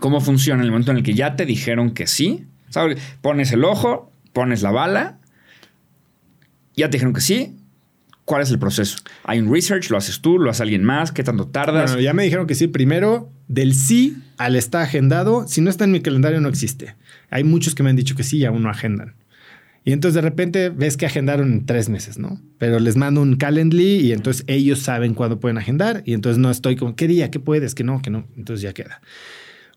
cómo 0.00 0.20
funciona 0.20 0.60
en 0.60 0.66
el 0.66 0.72
momento 0.72 0.90
en 0.90 0.96
el 0.96 1.02
que 1.02 1.14
ya 1.14 1.36
te 1.36 1.46
dijeron 1.46 1.92
que 1.92 2.06
sí. 2.06 2.46
¿Sabes? 2.68 3.00
Pones 3.20 3.52
el 3.52 3.64
ojo, 3.64 4.12
pones 4.32 4.62
la 4.62 4.70
bala, 4.70 5.18
ya 6.76 6.88
te 6.88 6.96
dijeron 6.96 7.14
que 7.14 7.20
sí. 7.20 7.56
¿Cuál 8.24 8.42
es 8.42 8.50
el 8.50 8.60
proceso? 8.60 8.98
¿Hay 9.24 9.40
un 9.40 9.52
research? 9.52 9.90
¿Lo 9.90 9.96
haces 9.96 10.20
tú? 10.20 10.38
¿Lo 10.38 10.50
hace 10.50 10.62
alguien 10.62 10.84
más? 10.84 11.10
¿Qué 11.10 11.24
tanto 11.24 11.48
tardas? 11.48 11.90
Bueno, 11.90 12.00
ya 12.00 12.12
me 12.12 12.22
dijeron 12.22 12.46
que 12.46 12.54
sí. 12.54 12.68
Primero, 12.68 13.28
del 13.48 13.74
sí 13.74 14.18
al 14.38 14.54
está 14.54 14.82
agendado. 14.82 15.48
Si 15.48 15.60
no 15.60 15.68
está 15.68 15.84
en 15.84 15.90
mi 15.90 16.00
calendario, 16.00 16.40
no 16.40 16.48
existe. 16.48 16.94
Hay 17.30 17.42
muchos 17.42 17.74
que 17.74 17.82
me 17.82 17.90
han 17.90 17.96
dicho 17.96 18.14
que 18.14 18.22
sí 18.22 18.38
y 18.38 18.44
aún 18.44 18.62
no 18.62 18.70
agendan. 18.70 19.16
Y 19.84 19.92
entonces 19.92 20.14
de 20.14 20.20
repente 20.20 20.68
ves 20.68 20.96
que 20.96 21.06
agendaron 21.06 21.50
en 21.50 21.66
tres 21.66 21.88
meses, 21.88 22.18
¿no? 22.18 22.40
Pero 22.58 22.78
les 22.78 22.96
mando 22.96 23.20
un 23.20 23.34
calendly 23.34 23.96
y 23.96 24.12
entonces 24.12 24.44
ellos 24.46 24.78
saben 24.78 25.14
cuándo 25.14 25.40
pueden 25.40 25.58
agendar. 25.58 26.02
Y 26.04 26.12
entonces 26.12 26.38
no 26.38 26.52
estoy 26.52 26.76
como, 26.76 26.94
¿qué 26.94 27.08
día? 27.08 27.32
¿Qué 27.32 27.40
puedes? 27.40 27.74
¿Qué 27.74 27.82
no? 27.82 28.00
¿Qué 28.00 28.10
no? 28.10 28.28
Entonces 28.36 28.62
ya 28.62 28.72
queda. 28.72 29.00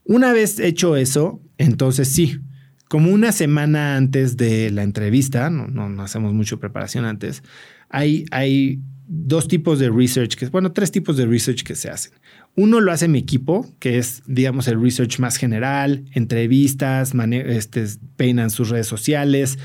Una 0.05 0.33
vez 0.33 0.59
hecho 0.59 0.95
eso, 0.95 1.41
entonces 1.57 2.09
sí, 2.09 2.39
como 2.87 3.11
una 3.11 3.31
semana 3.31 3.95
antes 3.95 4.37
de 4.37 4.69
la 4.69 4.83
entrevista, 4.83 5.49
no, 5.49 5.67
no, 5.67 6.01
hacemos 6.03 6.33
mucho 6.33 6.59
preparación 6.59 7.05
antes, 7.05 7.41
hay, 7.89 8.25
hay 8.31 8.79
dos 9.07 9.47
tipos 9.47 9.79
de 9.79 9.89
research, 9.89 10.35
que, 10.35 10.47
bueno, 10.47 10.73
tres 10.73 10.91
tipos 10.91 11.17
de 11.17 11.25
research 11.25 11.63
que 11.63 11.75
se 11.75 11.89
hacen. 11.89 12.13
Uno 12.55 12.81
lo 12.81 12.91
hace 12.91 13.07
mi 13.07 13.19
equipo, 13.19 13.65
que 13.79 13.97
es, 13.97 14.21
digamos, 14.27 14.67
el 14.67 14.79
research 14.79 15.19
más 15.19 15.37
general, 15.37 16.05
entrevistas, 16.13 17.13
este, 17.31 17.85
peinan 18.15 18.51
sus 18.51 18.69
redes 18.69 18.87
sociales, 18.87 19.57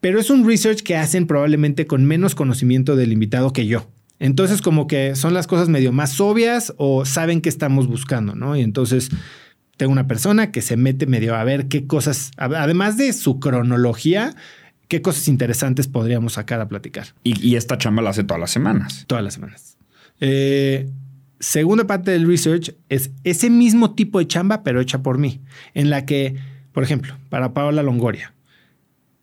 pero 0.00 0.20
es 0.20 0.30
un 0.30 0.46
research 0.46 0.82
que 0.82 0.96
hacen 0.96 1.26
probablemente 1.26 1.86
con 1.86 2.04
menos 2.04 2.34
conocimiento 2.34 2.96
del 2.96 3.12
invitado 3.12 3.52
que 3.52 3.66
yo. 3.66 3.90
Entonces, 4.18 4.60
como 4.60 4.86
que 4.86 5.16
son 5.16 5.32
las 5.32 5.46
cosas 5.46 5.70
medio 5.70 5.92
más 5.92 6.20
obvias 6.20 6.74
o 6.76 7.06
saben 7.06 7.40
qué 7.40 7.48
estamos 7.48 7.86
buscando, 7.86 8.34
¿no? 8.34 8.54
Y 8.54 8.60
entonces 8.60 9.08
tengo 9.80 9.92
una 9.92 10.06
persona 10.06 10.52
que 10.52 10.60
se 10.60 10.76
mete 10.76 11.06
medio 11.06 11.34
a 11.34 11.42
ver 11.42 11.66
qué 11.68 11.86
cosas, 11.86 12.32
además 12.36 12.98
de 12.98 13.14
su 13.14 13.40
cronología, 13.40 14.36
qué 14.88 15.00
cosas 15.00 15.26
interesantes 15.26 15.88
podríamos 15.88 16.34
sacar 16.34 16.60
a 16.60 16.68
platicar. 16.68 17.14
Y, 17.24 17.56
esta 17.56 17.78
chamba 17.78 18.02
la 18.02 18.10
hace 18.10 18.22
todas 18.22 18.42
las 18.42 18.50
semanas. 18.50 19.04
Todas 19.06 19.24
las 19.24 19.32
semanas. 19.32 19.78
Eh, 20.20 20.90
segunda 21.38 21.86
parte 21.86 22.10
del 22.10 22.26
research 22.26 22.74
es 22.90 23.10
ese 23.24 23.48
mismo 23.48 23.94
tipo 23.94 24.18
de 24.18 24.26
chamba, 24.26 24.62
pero 24.64 24.82
hecha 24.82 25.02
por 25.02 25.16
mí, 25.16 25.40
en 25.72 25.88
la 25.88 26.04
que, 26.04 26.36
por 26.72 26.82
ejemplo, 26.82 27.16
para 27.30 27.54
Paola 27.54 27.82
Longoria, 27.82 28.34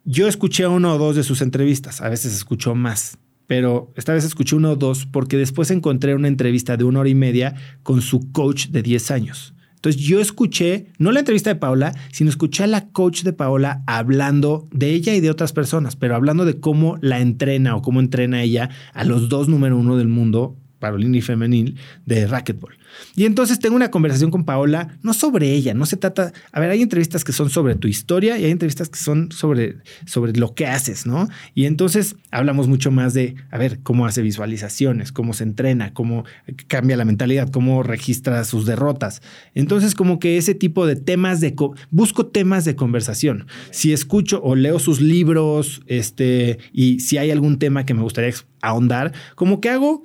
yo 0.05 0.27
escuché 0.27 0.65
uno 0.65 0.95
o 0.95 0.97
dos 0.97 1.15
de 1.15 1.21
sus 1.21 1.43
entrevistas, 1.43 2.01
a 2.01 2.09
veces 2.09 2.33
escucho 2.33 2.73
más, 2.73 3.19
pero 3.45 3.93
esta 3.95 4.11
vez 4.11 4.25
escuché 4.25 4.55
uno 4.55 4.71
o 4.71 4.75
dos 4.75 5.05
porque 5.05 5.37
después 5.37 5.69
encontré 5.69 6.15
una 6.15 6.29
entrevista 6.29 6.77
de 6.77 6.83
una 6.83 7.01
hora 7.01 7.09
y 7.09 7.15
media 7.15 7.53
con 7.83 8.01
su 8.01 8.31
coach 8.31 8.69
de 8.69 8.81
10 8.81 9.11
años. 9.11 9.53
Entonces 9.87 10.05
yo 10.05 10.19
escuché, 10.19 10.87
no 10.97 11.13
la 11.13 11.19
entrevista 11.19 11.49
de 11.49 11.55
Paola, 11.55 11.93
sino 12.11 12.29
escuché 12.29 12.65
a 12.65 12.67
la 12.67 12.89
coach 12.89 13.23
de 13.23 13.31
Paola 13.31 13.83
hablando 13.87 14.67
de 14.73 14.91
ella 14.91 15.15
y 15.15 15.21
de 15.21 15.29
otras 15.29 15.53
personas, 15.53 15.95
pero 15.95 16.13
hablando 16.13 16.43
de 16.43 16.59
cómo 16.59 16.97
la 16.99 17.21
entrena 17.21 17.73
o 17.73 17.81
cómo 17.81 18.01
entrena 18.01 18.43
ella 18.43 18.69
a 18.93 19.05
los 19.05 19.29
dos 19.29 19.47
número 19.47 19.77
uno 19.77 19.95
del 19.95 20.09
mundo 20.09 20.57
Parolini 20.79 21.21
femenil 21.21 21.77
de 22.05 22.27
racquetball. 22.27 22.76
Y 23.15 23.25
entonces 23.25 23.59
tengo 23.59 23.75
una 23.75 23.91
conversación 23.91 24.31
con 24.31 24.43
Paola, 24.43 24.97
no 25.01 25.13
sobre 25.13 25.53
ella, 25.53 25.73
no 25.73 25.85
se 25.85 25.97
trata, 25.97 26.33
a 26.51 26.59
ver, 26.59 26.69
hay 26.69 26.81
entrevistas 26.81 27.23
que 27.23 27.33
son 27.33 27.49
sobre 27.49 27.75
tu 27.75 27.87
historia 27.87 28.37
y 28.37 28.45
hay 28.45 28.51
entrevistas 28.51 28.89
que 28.89 28.99
son 28.99 29.31
sobre, 29.31 29.77
sobre 30.05 30.33
lo 30.33 30.53
que 30.53 30.67
haces, 30.67 31.05
¿no? 31.05 31.27
Y 31.53 31.65
entonces 31.65 32.15
hablamos 32.31 32.67
mucho 32.67 32.91
más 32.91 33.13
de, 33.13 33.35
a 33.51 33.57
ver, 33.57 33.79
cómo 33.83 34.05
hace 34.05 34.21
visualizaciones, 34.21 35.11
cómo 35.11 35.33
se 35.33 35.43
entrena, 35.43 35.93
cómo 35.93 36.25
cambia 36.67 36.97
la 36.97 37.05
mentalidad, 37.05 37.49
cómo 37.49 37.83
registra 37.83 38.43
sus 38.43 38.65
derrotas. 38.65 39.21
Entonces 39.55 39.95
como 39.95 40.19
que 40.19 40.37
ese 40.37 40.53
tipo 40.53 40.85
de 40.85 40.95
temas 40.95 41.41
de, 41.41 41.55
busco 41.91 42.27
temas 42.27 42.65
de 42.65 42.75
conversación. 42.75 43.47
Si 43.71 43.93
escucho 43.93 44.41
o 44.43 44.55
leo 44.55 44.79
sus 44.79 45.01
libros, 45.01 45.81
este, 45.87 46.59
y 46.71 46.99
si 46.99 47.17
hay 47.17 47.31
algún 47.31 47.59
tema 47.59 47.85
que 47.85 47.93
me 47.93 48.01
gustaría 48.01 48.33
ahondar, 48.61 49.13
como 49.35 49.61
que 49.61 49.69
hago 49.69 50.03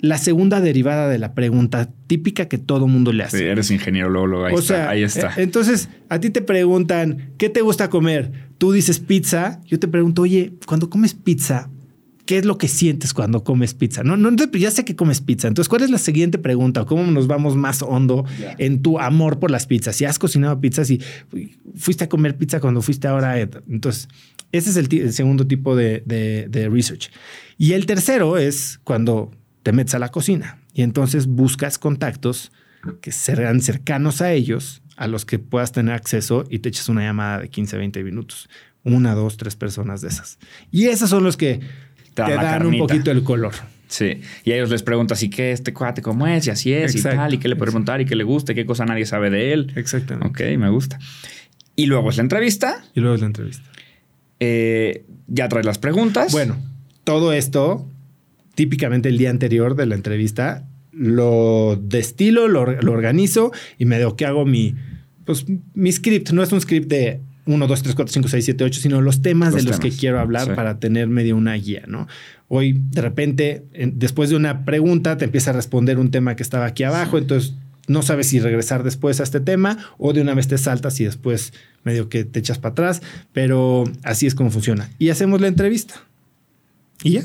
la 0.00 0.18
segunda 0.18 0.60
derivada 0.60 1.08
de 1.08 1.18
la 1.18 1.34
pregunta 1.34 1.90
típica 2.06 2.46
que 2.48 2.58
todo 2.58 2.86
mundo 2.86 3.12
le 3.12 3.24
hace. 3.24 3.38
Sí, 3.38 3.44
eres 3.44 3.70
ingeniero, 3.70 4.08
luego, 4.26 4.44
ahí 4.46 4.54
o 4.54 4.58
está, 4.58 4.74
sea, 4.74 4.90
ahí 4.90 5.02
está. 5.02 5.28
eh, 5.28 5.42
Entonces, 5.42 5.88
a 6.08 6.18
ti 6.20 6.30
te 6.30 6.42
preguntan, 6.42 7.32
¿qué 7.38 7.48
te 7.48 7.60
gusta 7.60 7.90
comer? 7.90 8.32
Tú 8.58 8.72
dices 8.72 8.98
pizza. 8.98 9.60
Yo 9.66 9.78
te 9.78 9.88
pregunto, 9.88 10.22
oye, 10.22 10.54
cuando 10.66 10.88
comes 10.90 11.14
pizza, 11.14 11.68
¿qué 12.26 12.38
es 12.38 12.44
lo 12.44 12.58
que 12.58 12.68
sientes 12.68 13.12
cuando 13.12 13.42
comes 13.44 13.74
pizza? 13.74 14.02
No, 14.02 14.16
no, 14.16 14.30
ya 14.52 14.70
sé 14.70 14.84
que 14.84 14.96
comes 14.96 15.20
pizza. 15.20 15.48
Entonces, 15.48 15.68
¿cuál 15.68 15.82
es 15.82 15.90
la 15.90 15.98
siguiente 15.98 16.38
pregunta? 16.38 16.84
¿Cómo 16.84 17.02
nos 17.10 17.26
vamos 17.26 17.56
más 17.56 17.82
hondo 17.82 18.24
en 18.58 18.82
tu 18.82 18.98
amor 18.98 19.38
por 19.38 19.50
las 19.50 19.66
pizzas? 19.66 19.96
Si 19.96 20.04
has 20.04 20.18
cocinado 20.18 20.60
pizzas 20.60 20.90
y 20.90 21.00
fuiste 21.76 22.04
a 22.04 22.08
comer 22.08 22.36
pizza 22.36 22.60
cuando 22.60 22.80
fuiste 22.82 23.06
ahora. 23.08 23.38
Entonces, 23.40 24.08
ese 24.52 24.70
es 24.70 24.76
el, 24.76 25.12
segundo 25.12 25.46
tipo 25.46 25.76
de, 25.76 26.02
de- 26.06 26.46
de 26.48 26.68
research. 26.68 27.10
Y 27.58 27.72
el 27.72 27.84
tercero 27.86 28.38
es 28.38 28.80
cuando 28.84 29.30
te 29.62 29.72
metes 29.72 29.94
a 29.94 29.98
la 29.98 30.08
cocina 30.10 30.58
y 30.74 30.82
entonces 30.82 31.26
buscas 31.26 31.78
contactos 31.78 32.52
que 33.02 33.12
serán 33.12 33.60
cercanos 33.60 34.22
a 34.22 34.32
ellos, 34.32 34.82
a 34.96 35.06
los 35.06 35.24
que 35.26 35.38
puedas 35.38 35.72
tener 35.72 35.94
acceso 35.94 36.44
y 36.48 36.60
te 36.60 36.70
echas 36.70 36.88
una 36.88 37.02
llamada 37.02 37.40
de 37.40 37.48
15, 37.50 37.76
20 37.76 38.02
minutos. 38.04 38.48
Una, 38.84 39.14
dos, 39.14 39.36
tres 39.36 39.56
personas 39.56 40.00
de 40.00 40.08
esas. 40.08 40.38
Y 40.70 40.86
esos 40.86 41.10
son 41.10 41.22
los 41.22 41.36
que 41.36 41.60
Te 42.14 42.24
te, 42.24 42.34
dan 42.34 42.64
un 42.64 42.78
poquito 42.78 43.10
el 43.10 43.22
color. 43.22 43.52
Sí. 43.88 44.22
Y 44.44 44.52
a 44.52 44.54
ellos 44.56 44.70
les 44.70 44.82
preguntas, 44.82 45.22
¿y 45.22 45.28
qué 45.28 45.52
este 45.52 45.74
cuate 45.74 46.00
cómo 46.00 46.26
es? 46.26 46.46
Y 46.46 46.50
así 46.50 46.72
es, 46.72 46.94
Exacto. 46.94 47.16
y 47.16 47.18
tal, 47.18 47.34
y 47.34 47.38
qué 47.38 47.48
le 47.48 47.56
puede 47.56 47.70
preguntar, 47.72 48.00
y 48.00 48.06
qué 48.06 48.16
le 48.16 48.24
gusta, 48.24 48.52
y 48.52 48.54
qué 48.54 48.64
cosa 48.64 48.86
nadie 48.86 49.04
sabe 49.04 49.28
de 49.28 49.52
él. 49.52 49.72
Exactamente. 49.76 50.28
Ok, 50.28 50.58
me 50.58 50.70
gusta. 50.70 50.98
Y 51.76 51.84
luego 51.86 52.08
es 52.08 52.16
la 52.16 52.22
entrevista. 52.22 52.82
Y 52.94 53.00
luego 53.00 53.16
es 53.16 53.20
la 53.20 53.26
entrevista. 53.26 53.68
eh, 54.38 55.04
ya 55.26 55.48
traes 55.48 55.66
las 55.66 55.78
preguntas. 55.78 56.32
Bueno, 56.32 56.56
todo 57.04 57.32
esto, 57.34 57.86
típicamente 58.60 59.08
el 59.08 59.16
día 59.16 59.30
anterior 59.30 59.74
de 59.74 59.86
la 59.86 59.94
entrevista, 59.94 60.66
lo 60.92 61.80
destilo, 61.82 62.46
lo, 62.46 62.66
lo 62.82 62.92
organizo 62.92 63.52
y 63.78 63.86
me 63.86 63.96
digo 63.96 64.16
que 64.16 64.26
hago 64.26 64.44
mi, 64.44 64.74
pues, 65.24 65.46
mi 65.72 65.90
script. 65.90 66.32
No 66.32 66.42
es 66.42 66.52
un 66.52 66.60
script 66.60 66.86
de 66.90 67.20
1, 67.46 67.66
2, 67.66 67.82
3, 67.82 67.94
4, 67.94 68.12
5, 68.12 68.28
6, 68.28 68.44
7, 68.44 68.64
8, 68.64 68.80
sino 68.82 69.00
los 69.00 69.22
temas 69.22 69.54
Los 69.54 69.64
de 69.64 69.70
los 69.70 69.80
que 69.80 69.88
quiero 69.90 70.20
hablar 70.20 70.44
Sí. 70.48 70.52
para 70.54 70.78
tener 70.78 71.08
medio 71.08 71.36
una 71.38 71.54
guía, 71.54 71.84
¿no? 71.86 72.06
Hoy, 72.48 72.74
de 72.90 73.00
repente, 73.00 73.64
en- 73.72 73.98
después 73.98 74.28
de 74.28 74.36
una 74.36 74.66
pregunta, 74.66 75.16
te 75.16 75.24
empieza 75.24 75.52
a 75.52 75.54
responder 75.54 75.98
un 75.98 76.10
tema 76.10 76.36
que 76.36 76.42
estaba 76.42 76.66
aquí 76.66 76.82
abajo, 76.82 77.16
entonces 77.16 77.54
no 77.88 78.02
sabes 78.02 78.26
si 78.26 78.40
regresar 78.40 78.82
después 78.84 79.20
a 79.20 79.22
este 79.22 79.40
tema 79.40 79.78
o 79.96 80.12
de 80.12 80.20
una 80.20 80.34
vez 80.34 80.48
te 80.48 80.58
saltas 80.58 81.00
y 81.00 81.04
después 81.04 81.54
medio 81.82 82.10
que 82.10 82.24
te 82.24 82.40
echas 82.40 82.58
para 82.58 82.72
atrás, 82.72 83.00
pero 83.32 83.84
así 84.02 84.26
es 84.26 84.34
como 84.34 84.50
funciona. 84.50 84.90
Y 84.98 85.08
hacemos 85.08 85.40
la 85.40 85.48
entrevista. 85.48 85.94
Y 87.02 87.12
ya. 87.12 87.22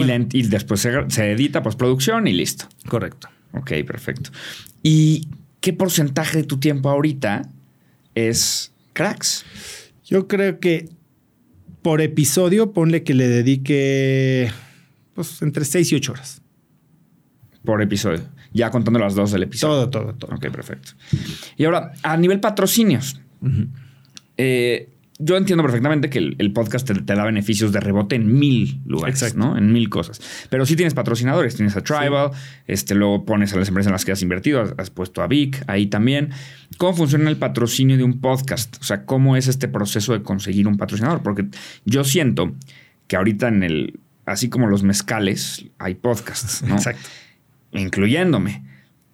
Y, 0.00 0.04
la 0.04 0.14
en- 0.14 0.28
y 0.32 0.42
después 0.42 0.80
se, 0.80 0.92
se 1.08 1.32
edita 1.32 1.62
postproducción 1.62 2.26
y 2.26 2.32
listo. 2.32 2.66
Correcto. 2.88 3.28
Ok, 3.52 3.72
perfecto. 3.86 4.30
¿Y 4.82 5.28
qué 5.60 5.72
porcentaje 5.72 6.38
de 6.38 6.44
tu 6.44 6.58
tiempo 6.58 6.88
ahorita 6.90 7.48
es 8.14 8.72
cracks? 8.92 9.44
Yo 10.04 10.26
creo 10.28 10.60
que 10.60 10.88
por 11.82 12.00
episodio, 12.00 12.72
ponle 12.72 13.02
que 13.04 13.14
le 13.14 13.28
dedique 13.28 14.50
pues 15.14 15.40
entre 15.42 15.64
6 15.64 15.92
y 15.92 15.94
8 15.96 16.12
horas. 16.12 16.42
Por 17.64 17.82
episodio. 17.82 18.20
Ya 18.52 18.70
contando 18.70 18.98
las 18.98 19.14
dos 19.14 19.30
del 19.32 19.42
episodio. 19.44 19.88
Todo, 19.88 20.04
todo, 20.04 20.14
todo. 20.14 20.34
Ok, 20.36 20.48
perfecto. 20.50 20.92
Y 21.56 21.64
ahora, 21.64 21.92
a 22.02 22.16
nivel 22.16 22.40
patrocinios. 22.40 23.20
Eh, 24.36 24.88
yo 25.18 25.36
entiendo 25.36 25.64
perfectamente 25.64 26.10
que 26.10 26.18
el, 26.18 26.36
el 26.38 26.52
podcast 26.52 26.86
te, 26.86 26.94
te 26.94 27.14
da 27.14 27.24
beneficios 27.24 27.72
de 27.72 27.80
rebote 27.80 28.14
en 28.14 28.38
mil 28.38 28.80
lugares, 28.86 29.20
Exacto. 29.22 29.38
¿no? 29.38 29.58
En 29.58 29.72
mil 29.72 29.88
cosas. 29.88 30.20
Pero 30.48 30.64
sí 30.64 30.76
tienes 30.76 30.94
patrocinadores, 30.94 31.56
tienes 31.56 31.76
a 31.76 31.82
Tribal, 31.82 32.30
este, 32.66 32.94
luego 32.94 33.24
pones 33.24 33.52
a 33.52 33.56
las 33.56 33.68
empresas 33.68 33.88
en 33.88 33.92
las 33.94 34.04
que 34.04 34.12
has 34.12 34.22
invertido, 34.22 34.62
has, 34.62 34.74
has 34.78 34.90
puesto 34.90 35.22
a 35.22 35.26
Vic 35.26 35.64
ahí 35.66 35.86
también. 35.86 36.30
¿Cómo 36.76 36.94
funciona 36.94 37.28
el 37.30 37.36
patrocinio 37.36 37.96
de 37.96 38.04
un 38.04 38.20
podcast? 38.20 38.76
O 38.80 38.84
sea, 38.84 39.04
¿cómo 39.04 39.36
es 39.36 39.48
este 39.48 39.66
proceso 39.66 40.12
de 40.12 40.22
conseguir 40.22 40.68
un 40.68 40.76
patrocinador? 40.76 41.22
Porque 41.22 41.46
yo 41.84 42.04
siento 42.04 42.54
que 43.08 43.16
ahorita 43.16 43.48
en 43.48 43.64
el, 43.64 44.00
así 44.24 44.48
como 44.48 44.68
los 44.68 44.84
mezcales, 44.84 45.66
hay 45.78 45.96
podcasts, 45.96 46.62
¿no? 46.62 46.76
Exacto. 46.76 47.08
incluyéndome. 47.72 48.67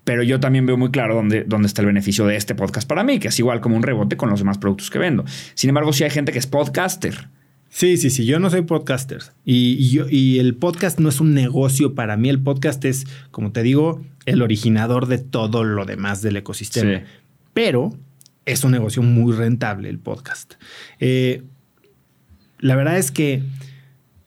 Pero 0.05 0.23
yo 0.23 0.39
también 0.39 0.67
veo 0.67 0.77
muy 0.77 0.91
claro 0.91 1.15
dónde, 1.15 1.45
dónde 1.45 1.67
está 1.67 1.81
el 1.81 1.87
beneficio 1.87 2.27
de 2.27 2.37
este 2.37 2.55
podcast 2.55 2.87
para 2.87 3.03
mí, 3.03 3.19
que 3.19 3.29
es 3.29 3.39
igual 3.39 3.61
como 3.61 3.77
un 3.77 3.83
rebote 3.83 4.17
con 4.17 4.29
los 4.29 4.39
demás 4.39 4.59
productos 4.59 4.91
que 4.91 4.99
vendo. 4.99 5.25
Sin 5.55 5.69
embargo, 5.71 5.93
sí 5.93 6.05
hay 6.05 6.11
gente 6.11 6.31
que 6.31 6.39
es 6.39 6.47
podcaster. 6.47 7.29
Sí, 7.71 7.97
sí, 7.97 8.11
sí. 8.11 8.25
Yo 8.25 8.39
no 8.39 8.51
soy 8.51 8.63
podcaster. 8.63 9.23
Y, 9.45 9.73
y 9.79 9.91
yo, 9.91 10.07
y 10.09 10.39
el 10.39 10.55
podcast 10.55 11.01
no 11.01 11.09
es 11.09 11.21
un 11.21 11.35
negocio 11.35 11.95
para 11.95 12.17
mí. 12.17 12.29
El 12.29 12.41
podcast 12.41 12.85
es, 12.85 13.07
como 13.31 13.51
te 13.51 13.63
digo, 13.63 14.03
el 14.27 14.43
originador 14.43 15.07
de 15.07 15.19
todo 15.19 15.65
lo 15.65 15.85
demás 15.85 16.23
del 16.23 16.37
ecosistema. 16.37 16.99
Sí. 16.99 17.05
Pero 17.53 17.97
es 18.47 18.63
un 18.65 18.73
negocio 18.73 19.03
muy 19.03 19.33
rentable 19.33 19.89
el 19.89 19.99
podcast. 19.99 20.55
Eh, 21.01 21.43
la 22.59 22.77
verdad 22.77 22.99
es 22.99 23.11
que 23.11 23.43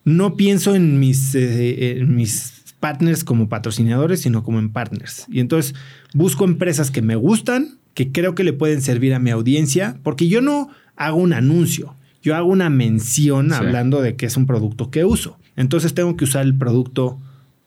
no 0.04 0.36
pienso 0.36 0.74
en 0.74 0.98
mis, 0.98 1.34
eh, 1.34 1.98
en 1.98 2.16
mis 2.16 2.57
partners 2.80 3.24
como 3.24 3.48
patrocinadores, 3.48 4.20
sino 4.20 4.42
como 4.44 4.58
en 4.58 4.70
partners. 4.70 5.26
Y 5.28 5.40
entonces 5.40 5.74
busco 6.14 6.44
empresas 6.44 6.90
que 6.90 7.02
me 7.02 7.16
gustan, 7.16 7.78
que 7.94 8.12
creo 8.12 8.34
que 8.34 8.44
le 8.44 8.52
pueden 8.52 8.80
servir 8.82 9.14
a 9.14 9.18
mi 9.18 9.30
audiencia, 9.30 9.96
porque 10.02 10.28
yo 10.28 10.40
no 10.40 10.68
hago 10.96 11.16
un 11.18 11.32
anuncio, 11.32 11.94
yo 12.22 12.36
hago 12.36 12.48
una 12.50 12.70
mención 12.70 13.48
Sí. 13.48 13.54
hablando 13.56 14.00
de 14.02 14.16
que 14.16 14.26
es 14.26 14.36
un 14.36 14.46
producto 14.46 14.90
que 14.90 15.04
uso. 15.04 15.38
Entonces 15.56 15.94
tengo 15.94 16.16
que 16.16 16.24
usar 16.24 16.44
el 16.44 16.56
producto 16.56 17.18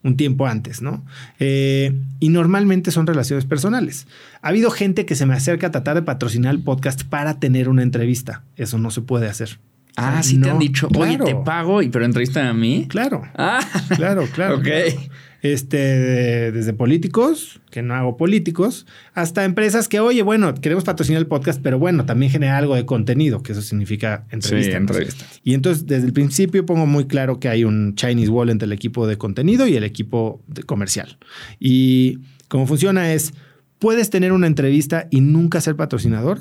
un 0.03 0.18
tiempo 0.18 0.47
antes, 0.47 0.82
¿no? 0.82 1.05
Eh, 1.39 1.95
y 2.20 2.30
normalmente 2.30 2.89
son 2.89 3.05
relaciones 3.05 3.45
personales. 3.45 4.07
Ha 4.41 4.47
habido 4.47 4.72
gente 4.72 5.05
que 5.05 5.16
se 5.16 5.26
me 5.28 5.36
acerca 5.36 5.68
a 5.68 5.72
tratar 5.72 5.95
de 5.95 6.01
patrocinar 6.01 6.55
el 6.55 6.62
podcast 6.64 7.03
para 7.03 7.39
tener 7.39 7.70
una 7.70 7.84
entrevista. 7.84 8.43
Eso 8.57 8.80
no 8.80 8.89
se 8.89 9.01
puede 9.01 9.28
hacer. 9.28 9.59
Ah, 9.97 10.21
sí 10.23 10.39
te 10.39 10.49
han 10.49 10.59
dicho, 10.59 10.87
oye, 10.95 11.17
claro. 11.17 11.25
te 11.25 11.35
pago, 11.35 11.81
y 11.81 11.89
pero 11.89 12.05
entrevista 12.05 12.47
a 12.47 12.53
mí. 12.53 12.85
Claro. 12.89 13.23
Ah, 13.35 13.59
Claro, 13.95 14.25
claro. 14.33 14.55
Ok. 14.59 14.63
claro. 14.63 15.01
Este, 15.43 15.77
de- 15.77 16.51
desde 16.51 16.71
políticos, 16.73 17.61
que 17.71 17.81
no 17.81 17.95
hago 17.95 18.15
políticos, 18.15 18.85
hasta 19.15 19.43
empresas 19.43 19.87
que, 19.87 19.99
oye, 19.99 20.21
bueno, 20.21 20.53
queremos 20.53 20.83
patrocinar 20.83 21.19
el 21.19 21.25
podcast, 21.27 21.59
pero 21.63 21.79
bueno, 21.79 22.05
también 22.05 22.31
genera 22.31 22.59
algo 22.59 22.75
de 22.75 22.85
contenido, 22.85 23.41
que 23.41 23.53
eso 23.53 23.63
significa 23.63 24.25
entrevista. 24.29 24.71
Sí, 24.71 24.77
entrevista. 24.77 25.25
Y 25.43 25.55
entonces, 25.55 25.87
desde 25.87 26.05
el 26.05 26.13
principio 26.13 26.63
pongo 26.63 26.85
muy 26.85 27.05
claro 27.07 27.39
que 27.39 27.49
hay 27.49 27.63
un 27.63 27.95
Chinese 27.95 28.29
Wall 28.29 28.51
entre 28.51 28.67
el 28.67 28.71
equipo 28.71 29.07
de 29.07 29.17
contenido 29.17 29.67
y 29.67 29.75
el 29.75 29.83
equipo 29.83 30.43
de 30.47 30.61
comercial. 30.61 31.17
Y 31.59 32.19
cómo 32.47 32.67
funciona 32.67 33.11
es, 33.11 33.33
puedes 33.79 34.11
tener 34.11 34.33
una 34.33 34.45
entrevista 34.45 35.07
y 35.09 35.21
nunca 35.21 35.59
ser 35.59 35.75
patrocinador. 35.75 36.39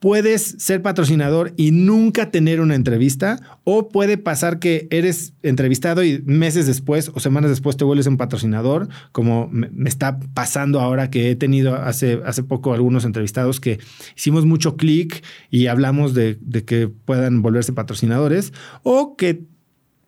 Puedes 0.00 0.56
ser 0.58 0.80
patrocinador 0.80 1.52
y 1.56 1.72
nunca 1.72 2.30
tener 2.30 2.60
una 2.60 2.74
entrevista, 2.74 3.60
o 3.64 3.90
puede 3.90 4.16
pasar 4.16 4.58
que 4.58 4.88
eres 4.90 5.34
entrevistado 5.42 6.02
y 6.02 6.22
meses 6.24 6.66
después 6.66 7.10
o 7.14 7.20
semanas 7.20 7.50
después 7.50 7.76
te 7.76 7.84
vuelves 7.84 8.06
un 8.06 8.16
patrocinador, 8.16 8.88
como 9.12 9.48
me, 9.52 9.68
está 9.88 10.18
pasando 10.32 10.80
ahora 10.80 11.10
que 11.10 11.30
he 11.30 11.36
tenido 11.36 11.76
hace, 11.76 12.20
hace 12.24 12.42
poco 12.42 12.72
algunos 12.72 13.04
entrevistados 13.04 13.60
que 13.60 13.78
hicimos 14.16 14.46
mucho 14.46 14.76
clic 14.78 15.22
y 15.50 15.66
hablamos 15.66 16.14
de, 16.14 16.38
de 16.40 16.64
que 16.64 16.88
puedan 16.88 17.42
volverse 17.42 17.74
patrocinadores, 17.74 18.54
o 18.82 19.16
que 19.16 19.44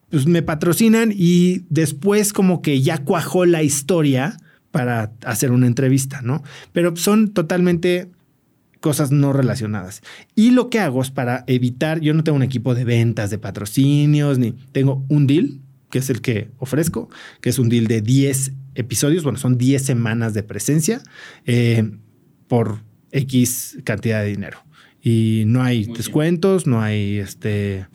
pues, 0.08 0.26
me 0.26 0.42
patrocinan 0.42 1.12
y 1.14 1.64
después 1.68 2.32
como 2.32 2.62
que 2.62 2.80
ya 2.80 2.98
cuajó 3.04 3.44
la 3.44 3.62
historia 3.62 4.36
para 4.70 5.12
hacer 5.24 5.52
una 5.52 5.66
entrevista, 5.66 6.22
¿no? 6.22 6.42
Pero 6.72 6.96
son 6.96 7.32
totalmente 7.32 8.10
cosas 8.82 9.10
no 9.10 9.32
relacionadas. 9.32 10.02
Y 10.34 10.50
lo 10.50 10.68
que 10.68 10.80
hago 10.80 11.00
es 11.00 11.10
para 11.10 11.44
evitar, 11.46 12.00
yo 12.00 12.12
no 12.12 12.22
tengo 12.22 12.36
un 12.36 12.42
equipo 12.42 12.74
de 12.74 12.84
ventas, 12.84 13.30
de 13.30 13.38
patrocinios, 13.38 14.38
ni 14.38 14.52
tengo 14.72 15.06
un 15.08 15.26
deal, 15.26 15.60
que 15.88 16.00
es 16.00 16.10
el 16.10 16.20
que 16.20 16.50
ofrezco, 16.58 17.08
que 17.40 17.48
es 17.48 17.58
un 17.58 17.70
deal 17.70 17.86
de 17.86 18.02
10 18.02 18.52
episodios, 18.74 19.22
bueno, 19.22 19.38
son 19.38 19.56
10 19.56 19.82
semanas 19.82 20.34
de 20.34 20.42
presencia 20.42 21.00
eh, 21.46 21.90
por 22.48 22.82
X 23.12 23.78
cantidad 23.84 24.20
de 24.22 24.28
dinero. 24.28 24.58
Y 25.02 25.44
no 25.46 25.62
hay 25.62 25.86
Muy 25.86 25.96
descuentos, 25.96 26.66
no 26.66 26.82
hay 26.82 27.18
este... 27.18 27.86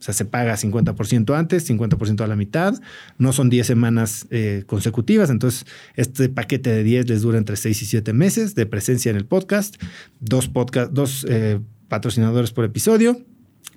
O 0.00 0.02
sea, 0.02 0.14
se 0.14 0.24
paga 0.24 0.56
50% 0.56 1.36
antes, 1.36 1.68
50% 1.68 2.22
a 2.22 2.26
la 2.26 2.34
mitad. 2.34 2.80
No 3.18 3.34
son 3.34 3.50
10 3.50 3.66
semanas 3.66 4.26
eh, 4.30 4.64
consecutivas. 4.66 5.28
Entonces, 5.28 5.66
este 5.94 6.30
paquete 6.30 6.70
de 6.70 6.82
10 6.82 7.08
les 7.10 7.20
dura 7.20 7.36
entre 7.36 7.56
6 7.56 7.82
y 7.82 7.84
7 7.84 8.14
meses 8.14 8.54
de 8.54 8.64
presencia 8.64 9.10
en 9.10 9.16
el 9.16 9.26
podcast. 9.26 9.76
Dos, 10.18 10.48
podcast, 10.48 10.92
dos 10.92 11.26
eh, 11.28 11.60
patrocinadores 11.88 12.50
por 12.52 12.64
episodio. 12.64 13.20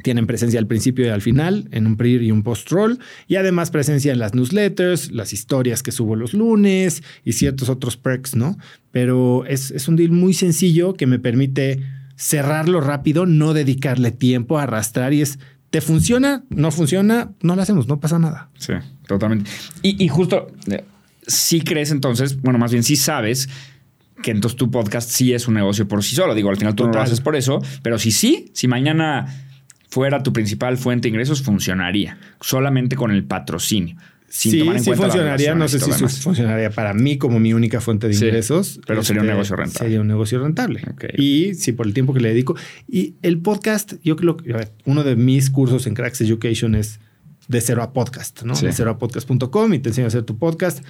Tienen 0.02 0.26
presencia 0.26 0.60
al 0.62 0.66
principio 0.66 1.06
y 1.06 1.10
al 1.10 1.22
final, 1.22 1.68
en 1.72 1.86
un 1.88 1.98
pre 1.98 2.12
y 2.12 2.32
un 2.32 2.42
post-roll. 2.42 3.00
Y 3.28 3.36
además 3.36 3.70
presencia 3.70 4.14
en 4.14 4.20
las 4.20 4.34
newsletters, 4.34 5.12
las 5.12 5.34
historias 5.34 5.84
que 5.84 5.92
subo 5.92 6.16
los 6.16 6.34
lunes 6.34 7.04
y 7.26 7.34
ciertos 7.34 7.68
otros 7.68 7.98
perks, 7.98 8.38
¿no? 8.38 8.58
Pero 8.92 9.46
es, 9.46 9.72
es 9.72 9.90
un 9.90 9.98
deal 9.98 10.12
muy 10.12 10.34
sencillo 10.34 10.94
que 10.94 11.06
me 11.06 11.20
permite 11.20 11.84
cerrarlo 12.16 12.80
rápido, 12.80 13.26
no 13.26 13.54
dedicarle 13.54 14.12
tiempo 14.12 14.58
a 14.58 14.64
arrastrar 14.64 15.14
y 15.14 15.22
es 15.22 15.38
¿Te 15.74 15.82
funciona? 15.82 16.44
¿No 16.50 16.70
funciona? 16.70 17.32
No 17.42 17.56
lo 17.56 17.64
hacemos, 17.64 17.88
no 17.88 18.00
pasa 18.00 18.20
nada. 18.20 18.48
Sí, 18.60 18.74
totalmente. 19.08 19.50
Y, 19.82 20.06
y 20.06 20.08
justo, 20.08 20.46
eh, 20.70 20.84
sí 21.26 21.62
crees 21.62 21.90
entonces, 21.90 22.40
bueno, 22.40 22.60
más 22.60 22.72
bien 22.72 22.84
sí 22.84 22.96
sabes 22.96 23.50
que 24.22 24.30
entonces 24.30 24.56
tu 24.56 24.70
podcast 24.70 25.10
sí 25.10 25.34
es 25.34 25.48
un 25.48 25.56
negocio 25.56 25.88
por 25.88 26.04
sí 26.04 26.16
solo. 26.16 26.36
Digo, 26.36 26.52
al 26.52 26.58
final 26.58 26.76
tú 26.76 26.86
no 26.86 26.94
lo 26.94 27.02
haces 27.02 27.22
por 27.22 27.36
eso, 27.36 27.60
pero 27.82 27.98
si 27.98 28.12
sí, 28.12 28.52
si 28.54 28.68
mañana 28.68 29.26
fuera 29.90 30.22
tu 30.22 30.32
principal 30.32 30.78
fuente 30.78 31.08
de 31.08 31.10
ingresos, 31.10 31.42
funcionaría 31.42 32.20
solamente 32.40 32.96
con 32.96 33.10
el 33.10 33.24
patrocinio. 33.24 33.96
Sin 34.36 34.52
sí, 34.52 34.60
tomar 34.60 34.78
en 34.78 34.84
sí 34.84 34.88
cuenta 34.88 35.06
funcionaría. 35.06 35.54
No 35.54 35.68
sé 35.68 35.80
si 35.80 35.92
demás. 35.92 36.20
funcionaría 36.22 36.72
para 36.72 36.96
mí 36.96 37.20
como 37.20 37.40
mi 37.40 37.54
única 37.54 37.80
fuente 37.82 38.08
de 38.08 38.16
Sí, 38.16 38.26
ingresos. 38.26 38.68
este, 38.72 38.82
pero 38.88 39.04
sería 39.04 39.22
un 39.22 39.28
negocio 39.28 39.56
rentable. 39.56 39.80
Sería 39.86 40.02
un 40.02 40.08
negocio 40.08 40.40
rentable. 40.42 40.82
Y 41.20 41.54
sí, 41.54 41.72
por 41.72 41.86
el 41.86 41.94
tiempo 41.94 42.16
que 42.16 42.20
le 42.20 42.30
dedico. 42.30 42.56
Y 42.90 43.14
el 43.22 43.38
podcast, 43.38 43.94
yo 44.04 44.16
creo 44.16 44.36
que 44.38 44.52
ver, 44.52 44.72
uno 44.86 45.04
de 45.04 45.16
mis 45.16 45.52
cursos 45.52 45.86
en 45.86 45.94
Cracks 45.94 46.20
Education 46.22 46.74
es 46.74 47.00
de 47.48 47.62
cero 47.62 47.84
a 47.84 47.94
podcast, 47.94 48.42
¿no? 48.42 48.56
Sí. 48.56 48.66
De 48.66 48.74
cero 48.74 48.90
a 48.90 48.98
podcast.com 48.98 49.72
y 49.76 49.78
te 49.80 49.90
enseño 49.90 50.06
a 50.06 50.08
hacer 50.08 50.24
tu 50.24 50.36
podcast. 50.40 50.84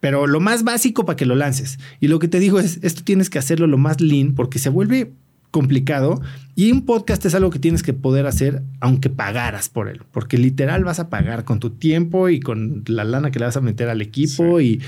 Pero 0.00 0.26
lo 0.26 0.40
más 0.40 0.64
básico 0.64 1.04
para 1.06 1.16
que 1.16 1.24
lo 1.24 1.36
lances. 1.36 1.78
Y 2.00 2.08
lo 2.08 2.18
que 2.18 2.26
te 2.26 2.40
digo 2.40 2.58
es, 2.58 2.80
esto 2.82 3.02
tienes 3.04 3.30
que 3.30 3.38
hacerlo 3.38 3.68
lo 3.68 3.78
más 3.78 4.00
lean 4.00 4.34
porque 4.34 4.58
se 4.58 4.70
vuelve 4.70 5.12
complicado 5.50 6.20
y 6.54 6.70
un 6.72 6.84
podcast 6.84 7.24
es 7.24 7.34
algo 7.34 7.50
que 7.50 7.58
tienes 7.58 7.82
que 7.82 7.92
poder 7.94 8.26
hacer 8.26 8.62
aunque 8.80 9.08
pagaras 9.10 9.68
por 9.68 9.88
él, 9.88 10.02
porque 10.12 10.36
literal 10.38 10.84
vas 10.84 10.98
a 11.00 11.08
pagar 11.08 11.44
con 11.44 11.58
tu 11.60 11.70
tiempo 11.70 12.28
y 12.28 12.40
con 12.40 12.84
la 12.86 13.04
lana 13.04 13.30
que 13.30 13.38
le 13.38 13.46
vas 13.46 13.56
a 13.56 13.60
meter 13.60 13.88
al 13.88 14.02
equipo 14.02 14.60
y, 14.60 14.80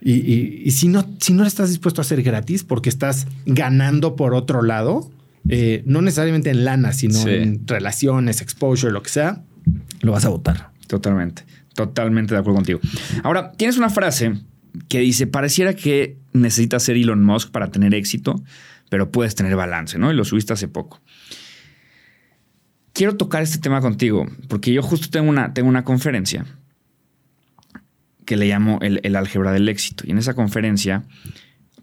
y, 0.00 0.12
y- 0.12 0.62
y 0.64 0.70
si 0.72 0.88
no 0.88 1.06
si 1.20 1.32
no 1.34 1.44
estás 1.44 1.68
dispuesto 1.68 2.00
a 2.00 2.02
hacer 2.02 2.22
gratis 2.22 2.64
porque 2.64 2.88
estás 2.88 3.26
ganando 3.46 4.16
por 4.16 4.34
otro 4.34 4.62
lado, 4.62 5.10
eh, 5.48 5.82
no 5.86 6.00
necesariamente 6.02 6.50
en 6.50 6.64
lana, 6.64 6.92
sino 6.92 7.14
Sí. 7.14 7.28
en 7.30 7.66
relaciones, 7.66 8.40
exposure, 8.40 8.92
lo 8.92 9.02
que 9.02 9.10
sea, 9.10 9.42
lo 10.00 10.12
vas 10.12 10.24
a 10.24 10.28
votar. 10.28 10.70
Totalmente, 10.86 11.44
totalmente 11.74 12.34
de 12.34 12.40
acuerdo 12.40 12.56
contigo. 12.56 12.80
Ahora, 13.22 13.52
tienes 13.52 13.76
una 13.76 13.90
frase 13.90 14.34
que 14.88 15.00
dice, 15.00 15.26
pareciera 15.26 15.74
que 15.74 16.16
necesitas 16.32 16.82
ser 16.82 16.96
Elon 16.96 17.22
Musk 17.24 17.50
para 17.50 17.70
tener 17.70 17.92
éxito, 17.94 18.42
pero 18.92 19.10
puedes 19.10 19.34
tener 19.34 19.56
balance, 19.56 19.98
¿no? 19.98 20.12
Y 20.12 20.14
lo 20.14 20.22
subiste 20.22 20.52
hace 20.52 20.68
poco. 20.68 21.00
Quiero 22.92 23.16
tocar 23.16 23.42
este 23.42 23.56
tema 23.56 23.80
contigo, 23.80 24.26
porque 24.48 24.70
yo 24.70 24.82
justo 24.82 25.08
tengo 25.08 25.30
una, 25.30 25.54
tengo 25.54 25.70
una 25.70 25.82
conferencia 25.82 26.44
que 28.26 28.36
le 28.36 28.48
llamo 28.48 28.80
el, 28.82 29.00
el 29.02 29.16
álgebra 29.16 29.50
del 29.50 29.70
éxito. 29.70 30.04
Y 30.06 30.10
en 30.10 30.18
esa 30.18 30.34
conferencia 30.34 31.04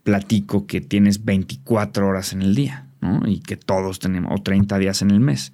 platico 0.03 0.67
que 0.67 0.81
tienes 0.81 1.25
24 1.25 2.07
horas 2.07 2.31
en 2.31 2.43
el 2.43 2.53
día, 2.53 2.85
¿no? 3.01 3.23
Y 3.25 3.39
que 3.39 3.57
todos 3.57 3.97
tenemos, 3.97 4.31
o 4.31 4.43
30 4.43 4.77
días 4.77 5.01
en 5.01 5.09
el 5.09 5.19
mes 5.19 5.51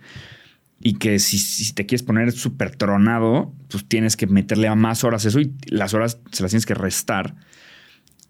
y 0.82 0.96
que 0.96 1.20
si, 1.20 1.38
si 1.38 1.72
te 1.72 1.86
quieres 1.86 2.04
poner 2.04 2.34
súper 2.34 2.76
tronado, 2.76 3.54
pues 3.70 3.88
tienes 3.88 4.18
que 4.18 4.28
meterle 4.28 4.68
a 4.68 4.76
más 4.76 5.06
horas 5.06 5.24
eso 5.24 5.40
y 5.40 5.54
las 5.68 5.94
horas 5.94 6.20
se 6.34 6.44
las 6.44 6.52
tienes 6.52 6.66
que 6.66 6.74
restar 6.74 7.34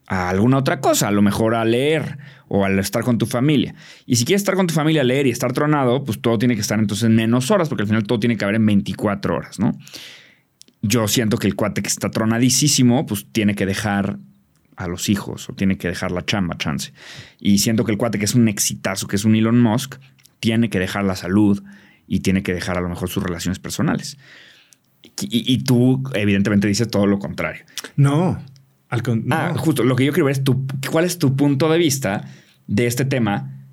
a 0.07 0.29
alguna 0.29 0.57
otra 0.57 0.79
cosa, 0.79 1.07
a 1.07 1.11
lo 1.11 1.21
mejor 1.21 1.55
a 1.55 1.65
leer 1.65 2.17
o 2.47 2.65
al 2.65 2.77
estar 2.79 3.03
con 3.03 3.17
tu 3.17 3.25
familia. 3.25 3.75
Y 4.05 4.17
si 4.17 4.25
quieres 4.25 4.41
estar 4.41 4.55
con 4.55 4.67
tu 4.67 4.73
familia, 4.73 5.03
leer 5.03 5.27
y 5.27 5.31
estar 5.31 5.51
tronado, 5.53 6.03
pues 6.03 6.21
todo 6.21 6.37
tiene 6.37 6.55
que 6.55 6.61
estar 6.61 6.79
entonces 6.79 7.05
en 7.05 7.15
menos 7.15 7.49
horas, 7.51 7.69
porque 7.69 7.83
al 7.83 7.87
final 7.87 8.03
todo 8.03 8.19
tiene 8.19 8.37
que 8.37 8.45
haber 8.45 8.55
en 8.55 8.65
24 8.65 9.35
horas, 9.35 9.59
¿no? 9.59 9.77
Yo 10.81 11.07
siento 11.07 11.37
que 11.37 11.47
el 11.47 11.55
cuate 11.55 11.81
que 11.81 11.87
está 11.87 12.11
tronadísimo, 12.11 13.05
pues 13.05 13.25
tiene 13.31 13.55
que 13.55 13.65
dejar 13.65 14.19
a 14.75 14.87
los 14.87 15.09
hijos 15.09 15.49
o 15.49 15.53
tiene 15.53 15.77
que 15.77 15.87
dejar 15.87 16.11
la 16.11 16.25
chamba, 16.25 16.57
chance. 16.57 16.93
Y 17.39 17.57
siento 17.59 17.85
que 17.85 17.91
el 17.91 17.97
cuate 17.97 18.19
que 18.19 18.25
es 18.25 18.35
un 18.35 18.47
exitazo, 18.47 19.07
que 19.07 19.15
es 19.15 19.25
un 19.25 19.35
Elon 19.35 19.59
Musk, 19.59 19.95
tiene 20.39 20.69
que 20.69 20.79
dejar 20.79 21.05
la 21.05 21.15
salud 21.15 21.63
y 22.07 22.19
tiene 22.19 22.43
que 22.43 22.53
dejar 22.53 22.77
a 22.77 22.81
lo 22.81 22.89
mejor 22.89 23.09
sus 23.09 23.23
relaciones 23.23 23.57
personales. 23.57 24.17
Y 25.21 25.63
tú, 25.63 26.03
evidentemente, 26.13 26.67
dices 26.67 26.89
todo 26.89 27.07
lo 27.07 27.19
contrario. 27.19 27.63
No, 27.95 28.43
al 28.89 29.03
con- 29.03 29.25
Ah, 29.31 29.51
no. 29.53 29.59
justo 29.59 29.83
lo 29.83 29.95
que 29.95 30.05
yo 30.05 30.11
quiero 30.13 30.25
ver 30.25 30.33
es 30.33 30.43
tu, 30.43 30.65
cuál 30.91 31.05
es 31.05 31.17
tu 31.19 31.36
punto 31.36 31.69
de 31.71 31.77
vista 31.77 32.27
de 32.67 32.88
este 32.88 33.05
tema, 33.05 33.65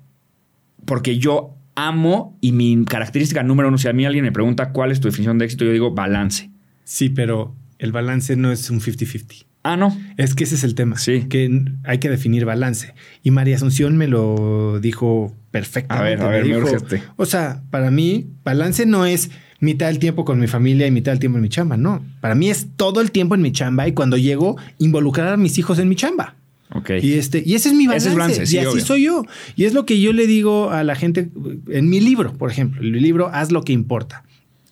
porque 0.85 1.17
yo 1.17 1.55
amo 1.75 2.37
y 2.41 2.51
mi 2.51 2.85
característica 2.85 3.41
número 3.43 3.69
uno, 3.69 3.77
si 3.77 3.87
a 3.87 3.93
mí 3.93 4.05
alguien 4.05 4.25
me 4.25 4.31
pregunta 4.31 4.71
cuál 4.71 4.91
es 4.91 4.99
tu 4.99 5.07
definición 5.07 5.37
de 5.37 5.45
éxito, 5.45 5.65
yo 5.65 5.71
digo 5.71 5.91
balance. 5.91 6.51
Sí, 6.83 7.09
pero 7.09 7.55
el 7.79 7.91
balance 7.91 8.35
no 8.35 8.51
es 8.51 8.69
un 8.69 8.79
50-50. 8.81 9.45
Ah, 9.65 9.77
no. 9.77 9.97
Es 10.17 10.35
que 10.35 10.43
ese 10.43 10.55
es 10.55 10.65
el 10.65 10.75
tema. 10.75 10.97
Sí. 10.97 11.25
Que 11.29 11.63
hay 11.85 11.97
que 11.99 12.09
definir 12.09 12.43
balance. 12.43 12.93
Y 13.23 13.31
María 13.31 13.55
Asunción 13.55 13.95
me 13.95 14.07
lo 14.07 14.79
dijo 14.81 15.33
perfectamente. 15.51 16.15
A 16.15 16.17
ver, 16.17 16.21
a 16.21 16.27
ver, 16.29 16.45
me 16.45 16.55
dijo, 16.57 16.67
este. 16.75 17.01
O 17.15 17.25
sea, 17.25 17.63
para 17.69 17.89
mí, 17.89 18.27
balance 18.43 18.85
no 18.85 19.05
es 19.05 19.31
mitad 19.63 19.87
del 19.87 19.99
tiempo 19.99 20.25
con 20.25 20.39
mi 20.39 20.47
familia 20.47 20.85
y 20.85 20.91
mitad 20.91 21.11
del 21.11 21.19
tiempo 21.19 21.37
en 21.37 21.41
mi 21.41 21.49
chamba. 21.49 21.77
No. 21.77 22.05
Para 22.21 22.35
mí 22.35 22.49
es 22.49 22.67
todo 22.75 23.01
el 23.01 23.11
tiempo 23.11 23.35
en 23.35 23.41
mi 23.41 23.51
chamba 23.51 23.87
y 23.87 23.93
cuando 23.93 24.17
llego, 24.17 24.57
involucrar 24.77 25.29
a 25.29 25.37
mis 25.37 25.57
hijos 25.57 25.79
en 25.79 25.89
mi 25.89 25.95
chamba. 25.95 26.35
Ok. 26.75 26.91
Y 27.01 27.13
este, 27.13 27.43
y 27.45 27.55
ese 27.55 27.69
es 27.69 27.75
mi 27.75 27.87
balance. 27.87 28.09
Es 28.09 28.15
balance, 28.15 28.45
sí, 28.45 28.55
y 28.55 28.59
así 28.59 28.67
obvio. 28.67 28.85
soy 28.85 29.03
yo. 29.03 29.25
Y 29.55 29.65
es 29.65 29.73
lo 29.73 29.85
que 29.85 29.99
yo 29.99 30.11
le 30.11 30.27
digo 30.27 30.71
a 30.71 30.83
la 30.83 30.95
gente 30.95 31.29
en 31.69 31.89
mi 31.89 31.99
libro, 31.99 32.33
por 32.33 32.51
ejemplo. 32.51 32.81
En 32.81 32.91
mi 32.91 32.99
libro, 32.99 33.29
haz 33.31 33.51
lo 33.51 33.63
que 33.63 33.73
importa. 33.73 34.23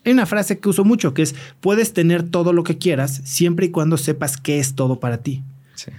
Hay 0.03 0.11
una 0.11 0.25
frase 0.25 0.59
que 0.59 0.67
uso 0.67 0.83
mucho 0.83 1.13
que 1.13 1.21
es: 1.21 1.35
puedes 1.59 1.93
tener 1.93 2.23
todo 2.23 2.53
lo 2.53 2.63
que 2.63 2.77
quieras 2.77 3.21
siempre 3.23 3.67
y 3.67 3.69
cuando 3.69 3.97
sepas 3.97 4.37
qué 4.37 4.59
es 4.59 4.73
todo 4.73 4.99
para 4.99 5.19
ti. 5.19 5.43
Sí. 5.75 5.91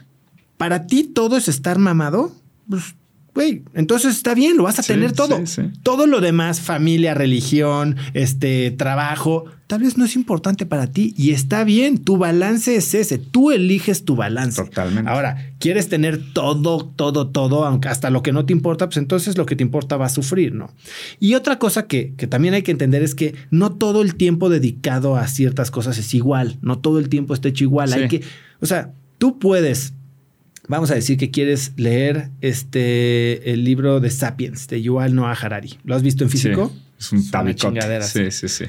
Para 0.56 0.86
ti 0.86 1.04
todo 1.04 1.36
es 1.36 1.48
estar 1.48 1.78
mamado. 1.78 2.32
Pues, 2.68 2.94
güey, 3.34 3.62
entonces 3.74 4.14
está 4.16 4.34
bien, 4.34 4.56
lo 4.56 4.64
vas 4.64 4.78
a 4.78 4.82
Sí, 4.82 4.92
tener 4.92 5.12
todo. 5.12 5.38
sí, 5.38 5.46
sí. 5.46 5.62
Todo 5.82 6.06
lo 6.06 6.20
demás, 6.20 6.60
familia, 6.60 7.14
religión, 7.14 7.96
este, 8.14 8.70
trabajo, 8.72 9.44
tal 9.66 9.80
vez 9.80 9.96
no 9.96 10.04
es 10.04 10.16
importante 10.16 10.66
para 10.66 10.88
ti 10.88 11.14
y 11.16 11.30
está 11.30 11.64
bien. 11.64 11.96
Tu 11.98 12.18
balance 12.18 12.76
es 12.76 12.92
ese. 12.94 13.16
Tú 13.18 13.50
eliges 13.50 14.04
tu 14.04 14.16
balance. 14.16 14.62
Totalmente. 14.62 15.10
Ahora, 15.10 15.52
quieres 15.58 15.88
tener 15.88 16.20
todo, 16.34 16.84
todo, 16.94 17.28
todo, 17.28 17.64
aunque 17.64 17.88
hasta 17.88 18.10
lo 18.10 18.22
que 18.22 18.32
no 18.32 18.44
te 18.44 18.52
importa, 18.52 18.86
pues 18.86 18.98
entonces 18.98 19.38
lo 19.38 19.46
que 19.46 19.56
te 19.56 19.62
importa 19.62 19.96
va 19.96 20.06
a 20.06 20.10
sufrir, 20.10 20.54
¿no? 20.54 20.70
Y 21.18 21.34
otra 21.34 21.58
cosa 21.58 21.86
que, 21.86 22.12
que 22.16 22.26
también 22.26 22.52
hay 22.52 22.62
que 22.62 22.70
entender 22.72 23.02
es 23.02 23.14
que 23.14 23.34
no 23.50 23.72
todo 23.72 24.02
el 24.02 24.14
tiempo 24.16 24.50
dedicado 24.50 25.16
a 25.16 25.26
ciertas 25.26 25.70
cosas 25.70 25.96
es 25.96 26.12
igual. 26.12 26.58
No 26.60 26.78
todo 26.80 26.98
el 26.98 27.08
tiempo 27.08 27.32
está 27.32 27.48
hecho 27.48 27.64
igual. 27.64 27.92
Hay 27.94 28.08
que, 28.08 28.22
o 28.60 28.66
sea, 28.66 28.92
tú 29.16 29.38
puedes 29.38 29.94
Vamos 30.68 30.90
a 30.90 30.94
decir 30.94 31.16
que 31.18 31.30
quieres 31.30 31.72
leer 31.76 32.30
este 32.40 33.52
el 33.52 33.64
libro 33.64 34.00
de 34.00 34.10
Sapiens 34.10 34.68
de 34.68 34.80
Yuval 34.80 35.14
Noah 35.14 35.32
Harari. 35.32 35.78
¿Lo 35.84 35.94
has 35.94 36.02
visto 36.02 36.24
en 36.24 36.30
físico? 36.30 36.70
Sí. 36.72 36.82
Es 36.98 37.12
un 37.12 37.18
una 37.18 37.30
tabicote. 37.30 37.60
chingadera, 37.66 38.04
Sí, 38.04 38.30
sí, 38.30 38.48
sí. 38.48 38.64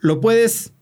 Lo 0.00 0.20
puedes 0.20 0.72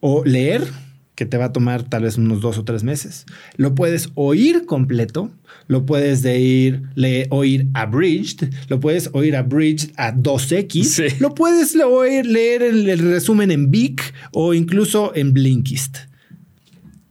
o 0.00 0.24
leer, 0.24 0.66
que 1.14 1.24
te 1.26 1.36
va 1.36 1.46
a 1.46 1.52
tomar 1.52 1.82
tal 1.82 2.02
vez 2.04 2.16
unos 2.16 2.40
dos 2.40 2.56
o 2.58 2.64
tres 2.64 2.82
meses. 2.82 3.26
Lo 3.56 3.74
puedes 3.74 4.08
oír 4.14 4.64
completo. 4.66 5.30
Lo 5.68 5.86
puedes 5.86 6.22
de 6.22 6.40
ir, 6.40 6.82
le- 6.96 7.26
oír 7.30 7.68
abridged. 7.74 8.48
Lo 8.68 8.80
puedes 8.80 9.10
oír 9.12 9.36
abridged 9.36 9.92
a 9.96 10.12
2X. 10.14 10.82
Sí. 10.84 11.04
Lo 11.20 11.34
puedes 11.34 11.76
oír, 11.76 12.26
leer 12.26 12.62
el, 12.62 12.88
el 12.88 12.98
resumen 12.98 13.50
en 13.52 13.70
Vic 13.70 14.14
o 14.32 14.52
incluso 14.54 15.12
en 15.14 15.32
Blinkist. 15.32 15.98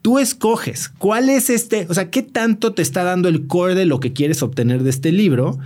Tú 0.10 0.18
escoges 0.18 0.90
cuál 0.90 1.30
es 1.30 1.52
este, 1.52 1.86
o 1.88 1.94
sea, 1.94 2.10
qué 2.10 2.24
tanto 2.24 2.74
te 2.74 2.82
está 2.82 3.04
dando 3.04 3.30
el 3.30 3.46
core 3.46 3.76
de 3.76 3.86
lo 3.86 4.00
que 4.00 4.12
quieres 4.12 4.42
obtener 4.42 4.82
de 4.82 4.90
este 4.90 5.12
libro 5.12 5.60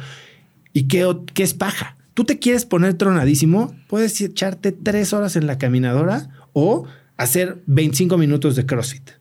y 0.73 0.89
qué, 0.89 1.09
qué 1.33 1.43
es 1.43 1.53
paja. 1.53 1.95
Tú 2.13 2.25
te 2.25 2.39
quieres 2.39 2.65
poner 2.65 2.95
tronadísimo, 2.95 3.73
puedes 3.87 4.19
echarte 4.19 4.73
tres 4.73 5.13
horas 5.13 5.37
en 5.37 5.47
la 5.47 5.57
caminadora 5.57 6.27
o 6.51 6.83
hacer 7.15 7.63
25 7.67 8.17
minutos 8.17 8.57
de 8.57 8.65
CrossFit. 8.65 9.11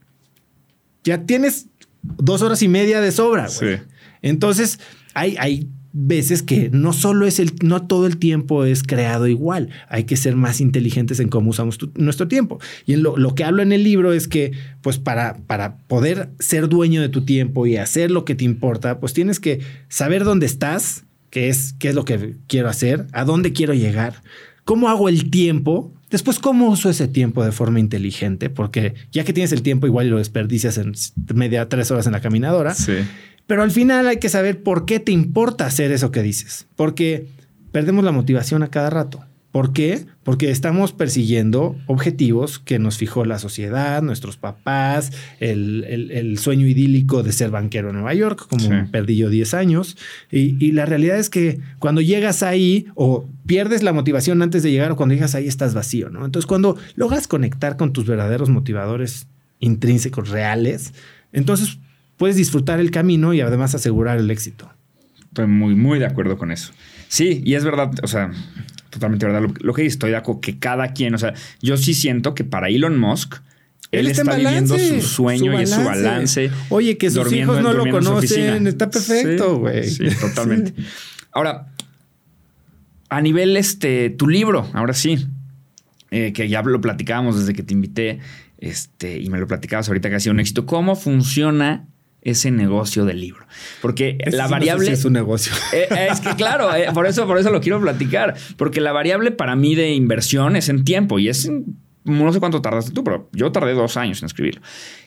Ya 1.05 1.25
tienes 1.25 1.69
dos 2.03 2.43
horas 2.43 2.61
y 2.61 2.67
media 2.67 3.01
de 3.01 3.13
sobra. 3.13 3.47
güey. 3.61 3.77
Sí. 3.77 3.83
Entonces, 4.23 4.81
hay, 5.15 5.37
hay 5.39 5.69
veces 5.93 6.43
que 6.43 6.71
no 6.71 6.93
solo 6.93 7.27
es 7.27 7.39
el, 7.39 7.53
no 7.63 7.87
todo 7.87 8.07
el 8.07 8.17
tiempo 8.17 8.65
es 8.65 8.83
creado 8.83 9.27
igual. 9.27 9.69
Hay 9.89 10.05
que 10.05 10.17
ser 10.17 10.37
más 10.37 10.61
inteligentes 10.61 11.21
en 11.21 11.29
cómo 11.29 11.51
usamos 11.51 11.79
nuestro 11.95 12.29
tiempo. 12.29 12.59
Y 12.87 12.95
en 12.95 13.03
lo, 13.03 13.17
lo 13.17 13.35
que 13.35 13.45
hablo 13.45 13.63
en 13.63 13.73
el 13.73 13.85
libro 13.85 14.13
es 14.13 14.29
que, 14.29 14.53
pues, 14.81 14.99
para, 14.99 15.37
para 15.47 15.77
poder 15.87 16.31
ser 16.39 16.69
dueño 16.69 17.01
de 17.01 17.09
tu 17.09 17.25
tiempo 17.25 17.67
y 17.67 17.77
hacer 17.77 18.11
lo 18.11 18.25
que 18.25 18.35
te 18.35 18.45
importa, 18.45 19.01
pues 19.01 19.13
tienes 19.13 19.41
que 19.41 19.61
saber 19.89 20.25
dónde 20.25 20.47
estás, 20.47 21.05
qué 21.31 21.49
es, 21.49 21.75
qué 21.79 21.89
es 21.89 21.95
lo 21.95 22.05
que 22.05 22.37
quiero 22.47 22.69
hacer, 22.69 23.07
a 23.13 23.25
dónde 23.25 23.53
quiero 23.53 23.75
llegar, 23.75 24.23
cómo 24.65 24.89
hago 24.89 25.09
el 25.09 25.31
tiempo. 25.31 25.93
Después, 26.11 26.39
¿cómo 26.39 26.69
uso 26.69 26.91
ese 26.91 27.09
tiempo 27.09 27.43
de 27.43 27.53
forma 27.53 27.81
inteligente? 27.81 28.51
Porque 28.51 28.95
ya 29.11 29.25
que 29.25 29.33
tienes 29.33 29.53
el 29.53 29.63
tiempo, 29.63 29.87
igual 29.87 30.09
lo 30.09 30.19
desperdicias 30.19 30.77
en 30.77 30.93
media, 31.35 31.69
tres 31.71 31.91
horas 31.91 32.07
en 32.07 32.13
la 32.13 32.21
caminadora. 32.21 32.75
Sí. 32.75 32.93
Pero 33.47 33.63
al 33.63 33.71
final 33.71 34.07
hay 34.09 34.19
que 34.19 34.29
saber 34.29 34.63
por 34.63 34.87
qué 34.87 35.01
te 35.01 35.13
importa 35.13 35.67
hacer 35.67 35.93
eso 35.93 36.11
que 36.11 36.23
dices. 36.23 36.67
Porque 36.77 37.27
perdemos 37.73 38.05
la 38.05 38.13
motivación 38.13 38.63
a 38.63 38.69
cada 38.69 38.91
rato. 38.91 39.25
¿Por 39.51 39.75
qué? 39.75 40.07
Porque 40.23 40.51
estamos 40.51 40.93
persiguiendo 40.93 41.77
objetivos 41.87 42.59
que 42.59 42.79
nos 42.79 42.97
fijó 42.97 43.27
la 43.27 43.39
sociedad, 43.39 44.01
nuestros 44.01 44.39
papás, 44.39 45.13
el, 45.41 45.85
el- 45.87 46.11
el 46.11 46.39
sueño 46.39 46.67
idílico 46.67 47.23
de 47.23 47.33
ser 47.33 47.51
banquero 47.51 47.91
en 47.91 47.97
Nueva 47.97 48.15
York, 48.15 48.47
como 48.49 48.63
Sí. 48.65 48.71
perdí 48.91 49.17
yo 49.19 49.29
10 49.29 49.53
años. 49.53 49.99
Y, 50.31 50.57
y 50.65 50.73
la 50.73 50.87
realidad 50.87 51.19
es 51.19 51.29
que 51.29 51.61
cuando 51.81 52.01
llegas 52.01 52.43
ahí 52.43 52.87
o 52.95 53.29
pierdes 53.45 53.83
la 53.83 53.93
motivación 53.93 54.41
antes 54.41 54.63
de 54.63 54.71
llegar 54.71 54.91
o 54.93 54.97
cuando 54.97 55.15
llegas 55.15 55.35
ahí 55.35 55.47
estás 55.49 55.75
vacío, 55.75 56.09
¿no? 56.09 56.25
Entonces 56.25 56.47
cuando 56.47 56.79
logras 56.95 57.29
conectar 57.29 57.77
con 57.77 57.93
tus 57.93 58.07
verdaderos 58.07 58.49
motivadores 58.49 59.27
intrínsecos, 59.59 60.31
reales, 60.31 60.95
entonces 61.33 61.79
puedes 62.23 62.37
disfrutar 62.37 62.79
el 62.79 62.93
camino 62.93 63.35
y 63.35 63.41
además 63.41 63.75
asegurar 63.75 64.17
el 64.17 64.31
éxito. 64.31 64.71
Estoy 65.25 65.49
muy, 65.49 65.75
muy 65.75 65.99
de 65.99 66.07
acuerdo 66.07 66.39
con 66.39 66.53
eso. 66.53 66.73
Sí, 67.09 67.43
y 67.45 67.55
es 67.55 67.65
verdad, 67.65 67.91
o 68.01 68.07
sea, 68.07 68.31
totalmente 68.91 69.27
verdad 69.27 69.43
lo, 69.43 69.53
lo 69.59 69.75
que 69.75 69.85
estoy 69.85 70.11
de 70.11 70.19
acuerdo 70.19 70.41
que 70.41 70.57
cada 70.61 70.93
quien, 70.93 71.17
o 71.17 71.19
sea, 71.19 71.35
yo 71.61 71.77
sí 71.77 71.95
siento 71.95 72.37
que 72.37 72.45
para 72.45 72.69
Elon 72.69 72.97
Musk, 72.97 73.39
él, 73.91 74.07
está, 74.07 74.37
viviendo 74.37 74.79
su 74.79 75.03
sueño 75.03 75.61
y 75.61 75.67
su 75.67 75.83
balance. 75.83 76.53
Oye, 76.69 76.97
que 76.97 77.11
sus 77.11 77.33
hijos 77.33 77.61
no 77.61 77.73
lo 77.73 77.91
conocen, 77.91 78.69
está 78.69 78.89
perfecto, 78.89 79.59
güey. 79.59 79.91
Sí, 79.91 80.05
totalmente. 80.21 80.75
Ahora, 81.33 81.73
a 83.09 83.21
nivel 83.21 83.57
este, 83.57 84.11
tu 84.11 84.29
libro, 84.29 84.71
ahora 84.75 84.95
sí, 84.95 85.27
eh, 86.13 86.33
que 86.33 86.49
ya 86.49 86.63
lo 86.63 86.81
platicábamos 86.81 87.41
desde 87.41 87.53
que 87.53 87.65
te 87.65 87.75
invité, 87.75 88.21
este, 88.59 89.19
y 89.19 89.29
me 89.29 89.41
lo 89.41 89.49
platicabas 89.49 89.89
ahorita 89.89 90.09
que 90.09 90.15
ha 90.15 90.21
sido 90.21 90.35
un 90.35 90.39
éxito. 90.39 90.67
¿Cómo 90.67 90.95
funciona 90.95 91.89
ese 92.23 92.51
negocio 92.51 93.05
del 93.05 93.21
libro. 93.21 93.47
Porque 93.81 94.19
la 94.31 94.47
variable. 94.49 94.91
es 94.91 95.05
un 95.05 95.13
negocio. 95.13 95.53
Eh, 95.73 95.87
eh, 95.91 96.09
es 96.11 96.21
que, 96.21 96.35
claro, 96.35 96.69
por, 96.93 97.07
eso, 97.07 97.27
por 97.27 97.39
eso 97.39 97.51
lo 97.51 97.61
quiero 97.61 97.81
platicar. 97.81 98.35
Porque 98.57 98.81
la 98.81 98.93
variable 98.93 99.31
para 99.31 99.57
mí 99.57 99.75
de 99.75 99.93
inversión 99.93 100.55
es 100.55 100.69
en 100.69 100.85
tiempo 100.85 101.19
y 101.19 101.29
es 101.29 101.51
no 102.05 102.33
sé 102.33 102.41
cuánto 102.41 102.61
tardaste 102.61 102.93
tú, 102.93 103.05
pero 103.05 103.29
yo 103.33 103.53
tardé 103.53 103.75
dos 103.75 103.97
años 103.97 104.23
en 104.23 104.27
escribirlo. 104.27 104.61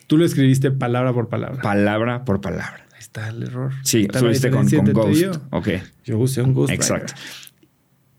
Tú 0.07 0.17
lo 0.17 0.25
escribiste 0.25 0.71
palabra 0.71 1.13
por 1.13 1.29
palabra. 1.29 1.61
Palabra 1.61 2.25
por 2.25 2.41
palabra. 2.41 2.85
Ahí 2.93 2.99
está 2.99 3.29
el 3.29 3.43
error. 3.43 3.73
Sí, 3.83 4.07
lo 4.07 4.51
con, 4.51 4.69
con 4.69 4.93
Ghost. 4.93 5.21
Yo. 5.21 5.31
Ok. 5.51 5.69
Yo 6.03 6.17
usé 6.17 6.41
un 6.41 6.53
Ghost. 6.53 6.71
Exacto. 6.71 7.13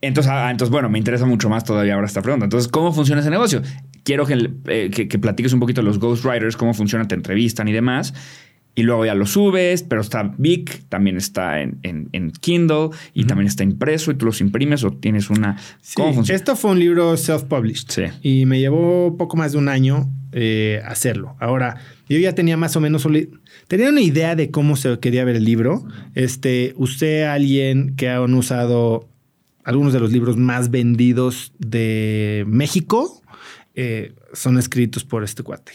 Entonces, 0.03 0.31
ah, 0.31 0.51
entonces, 0.51 0.71
bueno, 0.71 0.89
me 0.89 0.99
interesa 0.99 1.25
mucho 1.25 1.49
más 1.49 1.65
todavía 1.65 1.95
ahora 1.95 2.07
esta 2.07 2.23
pregunta. 2.23 2.45
Entonces, 2.45 2.71
¿cómo 2.71 2.93
funciona 2.93 3.23
ese 3.23 3.31
negocio? 3.31 3.63
Quiero 4.05 4.27
que, 4.27 4.51
eh, 4.67 4.91
que, 4.91 5.19
platiques 5.19 5.53
un 5.53 5.61
poquito 5.61 5.81
de 5.81 5.87
los 5.87 5.99
ghostwriters, 5.99 6.57
cómo 6.57 6.75
funciona, 6.75 7.09
te 7.09 7.15
entrevistan 7.15 7.67
y 7.69 7.73
demás. 7.73 8.13
Y 8.79 8.83
luego 8.83 9.07
ya 9.07 9.15
lo 9.15 9.25
subes, 9.25 9.83
pero 9.83 10.03
está 10.03 10.35
Vic, 10.37 10.83
también 10.91 11.17
está 11.17 11.63
en, 11.63 11.81
Kindle 12.41 12.91
y 13.15 13.25
también 13.25 13.49
está 13.49 13.65
impreso 13.65 14.11
y 14.11 14.17
tú 14.17 14.27
los 14.27 14.43
imprimes 14.43 14.85
o 14.85 14.93
tienes 14.93 15.31
una... 15.31 15.57
¿Cómo 15.95 16.13
funciona? 16.13 16.37
Esto 16.37 16.57
fue 16.57 16.73
un 16.73 16.79
libro 16.79 17.17
self-published. 17.17 17.87
Sí. 17.89 18.03
Y 18.21 18.45
me 18.45 18.61
llevó 18.61 19.17
poco 19.17 19.39
más 19.39 19.53
de 19.53 19.59
un 19.59 19.71
año 19.71 20.11
eh, 20.33 20.83
hacerlo. 20.85 21.37
Ahora, 21.41 21.79
yo 22.07 22.19
ya 22.19 22.35
tenía 22.35 22.59
más 22.59 22.77
o 22.77 22.81
menos... 22.81 23.09
Tenía 23.67 23.89
una 23.89 24.03
idea 24.03 24.37
de 24.37 24.51
cómo 24.51 24.77
se 24.77 24.99
quería 24.99 25.25
ver 25.25 25.37
el 25.37 25.45
libro. 25.45 25.87
Este, 26.15 26.75
a 27.25 27.33
alguien 27.33 27.97
que 27.97 28.11
han 28.11 28.35
usado 28.35 29.09
algunos 29.65 29.95
de 29.95 30.01
los 30.01 30.13
libros 30.13 30.37
más 30.37 30.71
vendidos 30.71 31.55
de 31.59 32.45
México. 32.47 33.23
Eh, 33.75 34.13
son 34.37 34.59
escritos 34.59 35.05
por 35.05 35.25
este 35.25 35.43
cuate. 35.43 35.73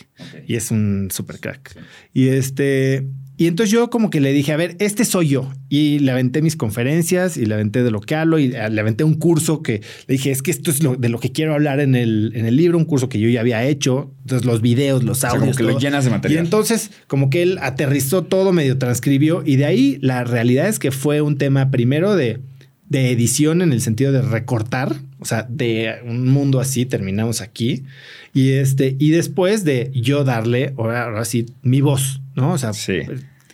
Y 0.48 0.56
es 0.56 0.72
un 0.72 1.10
super 1.12 1.40
crack. 1.40 1.76
Y 2.14 2.30
este. 2.30 3.08
Y 3.38 3.48
entonces 3.48 3.72
yo 3.72 3.90
como 3.90 4.12
que 4.12 4.22
le 4.22 4.34
dije, 4.34 4.52
a 4.52 4.58
ver, 4.58 4.76
este 4.78 5.04
soy 5.04 5.30
yo. 5.30 5.52
Y 5.68 5.98
le 6.00 6.12
aventé 6.12 6.44
mis 6.44 6.56
conferencias 6.56 7.38
y 7.38 7.48
le 7.48 7.56
aventé 7.56 7.82
de 7.82 7.90
lo 7.90 8.00
que 8.00 8.14
hablo 8.14 8.38
y 8.38 8.50
le 8.50 8.80
aventé 8.80 9.04
un 9.04 9.16
curso 9.16 9.64
que 9.64 9.82
le 10.06 10.14
dije, 10.14 10.30
es 10.30 10.44
que 10.44 10.52
esto 10.52 10.70
es 10.70 10.84
lo, 10.84 10.96
de 10.96 11.10
lo 11.10 11.20
que 11.20 11.32
quiero 11.32 11.56
hablar 11.56 11.80
en 11.80 11.96
el, 11.96 12.34
en 12.36 12.46
el 12.46 12.56
libro, 12.56 12.78
un 12.78 12.86
curso 12.86 13.10
que 13.10 13.20
yo 13.20 13.28
ya 13.30 13.40
había 13.40 13.64
hecho. 13.64 14.14
Entonces 14.22 14.46
los 14.46 14.62
videos, 14.62 15.04
los 15.04 15.24
audios. 15.24 15.58
que 15.58 15.64
lo 15.64 15.80
llenas 15.80 16.06
de 16.06 16.12
material. 16.12 16.44
Y 16.44 16.46
entonces 16.46 16.92
como 17.08 17.32
que 17.32 17.42
él 17.42 17.58
aterrizó 17.62 18.24
todo, 18.24 18.54
medio 18.54 18.78
transcribió 18.78 19.42
y 19.44 19.56
de 19.56 19.66
ahí 19.66 19.98
la 20.02 20.24
realidad 20.24 20.68
es 20.68 20.78
que 20.78 20.92
fue 20.92 21.22
un 21.22 21.38
tema 21.40 21.72
primero 21.72 22.16
de 22.16 22.42
de 22.92 23.10
edición 23.10 23.62
en 23.62 23.72
el 23.72 23.80
sentido 23.80 24.12
de 24.12 24.22
recortar, 24.22 24.98
o 25.22 25.26
sea, 25.26 25.46
de 25.48 26.00
un 26.04 26.28
mundo 26.28 26.60
así 26.60 26.86
terminamos 26.86 27.42
aquí 27.42 27.86
y 28.34 28.54
este 28.54 28.96
y 29.00 29.12
después 29.12 29.64
de 29.64 29.92
yo 29.94 30.24
darle 30.24 30.74
ahora, 30.78 31.24
sí 31.26 31.46
mi 31.62 31.80
voz, 31.80 32.22
¿no? 32.36 32.54
O 32.54 32.58
sea, 32.58 32.72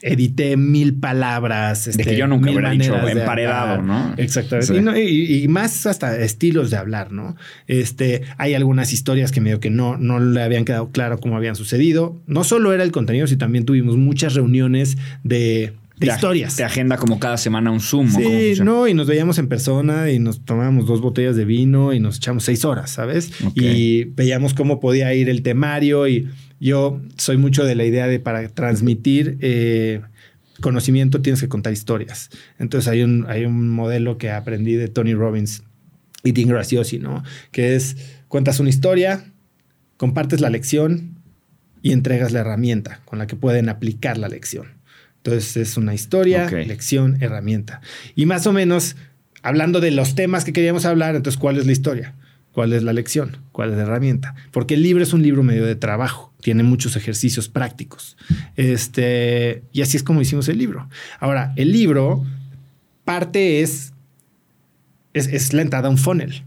edité 0.02 0.56
mil 0.56 0.94
palabras. 0.96 1.86
de 1.86 1.92
que 1.92 2.02
este, 2.02 2.18
yo 2.18 2.28
nunca 2.28 2.50
hubiera 2.50 2.72
dicho 2.72 2.96
emparedado, 3.08 3.82
¿no? 3.82 4.14
Exactamente. 4.16 5.04
Y, 5.04 5.48
más 5.50 5.86
hasta 5.86 6.18
estilos 6.20 6.70
de 6.70 6.78
hablar, 6.78 7.12
¿no? 7.12 7.36
Este, 7.68 8.22
hay 8.38 8.54
algunas 8.54 8.94
historias 8.94 9.32
que 9.32 9.42
medio 9.42 9.60
que 9.60 9.70
no, 9.70 9.98
no 9.98 10.20
le 10.20 10.42
habían 10.42 10.64
quedado 10.64 10.90
claro 10.92 11.20
cómo 11.20 11.36
habían 11.36 11.56
sucedido. 11.56 12.18
No 12.28 12.44
solo 12.44 12.74
era 12.74 12.84
el 12.84 12.92
contenido, 12.92 13.28
sino 13.28 13.40
también 13.40 13.66
tuvimos 13.66 13.98
muchas 13.98 14.36
reuniones 14.36 14.98
de 15.24 15.74
de, 15.98 16.08
historias. 16.08 16.56
De 16.58 16.64
agenda 16.64 16.98
como 16.98 17.20
cada 17.20 17.38
semana 17.38 17.72
un 17.72 17.80
Zoom. 17.80 18.10
Sí, 18.10 18.54
no, 18.64 18.88
y 18.88 18.94
nos 18.94 19.08
veíamos 19.08 19.38
en 19.40 19.48
persona 19.48 20.12
y 20.12 20.20
nos 20.20 20.46
tomábamos 20.46 20.86
dos 20.86 21.02
botellas 21.02 21.36
de 21.36 21.46
vino 21.46 21.94
y 21.94 22.00
nos 22.00 22.18
echamos 22.18 22.44
seis 22.44 22.66
horas, 22.66 22.92
¿sabes? 22.92 23.32
Y 23.56 24.06
veíamos 24.06 24.54
cómo 24.54 24.80
podía 24.80 25.14
ir 25.14 25.30
el 25.30 25.42
temario 25.42 26.08
y 26.08 26.30
yo 26.60 27.02
soy 27.18 27.38
mucho 27.38 27.64
de 27.64 27.76
la 27.76 27.86
idea 27.86 28.08
de 28.08 28.20
para 28.20 28.48
transmitir 28.50 29.38
eh, 29.42 30.02
conocimiento 30.62 31.22
tienes 31.22 31.42
que 31.42 31.50
contar 31.50 31.74
historias. 31.74 32.30
Entonces 32.60 32.88
hay 32.88 33.02
un, 33.02 33.26
hay 33.28 33.46
un 33.46 33.70
modelo 33.70 34.18
que 34.18 34.32
aprendí 34.32 34.76
de 34.76 34.88
Tony 34.88 35.14
Robbins 35.14 35.64
y 36.24 36.34
Tim 36.34 36.50
Graciosi, 36.50 37.00
¿no? 37.00 37.24
Que 37.52 37.76
es 37.76 37.98
cuentas 38.28 38.60
una 38.60 38.70
historia, 38.70 39.32
compartes 39.98 40.42
la 40.42 40.50
lección 40.50 41.20
y 41.82 41.92
entregas 41.92 42.32
la 42.32 42.40
herramienta 42.40 43.02
con 43.06 43.20
la 43.20 43.28
que 43.28 43.36
pueden 43.36 43.70
aplicar 43.70 44.18
la 44.18 44.30
lección. 44.30 44.77
Entonces 45.28 45.58
es 45.58 45.76
una 45.76 45.94
historia, 45.94 46.50
lección, 46.50 47.18
herramienta. 47.20 47.82
Y 48.16 48.26
más 48.26 48.48
o 48.48 48.54
menos, 48.54 48.96
hablando 49.44 49.82
de 49.82 49.92
los 49.92 50.16
temas 50.16 50.46
que 50.46 50.54
queríamos 50.54 50.86
hablar, 50.86 51.18
entonces, 51.18 51.38
¿cuál 51.38 51.58
es 51.58 51.66
la 51.66 51.74
historia? 51.74 52.16
¿Cuál 52.54 52.72
es 52.72 52.82
la 52.82 52.94
lección? 52.94 53.36
¿Cuál 53.52 53.72
es 53.72 53.76
la 53.76 53.84
herramienta? 53.84 54.36
Porque 54.52 54.76
el 54.76 54.84
libro 54.84 55.04
es 55.04 55.12
un 55.12 55.22
libro 55.24 55.44
medio 55.44 55.66
de 55.66 55.76
trabajo, 55.76 56.34
tiene 56.40 56.64
muchos 56.64 56.96
ejercicios 56.96 57.50
prácticos. 57.50 58.16
Este, 58.56 59.64
y 59.74 59.82
así 59.82 59.98
es 59.98 60.04
como 60.04 60.22
hicimos 60.22 60.48
el 60.48 60.60
libro. 60.60 60.88
Ahora, 61.20 61.52
el 61.58 61.74
libro, 61.74 62.26
parte 63.04 63.60
es, 63.60 63.92
es, 65.14 65.28
es 65.28 65.52
la 65.52 65.62
entrada 65.62 65.90
a 65.90 65.92
un 65.92 65.98
funnel. 65.98 66.46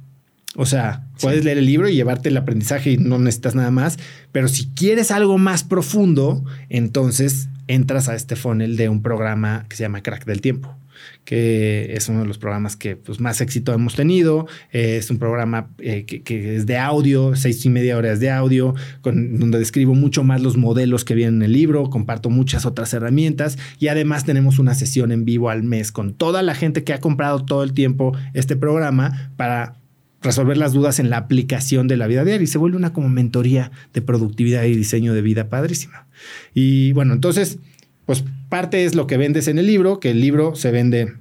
O 0.56 0.64
sea, 0.64 1.06
puedes 1.20 1.44
leer 1.44 1.58
el 1.58 1.66
libro 1.66 1.86
y 1.86 1.96
llevarte 1.96 2.30
el 2.30 2.36
aprendizaje 2.38 2.92
y 2.92 2.96
no 2.96 3.18
necesitas 3.18 3.54
nada 3.54 3.70
más, 3.70 3.98
pero 4.32 4.48
si 4.48 4.68
quieres 4.68 5.10
algo 5.10 5.36
más 5.36 5.64
profundo, 5.64 6.42
entonces 6.70 7.50
entras 7.70 8.08
a 8.08 8.16
este 8.16 8.34
funnel 8.36 8.76
de 8.76 8.88
un 8.88 9.00
programa 9.00 9.64
que 9.68 9.76
se 9.76 9.84
llama 9.84 10.02
Crack 10.02 10.24
del 10.24 10.40
Tiempo, 10.40 10.76
que 11.24 11.94
es 11.94 12.08
uno 12.08 12.20
de 12.20 12.26
los 12.26 12.36
programas 12.36 12.76
que 12.76 12.96
pues, 12.96 13.20
más 13.20 13.40
éxito 13.40 13.72
hemos 13.72 13.94
tenido. 13.94 14.46
es 14.72 15.10
un 15.10 15.18
programa 15.18 15.70
eh, 15.78 16.04
que, 16.04 16.56
es 16.56 16.66
de 16.66 16.78
audio, 16.78 17.36
seis 17.36 17.64
y 17.64 17.70
media 17.70 17.96
horas 17.96 18.18
de 18.18 18.30
audio, 18.30 18.74
con, 19.02 19.38
donde 19.38 19.58
describo 19.58 19.94
mucho 19.94 20.24
más 20.24 20.42
los 20.42 20.56
modelos 20.56 21.04
que 21.04 21.14
vienen 21.14 21.36
en 21.36 21.42
el 21.42 21.52
libro, 21.52 21.90
comparto 21.90 22.28
muchas 22.28 22.66
otras 22.66 22.92
herramientas 22.92 23.56
y 23.78 23.88
además 23.88 24.24
tenemos 24.24 24.58
una 24.58 24.74
sesión 24.74 25.12
en 25.12 25.24
vivo 25.24 25.48
al 25.48 25.62
mes 25.62 25.92
con 25.92 26.14
toda 26.14 26.42
la 26.42 26.54
gente 26.54 26.82
que 26.82 26.92
ha 26.92 27.00
comprado 27.00 27.44
todo 27.44 27.62
el 27.62 27.72
tiempo 27.72 28.16
este 28.34 28.56
programa 28.56 29.30
para 29.36 29.79
resolver 30.22 30.56
las 30.56 30.72
dudas 30.72 30.98
en 30.98 31.10
la 31.10 31.16
aplicación 31.16 31.88
de 31.88 31.96
la 31.96 32.06
vida 32.06 32.24
diaria 32.24 32.44
y 32.44 32.46
se 32.46 32.58
vuelve 32.58 32.76
una 32.76 32.92
como 32.92 33.08
mentoría 33.08 33.70
de 33.94 34.02
productividad 34.02 34.64
y 34.64 34.76
diseño 34.76 35.14
de 35.14 35.22
vida 35.22 35.48
padrísima. 35.48 36.06
Y 36.54 36.92
bueno, 36.92 37.14
entonces, 37.14 37.58
pues 38.06 38.24
parte 38.48 38.84
es 38.84 38.94
lo 38.94 39.06
que 39.06 39.16
vendes 39.16 39.48
en 39.48 39.58
el 39.58 39.66
libro, 39.66 40.00
que 40.00 40.10
el 40.10 40.20
libro 40.20 40.54
se 40.54 40.70
vende 40.70 41.14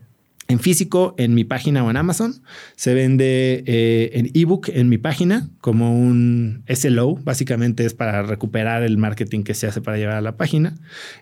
en 0.49 0.59
físico 0.59 1.13
en 1.17 1.35
mi 1.35 1.43
página 1.43 1.84
o 1.84 1.89
en 1.91 1.97
Amazon. 1.97 2.41
Se 2.76 2.93
vende 2.95 3.63
eh, 3.67 4.09
en 4.13 4.31
ebook 4.34 4.69
en 4.69 4.89
mi 4.89 4.97
página 4.97 5.47
como 5.61 5.97
un 5.97 6.63
SLO. 6.67 7.15
Básicamente 7.23 7.85
es 7.85 7.93
para 7.93 8.23
recuperar 8.23 8.81
el 8.84 8.97
marketing 8.97 9.43
que 9.43 9.53
se 9.53 9.67
hace 9.67 9.80
para 9.80 9.97
llevar 9.97 10.15
a 10.15 10.21
la 10.21 10.38
página. 10.38 10.76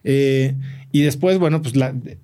Eh, 0.05 0.55
y 0.91 1.01
después, 1.01 1.38
bueno, 1.38 1.61
pues 1.61 1.73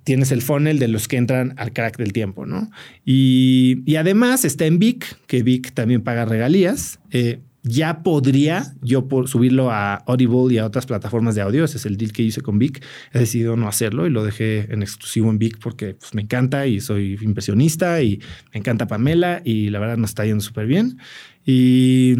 tienes 0.04 0.32
el 0.32 0.42
funnel 0.42 0.78
de 0.78 0.88
los 0.88 1.06
que 1.08 1.16
entran 1.16 1.54
al 1.56 1.72
crack 1.72 1.98
del 1.98 2.12
tiempo, 2.12 2.46
¿no? 2.46 2.70
Y, 3.04 3.82
y 3.84 3.96
además 3.96 4.44
está 4.44 4.66
en 4.66 4.78
Vic, 4.78 5.18
que 5.26 5.42
Vic 5.42 5.72
también 5.74 6.02
paga 6.02 6.24
regalías. 6.24 6.98
Eh, 7.10 7.40
ya 7.62 8.02
podría 8.02 8.74
yo 8.82 9.08
por 9.08 9.26
subirlo 9.26 9.70
a 9.70 9.94
Audible 9.94 10.52
y 10.52 10.58
a 10.58 10.66
otras 10.66 10.84
plataformas 10.84 11.34
de 11.34 11.40
audio. 11.40 11.64
Ese 11.64 11.78
es 11.78 11.86
el 11.86 11.96
deal 11.96 12.12
que 12.12 12.22
hice 12.22 12.42
con 12.42 12.58
Vic. 12.58 12.84
He 13.12 13.18
decidido 13.18 13.56
no 13.56 13.68
hacerlo 13.68 14.06
y 14.06 14.10
lo 14.10 14.22
dejé 14.22 14.72
en 14.72 14.82
exclusivo 14.82 15.30
en 15.30 15.38
Vic 15.38 15.58
porque 15.60 15.94
pues, 15.94 16.14
me 16.14 16.22
encanta 16.22 16.66
y 16.66 16.80
soy 16.80 17.18
impresionista 17.22 18.02
y 18.02 18.20
me 18.52 18.60
encanta 18.60 18.86
Pamela 18.86 19.40
y 19.44 19.70
la 19.70 19.78
verdad 19.78 19.96
nos 19.96 20.10
está 20.10 20.26
yendo 20.26 20.42
súper 20.42 20.66
bien. 20.66 20.98
Y, 21.46 22.16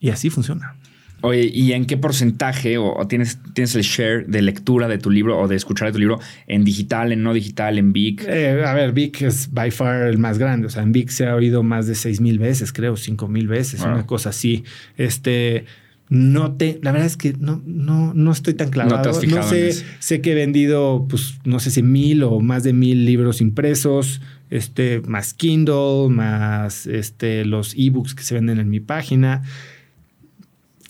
y 0.00 0.10
así 0.10 0.28
funciona. 0.28 0.76
Oye, 1.24 1.50
¿y 1.54 1.72
en 1.72 1.86
qué 1.86 1.96
porcentaje 1.96 2.76
o, 2.76 2.94
tienes, 3.08 3.38
tienes 3.54 3.74
el 3.74 3.82
share 3.82 4.26
de 4.26 4.42
lectura 4.42 4.88
de 4.88 4.98
tu 4.98 5.10
libro 5.10 5.40
o 5.40 5.48
de 5.48 5.56
escuchar 5.56 5.88
de 5.88 5.92
tu 5.92 5.98
libro 5.98 6.20
en 6.46 6.64
digital, 6.64 7.12
en 7.12 7.22
no 7.22 7.32
digital, 7.32 7.78
en 7.78 7.94
Vic? 7.94 8.26
Eh, 8.28 8.62
a 8.62 8.74
ver, 8.74 8.92
Vic 8.92 9.22
es 9.22 9.50
by 9.50 9.70
far 9.70 10.02
el 10.02 10.18
más 10.18 10.36
grande. 10.36 10.66
O 10.66 10.70
sea, 10.70 10.82
en 10.82 10.92
Vic 10.92 11.08
se 11.08 11.26
ha 11.26 11.34
oído 11.34 11.62
más 11.62 11.86
de 11.86 11.94
seis 11.94 12.20
mil 12.20 12.38
veces, 12.38 12.74
creo, 12.74 12.98
cinco 12.98 13.26
mil 13.26 13.48
veces, 13.48 13.80
una 13.80 14.04
cosa 14.04 14.28
así. 14.28 14.64
Este. 14.98 15.64
No 16.10 16.52
te, 16.52 16.78
la 16.82 16.92
verdad 16.92 17.06
es 17.06 17.16
que 17.16 17.32
no, 17.32 17.62
no, 17.64 18.12
no 18.12 18.30
estoy 18.30 18.52
tan 18.52 18.68
claro. 18.68 19.00
No, 19.02 19.42
sé, 19.42 19.72
sé 20.00 20.20
que 20.20 20.32
he 20.32 20.34
vendido, 20.34 21.06
pues, 21.08 21.38
no 21.44 21.58
sé 21.58 21.70
si 21.70 21.82
mil 21.82 22.22
o 22.22 22.40
más 22.40 22.62
de 22.62 22.74
mil 22.74 23.06
libros 23.06 23.40
impresos, 23.40 24.20
este, 24.50 25.00
más 25.00 25.32
Kindle, 25.32 26.10
más 26.10 26.86
este, 26.86 27.46
los 27.46 27.74
ebooks 27.74 28.14
que 28.14 28.22
se 28.22 28.34
venden 28.34 28.60
en 28.60 28.68
mi 28.68 28.80
página 28.80 29.42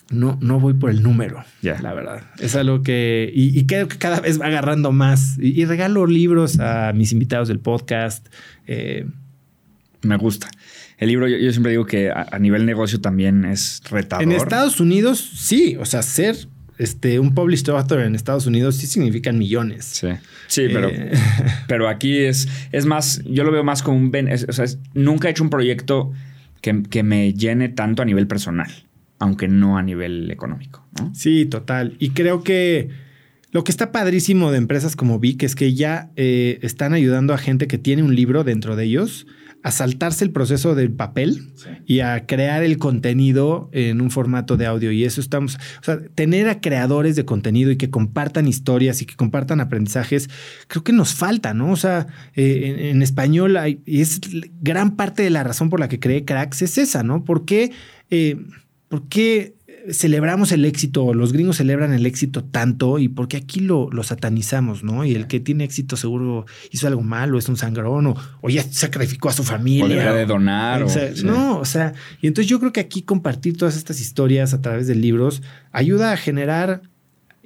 no, 0.09 0.37
no 0.41 0.59
voy 0.59 0.73
por 0.75 0.89
el 0.91 1.01
número, 1.03 1.43
la 1.61 1.93
verdad. 1.93 2.21
Es 2.39 2.55
algo 2.55 2.83
que, 2.83 3.31
y, 3.33 3.57
y 3.57 3.65
creo 3.65 3.87
que 3.87 3.97
cada 3.97 4.19
vez 4.19 4.39
va 4.39 4.45
agarrando 4.47 4.91
más. 4.91 5.37
Y, 5.39 5.59
y 5.61 5.65
regalo 5.65 6.05
libros 6.05 6.59
a 6.59 6.93
mis 6.93 7.11
invitados 7.11 7.47
del 7.47 7.59
podcast. 7.59 8.27
Eh, 8.67 9.05
Me 10.03 10.17
gusta. 10.17 10.49
El 10.97 11.09
libro, 11.09 11.27
yo, 11.27 11.37
yo 11.37 11.51
siempre 11.51 11.71
digo 11.71 11.85
que 11.85 12.09
a, 12.11 12.27
a 12.31 12.39
nivel 12.39 12.65
negocio 12.65 13.01
también 13.01 13.45
es 13.45 13.81
retador. 13.89 14.23
en 14.23 14.31
Estados 14.31 14.79
Unidos, 14.79 15.19
sí, 15.19 15.75
o 15.79 15.85
sea, 15.85 16.01
ser 16.03 16.35
este, 16.77 17.19
un 17.19 17.33
published 17.33 17.67
author 17.69 17.99
en 18.01 18.15
Estados 18.15 18.45
Unidos 18.45 18.75
sí 18.77 18.85
significan 18.87 19.37
millones. 19.39 19.85
Sí, 19.85 20.07
sí 20.47 20.67
pero, 20.71 20.89
Eh, 20.89 21.11
pero 21.67 21.89
aquí 21.89 22.17
es, 22.19 22.47
es 22.71 22.85
más, 22.85 23.21
yo 23.25 23.43
lo 23.43 23.51
veo 23.51 23.63
más 23.63 23.81
como 23.81 23.97
un... 23.97 24.13
es- 24.29 24.45
o 24.47 24.53
sea, 24.53 24.65
es- 24.65 24.77
nunca 24.93 25.27
he 25.27 25.31
hecho 25.31 25.43
un 25.43 25.49
proyecto 25.49 26.13
que, 26.61 26.83
que 26.83 27.03
me 27.03 27.33
llene 27.33 27.69
tanto 27.69 28.01
a 28.01 28.05
nivel 28.05 28.27
personal, 28.27 28.71
aunque 29.19 29.47
no 29.47 29.77
a 29.77 29.83
nivel 29.83 30.31
económico. 30.31 30.85
¿no? 30.99 31.13
Sí, 31.15 31.45
total. 31.45 31.95
Y 31.99 32.09
creo 32.09 32.43
que 32.43 32.89
lo 33.51 33.63
que 33.63 33.71
está 33.71 33.91
padrísimo 33.91 34.51
de 34.51 34.57
empresas 34.57 34.95
como 34.95 35.19
Vic 35.19 35.43
es 35.43 35.55
que 35.55 35.73
ya 35.73 36.11
eh, 36.15 36.59
están 36.61 36.93
ayudando 36.93 37.33
a 37.33 37.37
gente 37.37 37.67
que 37.67 37.77
tiene 37.77 38.03
un 38.03 38.15
libro 38.15 38.43
dentro 38.43 38.75
de 38.75 38.85
ellos 38.85 39.27
a 39.63 39.71
saltarse 39.71 40.23
el 40.23 40.29
proceso 40.29 40.75
del 40.75 40.91
papel 40.91 41.53
y 41.87 42.01
a 42.01 42.27
crear 42.27 42.61
el 42.61 42.77
contenido 42.77 43.67
en 43.71 43.99
un 43.99 44.11
formato 44.11 44.57
de 44.57 44.67
audio. 44.67 44.91
Y 44.91 45.05
eso 45.05 45.19
estamos, 45.19 45.55
o 45.55 45.83
sea, 45.83 45.99
tener 46.13 46.47
a 46.49 46.61
creadores 46.61 47.15
de 47.15 47.25
contenido 47.25 47.71
y 47.71 47.75
que 47.75 47.89
compartan 47.89 48.47
historias 48.47 49.01
y 49.01 49.07
que 49.07 49.15
compartan 49.15 49.61
aprendizajes, 49.61 50.29
creo 50.67 50.83
que 50.83 50.93
nos 50.93 51.15
falta, 51.15 51.55
¿no? 51.55 51.71
O 51.71 51.77
sea, 51.77 52.05
eh, 52.35 52.75
en, 52.77 52.97
en 52.97 53.01
español 53.01 53.57
hay, 53.57 53.81
y 53.87 54.01
es 54.01 54.19
gran 54.61 54.95
parte 54.95 55.23
de 55.23 55.31
la 55.31 55.43
razón 55.43 55.71
por 55.71 55.79
la 55.79 55.89
que 55.89 55.99
creé 55.99 56.25
Cracks 56.25 56.61
es 56.61 56.77
esa, 56.77 57.01
¿no? 57.01 57.25
¿Por 57.25 57.45
qué? 57.45 57.71
eh, 58.09 58.37
¿Por 58.95 59.09
qué 59.09 59.55
celebramos 59.91 60.53
el 60.53 60.63
éxito? 60.63 61.13
Los 61.13 61.33
gringos 61.33 61.57
celebran 61.57 61.91
el 61.93 62.05
éxito 62.05 62.45
tanto 62.45 62.97
y 62.97 63.09
por 63.09 63.27
qué 63.27 63.35
aquí 63.35 63.59
lo, 63.59 63.89
lo 63.91 64.03
satanizamos, 64.03 64.83
¿no? 64.85 65.03
Y 65.03 65.15
el 65.15 65.27
que 65.27 65.41
tiene 65.41 65.65
éxito 65.65 65.97
seguro 65.97 66.45
hizo 66.71 66.87
algo 66.87 67.01
malo, 67.01 67.37
es 67.37 67.49
un 67.49 67.57
sangrón 67.57 68.07
o, 68.07 68.15
o 68.39 68.49
ya 68.49 68.63
sacrificó 68.63 69.27
a 69.27 69.33
su 69.33 69.43
familia. 69.43 69.83
O 69.83 69.89
debería 69.89 70.13
de 70.13 70.25
donar. 70.25 70.81
O 70.83 70.85
o- 70.85 70.89
sea, 70.89 71.13
sí. 71.13 71.25
No, 71.25 71.59
o 71.59 71.65
sea, 71.65 71.91
y 72.21 72.27
entonces 72.27 72.49
yo 72.49 72.57
creo 72.61 72.71
que 72.71 72.79
aquí 72.79 73.01
compartir 73.01 73.57
todas 73.57 73.75
estas 73.75 73.99
historias 73.99 74.53
a 74.53 74.61
través 74.61 74.87
de 74.87 74.95
libros 74.95 75.41
ayuda 75.73 76.13
a 76.13 76.17
generar 76.17 76.81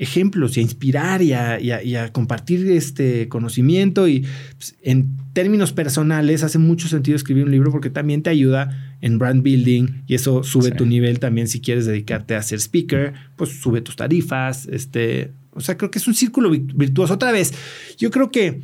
ejemplos 0.01 0.55
y 0.55 0.61
a 0.61 0.63
inspirar 0.63 1.21
y 1.21 1.33
a, 1.33 1.59
y 1.59 1.71
a- 1.71 1.83
y 1.83 1.95
a 1.95 2.11
compartir 2.11 2.65
este 2.71 3.27
conocimiento 3.27 4.07
y 4.07 4.25
pues, 4.57 4.75
en 4.81 5.09
términos 5.33 5.73
personales 5.73 6.41
hace 6.43 6.57
mucho 6.57 6.87
sentido 6.87 7.15
escribir 7.17 7.43
un 7.43 7.51
libro 7.51 7.69
porque 7.71 7.89
también 7.89 8.23
te 8.23 8.29
ayuda 8.29 8.95
en 9.01 9.19
brand 9.19 9.43
building 9.43 10.03
y 10.07 10.15
eso 10.15 10.41
sube 10.43 10.69
Sí. 10.69 10.75
tu 10.77 10.85
nivel 10.85 11.19
también 11.19 11.47
si 11.49 11.59
quieres 11.59 11.85
dedicarte 11.85 12.35
a 12.35 12.41
ser 12.41 12.59
speaker, 12.61 13.13
pues 13.35 13.59
sube 13.61 13.81
tus 13.81 13.95
tarifas, 13.97 14.67
este, 14.71 15.31
o 15.51 15.59
sea, 15.61 15.77
creo 15.77 15.91
que 15.91 15.99
es 15.99 16.07
un 16.07 16.15
círculo 16.15 16.49
vi- 16.49 16.65
virtuoso. 16.73 17.13
Otra 17.15 17.31
vez, 17.33 17.53
yo 17.97 18.09
creo 18.09 18.31
que 18.31 18.61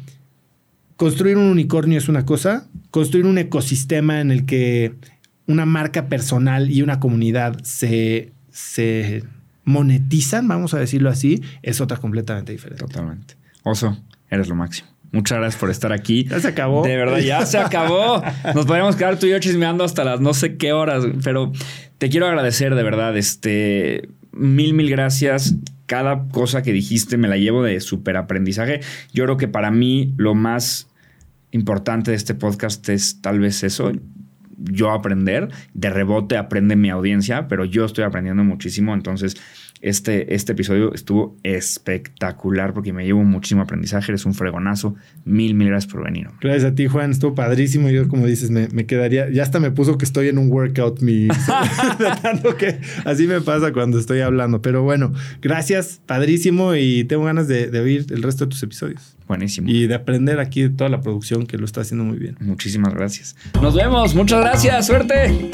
construir 0.96 1.36
un 1.38 1.48
unicornio 1.50 1.98
es 1.98 2.08
una 2.08 2.26
cosa, 2.26 2.70
construir 2.92 3.26
un 3.26 3.38
ecosistema 3.38 4.22
en 4.22 4.32
el 4.32 4.46
que 4.46 4.94
una 5.48 5.66
marca 5.66 6.08
personal 6.08 6.72
y 6.72 6.82
una 6.82 7.00
comunidad 7.02 7.62
se, 7.64 8.32
se 8.52 9.24
monetizan, 9.66 10.48
vamos 10.48 10.74
a 10.74 10.80
decirlo 10.80 11.10
así, 11.10 11.42
es 11.62 11.82
otra 11.82 11.98
completamente 11.98 12.52
diferente. 12.52 12.86
Totalmente. 12.86 13.36
Oso, 13.64 13.98
eres 14.30 14.48
lo 14.48 14.56
máximo. 14.56 14.88
Muchas 15.12 15.38
gracias 15.38 15.60
por 15.60 15.70
estar 15.70 15.92
aquí. 15.92 16.26
Ya 16.26 16.40
se 16.40 16.50
acabó. 16.50 16.84
De 16.84 16.96
verdad, 16.98 17.20
ya 17.20 17.46
se 17.46 17.58
acabó. 17.58 18.22
Nos 18.54 18.66
podríamos 18.66 18.96
quedar 18.96 19.18
tú 19.18 19.28
y 19.28 19.32
yo 19.32 19.40
chismeando 19.40 19.84
hasta 19.84 20.04
las 20.04 20.20
no 20.20 20.34
sé 20.34 20.58
qué 20.58 20.74
horas, 20.74 21.06
pero 21.24 21.52
te 21.98 22.10
quiero 22.10 22.28
agradecer 22.28 22.76
de 22.76 22.84
verdad. 22.84 23.16
Este, 23.16 24.10
mil, 24.34 24.74
mil 24.74 24.90
gracias. 24.90 25.56
Cada 25.86 26.28
cosa 26.30 26.64
que 26.64 26.74
dijiste 26.74 27.18
me 27.18 27.28
la 27.28 27.38
llevo 27.38 27.64
de 27.64 27.80
súper 27.80 28.18
aprendizaje. 28.18 28.82
Yo 29.14 29.24
creo 29.24 29.38
que 29.38 29.48
para 29.48 29.72
mí 29.72 30.14
lo 30.18 30.36
más 30.36 30.88
importante 31.52 32.12
de 32.12 32.18
este 32.18 32.36
podcast 32.36 32.88
es 32.90 33.22
tal 33.22 33.40
vez 33.40 33.64
eso. 33.64 33.94
Yo 34.58 34.92
aprender, 34.92 35.50
de 35.74 35.90
rebote 35.90 36.38
aprende 36.38 36.76
mi 36.76 36.90
audiencia, 36.90 37.48
pero 37.48 37.66
yo 37.66 37.86
estoy 37.86 38.04
aprendiendo 38.04 38.44
muchísimo. 38.44 38.94
Entonces, 38.94 39.36
este, 39.86 40.34
este 40.34 40.54
episodio 40.54 40.96
estuvo 40.96 41.38
espectacular 41.44 42.74
porque 42.74 42.92
me 42.92 43.06
llevo 43.06 43.24
muchísimo 43.24 43.62
aprendizaje. 43.62 44.12
Eres 44.12 44.26
un 44.26 44.34
fregonazo. 44.34 44.96
Mil, 45.26 45.54
mil 45.54 45.68
gracias 45.68 45.94
por 45.94 46.04
venir. 46.04 46.28
hombre. 46.28 46.50
Gracias 46.50 46.72
a 46.72 46.74
ti, 46.74 46.88
Juan. 46.88 47.12
Estuvo 47.12 47.36
padrísimo. 47.36 47.88
Yo, 47.92 48.08
como 48.08 48.26
dices, 48.26 48.50
me, 48.50 48.68
me 48.70 48.88
quedaría. 48.88 49.30
Ya 49.30 49.44
hasta 49.44 49.60
me 49.60 49.70
puso 49.70 50.00
que 50.00 50.06
estoy 50.06 50.28
en 50.30 50.40
un 50.40 50.52
workout, 50.52 51.02
mi. 51.02 51.28
de 52.00 52.12
tanto 52.20 52.58
que 52.58 52.80
así 53.06 53.28
me 53.28 53.42
pasa 53.42 53.72
cuando 53.74 54.00
estoy 54.00 54.22
hablando. 54.22 54.60
Pero 54.60 54.82
bueno, 54.82 55.14
gracias, 55.40 56.02
padrísimo. 56.08 56.74
Y 56.74 57.04
tengo 57.04 57.26
ganas 57.26 57.48
de, 57.48 57.68
de 57.68 57.80
oír 57.80 58.08
el 58.10 58.24
resto 58.24 58.46
de 58.46 58.50
tus 58.50 58.64
episodios. 58.64 59.16
Buenísimo. 59.28 59.70
Y 59.70 59.86
de 59.86 59.94
aprender 59.94 60.40
aquí 60.40 60.64
de 60.64 60.70
toda 60.70 60.90
la 60.90 61.02
producción 61.02 61.46
que 61.46 61.60
lo 61.60 61.66
está 61.66 61.82
haciendo 61.82 62.06
muy 62.06 62.18
bien. 62.18 62.38
Muchísimas 62.40 62.92
gracias. 62.96 63.36
Nos 63.62 63.76
vemos. 63.76 64.16
Muchas 64.16 64.40
gracias. 64.40 64.88
Suerte. 64.88 65.52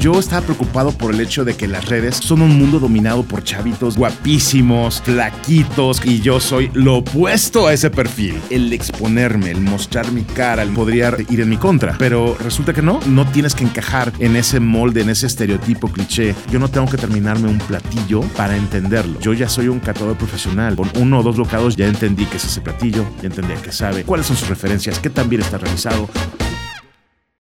Yo 0.00 0.18
estaba 0.18 0.40
preocupado 0.40 0.92
por 0.92 1.12
el 1.12 1.20
hecho 1.20 1.44
de 1.44 1.54
que 1.54 1.68
las 1.68 1.90
redes 1.90 2.16
son 2.16 2.40
un 2.40 2.58
mundo 2.58 2.78
dominado 2.78 3.22
por 3.22 3.44
chavitos 3.44 3.98
guapísimos, 3.98 5.02
flaquitos, 5.02 6.00
y 6.06 6.22
yo 6.22 6.40
soy 6.40 6.70
lo 6.72 6.96
opuesto 6.96 7.66
a 7.66 7.74
ese 7.74 7.90
perfil. 7.90 8.40
El 8.48 8.72
exponerme, 8.72 9.50
el 9.50 9.60
mostrar 9.60 10.10
mi 10.10 10.22
cara, 10.22 10.62
el 10.62 10.70
podría 10.70 11.14
ir 11.28 11.42
en 11.42 11.50
mi 11.50 11.58
contra. 11.58 11.98
Pero 11.98 12.34
resulta 12.42 12.72
que 12.72 12.80
no, 12.80 12.98
no 13.08 13.26
tienes 13.26 13.54
que 13.54 13.62
encajar 13.62 14.10
en 14.20 14.36
ese 14.36 14.58
molde, 14.58 15.02
en 15.02 15.10
ese 15.10 15.26
estereotipo 15.26 15.88
cliché. 15.88 16.34
Yo 16.50 16.58
no 16.58 16.68
tengo 16.68 16.88
que 16.88 16.96
terminarme 16.96 17.48
un 17.48 17.58
platillo 17.58 18.22
para 18.38 18.56
entenderlo. 18.56 19.20
Yo 19.20 19.34
ya 19.34 19.50
soy 19.50 19.68
un 19.68 19.80
catador 19.80 20.16
profesional. 20.16 20.76
Con 20.76 20.90
uno 20.96 21.18
o 21.18 21.22
dos 21.22 21.36
bocados 21.36 21.76
ya 21.76 21.86
entendí 21.86 22.24
qué 22.24 22.38
es 22.38 22.46
ese 22.46 22.62
platillo, 22.62 23.04
ya 23.20 23.26
entendí 23.26 23.52
a 23.52 23.60
qué 23.60 23.70
sabe, 23.70 24.04
cuáles 24.04 24.24
son 24.24 24.38
sus 24.38 24.48
referencias, 24.48 24.98
qué 24.98 25.10
tan 25.10 25.28
bien 25.28 25.42
está 25.42 25.58
realizado. 25.58 26.08